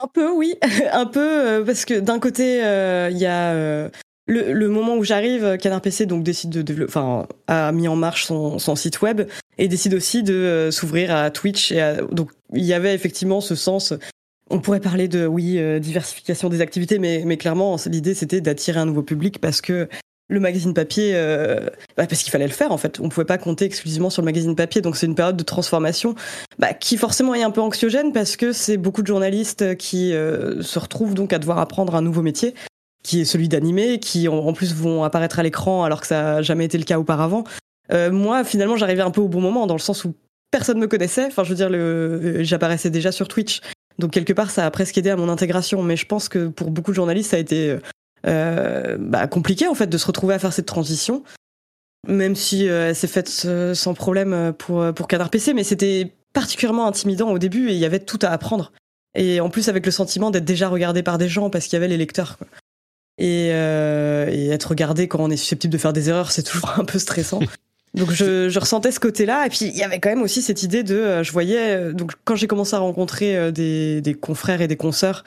Un 0.00 0.08
peu, 0.08 0.32
oui. 0.32 0.56
un 0.92 1.06
peu, 1.06 1.62
parce 1.64 1.84
que 1.84 2.00
d'un 2.00 2.18
côté, 2.18 2.56
il 3.12 3.18
y 3.18 3.26
a 3.26 3.90
le, 4.26 4.68
moment 4.68 4.96
où 4.96 5.04
j'arrive, 5.04 5.56
Canard 5.58 5.80
PC 5.80 6.06
donc 6.06 6.22
décide 6.22 6.50
de, 6.50 6.84
enfin, 6.84 7.26
a 7.48 7.72
mis 7.72 7.88
en 7.88 7.96
marche 7.96 8.26
son, 8.26 8.76
site 8.76 9.02
web 9.02 9.22
et 9.58 9.68
décide 9.68 9.94
aussi 9.94 10.22
de 10.22 10.70
s'ouvrir 10.72 11.14
à 11.14 11.30
Twitch. 11.30 11.72
Donc 12.10 12.30
il 12.54 12.64
y 12.64 12.72
avait 12.72 12.94
effectivement 12.94 13.40
ce 13.40 13.54
sens 13.54 13.94
on 14.52 14.60
pourrait 14.60 14.80
parler 14.80 15.08
de 15.08 15.26
oui 15.26 15.58
euh, 15.58 15.78
diversification 15.78 16.48
des 16.48 16.60
activités, 16.60 16.98
mais, 16.98 17.36
clairement 17.36 17.76
l'idée 17.86 18.14
c'était 18.14 18.40
d'attirer 18.40 18.78
un 18.78 18.86
nouveau 18.86 19.02
public 19.02 19.40
parce 19.40 19.60
que 19.60 19.88
le 20.28 20.40
magazine 20.40 20.72
papier, 20.72 21.12
euh, 21.14 21.68
bah, 21.96 22.06
parce 22.06 22.22
qu'il 22.22 22.30
fallait 22.30 22.46
le 22.46 22.52
faire 22.52 22.70
en 22.70 22.78
fait. 22.78 23.00
On 23.00 23.08
pouvait 23.08 23.26
pas 23.26 23.38
compter 23.38 23.64
exclusivement 23.64 24.10
sur 24.10 24.22
le 24.22 24.26
magazine 24.26 24.54
papier, 24.54 24.80
donc 24.80 24.96
c'est 24.96 25.06
une 25.06 25.14
période 25.14 25.36
de 25.36 25.42
transformation 25.42 26.14
bah, 26.58 26.74
qui 26.74 26.96
forcément 26.96 27.34
est 27.34 27.42
un 27.42 27.50
peu 27.50 27.60
anxiogène 27.60 28.12
parce 28.12 28.36
que 28.36 28.52
c'est 28.52 28.76
beaucoup 28.76 29.02
de 29.02 29.06
journalistes 29.06 29.76
qui 29.76 30.12
euh, 30.12 30.62
se 30.62 30.78
retrouvent 30.78 31.14
donc 31.14 31.32
à 31.32 31.38
devoir 31.38 31.58
apprendre 31.58 31.94
un 31.94 32.02
nouveau 32.02 32.22
métier, 32.22 32.54
qui 33.02 33.22
est 33.22 33.24
celui 33.24 33.48
d'animer, 33.48 33.98
qui 34.00 34.28
en, 34.28 34.52
plus 34.52 34.74
vont 34.74 35.02
apparaître 35.02 35.38
à 35.38 35.42
l'écran 35.42 35.84
alors 35.84 36.00
que 36.00 36.06
ça 36.06 36.22
n'a 36.22 36.42
jamais 36.42 36.66
été 36.66 36.78
le 36.78 36.84
cas 36.84 36.98
auparavant. 36.98 37.44
Moi, 38.10 38.44
finalement, 38.44 38.76
j'arrivais 38.76 39.02
un 39.02 39.10
peu 39.10 39.20
au 39.20 39.28
bon 39.28 39.40
moment 39.40 39.66
dans 39.66 39.74
le 39.74 39.80
sens 39.80 40.04
où 40.04 40.14
personne 40.50 40.78
me 40.78 40.86
connaissait. 40.86 41.26
Enfin, 41.26 41.42
je 41.44 41.48
veux 41.48 41.56
dire, 41.56 41.68
le, 41.68 42.42
j'apparaissais 42.42 42.90
déjà 42.90 43.10
sur 43.10 43.28
Twitch. 43.28 43.60
Donc 43.98 44.12
quelque 44.12 44.32
part, 44.32 44.50
ça 44.50 44.64
a 44.64 44.70
presque 44.70 44.96
aidé 44.96 45.10
à 45.10 45.16
mon 45.16 45.28
intégration. 45.28 45.82
Mais 45.82 45.96
je 45.96 46.06
pense 46.06 46.28
que 46.28 46.48
pour 46.48 46.70
beaucoup 46.70 46.92
de 46.92 46.96
journalistes, 46.96 47.30
ça 47.30 47.36
a 47.36 47.40
été 47.40 47.78
euh, 48.26 48.96
bah, 49.00 49.26
compliqué 49.26 49.66
en 49.66 49.74
fait 49.74 49.88
de 49.88 49.98
se 49.98 50.06
retrouver 50.06 50.34
à 50.34 50.38
faire 50.38 50.52
cette 50.52 50.66
transition. 50.66 51.24
Même 52.08 52.34
si 52.34 52.68
euh, 52.68 52.88
elle 52.88 52.96
s'est 52.96 53.06
faite 53.06 53.42
euh, 53.44 53.74
sans 53.74 53.94
problème 53.94 54.52
pour 54.58 54.92
pour 54.94 55.08
Canard 55.08 55.30
PC, 55.30 55.54
mais 55.54 55.64
c'était 55.64 56.12
particulièrement 56.32 56.86
intimidant 56.86 57.30
au 57.30 57.38
début 57.38 57.68
et 57.68 57.72
il 57.72 57.78
y 57.78 57.84
avait 57.84 58.00
tout 58.00 58.18
à 58.22 58.28
apprendre. 58.28 58.72
Et 59.14 59.40
en 59.40 59.50
plus 59.50 59.68
avec 59.68 59.84
le 59.84 59.92
sentiment 59.92 60.30
d'être 60.30 60.44
déjà 60.44 60.68
regardé 60.68 61.02
par 61.02 61.18
des 61.18 61.28
gens 61.28 61.50
parce 61.50 61.66
qu'il 61.66 61.74
y 61.74 61.76
avait 61.76 61.88
les 61.88 61.98
lecteurs. 61.98 62.38
Et, 63.18 63.48
être 63.48 64.70
regardé 64.70 65.06
quand 65.06 65.20
on 65.20 65.30
est 65.30 65.36
susceptible 65.36 65.72
de 65.72 65.78
faire 65.78 65.92
des 65.92 66.08
erreurs, 66.08 66.32
c'est 66.32 66.42
toujours 66.50 66.78
un 66.78 66.84
peu 66.84 66.98
stressant. 66.98 67.40
Donc 67.94 68.10
je, 68.10 68.58
ressentais 68.58 68.90
ce 68.90 69.00
côté-là, 69.00 69.44
et 69.46 69.50
puis 69.50 69.66
il 69.66 69.76
y 69.76 69.82
avait 69.82 70.00
quand 70.00 70.08
même 70.08 70.22
aussi 70.22 70.40
cette 70.40 70.62
idée 70.62 70.82
de, 70.82 70.96
euh, 70.96 71.22
je 71.22 71.30
voyais, 71.30 71.76
euh, 71.76 71.92
donc 71.92 72.12
quand 72.24 72.36
j'ai 72.36 72.46
commencé 72.46 72.74
à 72.74 72.78
rencontrer 72.78 73.36
euh, 73.36 73.50
des, 73.50 74.16
confrères 74.18 74.62
et 74.62 74.68
des 74.68 74.76
consoeurs 74.76 75.24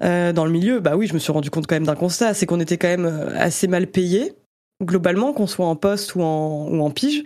dans 0.00 0.44
le 0.44 0.50
milieu, 0.50 0.80
bah 0.80 0.96
oui, 0.96 1.06
je 1.06 1.14
me 1.14 1.18
suis 1.18 1.32
rendu 1.32 1.48
compte 1.48 1.66
quand 1.66 1.76
même 1.76 1.86
d'un 1.86 1.94
constat, 1.94 2.34
c'est 2.34 2.44
qu'on 2.44 2.60
était 2.60 2.76
quand 2.76 2.88
même 2.88 3.06
assez 3.36 3.66
mal 3.66 3.86
payés 3.86 4.34
globalement, 4.82 5.32
qu'on 5.32 5.46
soit 5.46 5.66
en 5.66 5.76
poste 5.76 6.16
ou 6.16 6.22
en, 6.22 6.68
ou 6.68 6.82
en 6.82 6.90
pige, 6.90 7.24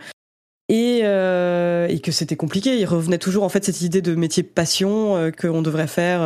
et, 0.68 0.98
et 0.98 2.00
que 2.00 2.12
c'était 2.12 2.36
compliqué. 2.36 2.78
Il 2.78 2.84
revenait 2.84 3.18
toujours 3.18 3.44
en 3.44 3.48
fait 3.48 3.64
cette 3.64 3.80
idée 3.80 4.02
de 4.02 4.14
métier 4.14 4.42
passion 4.42 5.16
euh, 5.16 5.30
qu'on 5.30 5.62
devrait 5.62 5.86
faire 5.86 6.20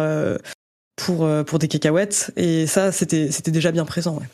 pour 0.96 1.26
pour 1.46 1.58
des 1.58 1.68
cacahuètes, 1.68 2.32
et 2.36 2.66
ça 2.66 2.92
c'était 2.92 3.30
c'était 3.30 3.52
déjà 3.52 3.72
bien 3.72 3.86
présent. 3.86 4.16
Ouais. 4.16 4.26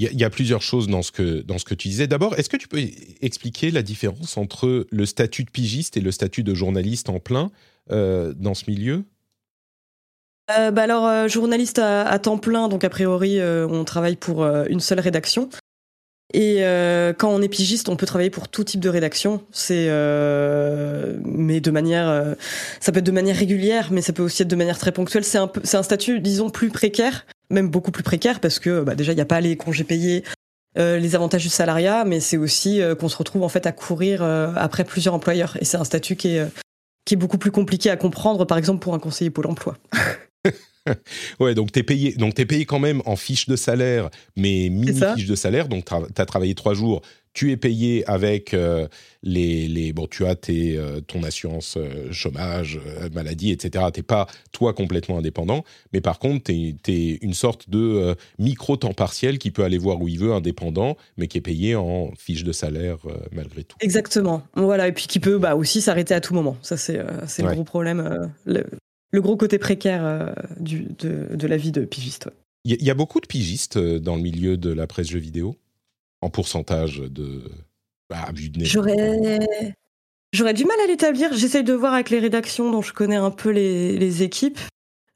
Il 0.00 0.20
y, 0.20 0.22
a 0.22 0.30
plusieurs 0.30 0.62
choses 0.62 0.86
dans 0.86 1.02
ce 1.02 1.10
que, 1.10 1.42
dans 1.42 1.58
ce 1.58 1.64
que 1.64 1.74
tu 1.74 1.88
disais. 1.88 2.06
D'abord, 2.06 2.38
est-ce 2.38 2.48
que 2.48 2.56
tu 2.56 2.68
peux 2.68 2.78
expliquer 3.20 3.72
la 3.72 3.82
différence 3.82 4.36
entre 4.36 4.86
le 4.88 5.06
statut 5.06 5.42
de 5.42 5.50
pigiste 5.50 5.96
et 5.96 6.00
le 6.00 6.12
statut 6.12 6.44
de 6.44 6.54
journaliste 6.54 7.08
en 7.08 7.18
plein 7.18 7.50
euh, 7.90 8.32
dans 8.36 8.54
ce 8.54 8.70
milieu? 8.70 9.02
Euh, 10.56 10.70
bah 10.70 10.82
alors, 10.82 11.04
euh, 11.04 11.26
journaliste 11.26 11.80
à, 11.80 12.16
temps 12.20 12.38
plein, 12.38 12.68
donc 12.68 12.84
a 12.84 12.90
priori, 12.90 13.40
on 13.42 13.82
travaille 13.82 14.14
pour 14.14 14.44
une 14.44 14.78
seule 14.78 15.00
rédaction. 15.00 15.48
Et 16.34 16.62
quand 17.16 17.30
on 17.30 17.40
est 17.40 17.48
pigiste, 17.48 17.88
on 17.88 17.96
peut 17.96 18.04
travailler 18.04 18.28
pour 18.28 18.48
tout 18.48 18.62
type 18.62 18.80
de 18.80 18.88
rédaction. 18.88 19.42
C'est, 19.50 19.86
mais 21.24 21.60
de 21.60 21.70
manière, 21.70 22.36
ça 22.80 22.92
peut 22.92 22.98
être 22.98 23.06
de 23.06 23.12
manière 23.12 23.36
régulière, 23.36 23.88
mais 23.90 24.02
ça 24.02 24.12
peut 24.12 24.22
aussi 24.22 24.42
être 24.42 24.48
de 24.48 24.56
manière 24.56 24.78
très 24.78 24.92
ponctuelle. 24.92 25.24
C'est 25.24 25.38
un, 25.38 25.50
c'est 25.64 25.78
un 25.78 25.82
statut, 25.82 26.20
disons, 26.20 26.50
plus 26.50 26.68
précaire 26.68 27.24
même 27.50 27.68
beaucoup 27.68 27.90
plus 27.90 28.02
précaire 28.02 28.40
parce 28.40 28.58
que 28.58 28.82
bah, 28.82 28.94
déjà 28.94 29.12
il 29.12 29.16
n'y 29.16 29.22
a 29.22 29.26
pas 29.26 29.40
les 29.40 29.56
congés 29.56 29.84
payés, 29.84 30.24
euh, 30.78 30.98
les 30.98 31.14
avantages 31.14 31.42
du 31.42 31.48
salariat, 31.48 32.04
mais 32.04 32.20
c'est 32.20 32.36
aussi 32.36 32.80
euh, 32.80 32.94
qu'on 32.94 33.08
se 33.08 33.16
retrouve 33.16 33.42
en 33.42 33.48
fait 33.48 33.66
à 33.66 33.72
courir 33.72 34.22
euh, 34.22 34.52
après 34.56 34.84
plusieurs 34.84 35.14
employeurs 35.14 35.56
et 35.60 35.64
c'est 35.64 35.76
un 35.76 35.84
statut 35.84 36.16
qui 36.16 36.36
est 36.36 36.46
qui 37.04 37.14
est 37.14 37.16
beaucoup 37.16 37.38
plus 37.38 37.50
compliqué 37.50 37.88
à 37.88 37.96
comprendre, 37.96 38.44
par 38.44 38.58
exemple 38.58 38.80
pour 38.80 38.92
un 38.92 38.98
conseiller 38.98 39.30
Pôle 39.30 39.46
Emploi. 39.46 39.78
ouais, 41.40 41.54
donc 41.54 41.72
tu 41.72 41.78
es 41.78 41.82
payé, 41.82 42.12
donc 42.12 42.38
es 42.38 42.46
payé 42.46 42.64
quand 42.64 42.78
même 42.78 43.02
en 43.06 43.16
fiche 43.16 43.46
de 43.46 43.56
salaire, 43.56 44.10
mais 44.36 44.68
mini 44.70 45.00
fiche 45.14 45.26
de 45.26 45.34
salaire. 45.34 45.68
Donc 45.68 45.84
tu 45.86 46.20
as 46.22 46.26
travaillé 46.26 46.54
trois 46.54 46.74
jours, 46.74 47.02
tu 47.38 47.52
es 47.52 47.56
payé 47.56 48.02
avec 48.10 48.52
euh, 48.52 48.88
les, 49.22 49.68
les, 49.68 49.92
Bon, 49.92 50.08
tu 50.08 50.26
as 50.26 50.34
tes, 50.34 50.76
euh, 50.76 51.00
ton 51.00 51.22
assurance 51.22 51.76
euh, 51.76 52.10
chômage, 52.10 52.80
maladie, 53.14 53.52
etc. 53.52 53.84
Tu 53.94 54.00
n'es 54.00 54.02
pas, 54.02 54.26
toi, 54.50 54.74
complètement 54.74 55.18
indépendant. 55.18 55.62
Mais 55.92 56.00
par 56.00 56.18
contre, 56.18 56.50
tu 56.50 56.74
es, 56.88 57.18
une 57.22 57.34
sorte 57.34 57.70
de 57.70 58.16
micro-temps 58.40 58.92
partiel 58.92 59.38
qui 59.38 59.52
peut 59.52 59.62
aller 59.62 59.78
voir 59.78 60.00
où 60.00 60.08
il 60.08 60.18
veut, 60.18 60.32
indépendant, 60.32 60.96
mais 61.16 61.28
qui 61.28 61.38
est 61.38 61.42
payé 61.42 61.76
en 61.76 62.10
fiche 62.16 62.42
de 62.42 62.50
salaire 62.50 62.98
malgré 63.30 63.62
tout. 63.62 63.76
Exactement. 63.80 64.42
Voilà. 64.54 64.88
Et 64.88 64.92
puis 64.92 65.06
qui 65.06 65.20
peut 65.20 65.38
bah, 65.38 65.54
aussi 65.54 65.80
s'arrêter 65.80 66.14
à 66.14 66.20
tout 66.20 66.34
moment. 66.34 66.56
Ça, 66.62 66.76
c'est 66.76 66.96
le 66.96 67.52
gros 67.52 67.62
problème. 67.64 68.32
Le, 68.46 68.64
gros 69.14 69.36
côté 69.36 69.58
précaire 69.58 70.34
du, 70.60 70.86
de, 70.98 71.34
de, 71.34 71.46
la 71.46 71.56
vie 71.56 71.72
de 71.72 71.84
pigiste. 71.84 72.28
Il 72.64 72.82
y, 72.82 72.90
a 72.90 72.94
beaucoup 72.94 73.20
de 73.20 73.26
pigistes 73.26 73.78
dans 73.78 74.16
le 74.16 74.22
milieu 74.22 74.56
de 74.56 74.70
la 74.70 74.86
presse 74.86 75.08
jeux 75.08 75.18
vidéo 75.18 75.56
en 76.20 76.28
pourcentage 76.28 76.98
de 76.98 77.42
bah, 78.10 78.28
J'aurais 78.60 79.46
j'aurais 80.32 80.54
du 80.54 80.64
mal 80.64 80.76
à 80.84 80.86
l'établir. 80.86 81.32
J'essaye 81.34 81.64
de 81.64 81.72
voir 81.72 81.94
avec 81.94 82.10
les 82.10 82.18
rédactions 82.18 82.70
dont 82.70 82.82
je 82.82 82.92
connais 82.92 83.16
un 83.16 83.30
peu 83.30 83.50
les, 83.50 83.96
les 83.96 84.22
équipes. 84.22 84.58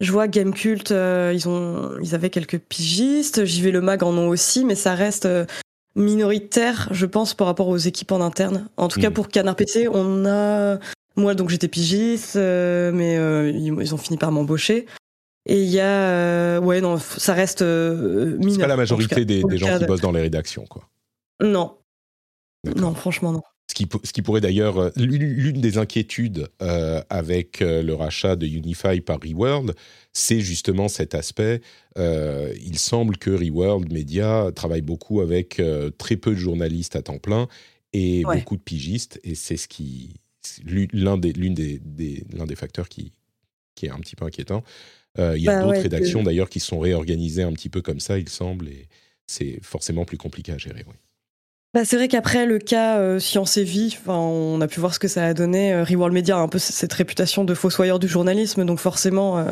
Je 0.01 0.11
vois 0.11 0.26
Gamecult, 0.26 0.90
euh, 0.90 1.32
ils 1.34 1.49
ont 1.49 1.97
ils 2.03 2.14
avaient 2.14 2.30
quelques 2.30 2.59
pigistes. 2.59 3.45
J'y 3.45 3.62
vais 3.62 3.70
le 3.70 3.80
mag 3.80 4.03
en 4.03 4.16
ont 4.16 4.28
aussi, 4.28 4.64
mais 4.64 4.74
ça 4.74 4.95
reste 4.95 5.26
euh, 5.26 5.47
minoritaire, 5.95 6.88
je 6.90 7.07
pense, 7.07 7.34
par 7.34 7.47
rapport 7.47 7.68
aux 7.68 7.76
équipes 7.76 8.12
en 8.12 8.20
interne. 8.20 8.68
En 8.76 8.88
tout 8.88 9.01
cas, 9.01 9.11
hmm. 9.11 9.14
pour 9.14 9.28
Canard 9.28 9.57
PC, 9.57 9.88
on 9.88 10.26
a 10.26 10.78
moi 11.17 11.35
donc 11.35 11.51
j'étais 11.51 11.69
pigiste, 11.69 12.37
euh, 12.37 12.93
mais 12.93 13.15
ils, 13.53 13.95
ont 13.95 13.99
fini 13.99 14.19
par 14.19 14.33
m'embaucher. 14.33 14.87
Et 15.47 15.61
il 15.61 15.71
y 15.71 15.81
a 15.81 16.61
ouais 16.61 16.81
non, 16.81 16.99
ça 16.99 17.35
reste 17.35 17.63
mineur. 17.63 18.53
C'est 18.53 18.59
pas 18.61 18.67
la 18.67 18.77
majorité 18.77 19.25
des, 19.25 19.43
des 19.43 19.59
gens 19.59 19.79
qui 19.79 19.87
bossent 19.87 20.01
dans 20.01 20.13
les 20.13 20.23
rédactions, 20.23 20.67
quoi. 20.67 20.89
Non. 21.43 21.77
Non, 22.77 22.95
franchement, 22.95 23.33
non. 23.33 23.43
Ce 23.73 23.75
qui, 23.75 23.89
ce 24.05 24.13
qui 24.13 24.21
pourrait 24.21 24.43
d'ailleurs, 24.43 24.79
euh, 24.79 24.91
l'une 24.97 25.63
des 25.63 25.79
inquiétudes 25.79 26.49
euh, 26.61 27.01
avec 27.09 27.63
euh, 27.63 27.83
le 27.83 27.95
rachat 27.95 28.37
de 28.37 28.47
Unify 28.47 29.01
par 29.01 29.19
Reworld, 29.21 29.75
c'est 30.13 30.41
justement 30.41 30.89
cet 30.89 31.15
aspect. 31.15 31.63
il 31.97 32.79
semble 32.79 33.17
que 33.17 33.31
Reworld 33.31 33.91
Media 33.91 34.51
travaille 34.55 34.83
beaucoup 34.83 35.23
avec 35.23 35.63
très 35.97 36.17
peu 36.17 36.33
de 36.33 36.37
journalistes 36.37 36.97
à 36.97 37.03
temps 37.03 37.19
plein 37.19 37.49
et 37.95 38.23
beaucoup 38.23 38.59
de 38.59 38.63
pigistes, 38.63 39.21
et 39.25 39.35
c'est 39.35 39.57
ce 39.57 39.69
qui 39.69 40.17
l'un 40.93 41.18
des, 41.18 41.32
des, 41.32 41.78
des, 41.78 42.24
l'un 42.32 42.47
des 42.47 42.57
facteurs 42.57 42.88
qui, 42.88 43.12
qui 43.74 43.86
est 43.86 43.90
un 43.90 43.99
petit 43.99 44.16
peu 44.16 44.24
inquiétant. 44.24 44.62
Il 45.18 45.43
y 45.43 45.49
a 45.49 45.57
bah 45.59 45.66
d'autres 45.66 45.82
rédactions 45.82 46.22
d'ailleurs 46.22 46.49
qui 46.49 46.61
sont 46.61 46.78
réorganisées 46.78 47.43
un 47.43 47.53
petit 47.53 47.68
peu 47.68 47.82
comme 47.82 48.01
ça, 48.01 48.18
il 48.18 48.30
semble, 48.30 48.68
et 48.68 48.88
c'est 49.26 49.59
forcément 49.62 50.07
plus 50.07 50.16
compliqué 50.16 50.53
à 50.53 50.59
gérer. 50.59 50.84
Oui. 50.88 50.95
Bah, 51.74 51.86
c'est 51.86 51.97
vrai 51.97 52.09
qu'après 52.09 52.45
le 52.45 52.59
cas 52.59 52.99
euh, 52.99 53.18
Science 53.18 53.57
et 53.57 53.64
Vie, 53.64 53.97
on 54.07 54.61
a 54.61 54.68
pu 54.68 54.78
voir 54.78 54.93
ce 54.95 54.99
que 54.99 55.09
ça 55.09 55.24
a 55.24 55.32
donné. 55.32 55.72
Euh, 55.72 55.84
Reworld 55.84 56.12
Media 56.12 56.36
a 56.36 56.40
un 56.40 56.49
peu 56.49 56.59
cette 56.59 56.93
réputation 56.93 57.45
de 57.45 57.55
fossoyeur 57.55 57.99
du 57.99 58.09
journalisme, 58.09 58.66
donc 58.66 58.78
forcément 58.78 59.43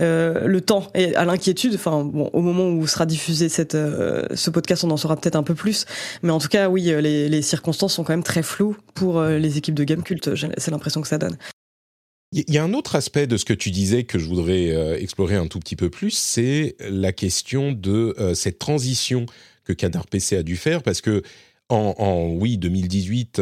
euh, 0.00 0.42
euh 0.42 0.46
le 0.46 0.60
temps 0.60 0.88
est 0.94 1.14
à 1.14 1.24
l'inquiétude. 1.24 1.74
Enfin, 1.74 2.10
au 2.32 2.40
moment 2.40 2.68
où 2.68 2.86
sera 2.86 3.06
diffusé 3.06 3.48
cette, 3.48 3.72
ce 3.72 4.50
podcast, 4.50 4.84
on 4.84 4.90
en 4.90 4.96
saura 4.96 5.16
peut-être 5.16 5.36
un 5.36 5.42
peu 5.42 5.54
plus. 5.54 5.86
Mais 6.22 6.30
en 6.30 6.38
tout 6.38 6.48
cas, 6.48 6.68
oui, 6.68 6.82
les, 6.82 7.28
les 7.28 7.42
circonstances 7.42 7.94
sont 7.94 8.04
quand 8.04 8.12
même 8.12 8.22
très 8.22 8.42
floues 8.42 8.76
pour 8.94 9.22
les 9.22 9.58
équipes 9.58 9.74
de 9.74 9.84
Game 9.84 10.02
Cult. 10.02 10.30
C'est 10.56 10.70
l'impression 10.70 11.00
que 11.00 11.08
ça 11.08 11.18
donne. 11.18 11.36
Il 12.32 12.52
y 12.52 12.58
a 12.58 12.64
un 12.64 12.74
autre 12.74 12.96
aspect 12.96 13.26
de 13.26 13.36
ce 13.36 13.44
que 13.44 13.54
tu 13.54 13.70
disais 13.70 14.04
que 14.04 14.18
je 14.18 14.26
voudrais 14.26 15.00
explorer 15.00 15.36
un 15.36 15.46
tout 15.46 15.60
petit 15.60 15.76
peu 15.76 15.90
plus, 15.90 16.10
c'est 16.10 16.76
la 16.80 17.12
question 17.12 17.72
de 17.72 18.14
cette 18.34 18.58
transition 18.58 19.26
que 19.64 19.72
Canard 19.72 20.06
PC 20.06 20.36
a 20.36 20.42
dû 20.42 20.56
faire 20.56 20.82
parce 20.82 21.00
que 21.00 21.22
en, 21.68 22.28
oui 22.28 22.58
2018 22.58 23.40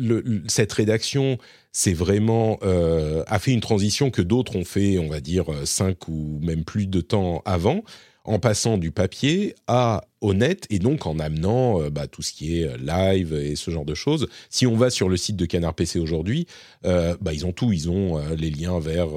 euh, 0.00 0.42
cette 0.48 0.72
rédaction 0.72 1.38
c'est 1.72 1.92
vraiment 1.92 2.58
euh, 2.64 3.22
a 3.28 3.38
fait 3.38 3.52
une 3.52 3.60
transition 3.60 4.10
que 4.10 4.22
d'autres 4.22 4.56
ont 4.56 4.64
fait, 4.64 4.98
on 4.98 5.08
va 5.08 5.20
dire 5.20 5.46
cinq 5.64 6.08
ou 6.08 6.40
même 6.42 6.64
plus 6.64 6.88
de 6.88 7.00
temps 7.00 7.42
avant, 7.44 7.84
en 8.24 8.40
passant 8.40 8.76
du 8.76 8.90
papier 8.90 9.54
à 9.68 10.02
au 10.20 10.34
net 10.34 10.66
et 10.68 10.80
donc 10.80 11.06
en 11.06 11.20
amenant 11.20 11.88
bah, 11.88 12.08
tout 12.08 12.22
ce 12.22 12.32
qui 12.32 12.58
est 12.58 12.76
live 12.78 13.32
et 13.32 13.54
ce 13.54 13.70
genre 13.70 13.84
de 13.84 13.94
choses. 13.94 14.26
Si 14.50 14.66
on 14.66 14.76
va 14.76 14.90
sur 14.90 15.08
le 15.08 15.16
site 15.16 15.36
de 15.36 15.46
Canard 15.46 15.74
PC 15.74 16.00
aujourd'hui, 16.00 16.48
bah, 16.82 17.32
ils 17.32 17.46
ont 17.46 17.52
tout. 17.52 17.72
Ils 17.72 17.88
ont 17.88 18.18
les 18.34 18.50
liens 18.50 18.80
vers, 18.80 19.10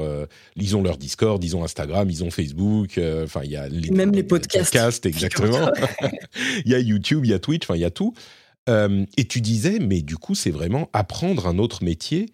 ils 0.56 0.78
ont 0.78 0.84
leur 0.84 0.98
Discord, 0.98 1.44
ils 1.44 1.58
ont 1.58 1.64
Instagram, 1.64 2.08
ils 2.10 2.24
ont 2.24 2.30
Facebook. 2.30 3.00
Enfin, 3.24 3.42
il 3.44 3.52
y 3.52 3.58
a 3.58 3.68
même 3.92 4.12
les 4.12 4.24
podcasts. 4.24 5.08
exactement. 5.08 5.72
Il 6.66 6.72
y 6.72 6.76
a 6.76 6.80
YouTube, 6.80 7.26
il 7.26 7.32
y 7.32 7.34
a 7.34 7.40
Twitch. 7.40 7.64
Enfin, 7.66 7.76
il 7.76 7.82
y 7.82 7.86
a 7.86 7.92
tout. 7.92 8.14
Et 8.68 9.26
tu 9.28 9.42
disais, 9.42 9.80
mais 9.80 10.02
du 10.02 10.18
coup, 10.18 10.36
c'est 10.36 10.52
vraiment 10.52 10.90
apprendre 10.94 11.48
un 11.48 11.58
autre 11.58 11.84
métier 11.84 12.28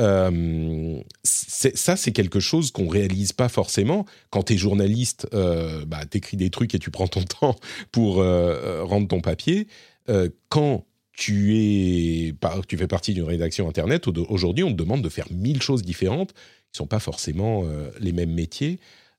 euh, 0.00 1.00
ça, 1.24 1.96
c'est 1.96 2.12
quelque 2.12 2.40
chose 2.40 2.70
qu'on 2.70 2.88
réalise 2.88 3.32
pas 3.32 3.48
forcément. 3.48 4.06
Quand 4.30 4.44
tu 4.44 4.54
es 4.54 4.56
journaliste, 4.56 5.26
euh, 5.34 5.84
bah, 5.84 6.02
tu 6.08 6.18
écris 6.18 6.36
des 6.36 6.50
trucs 6.50 6.74
et 6.74 6.78
tu 6.78 6.90
prends 6.90 7.08
ton 7.08 7.22
temps 7.40 7.56
pour 7.90 8.20
euh, 8.20 8.84
rendre 8.84 9.08
ton 9.08 9.20
papier. 9.20 9.66
Euh, 10.08 10.28
quand 10.48 10.84
tu, 11.12 11.56
es, 11.56 12.34
tu 12.68 12.76
fais 12.76 12.86
partie 12.86 13.12
d'une 13.12 13.24
rédaction 13.24 13.68
Internet, 13.68 14.06
aujourd'hui, 14.06 14.62
on 14.62 14.70
te 14.70 14.76
demande 14.76 15.02
de 15.02 15.08
faire 15.08 15.26
mille 15.32 15.60
choses 15.60 15.82
différentes 15.82 16.32
qui 16.32 16.78
sont 16.78 16.86
pas 16.86 17.00
forcément 17.00 17.64
les 17.98 18.12
mêmes 18.12 18.32
métiers. 18.32 18.78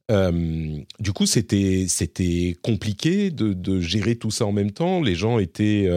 du 0.09 1.13
coup, 1.13 1.25
c'était 1.25 2.55
compliqué 2.61 3.31
de, 3.31 3.81
gérer 3.81 4.15
tout 4.15 4.31
ça 4.31 4.45
en 4.45 4.53
même 4.53 4.71
temps. 4.71 5.01
Les 5.01 5.15
gens 5.15 5.39
étaient, 5.39 5.89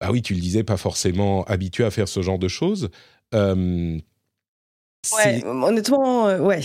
ah 0.00 0.10
oui, 0.10 0.22
tu 0.22 0.34
le 0.34 0.40
disais, 0.40 0.64
pas 0.64 0.78
forcément 0.78 1.44
habitués 1.44 1.84
à 1.84 1.90
faire 1.90 2.08
ce 2.08 2.22
genre 2.22 2.38
de 2.38 2.48
choses. 2.48 2.90
Euh, 3.34 3.98
ouais, 5.12 5.44
honnêtement, 5.44 6.26
euh, 6.26 6.38
ouais. 6.40 6.62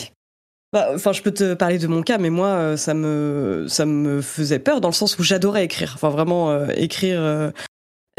Bah, 0.72 0.90
enfin, 0.96 1.12
je 1.12 1.22
peux 1.22 1.32
te 1.32 1.54
parler 1.54 1.78
de 1.78 1.88
mon 1.88 2.02
cas, 2.02 2.18
mais 2.18 2.30
moi, 2.30 2.48
euh, 2.48 2.78
ça 2.78 2.94
me, 2.94 3.66
ça 3.68 3.86
me 3.86 4.22
faisait 4.22 4.60
peur 4.60 4.80
dans 4.82 4.88
le 4.88 4.94
sens 4.94 5.20
où 5.20 5.24
j'adorais 5.24 5.66
écrire. 5.66 5.92
Enfin, 5.96 6.10
vraiment, 6.10 6.66
écrire. 6.70 7.52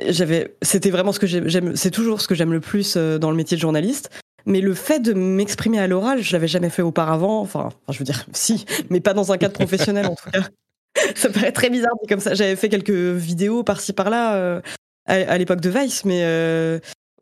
j'avais, 0.06 0.54
c'était 0.60 0.90
vraiment 0.90 1.12
ce 1.12 1.18
que 1.18 1.26
j'aime. 1.26 1.76
C'est 1.76 1.90
toujours 1.90 2.20
ce 2.20 2.28
que 2.28 2.34
j'aime 2.34 2.52
le 2.52 2.60
plus 2.60 2.96
dans 2.96 3.30
le 3.30 3.36
métier 3.36 3.56
de 3.56 3.62
journaliste. 3.62 4.10
Mais 4.48 4.60
le 4.60 4.74
fait 4.74 5.00
de 5.00 5.12
m'exprimer 5.12 5.80
à 5.80 5.88
l'oral, 5.88 6.22
je 6.22 6.32
l'avais 6.32 6.46
jamais 6.46 6.70
fait 6.70 6.82
auparavant. 6.82 7.40
Enfin, 7.40 7.70
je 7.88 7.98
veux 7.98 8.04
dire, 8.04 8.26
si, 8.32 8.64
mais 8.90 9.00
pas 9.00 9.14
dans 9.14 9.32
un 9.32 9.38
cadre 9.38 9.54
professionnel 9.54 10.06
en 10.06 10.14
tout 10.14 10.30
cas. 10.30 10.46
ça 11.14 11.30
paraît 11.30 11.52
très 11.52 11.68
bizarre 11.68 11.92
comme 12.08 12.20
ça. 12.20 12.34
J'avais 12.34 12.56
fait 12.56 12.68
quelques 12.68 12.90
vidéos 12.90 13.64
par-ci 13.64 13.92
par-là 13.92 14.62
à, 15.06 15.14
à 15.14 15.38
l'époque 15.38 15.60
de 15.60 15.70
Vice, 15.70 16.04
mais 16.04 16.22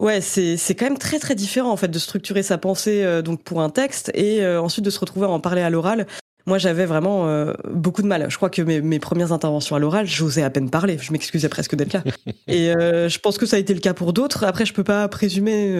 Ouais, 0.01 0.21
c'est 0.21 0.57
c'est 0.57 0.75
quand 0.75 0.87
même 0.87 0.99
très 0.99 1.19
très 1.19 1.35
différent 1.35 1.71
en 1.71 1.77
fait 1.77 1.89
de 1.89 1.99
structurer 1.99 2.43
sa 2.43 2.59
pensée 2.59 3.05
euh, 3.05 3.23
donc 3.23 3.43
pour 3.45 3.61
un 3.61 3.71
texte 3.71 4.11
et 4.15 4.43
euh, 4.43 4.61
ensuite 4.61 4.85
de 4.85 4.91
se 4.91 4.99
retrouver 4.99 5.27
à 5.27 5.31
en 5.31 5.41
parler 5.41 5.63
à 5.63 5.71
l'oral. 5.71 6.07
Moi, 6.47 6.59
j'avais 6.59 6.85
vraiment 6.85 7.27
euh, 7.27 7.55
beaucoup 7.71 8.03
de 8.03 8.07
mal. 8.07 8.27
Je 8.29 8.37
crois 8.37 8.51
que 8.51 8.61
mes, 8.61 8.83
mes 8.83 8.99
premières 8.99 9.33
interventions 9.33 9.77
à 9.77 9.79
l'oral, 9.79 10.07
j'osais 10.07 10.43
à 10.43 10.51
peine 10.51 10.69
parler. 10.69 10.99
Je 11.01 11.11
m'excusais 11.11 11.49
presque 11.49 11.75
d'être 11.75 11.95
là. 11.95 12.05
Et 12.49 12.71
je 12.75 13.19
pense 13.19 13.39
que 13.39 13.47
ça 13.47 13.57
a 13.57 13.59
été 13.59 13.73
le 13.73 13.81
cas 13.81 13.95
pour 13.95 14.13
d'autres. 14.13 14.45
Après, 14.45 14.67
je 14.67 14.75
peux 14.75 14.85
pas 14.85 15.09
présumer 15.09 15.75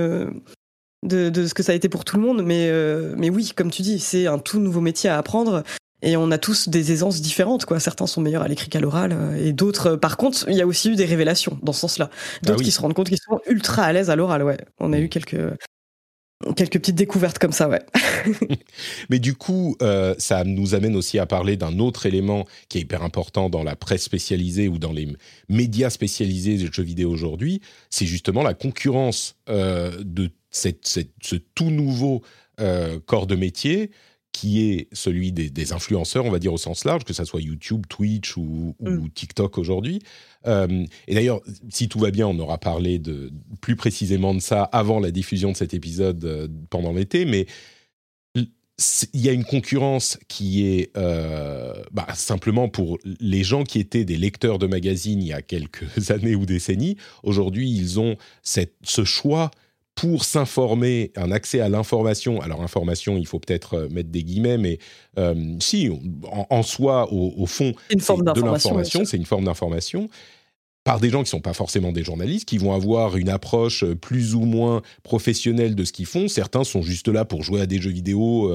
de, 1.03 1.29
de, 1.29 1.47
ce 1.47 1.53
que 1.53 1.63
ça 1.63 1.73
a 1.73 1.75
été 1.75 1.91
pour 1.91 2.07
tout 2.07 2.17
le 2.17 2.23
monde, 2.23 2.43
mais 2.43 2.73
mais 3.15 3.29
oui, 3.29 3.53
comme 3.55 3.71
tu 3.71 3.83
dis, 3.83 3.99
c'est 3.99 4.27
un 4.27 4.39
tout 4.39 4.59
nouveau 4.59 4.81
métier 4.81 5.11
à 5.11 5.19
apprendre. 5.19 5.65
Et 6.05 6.19
on 6.19 6.31
a 6.31 6.39
tous 6.39 6.69
des 6.69 6.93
aisances 6.93 7.23
différentes, 7.23 7.65
quoi. 7.65 7.81
Certains 7.81 8.07
sont 8.07 8.21
meilleurs 8.21 8.43
à 8.43 8.49
l'écrit 8.49 8.69
qu'à 8.69 8.79
l'oral, 8.79 9.13
euh, 9.13 9.43
et 9.43 9.53
d'autres, 9.55 9.93
euh, 9.93 9.97
par 9.97 10.19
contre, 10.19 10.45
il 10.49 10.57
y 10.57 10.61
a 10.61 10.67
aussi 10.67 10.91
eu 10.91 10.97
des 10.97 11.07
révélations 11.07 11.59
dans 11.63 11.73
ce 11.73 11.81
sens-là. 11.81 12.11
Ah 12.13 12.47
d'autres 12.47 12.63
qui 12.63 12.71
se 12.71 12.81
rendent 12.81 12.93
compte 12.93 13.09
qu'ils 13.09 13.19
sont 13.19 13.41
ultra 13.47 13.85
à 13.85 13.93
l'aise 13.93 14.11
à 14.11 14.17
l'oral, 14.17 14.43
ouais. 14.43 14.59
On 14.79 14.93
a 14.93 14.99
eu 14.99 15.09
quelques 15.09 15.41
quelques 16.57 16.75
petites 16.75 16.97
découvertes 16.97 17.39
comme 17.39 17.53
ça, 17.53 17.71
ouais. 17.71 17.81
Mais 19.09 19.19
du 19.19 19.35
coup, 19.35 19.77
euh, 19.81 20.15
ça 20.19 20.45
nous 20.45 20.75
amène 20.75 20.95
aussi 20.95 21.19
à 21.19 21.25
parler 21.25 21.57
d'un 21.57 21.79
autre 21.79 22.05
élément 22.05 22.45
qui 22.69 22.79
est 22.79 22.81
hyper 22.83 23.03
important 23.03 23.49
dans 23.49 23.63
la 23.63 23.75
presse 23.75 24.03
spécialisée 24.03 24.69
ou 24.69 24.79
dans 24.79 24.93
les 24.93 25.09
médias 25.49 25.89
spécialisés 25.89 26.59
des 26.59 26.69
jeux 26.71 26.83
vidéo 26.83 27.11
aujourd'hui, 27.11 27.63
c'est 27.89 28.05
justement 28.05 28.43
la 28.43 28.53
concurrence 28.53 29.37
de 29.47 30.31
cette, 30.51 30.87
ce 30.87 31.37
tout 31.55 31.71
nouveau 31.71 32.23
corps 33.07 33.27
de 33.27 33.37
métier 33.37 33.91
qui 34.35 34.69
est 34.69 34.89
celui 34.93 35.31
des, 35.31 35.73
influenceurs, 35.73 36.25
on 36.25 36.31
va 36.31 36.41
dire 36.41 36.53
au 36.53 36.59
sens 36.59 36.85
large, 36.85 37.05
que 37.05 37.13
ce 37.13 37.25
soit 37.25 37.41
YouTube, 37.41 37.87
Twitch 37.89 38.37
ou, 38.37 38.75
mm. 38.81 39.09
TikTok 39.11 39.59
aujourd'hui. 39.59 40.03
Euh, 40.49 40.85
et 41.07 41.15
d'ailleurs, 41.15 41.41
si 41.71 41.89
tout 41.89 42.01
va 42.01 42.11
bien, 42.11 42.27
on 42.27 42.37
aura 42.41 42.59
parlé 42.59 42.99
de, 42.99 43.33
plus 43.61 43.77
précisément 43.77 44.35
de 44.35 44.41
ça 44.41 44.65
avant 44.65 44.99
la 44.99 45.13
diffusion 45.13 45.53
de 45.53 45.57
cet 45.57 45.73
épisode 45.73 46.25
euh, 46.25 46.49
pendant 46.69 46.93
l'été, 46.93 47.27
mais 47.27 47.47
il 48.35 49.21
y 49.21 49.29
a 49.29 49.33
une 49.33 49.45
concurrence 49.45 50.19
qui 50.27 50.67
est 50.67 50.91
euh, 50.97 51.73
bah, 51.93 52.09
simplement 52.15 52.69
pour 52.69 52.99
les 53.21 53.45
gens 53.45 53.63
qui 53.63 53.79
étaient 53.79 54.05
des 54.05 54.17
lecteurs 54.17 54.59
de 54.59 54.67
magazines 54.67 55.23
il 55.23 55.29
y 55.29 55.33
a 55.33 55.43
quelques 55.43 55.87
années 56.11 56.35
ou 56.35 56.45
décennies. 56.45 56.97
Aujourd'hui, 57.23 57.71
ils 57.71 58.01
ont 58.01 58.17
cette, 58.43 58.75
ce 58.83 59.05
choix 59.05 59.53
pour 59.95 60.25
s'informer, 60.25 61.13
un 61.17 61.31
accès 61.31 61.61
à 61.61 61.69
l'information. 61.69 62.41
Alors 62.41 62.63
information, 62.63 63.17
il 63.17 63.27
faut 63.27 63.39
peut-être 63.39 63.75
euh, 63.75 63.89
mettre 63.91 64.11
des 64.11 64.25
guillemets, 64.25 64.59
mais 64.59 64.79
euh, 65.19 65.57
si, 65.61 65.91
en, 66.51 66.63
soi, 66.63 67.13
au, 67.13 67.47
fond, 67.47 67.73
une 67.91 68.01
forme 68.01 68.25
de 68.25 68.41
l'information, 68.41 69.05
c'est 69.05 69.17
une 69.17 69.27
forme 69.27 69.45
d'information 69.45 70.09
par 70.83 71.01
des 71.01 71.09
gens 71.09 71.23
qui 71.23 71.31
sont 71.31 71.41
pas 71.41 71.55
forcément 71.55 71.93
des 71.93 72.05
journalistes, 72.05 72.47
qui 72.47 72.59
vont 72.59 72.75
avoir 72.75 73.17
une 73.17 73.31
approche 73.31 73.85
euh, 73.85 73.95
plus 73.95 74.35
ou 74.35 74.41
moins 74.41 74.83
professionnelle 75.03 75.75
de 75.75 75.85
ce 75.85 75.93
qu'ils 75.93 76.05
font. 76.05 76.29
Certains 76.29 76.65
sont 76.65 76.83
juste 76.83 77.09
là 77.09 77.25
pour 77.25 77.43
jouer 77.43 77.63
à 77.63 77.67
des 77.67 77.81
jeux 77.81 77.91
vidéo 77.91 78.53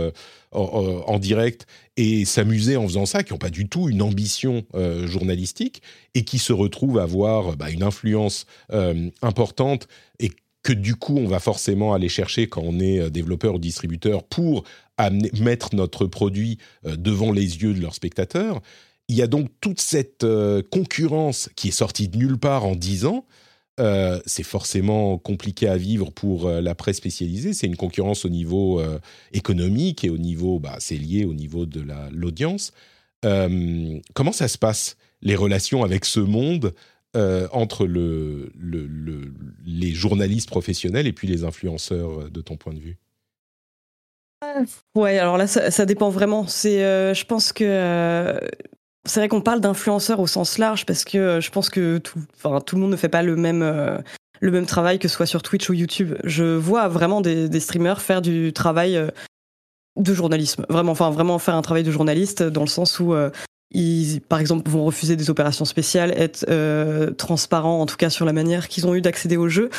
en, 0.52 1.20
direct 1.20 1.66
et 1.98 2.26
s'amuser 2.26 2.76
en 2.76 2.86
faisant 2.86 3.08
ça, 3.08 3.24
qui 3.24 3.34
n'ont 3.34 3.40
pas 3.40 3.50
du 3.50 3.68
tout 3.68 3.90
une 3.90 4.02
ambition 4.02 4.64
journalistique 5.06 5.82
et 6.14 6.24
qui 6.24 6.38
se 6.38 6.54
retrouvent 6.54 7.00
à 7.00 7.04
avoir 7.04 7.56
bah, 7.56 7.72
une 7.72 7.84
influence 7.84 8.46
importante 9.22 9.88
et 10.20 10.32
que 10.64 10.74
du 10.74 10.95
coup 10.95 11.18
on 11.18 11.28
va 11.28 11.39
forcément 11.39 11.93
aller 11.93 12.10
chercher 12.10 12.47
quand 12.47 12.62
on 12.64 12.80
est 12.80 12.99
euh, 12.99 13.10
développeur 13.10 13.55
ou 13.55 13.60
distributeur 13.60 14.24
pour 14.24 14.64
mettre 15.39 15.76
notre 15.76 16.05
produit 16.07 16.57
euh, 16.86 16.97
devant 16.97 17.32
les 17.32 17.62
yeux 17.62 17.74
de 17.74 17.80
leurs 17.80 17.95
spectateurs. 17.95 18.62
Il 19.07 19.16
y 19.16 19.22
a 19.22 19.28
donc 19.28 19.49
toute 19.62 19.80
cette 19.80 20.24
euh, 20.24 20.62
concurrence 20.70 21.49
qui 21.55 21.70
est 21.70 21.72
sortie 21.72 22.10
de 22.10 22.18
nulle 22.18 22.38
part 22.38 22.66
en 22.66 22.76
10 22.76 23.05
ans. 23.05 23.26
c'est 24.26 24.43
forcément 24.43 25.18
compliqué 25.18 25.70
à 25.70 25.78
vivre 25.78 26.12
pour 26.12 26.49
la 26.49 26.76
presse 26.76 26.97
spécialisée. 26.97 27.53
C'est 27.53 27.66
une 27.66 27.78
concurrence 27.78 28.26
au 28.26 28.30
niveau 28.30 28.82
économique 29.32 30.03
et 30.03 30.10
au 30.10 30.18
niveau, 30.18 30.60
bah, 30.60 30.76
c'est 30.80 30.97
lié 30.97 31.24
au 31.24 31.34
niveau 31.34 31.66
de 31.66 31.82
l'audience. 32.12 32.74
comment 33.22 34.34
ça 34.34 34.49
se 34.49 34.57
passe 34.57 34.97
les 35.22 35.38
relations 35.38 35.86
avec 35.86 36.03
ce 36.03 36.20
monde 36.20 36.74
euh, 37.16 37.47
entre 37.51 37.88
le, 37.88 38.51
les 39.66 39.91
journalistes 39.93 40.47
professionnels 40.47 41.07
et 41.07 41.12
puis 41.12 41.28
les 41.28 41.43
influenceurs, 41.43 42.22
euh, 42.22 42.30
de 42.30 42.39
ton 42.39 42.55
point 42.55 42.72
de 42.72 42.80
vue 42.80 42.97
Ouais, 44.93 45.18
alors 45.18 45.36
là, 45.38 45.47
ça, 45.47 45.86
dépend 45.88 46.10
vraiment. 46.10 46.45
C'est, 46.45 46.84
euh, 46.84 47.16
je 47.16 47.26
pense 47.26 47.51
que 47.51 48.39
c'est 49.05 49.22
vrai 49.22 49.28
qu'on 49.28 49.41
parle 49.41 49.60
d'influenceurs 49.60 50.20
au 50.20 50.28
sens 50.28 50.60
large 50.60 50.86
parce 50.86 51.03
que 51.03 51.39
je 51.41 51.49
pense 51.49 51.72
que 51.72 51.97
tout, 51.97 52.20
tout 52.66 52.76
le 52.76 52.82
monde 52.82 52.91
ne 52.91 52.95
fait 52.95 53.10
pas 53.10 53.24
le 53.24 53.36
même 53.36 53.64
le 54.39 54.51
même 54.51 54.68
travail 54.68 54.99
que 54.99 55.07
ce 55.07 55.16
soit 55.16 55.26
sur 55.26 55.41
Twitch 55.41 55.68
ou 55.70 55.74
YouTube. 55.74 56.14
Je 56.24 56.43
vois 56.43 56.88
vraiment 56.88 57.22
des, 57.22 57.49
des 57.49 57.60
streamers 57.60 58.01
faire 58.01 58.22
du 58.22 58.53
travail 58.53 59.01
de 59.97 60.14
journalisme, 60.14 60.66
vraiment, 60.70 60.91
enfin 60.91 61.10
vraiment 61.10 61.39
faire 61.39 61.55
un 61.55 61.64
travail 61.64 61.84
de 61.84 61.91
journaliste 61.91 62.43
dans 62.43 62.62
le 62.62 62.68
sens 62.68 62.99
où 62.99 63.16
ils, 63.72 64.22
par 64.22 64.40
exemple, 64.40 64.70
vont 64.70 64.84
refuser 64.84 65.16
des 65.16 65.30
opérations 65.30 65.66
spéciales, 65.66 66.12
être 66.18 66.46
euh, 66.50 67.12
transparents, 67.12 67.82
en 67.82 67.86
tout 67.86 67.98
cas 67.98 68.10
sur 68.10 68.26
la 68.26 68.34
manière 68.34 68.68
qu'ils 68.68 68.88
ont 68.88 68.96
eu 68.96 69.02
d'accéder 69.02 69.38
au 69.38 69.48
jeu. 69.48 69.70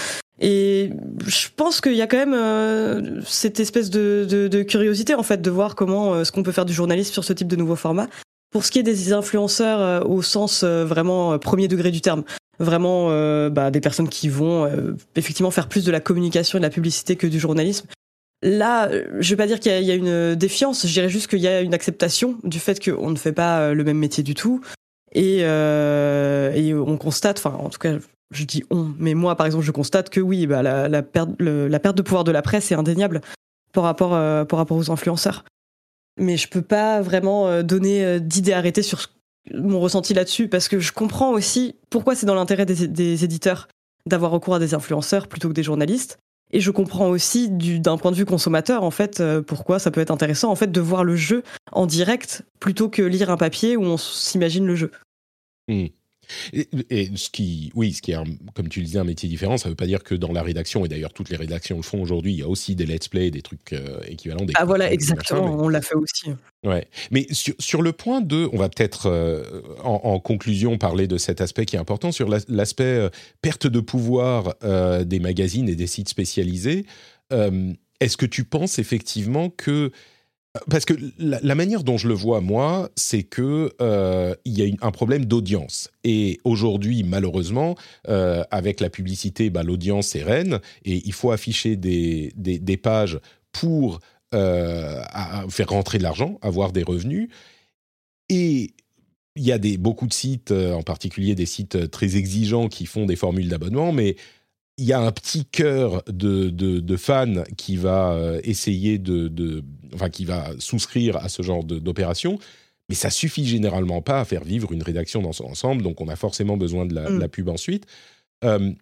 Et 0.40 0.90
je 1.26 1.48
pense 1.54 1.80
qu'il 1.80 1.94
y 1.94 2.02
a 2.02 2.06
quand 2.06 2.16
même 2.16 2.34
euh, 2.34 3.20
cette 3.26 3.60
espèce 3.60 3.90
de, 3.90 4.26
de, 4.28 4.48
de, 4.48 4.62
curiosité, 4.62 5.14
en 5.14 5.22
fait, 5.22 5.42
de 5.42 5.50
voir 5.50 5.74
comment 5.74 6.14
euh, 6.14 6.24
ce 6.24 6.32
qu'on 6.32 6.42
peut 6.42 6.52
faire 6.52 6.64
du 6.64 6.72
journalisme 6.72 7.12
sur 7.12 7.24
ce 7.24 7.34
type 7.34 7.48
de 7.48 7.56
nouveau 7.56 7.76
format. 7.76 8.08
Pour 8.50 8.64
ce 8.64 8.70
qui 8.70 8.78
est 8.78 8.82
des 8.82 9.12
influenceurs 9.12 9.80
euh, 9.80 10.00
au 10.00 10.22
sens 10.22 10.64
vraiment 10.64 11.38
premier 11.38 11.68
degré 11.68 11.90
du 11.90 12.00
terme, 12.00 12.24
vraiment 12.58 13.08
bah, 13.50 13.70
des 13.70 13.80
personnes 13.80 14.08
qui 14.08 14.28
vont 14.28 14.68
effectivement 15.16 15.50
faire 15.50 15.68
plus 15.68 15.84
de 15.84 15.90
la 15.90 16.00
communication 16.00 16.58
et 16.58 16.60
de 16.60 16.66
la 16.66 16.70
publicité 16.70 17.16
que 17.16 17.26
du 17.26 17.38
journalisme. 17.38 17.86
Là, 18.42 18.88
je 19.18 19.30
vais 19.30 19.36
pas 19.36 19.46
dire 19.46 19.60
qu'il 19.60 19.82
y, 19.82 19.90
a 19.90 19.94
une 19.94 20.34
défiance, 20.34 20.86
je 20.86 20.92
dirais 20.92 21.10
juste 21.10 21.26
qu'il 21.26 21.40
y 21.40 21.48
a 21.48 21.60
une 21.60 21.74
acceptation 21.74 22.38
du 22.42 22.58
fait 22.58 22.82
qu'on 22.82 23.10
ne 23.10 23.16
fait 23.16 23.32
pas 23.32 23.60
euh, 23.60 23.74
le 23.74 23.84
même 23.84 23.98
métier 23.98 24.22
du 24.22 24.34
tout. 24.34 24.62
Et, 25.12 25.40
euh, 25.42 26.52
et 26.54 26.72
on 26.72 26.96
constate, 26.96 27.38
enfin 27.38 27.56
en 27.58 27.68
tout 27.68 27.78
cas 27.78 27.96
je 28.30 28.44
dis 28.44 28.62
on, 28.70 28.94
mais 28.96 29.14
moi 29.14 29.34
par 29.34 29.44
exemple 29.44 29.64
je 29.64 29.72
constate 29.72 30.08
que 30.08 30.20
oui, 30.20 30.46
bah, 30.46 30.62
la, 30.62 31.02
perte, 31.02 31.36
de 31.36 32.02
pouvoir 32.02 32.22
de 32.22 32.30
la 32.30 32.42
presse 32.42 32.70
est 32.70 32.76
indéniable 32.76 33.20
par 33.72 33.84
rapport, 33.84 34.14
euh, 34.14 34.44
aux 34.48 34.90
influenceurs. 34.90 35.44
Mais 36.18 36.36
je 36.36 36.48
peux 36.48 36.62
pas 36.62 37.02
vraiment 37.02 37.62
donner 37.62 38.20
d'idées 38.20 38.52
arrêtées 38.52 38.82
sur 38.82 39.08
mon 39.52 39.80
ressenti 39.80 40.14
là-dessus 40.14 40.48
parce 40.48 40.68
que 40.68 40.80
je 40.80 40.92
comprends 40.92 41.30
aussi 41.30 41.76
pourquoi 41.88 42.14
c'est 42.14 42.26
dans 42.26 42.34
l'intérêt 42.34 42.66
des 42.66 43.24
éditeurs 43.24 43.68
d'avoir 44.06 44.30
recours 44.30 44.54
à 44.54 44.58
des 44.58 44.74
influenceurs 44.74 45.28
plutôt 45.28 45.48
que 45.48 45.54
des 45.54 45.62
journalistes 45.62 46.18
Et 46.52 46.60
je 46.60 46.70
comprends 46.70 47.08
aussi 47.08 47.48
d'un 47.48 47.96
point 47.96 48.10
de 48.10 48.16
vue 48.16 48.24
consommateur, 48.24 48.82
en 48.82 48.90
fait, 48.90 49.22
pourquoi 49.46 49.78
ça 49.78 49.90
peut 49.90 50.00
être 50.00 50.10
intéressant, 50.10 50.50
en 50.50 50.56
fait, 50.56 50.72
de 50.72 50.80
voir 50.80 51.04
le 51.04 51.14
jeu 51.14 51.42
en 51.72 51.86
direct 51.86 52.44
plutôt 52.58 52.88
que 52.88 53.02
lire 53.02 53.30
un 53.30 53.36
papier 53.36 53.76
où 53.76 53.82
on 53.82 53.96
s'imagine 53.96 54.66
le 54.66 54.74
jeu. 54.74 54.90
Et, 56.52 57.10
ce 57.14 57.30
qui, 57.30 57.70
oui, 57.74 57.92
ce 57.92 58.02
qui 58.02 58.12
est, 58.12 58.16
comme 58.54 58.68
tu 58.68 58.80
le 58.80 58.86
disais, 58.86 58.98
un 58.98 59.04
métier 59.04 59.28
différent, 59.28 59.58
ça 59.58 59.68
ne 59.68 59.72
veut 59.72 59.76
pas 59.76 59.86
dire 59.86 60.02
que 60.02 60.14
dans 60.14 60.32
la 60.32 60.42
rédaction, 60.42 60.84
et 60.84 60.88
d'ailleurs 60.88 61.12
toutes 61.12 61.30
les 61.30 61.36
rédactions 61.36 61.76
le 61.76 61.82
font 61.82 62.00
aujourd'hui, 62.00 62.32
il 62.32 62.38
y 62.38 62.42
a 62.42 62.48
aussi 62.48 62.74
des 62.74 62.86
let's 62.86 63.08
play, 63.08 63.30
des 63.30 63.42
trucs 63.42 63.72
euh, 63.72 64.00
équivalents. 64.06 64.44
Des 64.44 64.52
ah 64.56 64.64
voilà, 64.64 64.92
exactement, 64.92 65.56
on 65.58 65.68
l'a 65.68 65.82
fait 65.82 65.94
aussi. 65.94 66.30
Ouais, 66.64 66.86
mais 67.10 67.26
sur, 67.30 67.54
sur, 67.58 67.82
le 67.82 67.92
point 67.92 68.20
de, 68.20 68.48
on 68.52 68.58
va 68.58 68.68
peut-être 68.68 69.06
euh, 69.06 69.62
en, 69.82 70.20
conclusion 70.20 70.76
parler 70.78 71.06
de 71.06 71.18
cet 71.18 71.40
aspect 71.40 71.64
qui 71.64 71.76
est 71.76 71.78
important, 71.80 72.12
sur 72.12 72.28
l'aspect 72.28 72.84
euh, 72.84 73.08
perte 73.42 73.66
de 73.66 73.80
pouvoir 73.80 74.54
des 75.04 75.20
magazines 75.20 75.68
et 75.68 75.74
des 75.74 75.86
sites 75.86 76.08
spécialisés. 76.08 76.84
Est-ce 78.00 78.16
que 78.16 78.26
tu 78.26 78.44
penses 78.44 78.78
effectivement 78.78 79.50
que 79.50 79.92
parce 80.68 80.84
que 80.84 80.94
la, 81.18 81.54
manière 81.54 81.84
dont 81.84 81.96
je 81.96 82.08
le 82.08 82.14
vois, 82.14 82.40
moi, 82.40 82.90
c'est 82.96 83.22
que 83.22 83.72
euh, 83.80 84.34
il 84.44 84.58
y 84.58 84.68
a 84.68 84.74
un 84.84 84.90
problème 84.90 85.24
d'audience. 85.24 85.90
Et 86.02 86.40
aujourd'hui, 86.42 87.04
malheureusement, 87.04 87.76
euh, 88.08 88.42
avec 88.50 88.80
la 88.80 88.90
publicité, 88.90 89.48
bah, 89.50 89.62
l'audience 89.62 90.16
est 90.16 90.24
reine 90.24 90.58
et 90.84 91.02
il 91.04 91.12
faut 91.12 91.30
afficher 91.30 91.76
des, 91.76 92.32
pages 92.82 93.20
pour 93.52 94.00
euh, 94.34 95.02
faire 95.48 95.68
rentrer 95.68 95.98
de 95.98 96.02
l'argent, 96.02 96.38
avoir 96.42 96.72
des 96.72 96.82
revenus. 96.82 97.28
Et 98.28 98.74
il 99.36 99.44
y 99.44 99.52
a 99.52 99.58
beaucoup 99.78 100.08
de 100.08 100.12
sites, 100.12 100.50
en 100.50 100.82
particulier 100.82 101.36
des 101.36 101.46
sites 101.46 101.90
très 101.92 102.16
exigeants 102.16 102.68
qui 102.68 102.86
font 102.86 103.06
des 103.06 103.16
formules 103.16 103.48
d'abonnement, 103.48 103.92
mais 103.92 104.16
il 104.78 104.84
y 104.86 104.92
a 104.92 105.00
un 105.00 105.12
petit 105.12 105.44
cœur 105.44 106.02
de, 106.06 106.48
de, 106.48 106.96
fans 106.96 107.44
qui 107.56 107.76
va 107.76 108.12
euh, 108.12 108.40
essayer 108.44 108.98
de, 108.98 109.62
enfin 109.94 110.08
qui 110.08 110.24
va 110.24 110.50
souscrire 110.58 111.16
à 111.16 111.28
ce 111.28 111.42
genre 111.42 111.64
d'opération, 111.64 112.38
mais 112.88 112.94
ça 112.94 113.10
suffit 113.10 113.46
généralement 113.46 114.00
pas 114.00 114.20
à 114.20 114.24
faire 114.24 114.42
vivre 114.42 114.72
une 114.72 114.82
rédaction 114.82 115.20
dans 115.22 115.32
son 115.32 115.44
ensemble, 115.44 115.82
donc 115.82 116.00
on 116.00 116.08
a 116.08 116.16
forcément 116.16 116.56
besoin 116.56 116.86
de 116.86 116.94
la, 116.94 117.10
mm. 117.10 117.28
pub 117.28 117.48
ensuite. 117.48 117.86
Euh, 118.44 118.72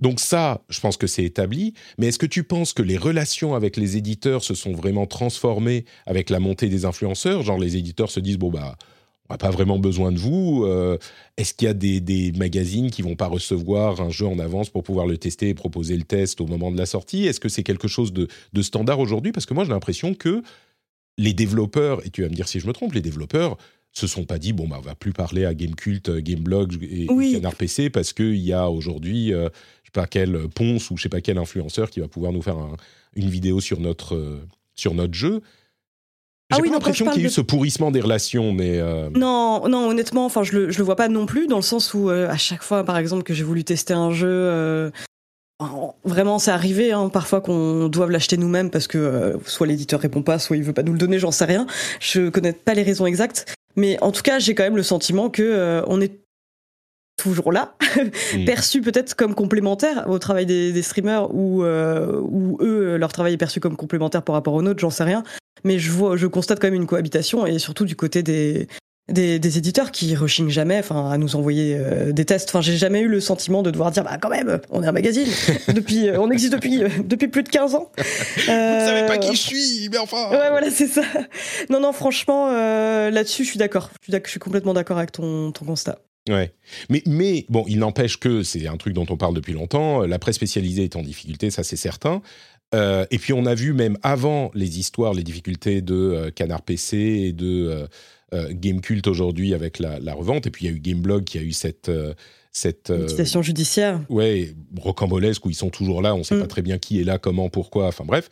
donc 0.00 0.20
ça, 0.20 0.62
je 0.68 0.78
pense 0.78 0.96
que 0.96 1.08
c'est 1.08 1.24
établi, 1.24 1.74
mais 1.98 2.06
est-ce 2.06 2.18
que 2.20 2.26
tu 2.26 2.44
penses 2.44 2.72
que 2.72 2.82
les 2.82 2.96
relations 2.96 3.54
avec 3.54 3.76
les 3.76 3.96
éditeurs 3.96 4.44
se 4.44 4.54
sont 4.54 4.72
vraiment 4.72 5.06
transformées 5.06 5.84
avec 6.06 6.30
la 6.30 6.38
montée 6.38 6.68
des 6.68 6.84
influenceurs? 6.84 7.42
Genre 7.42 7.58
les 7.58 7.76
éditeurs 7.76 8.10
se 8.10 8.20
disent, 8.20 8.38
bon 8.38 8.50
bah 8.50 8.76
on 9.28 9.34
n'a 9.34 9.38
pas 9.38 9.50
vraiment 9.50 9.78
besoin 9.78 10.10
de 10.10 10.18
vous. 10.18 10.64
Euh, 10.64 10.96
est-ce 11.36 11.52
qu'il 11.52 11.66
y 11.66 11.70
a 11.70 11.74
des, 11.74 12.32
magazines 12.36 12.90
qui 12.90 13.02
vont 13.02 13.16
pas 13.16 13.26
recevoir 13.26 14.00
un 14.00 14.10
jeu 14.10 14.26
en 14.26 14.38
avance 14.38 14.70
pour 14.70 14.82
pouvoir 14.82 15.06
le 15.06 15.18
tester 15.18 15.50
et 15.50 15.54
proposer 15.54 15.96
le 15.96 16.04
test 16.04 16.40
au 16.40 16.46
moment 16.46 16.70
de 16.70 16.78
la 16.78 16.86
sortie? 16.86 17.26
Est-ce 17.26 17.40
que 17.40 17.48
c'est 17.48 17.62
quelque 17.62 17.88
chose 17.88 18.12
de, 18.12 18.28
standard 18.62 19.00
aujourd'hui? 19.00 19.32
Parce 19.32 19.46
que 19.46 19.54
moi, 19.54 19.64
j'ai 19.64 19.70
l'impression 19.70 20.14
que 20.14 20.42
les 21.18 21.34
développeurs, 21.34 22.04
et 22.06 22.10
tu 22.10 22.22
vas 22.22 22.28
me 22.28 22.34
dire 22.34 22.48
si 22.48 22.60
je 22.60 22.66
me 22.66 22.72
trompe, 22.72 22.94
les 22.94 23.02
développeurs 23.02 23.58
se 23.92 24.06
sont 24.06 24.24
pas 24.24 24.38
dit 24.38 24.52
bon 24.52 24.68
bah 24.68 24.76
on 24.78 24.82
va 24.82 24.94
plus 24.94 25.12
parler 25.12 25.44
à 25.44 25.54
Gamecult, 25.54 26.10
Gameblog 26.10 26.78
et, 26.82 27.06
Canard 27.06 27.56
PC 27.56 27.90
parce 27.90 28.12
qu'il 28.12 28.36
y 28.36 28.52
a 28.52 28.70
aujourd'hui 28.70 29.32
euh, 29.32 29.48
je 29.82 29.88
sais 29.88 29.92
pas 29.92 30.06
quel 30.06 30.48
ponce 30.54 30.90
ou 30.90 30.96
je 30.96 31.04
sais 31.04 31.08
pas 31.08 31.22
quel 31.22 31.38
influenceur 31.38 31.90
qui 31.90 31.98
va 31.98 32.06
pouvoir 32.06 32.32
nous 32.32 32.42
faire 32.42 32.58
une 33.14 33.30
vidéo 33.30 33.60
sur 33.60 33.80
notre 33.80 34.14
euh, 34.14 34.46
sur 34.74 34.94
notre 34.94 35.14
jeu. 35.14 35.42
J'ai 36.50 36.56
ah 36.56 36.62
oui, 36.62 36.70
l'impression 36.70 37.04
qu'il 37.10 37.20
y 37.20 37.24
a 37.26 37.28
eu 37.28 37.30
ce 37.30 37.42
pourrissement 37.42 37.90
des 37.90 38.00
relations, 38.00 38.52
mais 38.52 38.78
euh, 38.78 39.10
non, 39.14 39.68
non, 39.68 39.86
honnêtement, 39.90 40.24
enfin, 40.24 40.42
je 40.42 40.52
le, 40.52 40.70
je 40.70 40.78
le 40.78 40.84
vois 40.84 40.96
pas 40.96 41.08
non 41.08 41.26
plus 41.26 41.46
dans 41.46 41.56
le 41.56 41.62
sens 41.62 41.92
où 41.92 42.08
euh, 42.08 42.26
à 42.30 42.38
chaque 42.38 42.62
fois, 42.62 42.84
par 42.84 42.96
exemple, 42.96 43.22
que 43.22 43.34
j'ai 43.34 43.44
voulu 43.44 43.64
tester 43.64 43.92
un 43.92 44.12
jeu, 44.12 44.26
euh, 44.30 44.90
vraiment, 46.04 46.38
c'est 46.38 46.50
arrivé 46.50 46.92
hein, 46.92 47.10
parfois 47.10 47.42
qu'on 47.42 47.88
doive 47.88 48.10
l'acheter 48.10 48.38
nous-mêmes 48.38 48.70
parce 48.70 48.86
que 48.86 49.38
soit 49.44 49.66
l'éditeur 49.66 50.00
répond 50.00 50.22
pas, 50.22 50.38
soit 50.38 50.56
il 50.56 50.62
veut 50.62 50.72
pas 50.72 50.82
nous 50.82 50.92
le 50.92 50.98
donner, 50.98 51.18
j'en 51.18 51.32
sais 51.32 51.44
rien. 51.44 51.66
Je 52.00 52.30
connais 52.30 52.54
pas 52.54 52.72
les 52.72 52.82
raisons 52.82 53.04
exactes, 53.04 53.52
mais 53.76 54.02
en 54.02 54.10
tout 54.10 54.22
cas, 54.22 54.38
j'ai 54.38 54.54
quand 54.54 54.62
même 54.62 54.76
le 54.76 54.82
sentiment 54.82 55.28
que 55.28 55.82
on 55.86 56.00
est 56.00 56.18
toujours 57.18 57.52
là, 57.52 57.74
perçu 58.46 58.80
peut-être 58.80 59.14
comme 59.14 59.34
complémentaire 59.34 60.08
au 60.08 60.18
travail 60.18 60.46
des, 60.46 60.72
des 60.72 60.82
streamers 60.82 61.34
ou, 61.34 61.62
ou 61.64 62.58
eux, 62.60 62.96
leur 62.96 63.12
travail 63.12 63.34
est 63.34 63.38
perçu 63.38 63.60
comme 63.60 63.76
complémentaire 63.76 64.22
par 64.22 64.34
rapport 64.34 64.54
au 64.54 64.62
nôtre, 64.62 64.80
j'en 64.80 64.90
sais 64.90 65.04
rien. 65.04 65.22
Mais 65.64 65.78
je 65.78 65.90
vois, 65.90 66.16
je 66.16 66.26
constate 66.26 66.60
quand 66.60 66.68
même 66.68 66.74
une 66.74 66.86
cohabitation 66.86 67.44
et 67.44 67.58
surtout 67.58 67.84
du 67.84 67.96
côté 67.96 68.22
des, 68.22 68.68
des, 69.08 69.58
éditeurs 69.58 69.90
qui 69.90 70.14
rechignent 70.14 70.50
jamais 70.50 70.78
enfin, 70.78 71.10
à 71.10 71.18
nous 71.18 71.36
envoyer 71.36 71.76
euh, 71.78 72.12
des 72.12 72.24
tests. 72.24 72.50
Enfin, 72.50 72.60
j'ai 72.60 72.76
jamais 72.76 73.00
eu 73.00 73.08
le 73.08 73.20
sentiment 73.20 73.62
de 73.62 73.70
devoir 73.70 73.90
dire 73.90 74.04
bah 74.04 74.18
quand 74.20 74.28
même, 74.28 74.60
on 74.70 74.82
est 74.82 74.86
un 74.86 74.92
magazine 74.92 75.28
depuis, 75.68 76.08
euh, 76.08 76.20
on 76.20 76.30
existe 76.30 76.52
depuis 76.52 76.82
euh, 76.84 76.88
depuis 77.04 77.28
plus 77.28 77.42
de 77.42 77.48
15 77.48 77.74
ans. 77.74 77.90
Vous 77.96 78.44
savez 78.44 79.06
pas 79.06 79.18
qui 79.18 79.34
je 79.34 79.40
suis, 79.40 79.88
mais 79.90 79.98
enfin. 79.98 80.30
Ouais, 80.30 80.50
voilà, 80.50 80.70
c'est 80.70 80.86
ça. 80.86 81.02
Non, 81.70 81.80
non, 81.80 81.92
franchement, 81.92 82.50
là-dessus, 82.52 83.44
je 83.44 83.50
suis 83.50 83.58
d'accord. 83.58 83.90
Je, 84.08 84.12
je 84.12 84.30
suis 84.30 84.40
complètement 84.40 84.74
d'accord 84.74 84.98
avec 84.98 85.12
ton, 85.12 85.52
ton 85.52 85.64
constat. 85.64 85.98
Ouais. 86.28 86.52
Mais, 86.90 87.02
mais 87.06 87.46
bon, 87.48 87.64
il 87.68 87.78
n'empêche 87.78 88.18
que 88.18 88.42
c'est 88.42 88.66
un 88.66 88.76
truc 88.76 88.94
dont 88.94 89.06
on 89.08 89.16
parle 89.16 89.34
depuis 89.34 89.52
longtemps. 89.52 90.02
La 90.02 90.18
presse 90.18 90.36
spécialisée 90.36 90.84
est 90.84 90.96
en 90.96 91.02
difficulté, 91.02 91.50
ça 91.50 91.62
c'est 91.62 91.76
certain. 91.76 92.22
Euh, 92.74 93.06
et 93.10 93.18
puis 93.18 93.32
on 93.32 93.46
a 93.46 93.54
vu 93.54 93.72
même 93.72 93.96
avant 94.02 94.50
les 94.54 94.78
histoires, 94.78 95.14
les 95.14 95.22
difficultés 95.22 95.80
de 95.80 95.94
euh, 95.94 96.30
Canard 96.30 96.62
PC 96.62 96.96
et 96.96 97.32
de 97.32 97.88
euh, 98.34 98.48
Gamecult 98.52 99.06
aujourd'hui 99.06 99.54
avec 99.54 99.78
la, 99.78 100.12
revente. 100.12 100.46
Et 100.46 100.50
puis 100.50 100.66
il 100.66 100.70
y 100.70 100.74
a 100.74 100.76
eu 100.76 100.80
Gameblog 100.80 101.24
qui 101.24 101.38
a 101.38 101.42
eu 101.42 101.52
cette 101.52 101.90
cette 102.52 102.92
situation 103.08 103.40
judiciaire. 103.40 104.00
Ouais, 104.08 104.54
rocambolesque 104.78 105.46
où 105.46 105.50
ils 105.50 105.54
sont 105.54 105.70
toujours 105.70 106.02
là. 106.02 106.14
On 106.14 106.18
ne 106.18 106.22
sait 106.24 106.34
mm. 106.34 106.40
pas 106.40 106.46
très 106.46 106.62
bien 106.62 106.78
qui 106.78 107.00
est 107.00 107.04
là, 107.04 107.18
comment, 107.18 107.48
pourquoi. 107.48 107.86
Enfin 107.86 108.04
bref. 108.04 108.28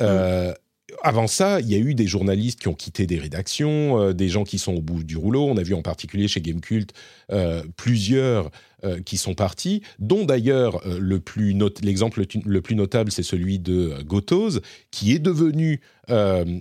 Mm 0.00 0.54
avant 1.02 1.26
ça, 1.26 1.60
il 1.60 1.68
y 1.68 1.74
a 1.74 1.78
eu 1.78 1.94
des 1.94 2.06
journalistes 2.06 2.60
qui 2.60 2.68
ont 2.68 2.74
quitté 2.74 3.06
des 3.06 3.18
rédactions, 3.18 4.00
euh, 4.00 4.12
des 4.12 4.28
gens 4.28 4.44
qui 4.44 4.58
sont 4.58 4.74
au 4.74 4.80
bout 4.80 5.02
du 5.02 5.16
rouleau. 5.16 5.44
On 5.44 5.56
a 5.56 5.62
vu 5.62 5.74
en 5.74 5.82
particulier 5.82 6.28
chez 6.28 6.40
Gamecult 6.40 6.92
euh, 7.32 7.62
plusieurs 7.76 8.50
euh, 8.84 9.00
qui 9.02 9.16
sont 9.16 9.34
partis, 9.34 9.82
dont 9.98 10.24
d'ailleurs 10.24 10.86
le 10.86 11.18
plus 11.18 11.56
l'exemple 11.82 12.24
le 12.44 12.62
plus 12.62 12.76
notable, 12.76 13.10
c'est 13.10 13.24
celui 13.24 13.58
de 13.58 14.00
Gotos, 14.04 14.60
qui 14.90 15.12
est 15.12 15.18
devenu 15.18 15.80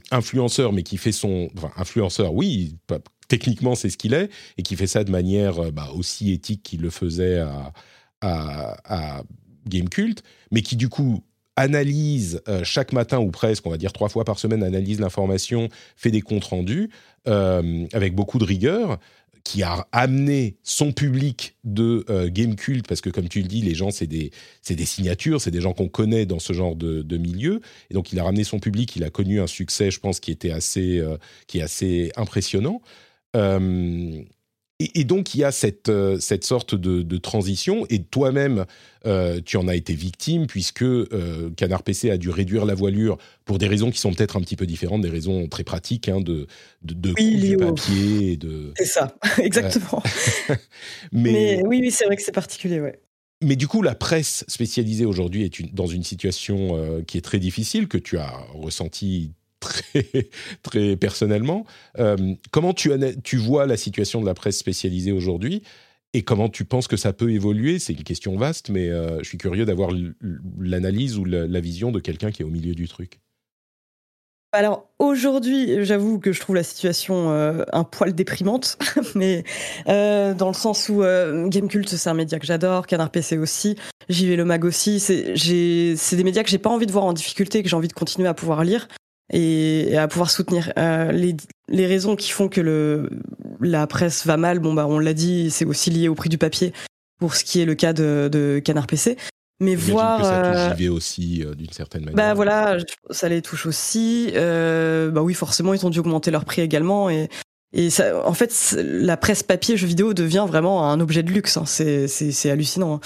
influenceur, 0.10 0.74
mais 0.74 0.82
qui 0.82 0.98
fait 0.98 1.12
son 1.12 1.50
enfin, 1.56 1.72
influenceur, 1.78 2.34
oui, 2.34 2.78
techniquement 3.28 3.76
c'est 3.76 3.92
ce 3.92 3.98
qu'il 3.98 4.16
est, 4.16 4.32
et 4.58 4.64
qui 4.64 4.76
fait 4.76 4.88
ça 4.88 5.04
de 5.04 5.12
manière 5.12 5.72
bah, 5.72 5.90
aussi 5.94 6.32
éthique 6.32 6.64
qu'il 6.64 6.82
le 6.82 6.90
faisait 6.90 7.40
à, 7.40 7.74
à, 8.22 8.78
à 8.86 9.24
Gamecult, 9.68 10.24
mais 10.52 10.64
qui 10.64 10.78
du 10.78 10.90
coup 10.90 11.24
analyse 11.56 12.42
euh, 12.48 12.64
chaque 12.64 12.94
matin 12.94 13.20
ou 13.20 13.32
presque, 13.32 13.66
on 13.66 13.70
va 13.70 13.78
dire 13.78 13.94
trois 13.94 14.10
fois 14.10 14.26
par 14.26 14.40
semaine, 14.40 14.64
analyse 14.64 15.00
l'information, 15.00 15.70
fait 15.96 16.12
des 16.12 16.22
comptes 16.22 16.46
rendus 16.46 16.90
euh, 17.28 17.86
avec 17.94 18.16
beaucoup 18.16 18.40
de 18.40 18.44
rigueur, 18.44 19.00
qui 19.44 19.62
a 19.62 19.88
amené 19.92 20.58
son 20.64 20.92
public 20.92 21.56
de 21.64 22.04
euh, 22.10 22.30
game 22.32 22.56
cult, 22.56 22.88
parce 22.88 23.00
que 23.00 23.12
comme 23.12 23.30
tu 23.30 23.42
le 23.42 23.48
dis, 23.48 23.62
les 23.62 23.76
gens, 23.76 23.92
c'est 23.92 24.08
des, 24.08 24.32
des 24.68 24.86
signatures, 24.86 25.40
c'est 25.40 25.52
des 25.52 25.62
gens 25.62 25.74
qu'on 25.74 25.88
connaît 25.88 26.26
dans 26.26 26.40
ce 26.40 26.52
genre 26.52 26.76
de, 26.76 27.04
de, 27.04 27.18
milieu. 27.18 27.62
Et 27.92 27.94
donc, 27.94 28.12
il 28.12 28.20
a 28.20 28.24
ramené 28.24 28.44
son 28.44 28.60
public, 28.60 28.96
il 28.96 29.04
a 29.04 29.12
connu 29.12 29.40
un 29.40 29.48
succès, 29.48 29.92
je 29.92 30.00
pense, 30.00 30.20
qui 30.20 30.32
était 30.32 30.50
assez, 30.50 31.00
qui 31.46 31.60
est 31.60 31.62
assez 31.62 32.12
impressionnant. 32.16 32.82
Et, 34.80 35.06
donc, 35.06 35.34
il 35.34 35.38
y 35.40 35.44
a 35.46 35.54
cette, 35.54 35.88
euh, 35.88 36.20
cette 36.20 36.44
sorte 36.44 36.76
de, 36.76 37.18
transition, 37.18 37.86
et 37.90 38.04
toi-même, 38.04 38.66
euh, 39.06 39.40
tu 39.44 39.56
en 39.56 39.70
as 39.70 39.76
été 39.76 39.94
victime, 39.94 40.48
puisque 40.48 40.82
euh, 40.82 41.50
Canard 41.56 41.84
PC 41.84 42.12
a 42.12 42.18
dû 42.18 42.30
réduire 42.30 42.66
la 42.66 42.76
voilure 42.76 43.18
pour 43.46 43.58
des 43.58 43.68
raisons 43.68 43.90
qui 43.90 44.00
sont 44.00 44.12
peut-être 44.14 44.36
un 44.36 44.42
petit 44.42 44.58
peu 44.58 44.66
différentes, 44.66 45.02
des 45.02 45.10
raisons 45.10 45.48
très 45.48 45.64
pratiques, 45.64 46.10
hein, 46.10 46.20
de, 46.20 46.48
de, 46.82 46.94
de 46.94 47.14
oui, 47.18 47.56
papier. 47.56 48.36
De... 48.36 48.74
C'est 48.76 48.86
ça, 48.86 49.16
exactement. 49.42 50.04
Mais... 51.14 51.62
oui, 51.66 51.80
oui 51.80 51.92
c'est 51.92 52.04
vrai 52.04 52.18
que 52.18 52.22
c'est 52.22 52.34
particulier, 52.34 52.82
ouais. 52.82 53.00
Mais 53.42 53.56
du 53.56 53.70
coup, 53.70 53.82
la 53.82 53.96
presse 53.96 54.44
spécialisée 54.50 55.06
aujourd'hui 55.06 55.44
est 55.44 55.74
dans 55.74 55.88
une 55.88 56.04
situation 56.04 57.04
qui 57.06 57.18
est 57.18 57.22
très 57.22 57.40
difficile, 57.40 57.88
que 57.88 57.98
tu 57.98 58.18
as 58.18 58.34
ressenti 58.54 59.32
très, 60.64 60.96
personnellement. 60.96 61.66
Euh, 62.00 62.36
comment 62.52 62.74
tu, 62.74 62.92
tu 63.24 63.38
vois 63.38 63.66
la 63.66 63.78
situation 63.78 64.22
de 64.22 64.26
la 64.26 64.34
presse 64.34 64.58
spécialisée 64.58 65.12
aujourd'hui 65.12 65.64
et 66.14 66.24
comment 66.24 66.50
tu 66.50 66.64
penses 66.64 66.88
que 66.88 66.98
ça 66.98 67.14
peut 67.14 67.32
évoluer? 67.32 67.80
C'est 67.80 67.94
une 67.94 68.04
question 68.04 68.38
vaste, 68.38 68.70
mais 68.70 68.90
euh, 68.90 69.20
je 69.20 69.26
suis 69.26 69.38
curieux 69.38 69.66
d'avoir 69.66 69.90
l'analyse 70.60 71.18
ou 71.18 71.26
la, 71.26 71.60
vision 71.60 71.92
de 71.92 72.00
quelqu'un 72.00 72.32
qui 72.32 72.42
est 72.42 72.46
au 72.46 72.50
milieu 72.50 72.74
du 72.74 72.88
truc. 72.88 73.20
Alors 74.54 74.90
aujourd'hui, 75.00 75.84
j'avoue 75.84 76.18
que 76.18 76.32
je 76.32 76.40
trouve 76.40 76.56
la 76.56 76.64
situation 76.64 77.32
euh, 77.32 77.66
un 77.74 77.84
poil 77.84 78.16
déprimante, 78.16 78.78
mais 79.16 79.44
dans 79.86 80.48
le 80.48 80.54
sens 80.54 80.88
où 80.88 81.02
Gamecult 81.02 81.90
c'est 81.90 82.10
un 82.10 82.14
média 82.14 82.40
que 82.40 82.46
j'adore, 82.46 82.88
Canard 82.88 83.10
PC 83.10 83.38
aussi, 83.38 83.76
JV 84.10 84.36
Le 84.36 84.46
Mag 84.46 84.64
aussi, 84.64 85.00
c'est 85.00 85.34
des 85.36 86.24
médias 86.24 86.44
que 86.44 86.50
j'ai 86.50 86.58
pas 86.58 86.70
envie 86.70 86.86
de 86.86 86.92
voir 86.92 87.06
en 87.06 87.14
difficulté, 87.14 87.64
que 87.64 87.70
j'ai 87.70 87.76
envie 87.76 87.88
de 87.88 87.94
continuer 87.94 88.28
à 88.28 88.34
pouvoir 88.34 88.64
lire 88.64 88.88
et, 89.32 89.98
à 89.98 90.08
pouvoir 90.08 90.30
soutenir. 90.30 90.72
Euh, 90.78 91.12
les, 91.12 91.36
les, 91.68 91.88
raisons 91.88 92.16
qui 92.16 92.32
font 92.32 92.48
que 92.48 92.62
le, 92.62 93.10
la 93.60 93.88
presse 93.88 94.26
va 94.26 94.38
mal, 94.38 94.60
bon 94.60 94.74
bah 94.74 94.86
on 94.88 95.00
l'a 95.00 95.14
dit, 95.14 95.52
c'est 95.52 95.66
aussi 95.66 95.90
lié 95.90 96.08
au 96.08 96.16
prix 96.16 96.30
du 96.30 96.38
papier 96.38 96.74
pour 97.20 97.36
ce 97.36 97.44
qui 97.44 97.62
est 97.62 97.66
le 97.66 97.76
cas 97.76 97.94
de, 97.94 98.30
de 98.32 98.62
Canard 98.64 98.88
PC. 98.88 99.18
Mais 99.62 99.76
voir. 99.76 100.20
Que 100.20 100.26
ça 100.26 100.70
touche 100.70 100.78
JV 100.78 100.90
aussi 100.90 101.46
d'une 101.58 101.72
certaine 101.72 102.02
manière. 102.02 102.16
Bah 102.16 102.34
voilà, 102.34 102.78
ça 103.10 103.30
les 103.30 103.42
touche 103.42 103.66
aussi. 103.66 104.32
bah 104.34 105.22
oui, 105.22 105.34
forcément, 105.34 105.74
ils 105.74 105.86
ont 105.86 105.90
dû 105.90 106.00
augmenter 106.00 106.32
leur 106.32 106.46
prix 106.46 106.62
également 106.62 107.10
et 107.10 107.30
et 107.76 107.90
ça, 107.90 108.26
en 108.26 108.34
fait, 108.34 108.76
la 108.82 109.18
presse 109.18 109.44
papier 109.44 109.76
jeux 109.76 109.88
vidéo 109.88 110.14
devient 110.14 110.46
vraiment 110.48 110.90
un 110.90 111.00
objet 111.02 111.24
de 111.24 111.32
luxe. 111.32 111.58
Hein. 111.58 111.66
C'est 111.66 112.50
hallucinant. 112.50 112.96
Hein. 112.96 113.00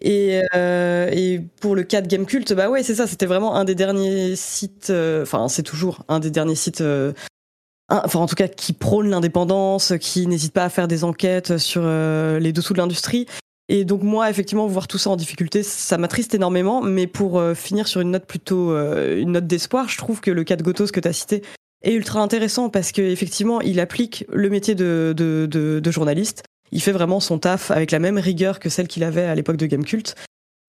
Et, 0.00 0.42
euh, 0.54 1.10
et, 1.12 1.40
pour 1.60 1.74
le 1.74 1.82
cas 1.82 2.00
de 2.00 2.06
Gamecult, 2.06 2.52
bah 2.52 2.70
ouais, 2.70 2.82
c'est 2.82 2.94
ça. 2.94 3.06
C'était 3.06 3.26
vraiment 3.26 3.54
un 3.56 3.64
des 3.64 3.74
derniers 3.74 4.36
sites. 4.36 4.90
Euh, 4.90 5.22
enfin, 5.22 5.48
c'est 5.48 5.62
toujours 5.62 6.04
un 6.08 6.20
des 6.20 6.30
derniers 6.30 6.54
sites. 6.54 6.80
Euh, 6.80 7.12
enfin, 7.88 8.20
en 8.20 8.26
tout 8.26 8.34
cas, 8.34 8.48
qui 8.48 8.72
prône 8.72 9.10
l'indépendance, 9.10 9.92
qui 10.00 10.26
n'hésite 10.26 10.52
pas 10.52 10.64
à 10.64 10.68
faire 10.68 10.88
des 10.88 11.04
enquêtes 11.04 11.58
sur 11.58 11.82
les 11.82 12.52
dessous 12.52 12.72
de 12.72 12.78
l'industrie. 12.78 13.26
Et 13.68 13.84
donc 13.84 14.02
moi, 14.02 14.30
effectivement, 14.30 14.66
voir 14.68 14.86
tout 14.86 14.98
ça 14.98 15.10
en 15.10 15.16
difficulté, 15.16 15.64
ça 15.64 15.98
m'attriste 15.98 16.34
énormément. 16.34 16.82
Mais 16.82 17.06
pour 17.06 17.42
finir 17.54 17.88
sur 17.88 18.00
une 18.00 18.12
note 18.12 18.26
plutôt, 18.26 18.76
une 18.76 19.32
note 19.32 19.46
d'espoir, 19.46 19.88
je 19.88 19.98
trouve 19.98 20.20
que 20.20 20.30
le 20.30 20.44
cas 20.44 20.56
de 20.56 20.62
Gotos 20.62 20.86
que 20.92 21.00
tu 21.00 21.08
as 21.08 21.12
cité, 21.12 21.42
est 21.82 21.92
ultra 21.92 22.20
intéressant 22.20 22.68
parce 22.68 22.92
qu'effectivement, 22.92 23.60
il 23.60 23.80
applique 23.80 24.24
le 24.32 24.50
métier 24.50 24.74
de, 24.74 25.80
journaliste. 25.90 26.42
Il 26.72 26.82
fait 26.82 26.92
vraiment 26.92 27.20
son 27.20 27.38
taf 27.38 27.70
avec 27.70 27.90
la 27.90 27.98
même 27.98 28.18
rigueur 28.18 28.60
que 28.60 28.68
celle 28.68 28.88
qu'il 28.88 29.04
avait 29.04 29.24
à 29.24 29.34
l'époque 29.34 29.56
de 29.56 29.66
Gamecult, 29.66 30.14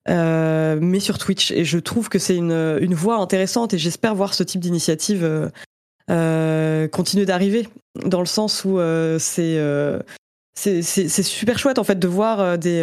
euh, 0.09 0.77
mais 0.81 0.99
sur 0.99 1.17
Twitch. 1.17 1.51
Et 1.51 1.65
je 1.65 1.77
trouve 1.77 2.09
que 2.09 2.19
c'est 2.19 2.35
une, 2.35 2.77
une 2.81 2.93
voie 2.93 3.17
intéressante 3.17 3.73
et 3.73 3.77
j'espère 3.77 4.15
voir 4.15 4.33
ce 4.33 4.43
type 4.43 4.61
d'initiative 4.61 5.23
euh, 5.23 5.49
euh 6.09 6.87
continuer 6.87 7.25
d'arriver, 7.25 7.67
dans 8.05 8.21
le 8.21 8.25
sens 8.25 8.63
où 8.63 8.79
euh, 8.79 9.19
c'est 9.19 9.59
c'est 10.55 11.23
super 11.23 11.59
chouette 11.59 11.77
en 11.77 11.83
fait 11.83 11.99
de 11.99 12.07
voir 12.07 12.57
des 12.57 12.81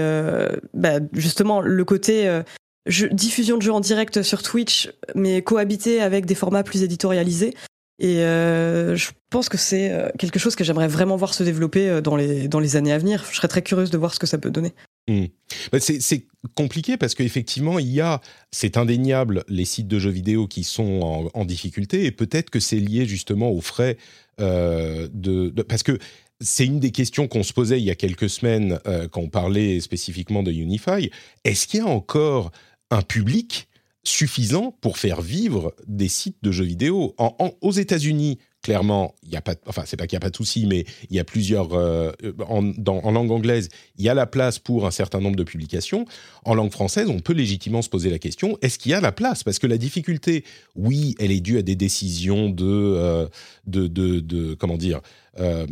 bah, 0.74 1.00
justement 1.12 1.60
le 1.60 1.84
côté 1.84 2.42
diffusion 2.86 3.56
de 3.56 3.62
jeux 3.62 3.72
en 3.72 3.80
direct 3.80 4.22
sur 4.22 4.42
Twitch, 4.42 4.92
mais 5.14 5.42
cohabiter 5.42 6.02
avec 6.02 6.26
des 6.26 6.34
formats 6.34 6.62
plus 6.62 6.82
éditorialisés. 6.82 7.54
Et 8.00 8.18
euh, 8.18 8.96
je 8.96 9.10
pense 9.30 9.48
que 9.48 9.56
c'est 9.56 9.92
euh, 9.92 10.08
quelque 10.18 10.40
chose 10.40 10.56
que 10.56 10.64
j'aimerais 10.64 10.88
vraiment 10.88 11.16
voir 11.16 11.32
se 11.32 11.44
développer 11.44 11.88
euh, 11.88 12.00
dans 12.00 12.16
les, 12.16 12.48
dans 12.48 12.58
les 12.58 12.74
années 12.74 12.92
à 12.92 12.98
venir. 12.98 13.24
Je 13.30 13.36
serais 13.36 13.46
très 13.48 13.62
curieuse 13.62 13.90
de 13.90 13.98
voir 13.98 14.12
ce 14.12 14.18
que 14.18 14.26
ça 14.26 14.36
peut 14.36 14.50
donner. 14.50 14.72
Hmm. 15.08 15.26
Bah, 15.70 15.78
c'est 15.80 16.26
compliqué 16.54 16.96
parce 16.96 17.14
qu'effectivement, 17.14 17.78
il 17.78 17.92
y 17.92 18.00
a, 18.00 18.20
c'est 18.50 18.76
indéniable, 18.76 19.44
les 19.48 19.64
sites 19.64 19.86
de 19.86 19.98
jeux 19.98 20.10
vidéo 20.10 20.48
qui 20.48 20.64
sont 20.64 21.30
en, 21.34 21.44
difficulté 21.44 22.06
et 22.06 22.10
peut-être 22.10 22.50
que 22.50 22.58
c'est 22.58 22.78
lié 22.78 23.06
justement 23.06 23.50
aux 23.50 23.60
frais 23.60 23.98
de, 24.38 25.50
Parce 25.68 25.82
que 25.82 25.98
c'est 26.40 26.64
une 26.64 26.80
des 26.80 26.90
questions 26.90 27.28
qu'on 27.28 27.42
se 27.42 27.52
posait 27.52 27.78
il 27.78 27.84
y 27.84 27.90
a 27.90 27.94
quelques 27.94 28.30
semaines 28.30 28.78
quand 29.12 29.20
on 29.20 29.28
parlait 29.28 29.78
spécifiquement 29.80 30.42
de 30.42 30.50
Unify. 30.50 31.10
Est-ce 31.44 31.66
qu'il 31.66 31.80
y 31.80 31.82
a 31.82 31.86
encore 31.86 32.50
un 32.90 33.02
public 33.02 33.68
suffisant 34.04 34.76
pour 34.80 34.98
faire 34.98 35.22
vivre 35.22 35.74
des 35.86 36.08
sites 36.08 36.38
de 36.42 36.52
jeux 36.52 36.64
vidéo. 36.64 37.14
aux 37.60 37.72
États-Unis, 37.72 38.38
clairement, 38.62 39.14
il 39.22 39.30
y 39.30 39.36
a 39.36 39.42
pas, 39.42 39.54
enfin 39.66 39.82
c'est 39.86 39.96
pas 39.96 40.06
qu'il 40.06 40.16
y 40.16 40.18
a 40.18 40.20
pas 40.20 40.30
de 40.30 40.36
souci, 40.36 40.66
mais 40.66 40.84
il 41.10 41.16
y 41.16 41.18
a 41.18 41.24
plusieurs 41.24 41.74
euh, 41.74 42.12
en, 42.48 42.62
langue 42.62 43.30
anglaise, 43.30 43.68
il 43.98 44.04
y 44.04 44.08
a 44.08 44.14
la 44.14 44.26
place 44.26 44.58
pour 44.58 44.86
un 44.86 44.90
certain 44.90 45.20
nombre 45.20 45.36
de 45.36 45.44
publications. 45.44 46.06
En 46.44 46.54
langue 46.54 46.72
française, 46.72 47.08
on 47.08 47.20
peut 47.20 47.34
légitimement 47.34 47.82
se 47.82 47.88
poser 47.88 48.10
la 48.10 48.18
question 48.18 48.58
est-ce 48.62 48.78
qu'il 48.78 48.92
y 48.92 48.94
a 48.94 49.00
la 49.00 49.12
place? 49.12 49.42
Parce 49.42 49.58
que 49.58 49.66
la 49.66 49.78
difficulté, 49.78 50.44
oui, 50.74 51.14
elle 51.18 51.30
est 51.30 51.40
due 51.40 51.58
à 51.58 51.62
des 51.62 51.76
décisions 51.76 52.48
de 52.48 52.64
euh, 52.66 53.28
de, 53.66 53.86
de, 53.86 54.54
comment 54.54 54.76
dire. 54.76 55.00
Euh, 55.38 55.66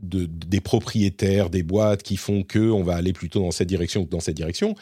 de, 0.00 0.26
des 0.26 0.60
propriétaires 0.60 1.50
des 1.50 1.64
boîtes 1.64 2.04
qui 2.04 2.16
font 2.16 2.44
que 2.44 2.70
on 2.70 2.84
va 2.84 2.94
aller 2.94 3.12
plutôt 3.12 3.40
dans 3.40 3.50
cette 3.50 3.66
direction 3.66 4.04
que 4.04 4.10
dans 4.10 4.20
cette 4.20 4.36
direction. 4.36 4.76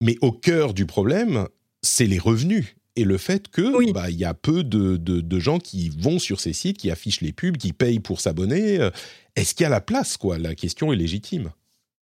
Mais 0.00 0.16
au 0.20 0.30
cœur 0.30 0.74
du 0.74 0.86
problème, 0.86 1.48
c'est 1.84 2.06
les 2.06 2.18
revenus 2.18 2.76
et 2.96 3.04
le 3.04 3.18
fait 3.18 3.48
que 3.48 3.92
bah, 3.92 4.10
il 4.10 4.16
y 4.16 4.24
a 4.24 4.34
peu 4.34 4.62
de, 4.64 5.38
gens 5.38 5.58
qui 5.58 5.90
vont 5.90 6.18
sur 6.18 6.40
ces 6.40 6.52
sites, 6.52 6.78
qui 6.78 6.90
affichent 6.90 7.20
les 7.20 7.32
pubs, 7.32 7.56
qui 7.56 7.72
payent 7.72 8.00
pour 8.00 8.20
s'abonner. 8.20 8.80
Euh, 8.80 8.90
est-ce 9.36 9.54
qu'il 9.54 9.64
y 9.64 9.66
a 9.66 9.70
la 9.70 9.80
place 9.80 10.16
quoi? 10.16 10.38
La 10.38 10.54
question 10.54 10.92
est 10.92 10.96
légitime. 10.96 11.50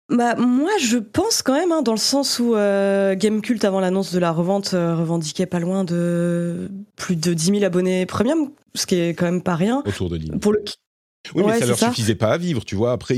Bah 0.10 0.35
moi 0.35 0.69
je 0.80 0.97
pense 0.97 1.41
quand 1.41 1.56
même 1.56 1.72
hein, 1.72 1.81
dans 1.81 1.93
le 1.93 1.97
sens 1.97 2.38
où 2.38 2.56
euh, 2.56 3.15
Gamecult 3.15 3.65
avant 3.65 3.80
l'annonce 3.80 4.14
de 4.14 4.19
la 4.19 4.31
revente 4.31 4.76
euh, 4.76 4.95
revendiquait 4.95 5.47
pas 5.47 5.60
loin 5.60 5.84
de 5.84 6.69
plus 6.95 7.15
de 7.15 7.34
10 7.34 7.45
000 7.45 7.64
abonnés 7.64 8.06
premium, 8.06 8.52
ce 8.76 8.85
qui 8.85 8.95
est 8.95 9.15
quand 9.15 9.26
même 9.26 9.41
pas 9.41 9.56
rien. 9.56 9.81
Autour 9.84 10.11
de 10.11 10.18
l'île. 10.18 10.38
Pour 10.39 10.53
le 10.53 10.64
oui, 11.34 11.43
mais 11.45 11.60
ça 11.60 11.65
leur 11.65 11.80
suffisait 11.80 12.14
pas 12.14 12.34
à 12.34 12.38
vivre, 12.38 12.64
tu 12.64 12.76
vois. 12.76 12.91
Après, 12.91 13.18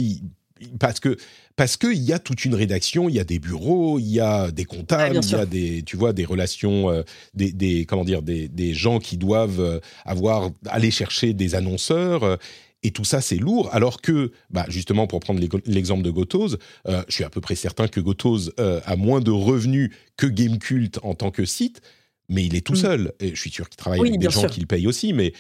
parce 0.80 1.00
que 1.00 1.18
parce 1.58 1.76
qu'il 1.76 2.04
y 2.04 2.14
a 2.14 2.20
toute 2.20 2.46
une 2.46 2.54
rédaction, 2.54 3.10
il 3.10 3.16
y 3.16 3.20
a 3.20 3.24
des 3.24 3.40
bureaux, 3.40 3.98
il 3.98 4.06
y 4.06 4.20
a 4.20 4.52
des 4.52 4.64
comptables, 4.64 5.20
il 5.24 5.32
y 5.32 5.36
a 5.36 5.46
des, 5.48 5.82
tu 5.84 5.98
vois, 5.98 6.14
des 6.14 6.24
relations, 6.24 6.92
euh, 6.92 7.02
des, 7.34 7.86
comment 7.86 8.06
dire, 8.06 8.22
des, 8.22 8.74
gens 8.76 9.00
qui 9.00 9.18
doivent 9.18 9.60
euh, 9.60 9.80
avoir 10.06 10.52
aller 10.68 10.92
chercher 10.92 11.34
des 11.34 11.56
annonceurs. 11.56 12.24
Euh, 12.24 12.36
et 12.84 12.92
tout 12.92 13.04
ça, 13.04 13.22
c'est 13.22 13.38
lourd. 13.38 13.70
Alors 13.74 14.02
que, 14.02 14.32
bah, 14.52 14.68
justement, 14.70 15.08
pour 15.08 15.20
prendre 15.20 15.42
l'exemple 15.66 16.04
de 16.04 16.12
Gotoz, 16.12 16.60
je 16.86 17.04
suis 17.10 17.24
à 17.24 17.30
peu 17.32 17.42
près 17.42 17.56
certain 17.56 17.88
que 17.88 18.00
Gotoz 18.00 18.54
a 18.58 18.96
moins 18.96 19.20
de 19.20 19.32
revenus 19.32 19.90
que 20.16 20.28
Gamecult 20.28 21.00
en 21.02 21.16
tant 21.16 21.32
que 21.32 21.44
site, 21.44 21.82
mais 22.30 22.46
il 22.46 22.56
est 22.56 22.62
tout 22.62 22.74
mm. 22.74 22.78
seul. 22.78 23.14
Et 23.20 23.34
je 23.34 23.42
suis 23.42 23.50
sûr 23.50 23.68
qu'il 23.68 23.78
travaille 23.78 24.00
avec 24.00 24.20
des 24.20 24.30
gens 24.30 24.48
qui 24.48 24.60
le 24.60 24.68
payent 24.68 24.86
aussi, 24.86 25.12
mais 25.12 25.34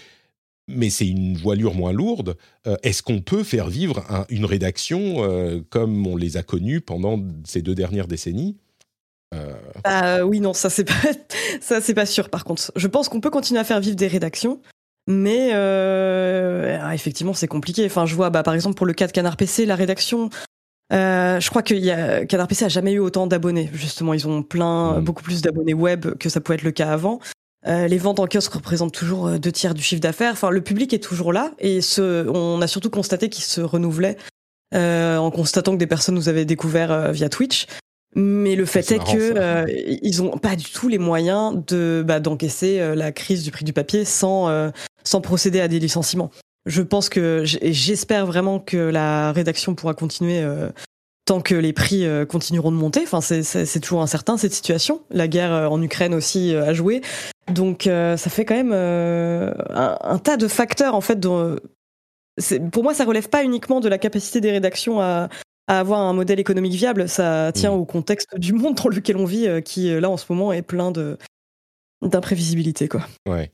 mais 0.68 0.89
c'est 0.89 1.07
une 1.07 1.38
voilure 1.38 1.73
moins 1.73 1.94
lourde. 1.94 2.35
Euh, 2.68 2.76
est-ce 2.84 3.02
qu'on 3.02 3.22
peut 3.22 3.44
faire 3.44 3.69
vivre 3.69 4.03
une 4.30 4.45
rédaction 4.45 5.23
euh, 5.23 5.61
comme 5.69 6.06
on 6.06 6.15
les 6.15 6.38
a 6.38 6.44
connues 6.44 6.81
pendant 6.81 7.19
ces 7.45 7.61
deux 7.61 7.76
dernières 7.76 8.07
décennies? 8.07 8.57
Euh... 9.34 9.53
Bah, 9.84 10.26
oui, 10.26 10.39
non, 10.39 10.53
ça 10.53 10.69
c'est 10.69 10.84
pas 10.84 10.94
ça 11.61 11.81
c'est 11.81 11.94
pas 11.94 12.06
sûr. 12.06 12.30
Par 12.30 12.44
contre, 12.44 12.72
je 12.76 12.88
pense 12.88 13.10
qu'on 13.10 13.22
peut 13.22 13.30
continuer 13.30 13.60
à 13.60 13.64
faire 13.64 13.80
vivre 13.80 13.95
des 13.95 14.07
rédactions, 14.07 14.61
mais 15.07 15.52
ah, 15.53 16.94
effectivement 16.94 17.34
c'est 17.34 17.48
compliqué. 17.48 17.85
Enfin, 17.85 18.06
je 18.06 18.15
vois, 18.15 18.30
bah, 18.30 18.44
par 18.44 18.53
exemple 18.53 18.76
pour 18.76 18.85
le 18.85 18.94
cas 18.94 19.07
de 19.07 19.14
Canard 19.14 19.38
PC, 19.38 19.65
la 19.65 19.76
rédaction. 19.76 20.30
je 20.91 21.49
crois 21.49 21.61
que 21.61 21.73
y 21.73 21.91
a, 21.91 22.26
Canard 22.26 22.48
PC 22.48 22.65
a 22.65 22.69
jamais 22.69 22.91
eu 22.91 22.99
autant 22.99 23.27
d'abonnés. 23.27 23.69
Justement, 23.73 24.14
ils 24.14 24.27
ont 24.27 24.44
plein, 24.44 24.99
mmh. 24.99 25.03
beaucoup 25.03 25.23
plus 25.23 25.41
d'abonnés 25.41 25.73
web 25.73 26.18
que 26.18 26.30
ça 26.30 26.41
pouvait 26.41 26.56
être 26.56 26.64
le 26.64 26.72
cas 26.72 26.91
avant. 26.91 27.19
Euh, 27.68 27.88
les 27.88 27.98
ventes 27.98 28.19
en 28.19 28.27
kiosque 28.27 28.53
représentent 28.53 28.94
toujours 28.94 29.27
euh, 29.27 29.38
deux 29.38 29.52
tiers 29.52 29.73
du 29.73 29.81
chiffre 29.81 30.02
d'affaires. 30.02 30.31
Enfin, 30.34 30.49
le 30.49 30.61
public 30.61 30.94
est 30.94 31.03
toujours 31.03 31.34
là 31.34 31.52
et 31.60 31.81
ce, 31.81 32.27
on 32.30 32.61
a 32.61 32.68
surtout 32.68 32.89
constaté 32.89 33.30
qu'il 33.30 33.44
se 33.44 33.61
renouvelait 33.61 34.18
euh, 34.73 35.18
en 35.18 35.31
constatant 35.31 35.73
que 35.73 35.77
des 35.77 35.88
personnes 35.88 36.15
nous 36.15 36.30
avaient 36.30 36.45
découvert 36.45 37.11
via 37.11 37.30
Twitch. 37.30 37.68
Mais 38.15 38.56
le 38.56 38.65
fait 38.65 38.89
est, 38.91 38.99
que 38.99 39.65
ils 40.02 40.23
ont 40.23 40.38
pas 40.38 40.56
du 40.56 40.65
tout 40.65 40.88
les 40.88 40.98
moyens 40.98 41.61
de 41.68 42.03
bah, 42.07 42.19
d'encaisser 42.19 42.95
la 42.95 43.11
crise 43.11 43.44
du 43.44 43.52
prix 43.52 43.65
du 43.65 43.73
papier 43.73 44.06
sans 44.06 44.72
sans 45.03 45.22
procéder 45.22 45.60
à 45.60 45.68
des 45.68 45.77
licenciements. 45.77 46.31
Je 46.65 46.81
pense 46.81 47.10
que 47.10 47.44
j'espère 47.44 48.26
vraiment 48.26 48.60
que 48.60 48.77
la 48.77 49.34
rédaction 49.34 49.76
pourra 49.76 49.94
continuer 49.94 50.41
tant 51.27 51.41
que 51.41 51.53
les 51.53 51.73
prix 51.73 52.06
euh, 52.06 52.26
continueront 52.26 52.72
de 52.72 52.77
monter. 52.77 53.02
Enfin, 53.03 53.22
c'est 53.22 53.80
toujours 53.80 54.02
incertain 54.02 54.38
cette 54.38 54.53
situation. 54.53 55.02
La 55.11 55.27
guerre 55.27 55.53
euh, 55.53 55.68
en 55.68 55.80
Ukraine 55.81 56.15
aussi 56.15 56.56
euh, 56.56 56.65
a 56.65 56.73
joué. 56.73 57.02
Donc, 57.52 57.84
ça 57.84 58.18
fait 58.18 58.45
quand 58.45 58.56
même 58.56 58.74
un, 58.74 60.19
tas 60.19 60.38
de 60.38 60.48
facteurs 60.48 60.95
en 60.95 61.02
fait. 61.02 61.19
Dont, 61.19 61.57
pour 62.72 62.84
moi, 62.84 62.94
ça 62.94 63.06
relève 63.06 63.30
pas 63.30 63.44
uniquement 63.44 63.80
de 63.80 63.90
la 63.90 63.98
capacité 63.98 64.41
des 64.41 64.52
rédactions 64.52 65.02
à, 65.02 65.30
avoir 65.68 65.99
un 65.99 66.14
modèle 66.14 66.40
économique 66.40 66.74
viable. 66.74 67.10
Ça 67.10 67.52
tient 67.53 67.72
mmh. 67.72 67.80
au 67.80 67.86
contexte 67.86 68.38
du 68.38 68.53
monde 68.53 68.76
dans 68.76 68.90
lequel 68.90 69.18
on 69.18 69.26
vit, 69.26 69.48
qui 69.64 69.90
là 69.99 70.10
en 70.10 70.18
ce 70.18 70.26
moment 70.30 70.53
est 70.53 70.61
plein 70.61 70.91
de 70.91 71.18
d'imprévisibilité, 72.02 72.88
quoi. 72.88 73.07
Ouais. 73.28 73.52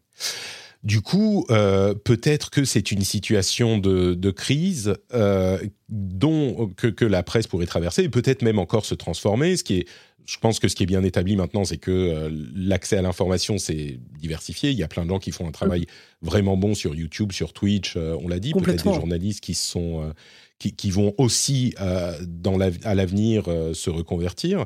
Du 0.83 0.99
coup, 0.99 1.45
euh, 1.49 1.93
peut-être 1.93 2.49
que 2.49 2.65
c'est 2.65 2.91
une 2.91 3.03
situation 3.03 3.77
de, 3.77 4.31
crise 4.31 4.95
euh, 5.13 5.57
dont 5.87 6.69
que, 6.75 7.05
la 7.05 7.23
presse 7.23 7.47
pourrait 7.47 7.67
traverser 7.67 8.03
et 8.03 8.09
peut-être 8.09 8.41
même 8.41 8.59
encore 8.59 8.85
se 8.85 8.93
transformer. 8.93 9.55
Ce 9.55 9.63
qui 9.63 9.79
est, 9.79 9.87
je 10.25 10.37
pense 10.37 10.59
que 10.59 10.67
ce 10.67 10.75
qui 10.75 10.83
est 10.83 10.87
bien 10.87 11.03
établi 11.03 11.35
maintenant, 11.35 11.65
c'est 11.65 11.77
que 11.77 11.91
euh, 11.91 12.29
l'accès 12.55 12.97
à 12.97 13.01
l'information 13.01 13.57
s'est 13.57 13.99
diversifié. 14.19 14.71
Il 14.71 14.77
y 14.77 14.83
a 14.83 14.87
plein 14.87 15.03
de 15.05 15.09
gens 15.09 15.19
qui 15.19 15.31
font 15.31 15.47
un 15.47 15.51
travail 15.51 15.85
vraiment 16.21 16.57
bon 16.57 16.75
sur 16.75 16.95
YouTube, 16.95 17.31
sur 17.31 17.53
Twitch. 17.53 17.97
on 17.97 18.27
l'a 18.27 18.39
dit, 18.39 18.53
peut-être 18.53 18.87
des 18.87 18.93
journalistes 18.93 19.41
qui 19.41 19.53
sont 19.53 20.13
qui, 20.59 20.91
vont 20.91 21.13
aussi 21.17 21.75
dans 22.21 22.59
à 22.59 22.95
l'avenir 22.95 23.45
se 23.73 23.89
reconvertir. 23.89 24.65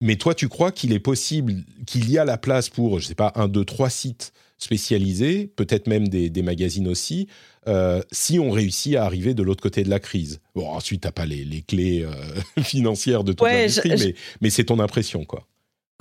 Mais 0.00 0.16
toi, 0.16 0.34
tu 0.34 0.48
crois 0.48 0.70
qu'il 0.70 0.92
est 0.92 1.00
possible, 1.00 1.64
qu'il 1.86 2.10
y 2.10 2.18
a 2.18 2.26
la 2.26 2.36
place 2.36 2.68
pour, 2.68 3.00
je 3.00 3.06
sais 3.06 3.14
pas, 3.14 3.32
un, 3.36 3.48
deux, 3.48 3.64
trois 3.64 3.88
sites 3.88 4.32
spécialisés, 4.58 5.50
peut-être 5.56 5.86
même 5.86 6.08
des, 6.08 6.42
magazines 6.42 6.88
aussi, 6.88 7.28
euh, 7.66 8.02
si 8.12 8.38
on 8.38 8.50
réussit 8.50 8.96
à 8.96 9.04
arriver 9.04 9.34
de 9.34 9.42
l'autre 9.42 9.62
côté 9.62 9.82
de 9.82 9.90
la 9.90 10.00
crise. 10.00 10.40
Bon, 10.54 10.68
ensuite, 10.68 11.02
tu 11.02 11.08
n'as 11.08 11.12
pas 11.12 11.26
les, 11.26 11.62
clés 11.66 12.04
euh, 12.04 12.62
financières 12.62 13.24
de 13.24 13.32
toute 13.32 13.46
l'industrie, 13.46 14.14
mais, 14.40 14.50
c'est 14.50 14.64
ton 14.64 14.80
impression, 14.80 15.24
quoi. 15.24 15.46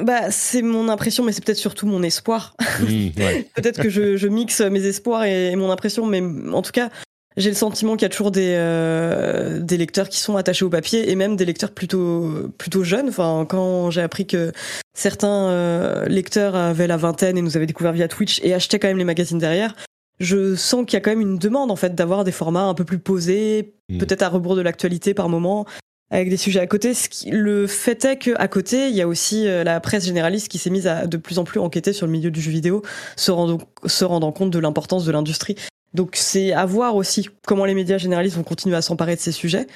Bah, 0.02 0.32
c'est 0.32 0.64
mon 0.64 0.90
impression, 0.90 1.24
mais 1.24 1.32
c'est 1.32 1.46
peut-être 1.46 1.58
surtout 1.58 1.86
mon 1.86 2.02
espoir. 2.02 2.56
Mmh, 2.82 3.10
peut-être 3.56 3.82
que 3.82 3.90
je, 3.90 4.28
mixe 4.28 4.62
mes 4.62 4.86
espoirs 4.86 5.24
et, 5.24 5.56
mon 5.56 5.72
impression, 5.72 6.06
mais 6.06 6.22
en 6.22 6.62
tout 6.62 6.72
cas, 6.72 6.90
j'ai 7.38 7.50
le 7.50 7.56
sentiment 7.56 7.94
qu'il 7.94 8.04
y 8.04 8.06
a 8.06 8.10
toujours 8.10 8.32
des 8.32 8.54
euh, 8.58 9.60
des 9.60 9.78
lecteurs 9.78 10.10
qui 10.10 10.20
sont 10.20 10.36
attachés 10.38 10.66
au 10.66 10.70
papier 10.70 11.10
et 11.12 11.16
même 11.16 11.36
des 11.36 11.46
lecteurs 11.46 11.72
plutôt 11.72 12.52
plutôt 12.58 12.84
jeunes. 12.84 13.10
Enfin, 13.10 13.46
quand 13.48 13.90
j'ai 13.92 14.02
appris 14.02 14.26
que 14.28 14.52
certains 14.96 15.48
euh, 15.50 16.06
lecteurs 16.08 16.56
avaient 16.56 16.88
la 16.88 16.98
vingtaine 16.98 17.38
et 17.38 17.42
nous 17.42 17.58
avaient 17.58 17.66
découvert 17.66 17.94
via 17.94 18.08
Twitch 18.08 18.40
et 18.44 18.54
achetaient 18.54 18.80
quand 18.80 18.88
même 18.88 18.98
les 18.98 19.04
magazines 19.06 19.40
derrière, 19.40 19.76
je 20.20 20.56
sens 20.56 20.86
qu'il 20.86 20.94
y 20.94 20.98
a 20.98 21.02
quand 21.02 21.12
même 21.12 21.22
une 21.22 21.38
demande 21.40 21.72
en 21.72 21.76
fait 21.76 21.96
d'avoir 21.96 22.24
des 22.24 22.32
formats 22.32 22.64
un 22.66 22.74
peu 22.74 22.84
plus 22.86 23.00
posés, 23.00 23.74
Mm. 23.90 23.98
peut-être 23.98 24.22
à 24.22 24.30
rebours 24.30 24.56
de 24.56 24.62
l'actualité 24.62 25.14
par 25.14 25.28
moment, 25.28 25.66
avec 26.10 26.30
des 26.30 26.38
sujets 26.38 26.62
à 26.62 26.68
côté. 26.68 26.94
Ce 26.94 27.10
qui- 27.10 27.30
le 27.32 27.68
fait 27.68 28.06
est 28.06 28.18
qu'à 28.18 28.48
côté, 28.48 28.88
il 28.88 28.96
y 28.96 29.02
a 29.02 29.08
aussi 29.08 29.46
euh, 29.48 29.64
la 29.66 29.80
presse 29.82 30.06
généraliste 30.06 30.48
qui 30.48 30.58
s'est 30.58 30.70
mise 30.70 30.88
à 30.88 31.06
de 31.06 31.18
plus 31.18 31.38
en 31.38 31.44
plus 31.44 31.60
enquêter 31.60 31.92
sur 31.92 32.06
le 32.06 32.12
milieu 32.14 32.32
du 32.32 32.40
jeu 32.40 32.52
vidéo, 32.52 32.82
se 33.18 33.32
rendant, 33.32 33.58
se 33.86 34.06
rendant 34.06 34.32
compte 34.32 34.52
de 34.52 34.60
l'importance 34.60 35.04
de 35.06 35.12
l'industrie. 35.12 35.56
Donc 35.94 36.16
c'est 36.16 36.54
à 36.54 36.66
voir 36.66 36.96
aussi 36.96 37.30
comment 37.46 37.66
les 37.66 37.74
médias 37.76 37.98
généralistes 37.98 38.36
vont 38.36 38.44
continuer 38.44 38.76
à 38.76 38.82
s'emparer 38.82 39.16
de 39.16 39.22
ces 39.22 39.32
sujets. 39.32 39.68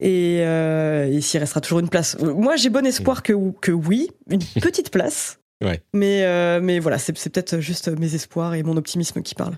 Et, 0.00 0.40
euh, 0.40 1.06
et 1.12 1.20
s'il 1.20 1.38
restera 1.40 1.60
toujours 1.60 1.78
une 1.78 1.88
place. 1.88 2.18
Moi, 2.18 2.56
j'ai 2.56 2.70
bon 2.70 2.84
espoir 2.84 3.22
que, 3.22 3.32
que 3.60 3.70
oui, 3.70 4.10
une 4.28 4.40
petite 4.60 4.90
place. 4.90 5.38
Ouais. 5.64 5.80
Mais, 5.94 6.24
euh, 6.24 6.60
mais 6.60 6.80
voilà, 6.80 6.98
c'est 6.98 7.12
peut-être 7.12 7.60
juste 7.60 7.88
mes 7.88 8.14
espoirs 8.14 8.54
et 8.54 8.64
mon 8.64 8.76
optimisme 8.76 9.22
qui 9.22 9.34
parlent. 9.36 9.56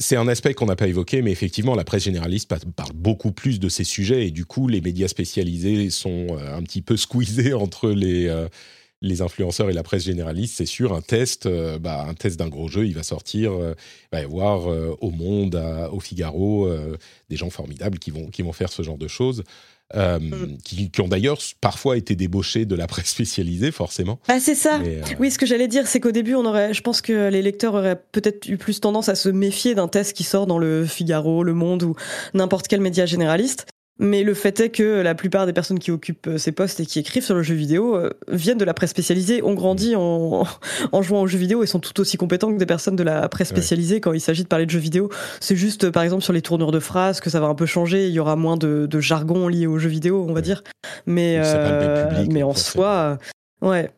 C'est 0.00 0.16
un 0.16 0.26
aspect 0.26 0.54
qu'on 0.54 0.66
n'a 0.66 0.74
pas 0.76 0.88
évoqué, 0.88 1.22
mais 1.22 1.30
effectivement, 1.30 1.74
la 1.76 1.84
presse 1.84 2.04
généraliste 2.04 2.48
pa- 2.48 2.58
parle 2.74 2.92
beaucoup 2.92 3.30
plus 3.30 3.60
de 3.60 3.68
ces 3.68 3.84
sujets 3.84 4.26
et 4.26 4.30
du 4.32 4.44
coup, 4.44 4.66
les 4.66 4.80
médias 4.80 5.06
spécialisés 5.08 5.90
sont 5.90 6.26
euh, 6.30 6.56
un 6.56 6.62
petit 6.62 6.82
peu 6.82 6.96
squeezés 6.96 7.52
entre 7.54 7.90
les, 7.90 8.26
euh, 8.26 8.48
les 9.02 9.20
influenceurs 9.20 9.68
et 9.68 9.72
la 9.72 9.82
presse 9.82 10.04
généraliste. 10.04 10.54
C'est 10.56 10.66
sûr, 10.66 10.92
un 10.94 11.02
test, 11.02 11.46
euh, 11.46 11.78
bah, 11.78 12.06
un 12.08 12.14
test 12.14 12.38
d'un 12.38 12.48
gros 12.48 12.68
jeu, 12.68 12.86
il 12.86 12.94
va 12.94 13.02
sortir, 13.02 13.52
euh, 13.52 13.74
il 14.04 14.16
va 14.16 14.20
y 14.22 14.24
avoir 14.24 14.70
euh, 14.70 14.96
au 15.00 15.10
Monde, 15.10 15.56
à- 15.56 15.92
au 15.92 16.00
Figaro, 16.00 16.68
des 17.28 17.36
gens 17.36 17.50
formidables 17.50 17.98
qui 17.98 18.10
vont, 18.10 18.28
qui 18.28 18.42
vont 18.42 18.52
faire 18.52 18.70
ce 18.72 18.82
genre 18.82 18.98
de 18.98 19.08
choses. 19.08 19.44
Mm. 19.94 20.56
qui, 20.64 20.90
qui 20.90 21.00
ont 21.00 21.06
d'ailleurs 21.06 21.38
parfois 21.60 21.96
été 21.96 22.16
débauchés 22.16 22.64
de 22.66 22.74
la 22.74 22.88
presse 22.88 23.06
spécialisée, 23.06 23.70
forcément. 23.70 24.18
Bah, 24.26 24.40
c'est 24.40 24.56
ça. 24.56 24.78
Mais, 24.78 24.98
Oui, 25.20 25.30
ce 25.30 25.38
que 25.38 25.46
j'allais 25.46 25.68
dire, 25.68 25.86
c'est 25.86 26.00
qu'au 26.00 26.10
début, 26.10 26.34
on 26.34 26.44
aurait, 26.44 26.74
je 26.74 26.80
pense 26.82 27.00
que 27.00 27.28
les 27.28 27.40
lecteurs 27.40 27.74
auraient 27.74 28.02
peut-être 28.10 28.48
eu 28.48 28.56
plus 28.56 28.80
tendance 28.80 29.08
à 29.08 29.14
se 29.14 29.28
méfier 29.28 29.76
d'un 29.76 29.86
test 29.86 30.16
qui 30.16 30.24
sort 30.24 30.48
dans 30.48 30.58
le 30.58 30.86
Figaro, 30.86 31.44
le 31.44 31.54
Monde 31.54 31.84
ou 31.84 31.94
n'importe 32.34 32.66
quel 32.66 32.80
média 32.80 33.06
généraliste. 33.06 33.66
Mais 33.98 34.24
le 34.24 34.34
fait 34.34 34.60
est 34.60 34.68
que 34.68 35.00
la 35.00 35.14
plupart 35.14 35.46
des 35.46 35.54
personnes 35.54 35.78
qui 35.78 35.90
occupent 35.90 36.26
euh, 36.26 36.36
ces 36.38 36.52
postes 36.52 36.80
et 36.80 36.86
qui 36.86 36.98
écrivent 36.98 37.24
sur 37.24 37.34
le 37.34 37.42
jeu 37.42 37.54
vidéo 37.54 37.96
euh, 37.96 38.10
viennent 38.28 38.58
de 38.58 38.64
la 38.66 38.74
presse 38.74 38.90
spécialisée, 38.90 39.42
ont 39.42 39.54
grandi 39.54 39.94
en, 39.96 40.44
en 40.92 41.02
jouant 41.02 41.22
aux 41.22 41.26
jeux 41.26 41.38
vidéo 41.38 41.62
et 41.62 41.66
sont 41.66 41.78
tout 41.80 41.98
aussi 41.98 42.18
compétents 42.18 42.52
que 42.52 42.58
des 42.58 42.66
personnes 42.66 42.96
de 42.96 43.02
la 43.02 43.26
presse 43.30 43.48
Ouais. 43.50 43.56
spécialisée 43.56 44.00
quand 44.02 44.12
il 44.12 44.20
s'agit 44.20 44.42
de 44.42 44.48
parler 44.48 44.66
de 44.66 44.70
jeux 44.70 44.78
vidéo. 44.80 45.08
C'est 45.40 45.56
juste, 45.56 45.84
euh, 45.84 45.90
par 45.90 46.02
exemple, 46.02 46.22
sur 46.22 46.34
les 46.34 46.42
tournures 46.42 46.72
de 46.72 46.80
phrases 46.80 47.20
que 47.20 47.30
ça 47.30 47.40
va 47.40 47.46
un 47.46 47.54
peu 47.54 47.64
changer. 47.64 48.06
Il 48.08 48.12
y 48.12 48.18
aura 48.18 48.36
moins 48.36 48.58
de, 48.58 48.86
de 48.86 49.00
jargon 49.00 49.48
lié 49.48 49.66
aux 49.66 49.78
jeux 49.78 49.88
vidéo, 49.88 50.26
on 50.28 50.34
va 50.34 50.42
dire. 50.42 50.62
Mais, 51.06 51.40
euh, 51.42 52.06
public, 52.22 52.42
en 52.44 52.54
soi, 52.54 53.18
euh, 53.62 53.66
ouais. 53.66 53.90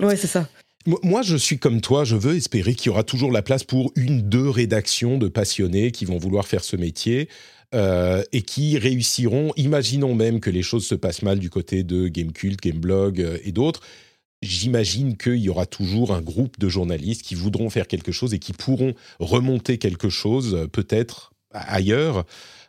Ouais, 0.00 0.16
c'est 0.16 0.28
ça. 0.28 0.48
Moi- 0.86 0.98
Moi, 1.02 1.20
je 1.20 1.36
suis 1.36 1.58
comme 1.58 1.82
toi, 1.82 2.04
je 2.04 2.16
veux 2.16 2.36
espérer 2.36 2.72
qu'il 2.74 2.86
y 2.86 2.88
aura 2.90 3.02
toujours 3.02 3.32
la 3.32 3.42
place 3.42 3.64
pour 3.64 3.92
une, 3.96 4.22
deux 4.22 4.48
rédactions 4.48 5.18
de 5.18 5.28
passionnés 5.28 5.90
qui 5.90 6.06
vont 6.06 6.16
vouloir 6.16 6.46
faire 6.46 6.64
ce 6.64 6.76
métier 6.76 7.28
euh, 7.74 8.22
et 8.32 8.42
qui 8.42 8.78
réussiront. 8.78 9.52
Imaginons 9.56 10.14
même 10.14 10.40
que 10.40 10.50
les 10.50 10.62
choses 10.62 10.86
se 10.86 10.94
passent 10.94 11.22
mal 11.22 11.38
du 11.38 11.50
côté 11.50 11.82
de 11.82 12.08
Gamecult, 12.08 12.60
Gameblog 12.60 13.20
euh, 13.20 13.38
et 13.44 13.52
d'autres. 13.52 13.80
J'imagine 14.42 15.16
qu'il 15.16 15.36
y 15.36 15.50
aura 15.50 15.66
toujours 15.66 16.14
un 16.14 16.22
groupe 16.22 16.58
de 16.58 16.68
journalistes 16.68 17.22
qui 17.22 17.34
voudront 17.34 17.68
faire 17.68 17.86
quelque 17.86 18.10
chose 18.12 18.32
et 18.32 18.38
qui 18.38 18.52
pourront 18.54 18.94
remonter 19.18 19.78
quelque 19.78 20.08
chose, 20.08 20.54
euh, 20.54 20.66
peut-être 20.66 21.32
ailleurs. 21.52 22.24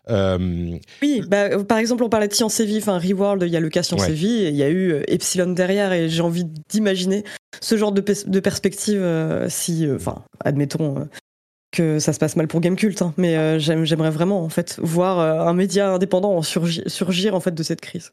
Euh, 0.10 0.78
Oui, 1.02 1.22
bah, 1.28 1.64
par 1.64 1.78
exemple, 1.78 2.03
on 2.03 2.10
parlait 2.10 2.28
de 2.28 2.34
Science 2.34 2.60
et 2.60 2.65
Vie, 2.65 2.78
enfin 2.78 2.98
Reworld, 2.98 3.44
il 3.44 3.49
y 3.49 3.56
a 3.56 3.60
le 3.60 3.69
cas 3.69 3.84
Science 3.84 4.02
Ouais. 4.02 4.11
et 4.11 4.15
Vie, 4.15 4.45
il 4.49 4.56
y 4.56 4.64
a 4.64 4.69
eu 4.69 5.02
Epsilon 5.07 5.52
derrière, 5.52 5.94
et 5.94 6.10
j'ai 6.10 6.22
envie 6.22 6.45
d'imaginer 6.69 7.23
ce 7.61 7.78
genre 7.78 7.91
de, 7.91 8.02
perspective 8.40 9.02
euh, 9.02 9.48
si, 9.49 9.86
euh, 9.86 9.95
enfin, 9.95 10.23
admettons 10.44 11.07
que 11.72 11.99
ça 11.99 12.11
se 12.14 12.19
passe 12.19 12.35
mal 12.35 12.48
pour 12.48 12.60
Gamecult, 12.61 13.02
hein, 13.02 13.14
mais 13.18 13.38
euh, 13.38 13.57
j'aime- 13.60 13.85
j'aimerais 13.85 14.11
vraiment 14.11 14.43
en 14.43 14.49
voir 14.80 15.19
euh, 15.19 15.48
un 15.49 15.53
média 15.53 15.93
indépendant 15.93 16.35
en 16.35 16.41
surgi- 16.41 16.88
surgir 16.89 17.34
en 17.34 17.39
fait 17.39 17.56
de 17.56 17.64
cette 17.64 17.81
crise. 17.81 18.11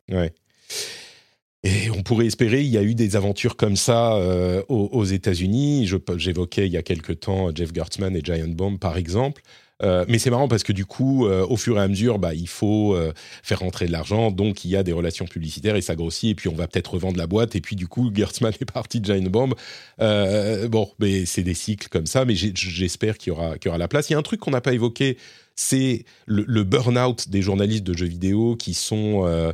Et 1.64 1.90
on 1.90 2.02
pourrait 2.02 2.26
espérer, 2.26 2.60
il 2.62 2.68
y 2.68 2.78
a 2.78 2.82
eu 2.82 2.94
des 2.94 3.16
aventures 3.16 3.56
comme 3.56 3.74
ça 3.74 4.14
euh, 4.14 4.62
aux, 4.68 4.88
aux 4.92 5.04
États-Unis. 5.04 5.90
J'évoquais 6.16 6.66
il 6.66 6.72
y 6.72 6.76
a 6.76 6.82
quelque 6.82 7.12
temps 7.12 7.50
Jeff 7.52 7.74
Gertzman 7.74 8.14
et 8.16 8.20
Giant 8.22 8.46
Bomb, 8.48 8.78
par 8.78 8.96
exemple. 8.96 9.42
Euh, 9.82 10.04
mais 10.08 10.18
c'est 10.18 10.30
marrant 10.30 10.48
parce 10.48 10.62
que 10.62 10.72
du 10.72 10.86
coup, 10.86 11.26
euh, 11.26 11.46
au 11.46 11.56
fur 11.56 11.78
et 11.78 11.80
à 11.80 11.88
mesure, 11.88 12.18
bah, 12.18 12.34
il 12.34 12.48
faut 12.48 12.94
euh, 12.94 13.12
faire 13.42 13.60
rentrer 13.60 13.86
de 13.86 13.92
l'argent, 13.92 14.30
donc 14.30 14.64
il 14.64 14.70
y 14.70 14.76
a 14.76 14.82
des 14.82 14.92
relations 14.92 15.26
publicitaires 15.26 15.76
et 15.76 15.82
ça 15.82 15.94
grossit, 15.94 16.30
et 16.30 16.34
puis 16.34 16.48
on 16.48 16.54
va 16.54 16.66
peut-être 16.66 16.94
revendre 16.94 17.16
la 17.16 17.26
boîte, 17.26 17.54
et 17.54 17.60
puis 17.60 17.76
du 17.76 17.86
coup, 17.86 18.10
Gertzman 18.12 18.52
est 18.60 18.70
parti 18.70 19.00
de 19.00 19.06
Giant 19.06 19.30
Bomb. 19.30 19.54
Euh, 20.00 20.68
bon, 20.68 20.90
mais 20.98 21.26
c'est 21.26 21.42
des 21.44 21.54
cycles 21.54 21.88
comme 21.88 22.06
ça, 22.06 22.24
mais 22.24 22.34
j'espère 22.34 23.18
qu'il 23.18 23.32
y, 23.32 23.36
aura, 23.36 23.54
y 23.64 23.68
aura 23.68 23.78
la 23.78 23.88
place. 23.88 24.10
Il 24.10 24.14
y 24.14 24.16
a 24.16 24.18
un 24.18 24.22
truc 24.22 24.40
qu'on 24.40 24.50
n'a 24.50 24.60
pas 24.60 24.72
évoqué, 24.72 25.16
c'est 25.54 26.04
le, 26.26 26.44
le 26.46 26.64
burn-out 26.64 27.28
des 27.28 27.42
journalistes 27.42 27.84
de 27.84 27.96
jeux 27.96 28.06
vidéo 28.06 28.56
qui 28.56 28.74
sont... 28.74 29.52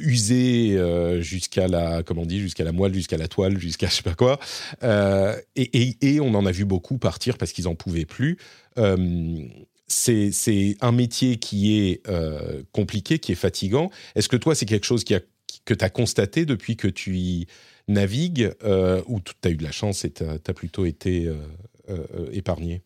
usés 0.00 0.76
euh, 0.76 1.20
jusqu'à 1.20 1.68
la 1.68 2.02
comment 2.02 2.22
on 2.22 2.26
dit 2.26 2.40
jusqu'à 2.40 2.64
la 2.64 2.72
moelle 2.72 2.94
jusqu'à 2.94 3.16
la 3.16 3.28
toile 3.28 3.58
jusqu'à 3.58 3.88
je 3.88 3.94
sais 3.94 4.02
pas 4.02 4.14
quoi. 4.14 4.38
Euh, 4.82 5.36
et, 5.56 6.20
on 6.20 6.34
en 6.34 6.46
a 6.46 6.52
vu 6.52 6.64
beaucoup 6.64 6.98
partir 6.98 7.38
parce 7.38 7.52
qu'ils 7.52 7.68
en 7.68 7.74
pouvaient 7.74 8.04
plus. 8.04 8.38
Euh, 8.78 9.38
c'est 9.86 10.76
un 10.80 10.92
métier 10.92 11.36
qui 11.36 11.78
est 11.78 12.06
euh, 12.08 12.62
compliqué 12.72 13.18
qui 13.18 13.32
est 13.32 13.36
fatigant. 13.36 13.90
Est-ce 14.14 14.28
que 14.28 14.36
toi 14.36 14.54
c'est 14.54 14.66
quelque 14.66 14.86
chose 14.86 15.04
qui 15.04 15.14
a, 15.14 15.20
que 15.64 15.74
tu 15.74 15.84
as 15.84 15.90
constaté 15.90 16.46
depuis 16.46 16.76
que 16.76 16.88
tu 16.88 17.16
y 17.16 17.46
navigues 17.88 18.52
ou 19.06 19.20
tu 19.20 19.34
as 19.44 19.50
eu 19.50 19.56
de 19.56 19.62
la 19.62 19.72
chance 19.72 20.04
et 20.04 20.10
tu 20.10 20.24
as, 20.24 20.54
plutôt 20.54 20.86
été 20.86 21.30
épargné? 22.32 22.82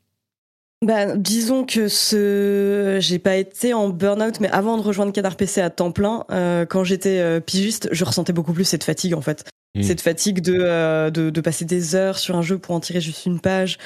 Bah, 0.84 1.16
disons 1.16 1.64
que 1.64 1.88
ce, 1.88 2.98
j'ai 3.00 3.18
pas 3.18 3.36
été 3.36 3.74
en 3.74 3.88
burn-out, 3.88 4.38
mais 4.40 4.48
avant 4.50 4.76
de 4.76 4.82
rejoindre 4.82 5.12
Canard 5.12 5.36
PC 5.36 5.60
à 5.60 5.70
temps 5.70 5.90
plein, 5.90 6.24
euh, 6.30 6.66
quand 6.66 6.84
j'étais 6.84 7.18
euh, 7.18 7.40
pigiste, 7.40 7.88
je 7.90 8.04
ressentais 8.04 8.32
beaucoup 8.32 8.52
plus 8.52 8.64
cette 8.64 8.84
fatigue 8.84 9.14
en 9.14 9.20
fait. 9.20 9.44
Mm. 9.74 9.82
Cette 9.82 10.00
fatigue 10.00 10.40
de, 10.40 10.56
euh, 10.60 11.10
de, 11.10 11.30
de 11.30 11.40
passer 11.40 11.64
des 11.64 11.96
heures 11.96 12.18
sur 12.18 12.36
un 12.36 12.42
jeu 12.42 12.58
pour 12.58 12.76
en 12.76 12.80
tirer 12.80 13.00
juste 13.00 13.26
une 13.26 13.40
page, 13.40 13.78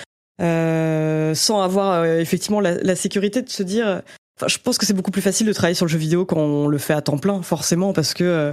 euh, 0.43 1.35
sans 1.35 1.63
avoir 1.63 2.03
euh, 2.03 2.19
effectivement 2.19 2.61
la, 2.61 2.75
la 2.75 2.95
sécurité 2.95 3.41
de 3.41 3.49
se 3.49 3.63
dire. 3.63 4.03
Enfin, 4.39 4.49
je 4.49 4.59
pense 4.59 4.77
que 4.77 4.87
c'est 4.87 4.95
beaucoup 4.95 5.11
plus 5.11 5.23
facile 5.23 5.47
de 5.47 5.53
travailler 5.53 5.75
sur 5.75 5.87
le 5.87 5.91
jeu 5.91 5.99
vidéo 5.99 6.25
quand 6.25 6.41
on 6.41 6.69
le 6.69 6.79
fait 6.79 6.95
à 6.95 7.01
temps 7.01 7.19
plein, 7.19 7.43
forcément, 7.43 7.93
parce 7.93 8.13
que 8.13 8.25
euh, 8.25 8.53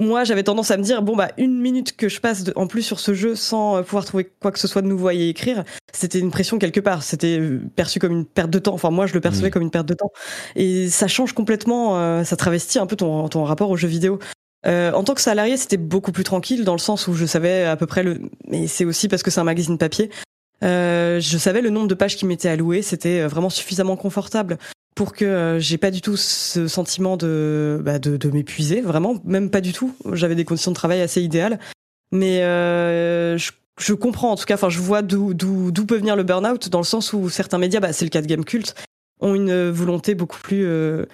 moi, 0.00 0.24
j'avais 0.24 0.42
tendance 0.42 0.70
à 0.70 0.76
me 0.76 0.82
dire 0.82 1.00
bon 1.02 1.16
bah 1.16 1.30
une 1.38 1.58
minute 1.60 1.96
que 1.96 2.08
je 2.08 2.20
passe 2.20 2.44
de- 2.44 2.52
en 2.56 2.66
plus 2.66 2.82
sur 2.82 3.00
ce 3.00 3.14
jeu 3.14 3.34
sans 3.34 3.76
euh, 3.78 3.82
pouvoir 3.82 4.04
trouver 4.04 4.30
quoi 4.40 4.52
que 4.52 4.58
ce 4.58 4.68
soit 4.68 4.82
de 4.82 4.86
nouveau 4.86 5.08
à 5.08 5.14
y 5.14 5.28
écrire, 5.28 5.64
c'était 5.94 6.18
une 6.18 6.30
pression 6.30 6.58
quelque 6.58 6.80
part. 6.80 7.02
C'était 7.02 7.38
euh, 7.40 7.60
perçu 7.76 7.98
comme 7.98 8.12
une 8.12 8.26
perte 8.26 8.50
de 8.50 8.58
temps. 8.58 8.74
Enfin, 8.74 8.90
moi, 8.90 9.06
je 9.06 9.14
le 9.14 9.20
percevais 9.20 9.46
Mhm. 9.48 9.52
comme 9.52 9.62
une 9.62 9.70
perte 9.70 9.86
de 9.86 9.94
temps. 9.94 10.10
Et 10.54 10.88
ça 10.90 11.08
change 11.08 11.32
complètement. 11.32 11.98
euh, 11.98 12.24
ça 12.24 12.36
travestit 12.36 12.78
un 12.78 12.86
peu 12.86 12.96
ton, 12.96 13.28
ton 13.28 13.44
rapport 13.44 13.70
au 13.70 13.76
jeu 13.76 13.88
vidéo. 13.88 14.18
Euh, 14.66 14.92
en 14.92 15.04
tant 15.04 15.14
que 15.14 15.20
salarié, 15.20 15.56
c'était 15.56 15.76
beaucoup 15.76 16.12
plus 16.12 16.24
tranquille 16.24 16.64
dans 16.64 16.72
le 16.74 16.78
sens 16.78 17.06
où 17.08 17.14
je 17.14 17.24
savais 17.24 17.64
à 17.64 17.76
peu 17.76 17.86
près 17.86 18.02
le. 18.02 18.20
Mais 18.48 18.66
c'est 18.66 18.84
aussi 18.84 19.06
parce 19.08 19.22
que 19.22 19.30
c'est 19.30 19.40
un 19.40 19.44
magazine 19.44 19.78
papier. 19.78 20.10
Euh, 20.62 21.20
je 21.20 21.38
savais 21.38 21.60
le 21.60 21.70
nombre 21.70 21.88
de 21.88 21.94
pages 21.94 22.16
qui 22.16 22.26
m'étaient 22.26 22.48
allouées. 22.48 22.82
C'était 22.82 23.20
euh, 23.20 23.28
vraiment 23.28 23.50
suffisamment 23.50 23.96
confortable 23.96 24.58
pour 24.94 25.12
que 25.12 25.24
euh, 25.24 25.60
j'ai 25.60 25.76
pas 25.76 25.90
du 25.90 26.00
tout 26.00 26.16
ce 26.16 26.68
sentiment 26.68 27.16
de 27.16 27.80
bah, 27.84 27.98
de, 27.98 28.16
de 28.16 28.30
m'épuiser. 28.30 28.80
Vraiment, 28.80 29.16
même 29.24 29.50
pas 29.50 29.60
du 29.60 29.72
tout. 29.72 29.94
J'avais 30.12 30.34
des 30.34 30.44
conditions 30.44 30.70
de 30.70 30.76
travail 30.76 31.02
assez 31.02 31.22
idéales. 31.22 31.58
Mais 32.12 32.42
euh, 32.42 33.36
je, 33.36 33.52
je 33.78 33.92
comprends 33.92 34.30
en 34.32 34.36
tout 34.36 34.46
cas. 34.46 34.54
Enfin, 34.54 34.70
je 34.70 34.80
vois 34.80 35.02
d'où 35.02 35.34
peut 35.34 35.96
venir 35.96 36.16
le 36.16 36.22
burn-out 36.22 36.68
dans 36.68 36.78
le 36.78 36.84
sens 36.84 37.12
où 37.12 37.28
certains 37.28 37.58
médias, 37.58 37.80
bah, 37.80 37.92
c'est 37.92 38.04
le 38.04 38.10
cas 38.10 38.22
de 38.22 38.26
Game 38.26 38.44
Cult, 38.44 38.74
ont 39.20 39.34
une 39.34 39.70
volonté 39.70 40.14
beaucoup 40.14 40.38
plus 40.40 40.64
euh, 40.64 41.04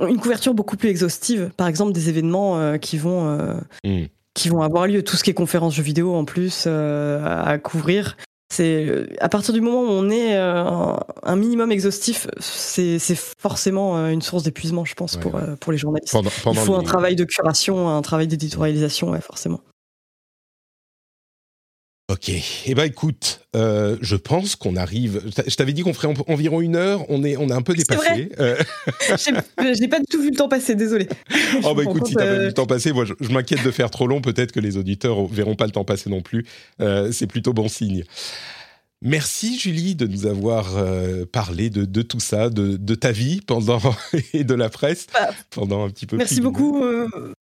une 0.00 0.18
couverture 0.18 0.54
beaucoup 0.54 0.76
plus 0.76 0.88
exhaustive. 0.88 1.50
Par 1.56 1.66
exemple, 1.66 1.92
des 1.92 2.08
événements 2.08 2.58
euh, 2.58 2.76
qui 2.78 2.98
vont 2.98 3.28
euh, 3.28 3.54
Mm. 3.84 4.04
qui 4.34 4.48
vont 4.48 4.62
avoir 4.62 4.86
lieu. 4.86 5.02
Tout 5.02 5.16
ce 5.16 5.24
qui 5.24 5.30
est 5.30 5.34
conférences 5.34 5.74
jeux 5.74 5.82
vidéo 5.82 6.14
en 6.14 6.24
plus 6.24 6.66
à 6.66 7.58
couvrir. 7.58 8.16
C'est 8.52 9.06
à 9.20 9.28
partir 9.28 9.52
du 9.54 9.60
moment 9.60 9.82
où 9.82 9.88
on 9.90 10.10
est 10.10 10.36
euh, 10.36 10.54
un, 10.54 11.00
un 11.22 11.36
minimum 11.36 11.72
exhaustif, 11.72 12.26
c'est 12.38 12.98
forcément 13.38 13.96
euh, 13.96 14.10
une 14.10 14.22
source 14.22 14.42
d'épuisement, 14.44 14.84
je 14.84 14.94
pense, 14.94 15.14
Ouais, 15.16 15.20
pour 15.22 15.34
ouais. 15.34 15.42
euh, 15.42 15.56
pour 15.56 15.72
les 15.72 15.78
journalistes. 15.78 16.12
pendant, 16.12 16.30
Il 16.30 16.42
pendant 16.42 16.60
faut 16.60 16.74
un 16.76 16.82
travail 16.82 17.16
de 17.16 17.24
curation, 17.24 17.88
un 17.88 18.02
travail 18.02 18.28
d'éditorialisation, 18.28 19.10
ouais, 19.10 19.20
forcément. 19.20 19.60
Ok. 22.14 22.30
Eh 22.66 22.74
ben 22.76 22.84
écoute, 22.84 23.40
euh, 23.56 23.96
je 24.00 24.14
pense 24.14 24.54
qu'on 24.54 24.76
arrive. 24.76 25.20
Je 25.48 25.56
t'avais 25.56 25.72
dit 25.72 25.82
qu'on 25.82 25.92
ferait 25.92 26.06
en- 26.06 26.32
environ 26.32 26.60
une 26.60 26.76
heure. 26.76 27.04
On 27.08 27.24
est, 27.24 27.36
on 27.36 27.50
a 27.50 27.56
un 27.56 27.62
peu 27.62 27.74
dépassé. 27.74 28.28
Euh, 28.38 28.56
J'ai 29.74 29.88
pas 29.88 29.98
du 29.98 30.06
tout 30.06 30.22
vu 30.22 30.30
le 30.30 30.36
temps 30.36 30.48
passer, 30.48 30.76
désolé. 30.76 31.08
oh 31.64 31.74
bah 31.74 31.82
écoute, 31.82 32.06
si 32.06 32.14
t'as 32.14 32.24
pas 32.24 32.38
vu 32.38 32.46
le 32.46 32.52
temps 32.52 32.66
passer, 32.66 32.92
moi 32.92 33.04
je, 33.04 33.14
je 33.20 33.30
m'inquiète 33.30 33.64
de 33.64 33.70
faire 33.72 33.90
trop 33.90 34.06
long. 34.06 34.20
Peut-être 34.20 34.52
que 34.52 34.60
les 34.60 34.76
auditeurs 34.76 35.26
verront 35.26 35.56
pas 35.56 35.66
le 35.66 35.72
temps 35.72 35.84
passer 35.84 36.08
non 36.08 36.22
plus. 36.22 36.46
Euh, 36.80 37.10
c'est 37.10 37.26
plutôt 37.26 37.52
bon 37.52 37.66
signe. 37.66 38.04
Merci 39.02 39.58
Julie 39.58 39.96
de 39.96 40.06
nous 40.06 40.26
avoir 40.26 40.76
euh, 40.76 41.24
parlé 41.26 41.68
de, 41.68 41.84
de, 41.84 42.02
tout 42.02 42.20
ça, 42.20 42.48
de, 42.48 42.76
de, 42.76 42.94
ta 42.94 43.10
vie 43.10 43.40
pendant 43.40 43.80
et 44.32 44.44
de 44.44 44.54
la 44.54 44.70
presse 44.70 45.08
bah, 45.12 45.30
pendant 45.50 45.84
un 45.84 45.90
petit 45.90 46.06
peu. 46.06 46.16
Merci 46.16 46.40
beaucoup. 46.40 46.80
Euh, 46.82 47.08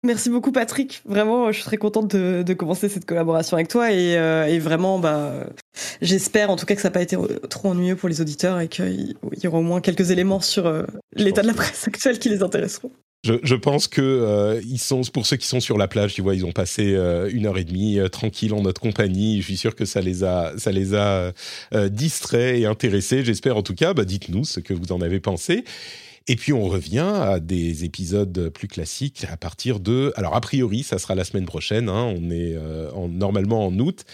merci 0.09 0.28
beaucoup 0.28 0.51
Patrick. 0.51 1.02
Vraiment, 1.06 1.52
je 1.52 1.59
suis 1.59 1.64
très 1.64 1.76
contente 1.76 2.09
de, 2.09 2.43
de 2.43 2.55
commencer 2.55 2.89
cette 2.89 3.05
collaboration 3.05 3.56
avec 3.56 3.68
toi 3.68 3.93
et, 3.93 4.16
euh, 4.16 4.47
et 4.47 4.59
vraiment, 4.59 4.98
bah, 4.98 5.47
j'espère 6.02 6.51
en 6.51 6.56
tout 6.56 6.66
cas 6.66 6.74
que 6.74 6.80
ça 6.80 6.89
n'a 6.89 6.93
pas 6.93 7.02
été 7.02 7.16
trop 7.48 7.68
ennuyeux 7.68 7.94
pour 7.94 8.09
les 8.09 8.20
auditeurs 8.20 8.59
et 8.59 8.66
qu'il 8.66 9.14
y 9.43 9.47
aura 9.47 9.59
au 9.59 9.62
moins 9.62 9.80
quelques 9.80 10.10
éléments 10.10 10.40
sur 10.40 10.85
l'état 11.14 11.43
de 11.43 11.47
la 11.47 11.55
presse 11.55 11.86
actuelle 11.86 12.18
qui 12.18 12.28
les 12.28 12.43
intéresseront. 12.43 12.90
Je, 13.24 13.35
je, 13.43 13.56
pense 13.56 13.89
que 13.89 14.01
euh, 14.01 14.60
ils 14.64 14.78
sont 14.78 15.01
pour 15.12 15.26
ceux 15.26 15.36
qui 15.36 15.47
sont 15.48 15.59
sur 15.59 15.76
la 15.76 15.89
plage, 15.89 16.14
tu 16.14 16.22
vois, 16.22 16.36
ils 16.36 16.47
ont 16.47 16.52
passé 16.52 16.94
euh, 16.94 17.28
une 17.32 17.47
heure 17.47 17.59
et 17.59 17.64
demie 17.64 17.98
euh, 17.98 18.09
tranquille 18.09 18.55
en 18.55 18.62
notre 18.62 18.80
compagnie. 18.80 19.40
Je 19.40 19.47
suis 19.47 19.56
sûr 19.56 19.74
que 19.74 19.85
ça 19.85 20.01
les 20.01 20.22
a, 20.22 20.52
ça 20.56 20.70
les 20.70 20.94
a 20.94 21.32
distraits 21.90 22.56
et 22.56 22.66
intéressés. 22.66 23.24
J'espère 23.24 23.56
en 23.56 23.62
tout 23.62 23.74
cas. 23.74 23.93
Bah, 23.93 24.05
dites-nous 24.05 24.44
ce 24.44 24.60
que 24.60 24.72
vous 24.72 24.93
en 24.93 25.01
avez 25.01 25.18
pensé. 25.18 25.64
Et 26.29 26.37
puis 26.37 26.53
on 26.53 26.69
revient 26.69 27.13
à 27.15 27.41
des 27.41 27.85
épisodes 27.85 28.51
plus 28.51 28.69
classiques 28.69 29.25
à 29.31 29.37
partir 29.37 29.81
de. 29.81 30.13
Alors 30.15 30.37
a 30.37 30.41
priori, 30.41 30.83
ça 30.83 30.99
sera 30.99 31.15
la 31.15 31.25
semaine 31.25 31.47
prochaine. 31.47 31.89
Hein, 31.89 32.15
on 32.17 32.31
est 32.31 32.57
en, 32.95 33.09
normalement 33.09 33.67
en 33.67 33.79
août. 33.79 34.05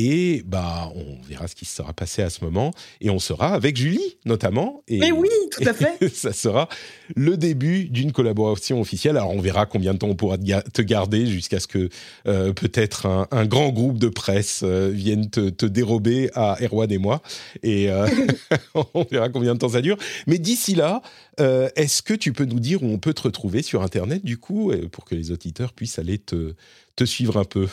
Et 0.00 0.44
bah, 0.46 0.92
on 0.94 1.20
verra 1.28 1.48
ce 1.48 1.56
qui 1.56 1.64
sera 1.64 1.92
passé 1.92 2.22
à 2.22 2.30
ce 2.30 2.44
moment. 2.44 2.70
Et 3.00 3.10
on 3.10 3.18
sera 3.18 3.48
avec 3.48 3.76
Julie, 3.76 4.16
notamment. 4.24 4.84
Et, 4.86 4.98
Mais 4.98 5.10
oui, 5.10 5.28
tout 5.50 5.68
à 5.68 5.72
fait. 5.74 6.08
ça 6.14 6.32
sera 6.32 6.68
le 7.16 7.36
début 7.36 7.86
d'une 7.86 8.12
collaboration 8.12 8.80
officielle. 8.80 9.16
Alors, 9.16 9.34
on 9.34 9.40
verra 9.40 9.66
combien 9.66 9.94
de 9.94 9.98
temps 9.98 10.06
on 10.06 10.14
pourra 10.14 10.38
te 10.38 10.82
garder 10.82 11.26
jusqu'à 11.26 11.58
ce 11.58 11.66
que 11.66 11.88
euh, 12.28 12.52
peut-être 12.52 13.06
un, 13.06 13.46
grand 13.46 13.70
groupe 13.70 13.98
de 13.98 14.08
presse 14.08 14.60
euh, 14.62 14.88
vienne 14.88 15.30
te, 15.30 15.66
dérober 15.66 16.30
à 16.34 16.58
Erwan 16.62 16.92
et 16.92 16.98
moi. 16.98 17.20
Et 17.64 17.90
euh, 17.90 18.06
on 18.94 19.04
verra 19.10 19.30
combien 19.30 19.54
de 19.54 19.58
temps 19.58 19.70
ça 19.70 19.80
dure. 19.80 19.96
Mais 20.28 20.38
d'ici 20.38 20.76
là, 20.76 21.02
est-ce 21.38 22.02
que 22.02 22.14
tu 22.14 22.32
peux 22.32 22.44
nous 22.44 22.60
dire 22.60 22.84
où 22.84 22.86
on 22.86 22.98
peut 22.98 23.14
te 23.14 23.22
retrouver 23.22 23.62
sur 23.62 23.82
Internet, 23.82 24.24
du 24.24 24.38
coup, 24.38 24.72
pour 24.92 25.04
que 25.04 25.16
les 25.16 25.32
auditeurs 25.32 25.72
puissent 25.72 25.98
aller 25.98 26.18
te, 26.18 26.54
te 26.94 27.04
suivre 27.04 27.36
un 27.36 27.44
peu? 27.44 27.66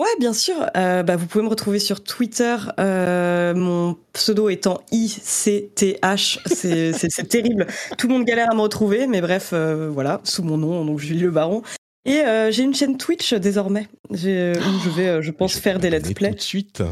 Ouais, 0.00 0.08
bien 0.18 0.32
sûr. 0.32 0.56
Euh, 0.76 1.04
bah, 1.04 1.14
vous 1.14 1.26
pouvez 1.26 1.44
me 1.44 1.48
retrouver 1.48 1.78
sur 1.78 2.02
Twitter. 2.02 2.56
Euh, 2.80 3.54
mon 3.54 3.96
pseudo 4.12 4.48
étant 4.48 4.80
ICTH. 4.90 6.40
C'est 6.46 7.28
terrible. 7.28 7.66
Tout 7.96 8.08
le 8.08 8.14
monde 8.14 8.24
galère 8.24 8.50
à 8.50 8.54
me 8.54 8.60
retrouver, 8.60 9.06
mais 9.06 9.20
bref, 9.20 9.50
euh, 9.52 9.88
voilà, 9.92 10.20
sous 10.24 10.42
mon 10.42 10.58
nom, 10.58 10.84
donc 10.84 10.98
Julie 10.98 11.20
Le 11.20 11.30
Baron. 11.30 11.62
Et 12.06 12.22
j'ai 12.50 12.64
une 12.64 12.74
chaîne 12.74 12.98
Twitch 12.98 13.32
désormais, 13.32 13.88
où 14.10 14.16
je 14.16 14.90
vais, 14.94 15.22
je 15.22 15.30
pense, 15.30 15.54
faire 15.54 15.78
des 15.78 15.88
let's 15.88 16.12
play. 16.12 16.30
Tout 16.30 16.36
de 16.36 16.40
suite. 16.40 16.82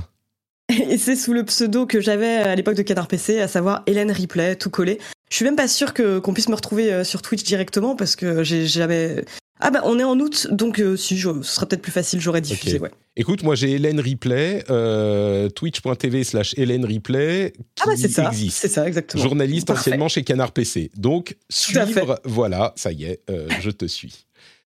Et 0.71 0.97
c'est 0.97 1.17
sous 1.17 1.35
le 1.35 1.45
pseudo 1.45 1.85
que 1.85 2.01
j'avais 2.01 2.37
à 2.37 2.55
l'époque 2.55 2.77
de 2.77 2.83
Canard 2.83 3.09
PC, 3.09 3.39
à 3.39 3.49
savoir 3.49 3.83
Hélène 3.87 4.11
Ripley, 4.11 4.57
tout 4.57 4.71
collé. 4.71 4.99
Je 5.29 5.37
suis 5.37 5.45
même 5.45 5.57
pas 5.57 5.69
sûr 5.69 5.93
que 5.93 6.19
qu'on 6.19 6.33
puisse 6.33 6.49
me 6.49 6.55
retrouver 6.55 7.05
sur 7.05 7.21
Twitch 7.21 7.43
directement 7.43 7.95
parce 7.95 8.17
que 8.17 8.43
j'ai 8.43 8.65
jamais 8.65 9.23
ah 9.65 9.71
bah 9.71 9.81
on 9.85 9.97
est 10.01 10.05
en 10.05 10.19
août, 10.19 10.49
donc 10.51 10.81
euh, 10.81 10.97
si 10.97 11.17
ce 11.17 11.43
sera 11.43 11.67
peut-être 11.67 11.83
plus 11.83 11.93
facile, 11.93 12.21
j'aurais 12.21 12.41
diffusé. 12.41 12.81
Ouais. 12.81 12.91
Écoute, 13.17 13.45
moi 13.45 13.55
j'ai 13.55 13.71
Hélène 13.71 14.01
Replay, 14.01 14.65
euh, 14.71 15.49
twitch.tv 15.51 16.25
slash 16.25 16.53
Hélène 16.59 16.85
Replay, 16.85 17.53
qui 17.77 17.83
ah 17.83 17.87
bah 17.87 17.93
c'est 17.97 18.09
ça, 18.09 18.33
c'est 18.33 18.69
ça 18.69 18.89
exactement. 18.89 19.23
Journaliste 19.23 19.71
anciennement 19.71 20.09
chez 20.09 20.25
Canard 20.25 20.51
PC. 20.51 20.91
Donc 20.97 21.37
suivre, 21.49 22.21
voilà, 22.25 22.73
ça 22.75 22.91
y 22.91 23.05
est, 23.05 23.21
euh, 23.31 23.49
je 23.61 23.71
te 23.71 23.87
suis. 23.87 24.27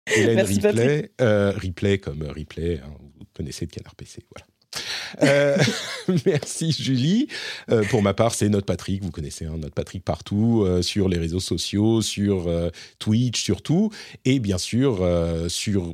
Hélène 0.17 0.37
Merci, 0.37 0.61
Replay, 0.61 1.11
Replay 1.19 1.99
comme 1.99 2.23
Replay, 2.23 2.81
hein, 2.85 2.91
vous 3.19 3.27
connaissez 3.35 3.67
de 3.67 3.73
Canard 3.73 3.97
PC, 3.97 4.25
voilà. 4.31 4.47
Euh, 5.23 5.57
merci 6.27 6.73
Julie. 6.73 7.28
Euh, 7.70 7.82
pour 7.90 8.03
ma 8.03 8.15
part, 8.15 8.35
c'est 8.35 8.48
Notre 8.48 8.66
Patrick. 8.66 9.03
Vous 9.03 9.11
connaissez 9.11 9.44
hein, 9.44 9.57
Notre 9.59 9.74
Patrick 9.74 10.05
partout, 10.05 10.62
euh, 10.65 10.82
sur 10.82 11.09
les 11.09 11.19
réseaux 11.19 11.40
sociaux, 11.40 12.03
sur 12.03 12.48
Twitch 12.98 13.43
surtout. 13.43 13.90
Et 14.24 14.39
bien 14.39 14.59
sûr, 14.59 15.07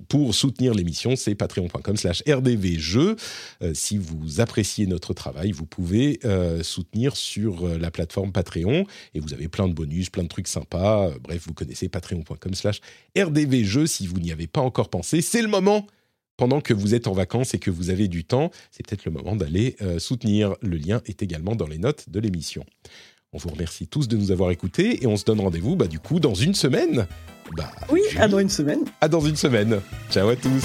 pour 0.08 0.34
soutenir 0.34 0.74
l'émission, 0.74 1.16
c'est 1.16 1.34
patreon.com 1.34 1.96
slash 1.96 2.22
rdvjeux. 2.28 3.16
si 3.74 3.98
vous 3.98 4.40
appréciez 4.40 4.86
notre 4.86 5.14
travail, 5.14 5.52
vous 5.52 5.66
pouvez 5.66 6.20
soutenir 6.62 7.16
sur 7.16 7.68
la 7.68 7.90
plateforme 7.90 8.32
Patreon. 8.32 8.86
Et 9.14 9.20
vous 9.20 9.34
avez 9.34 9.48
plein 9.48 9.68
de 9.68 9.74
bonus, 9.74 10.10
plein 10.10 10.22
de 10.22 10.28
trucs 10.28 10.48
sympas. 10.48 11.10
bref, 11.22 11.42
vous 11.46 11.54
connaissez 11.54 11.88
patreon.com 11.88 12.54
slash 12.54 12.80
rdvjeux. 13.16 13.86
Si 13.86 14.06
vous 14.06 14.18
n'y 14.18 14.32
avez 14.32 14.46
pas 14.46 14.60
encore 14.60 14.88
pensé, 14.88 15.22
c'est 15.22 15.42
le 15.42 15.48
moment 15.48 15.86
pendant 16.36 16.60
que 16.60 16.74
vous 16.74 16.94
êtes 16.94 17.06
en 17.06 17.12
vacances 17.12 17.54
et 17.54 17.58
que 17.58 17.70
vous 17.70 17.90
avez 17.90 18.08
du 18.08 18.24
temps, 18.24 18.50
c'est 18.70 18.86
peut-être 18.86 19.04
le 19.04 19.12
moment 19.12 19.36
d'aller 19.36 19.76
euh, 19.82 19.98
soutenir. 19.98 20.54
Le 20.60 20.76
lien 20.76 21.00
est 21.06 21.22
également 21.22 21.54
dans 21.54 21.66
les 21.66 21.78
notes 21.78 22.08
de 22.08 22.20
l'émission. 22.20 22.64
On 23.32 23.38
vous 23.38 23.48
remercie 23.48 23.86
tous 23.86 24.08
de 24.08 24.16
nous 24.16 24.30
avoir 24.30 24.50
écoutés 24.50 25.02
et 25.02 25.06
on 25.06 25.16
se 25.16 25.24
donne 25.24 25.40
rendez-vous 25.40 25.74
bah, 25.74 25.86
du 25.86 25.98
coup 25.98 26.20
dans 26.20 26.34
une 26.34 26.54
semaine. 26.54 27.06
Bah, 27.56 27.70
oui, 27.90 28.02
à 28.18 28.28
dans 28.28 28.38
une 28.38 28.50
semaine. 28.50 28.84
À 29.00 29.08
dans 29.08 29.20
une 29.20 29.36
semaine. 29.36 29.80
Ciao 30.10 30.28
à 30.28 30.36
tous. 30.36 30.64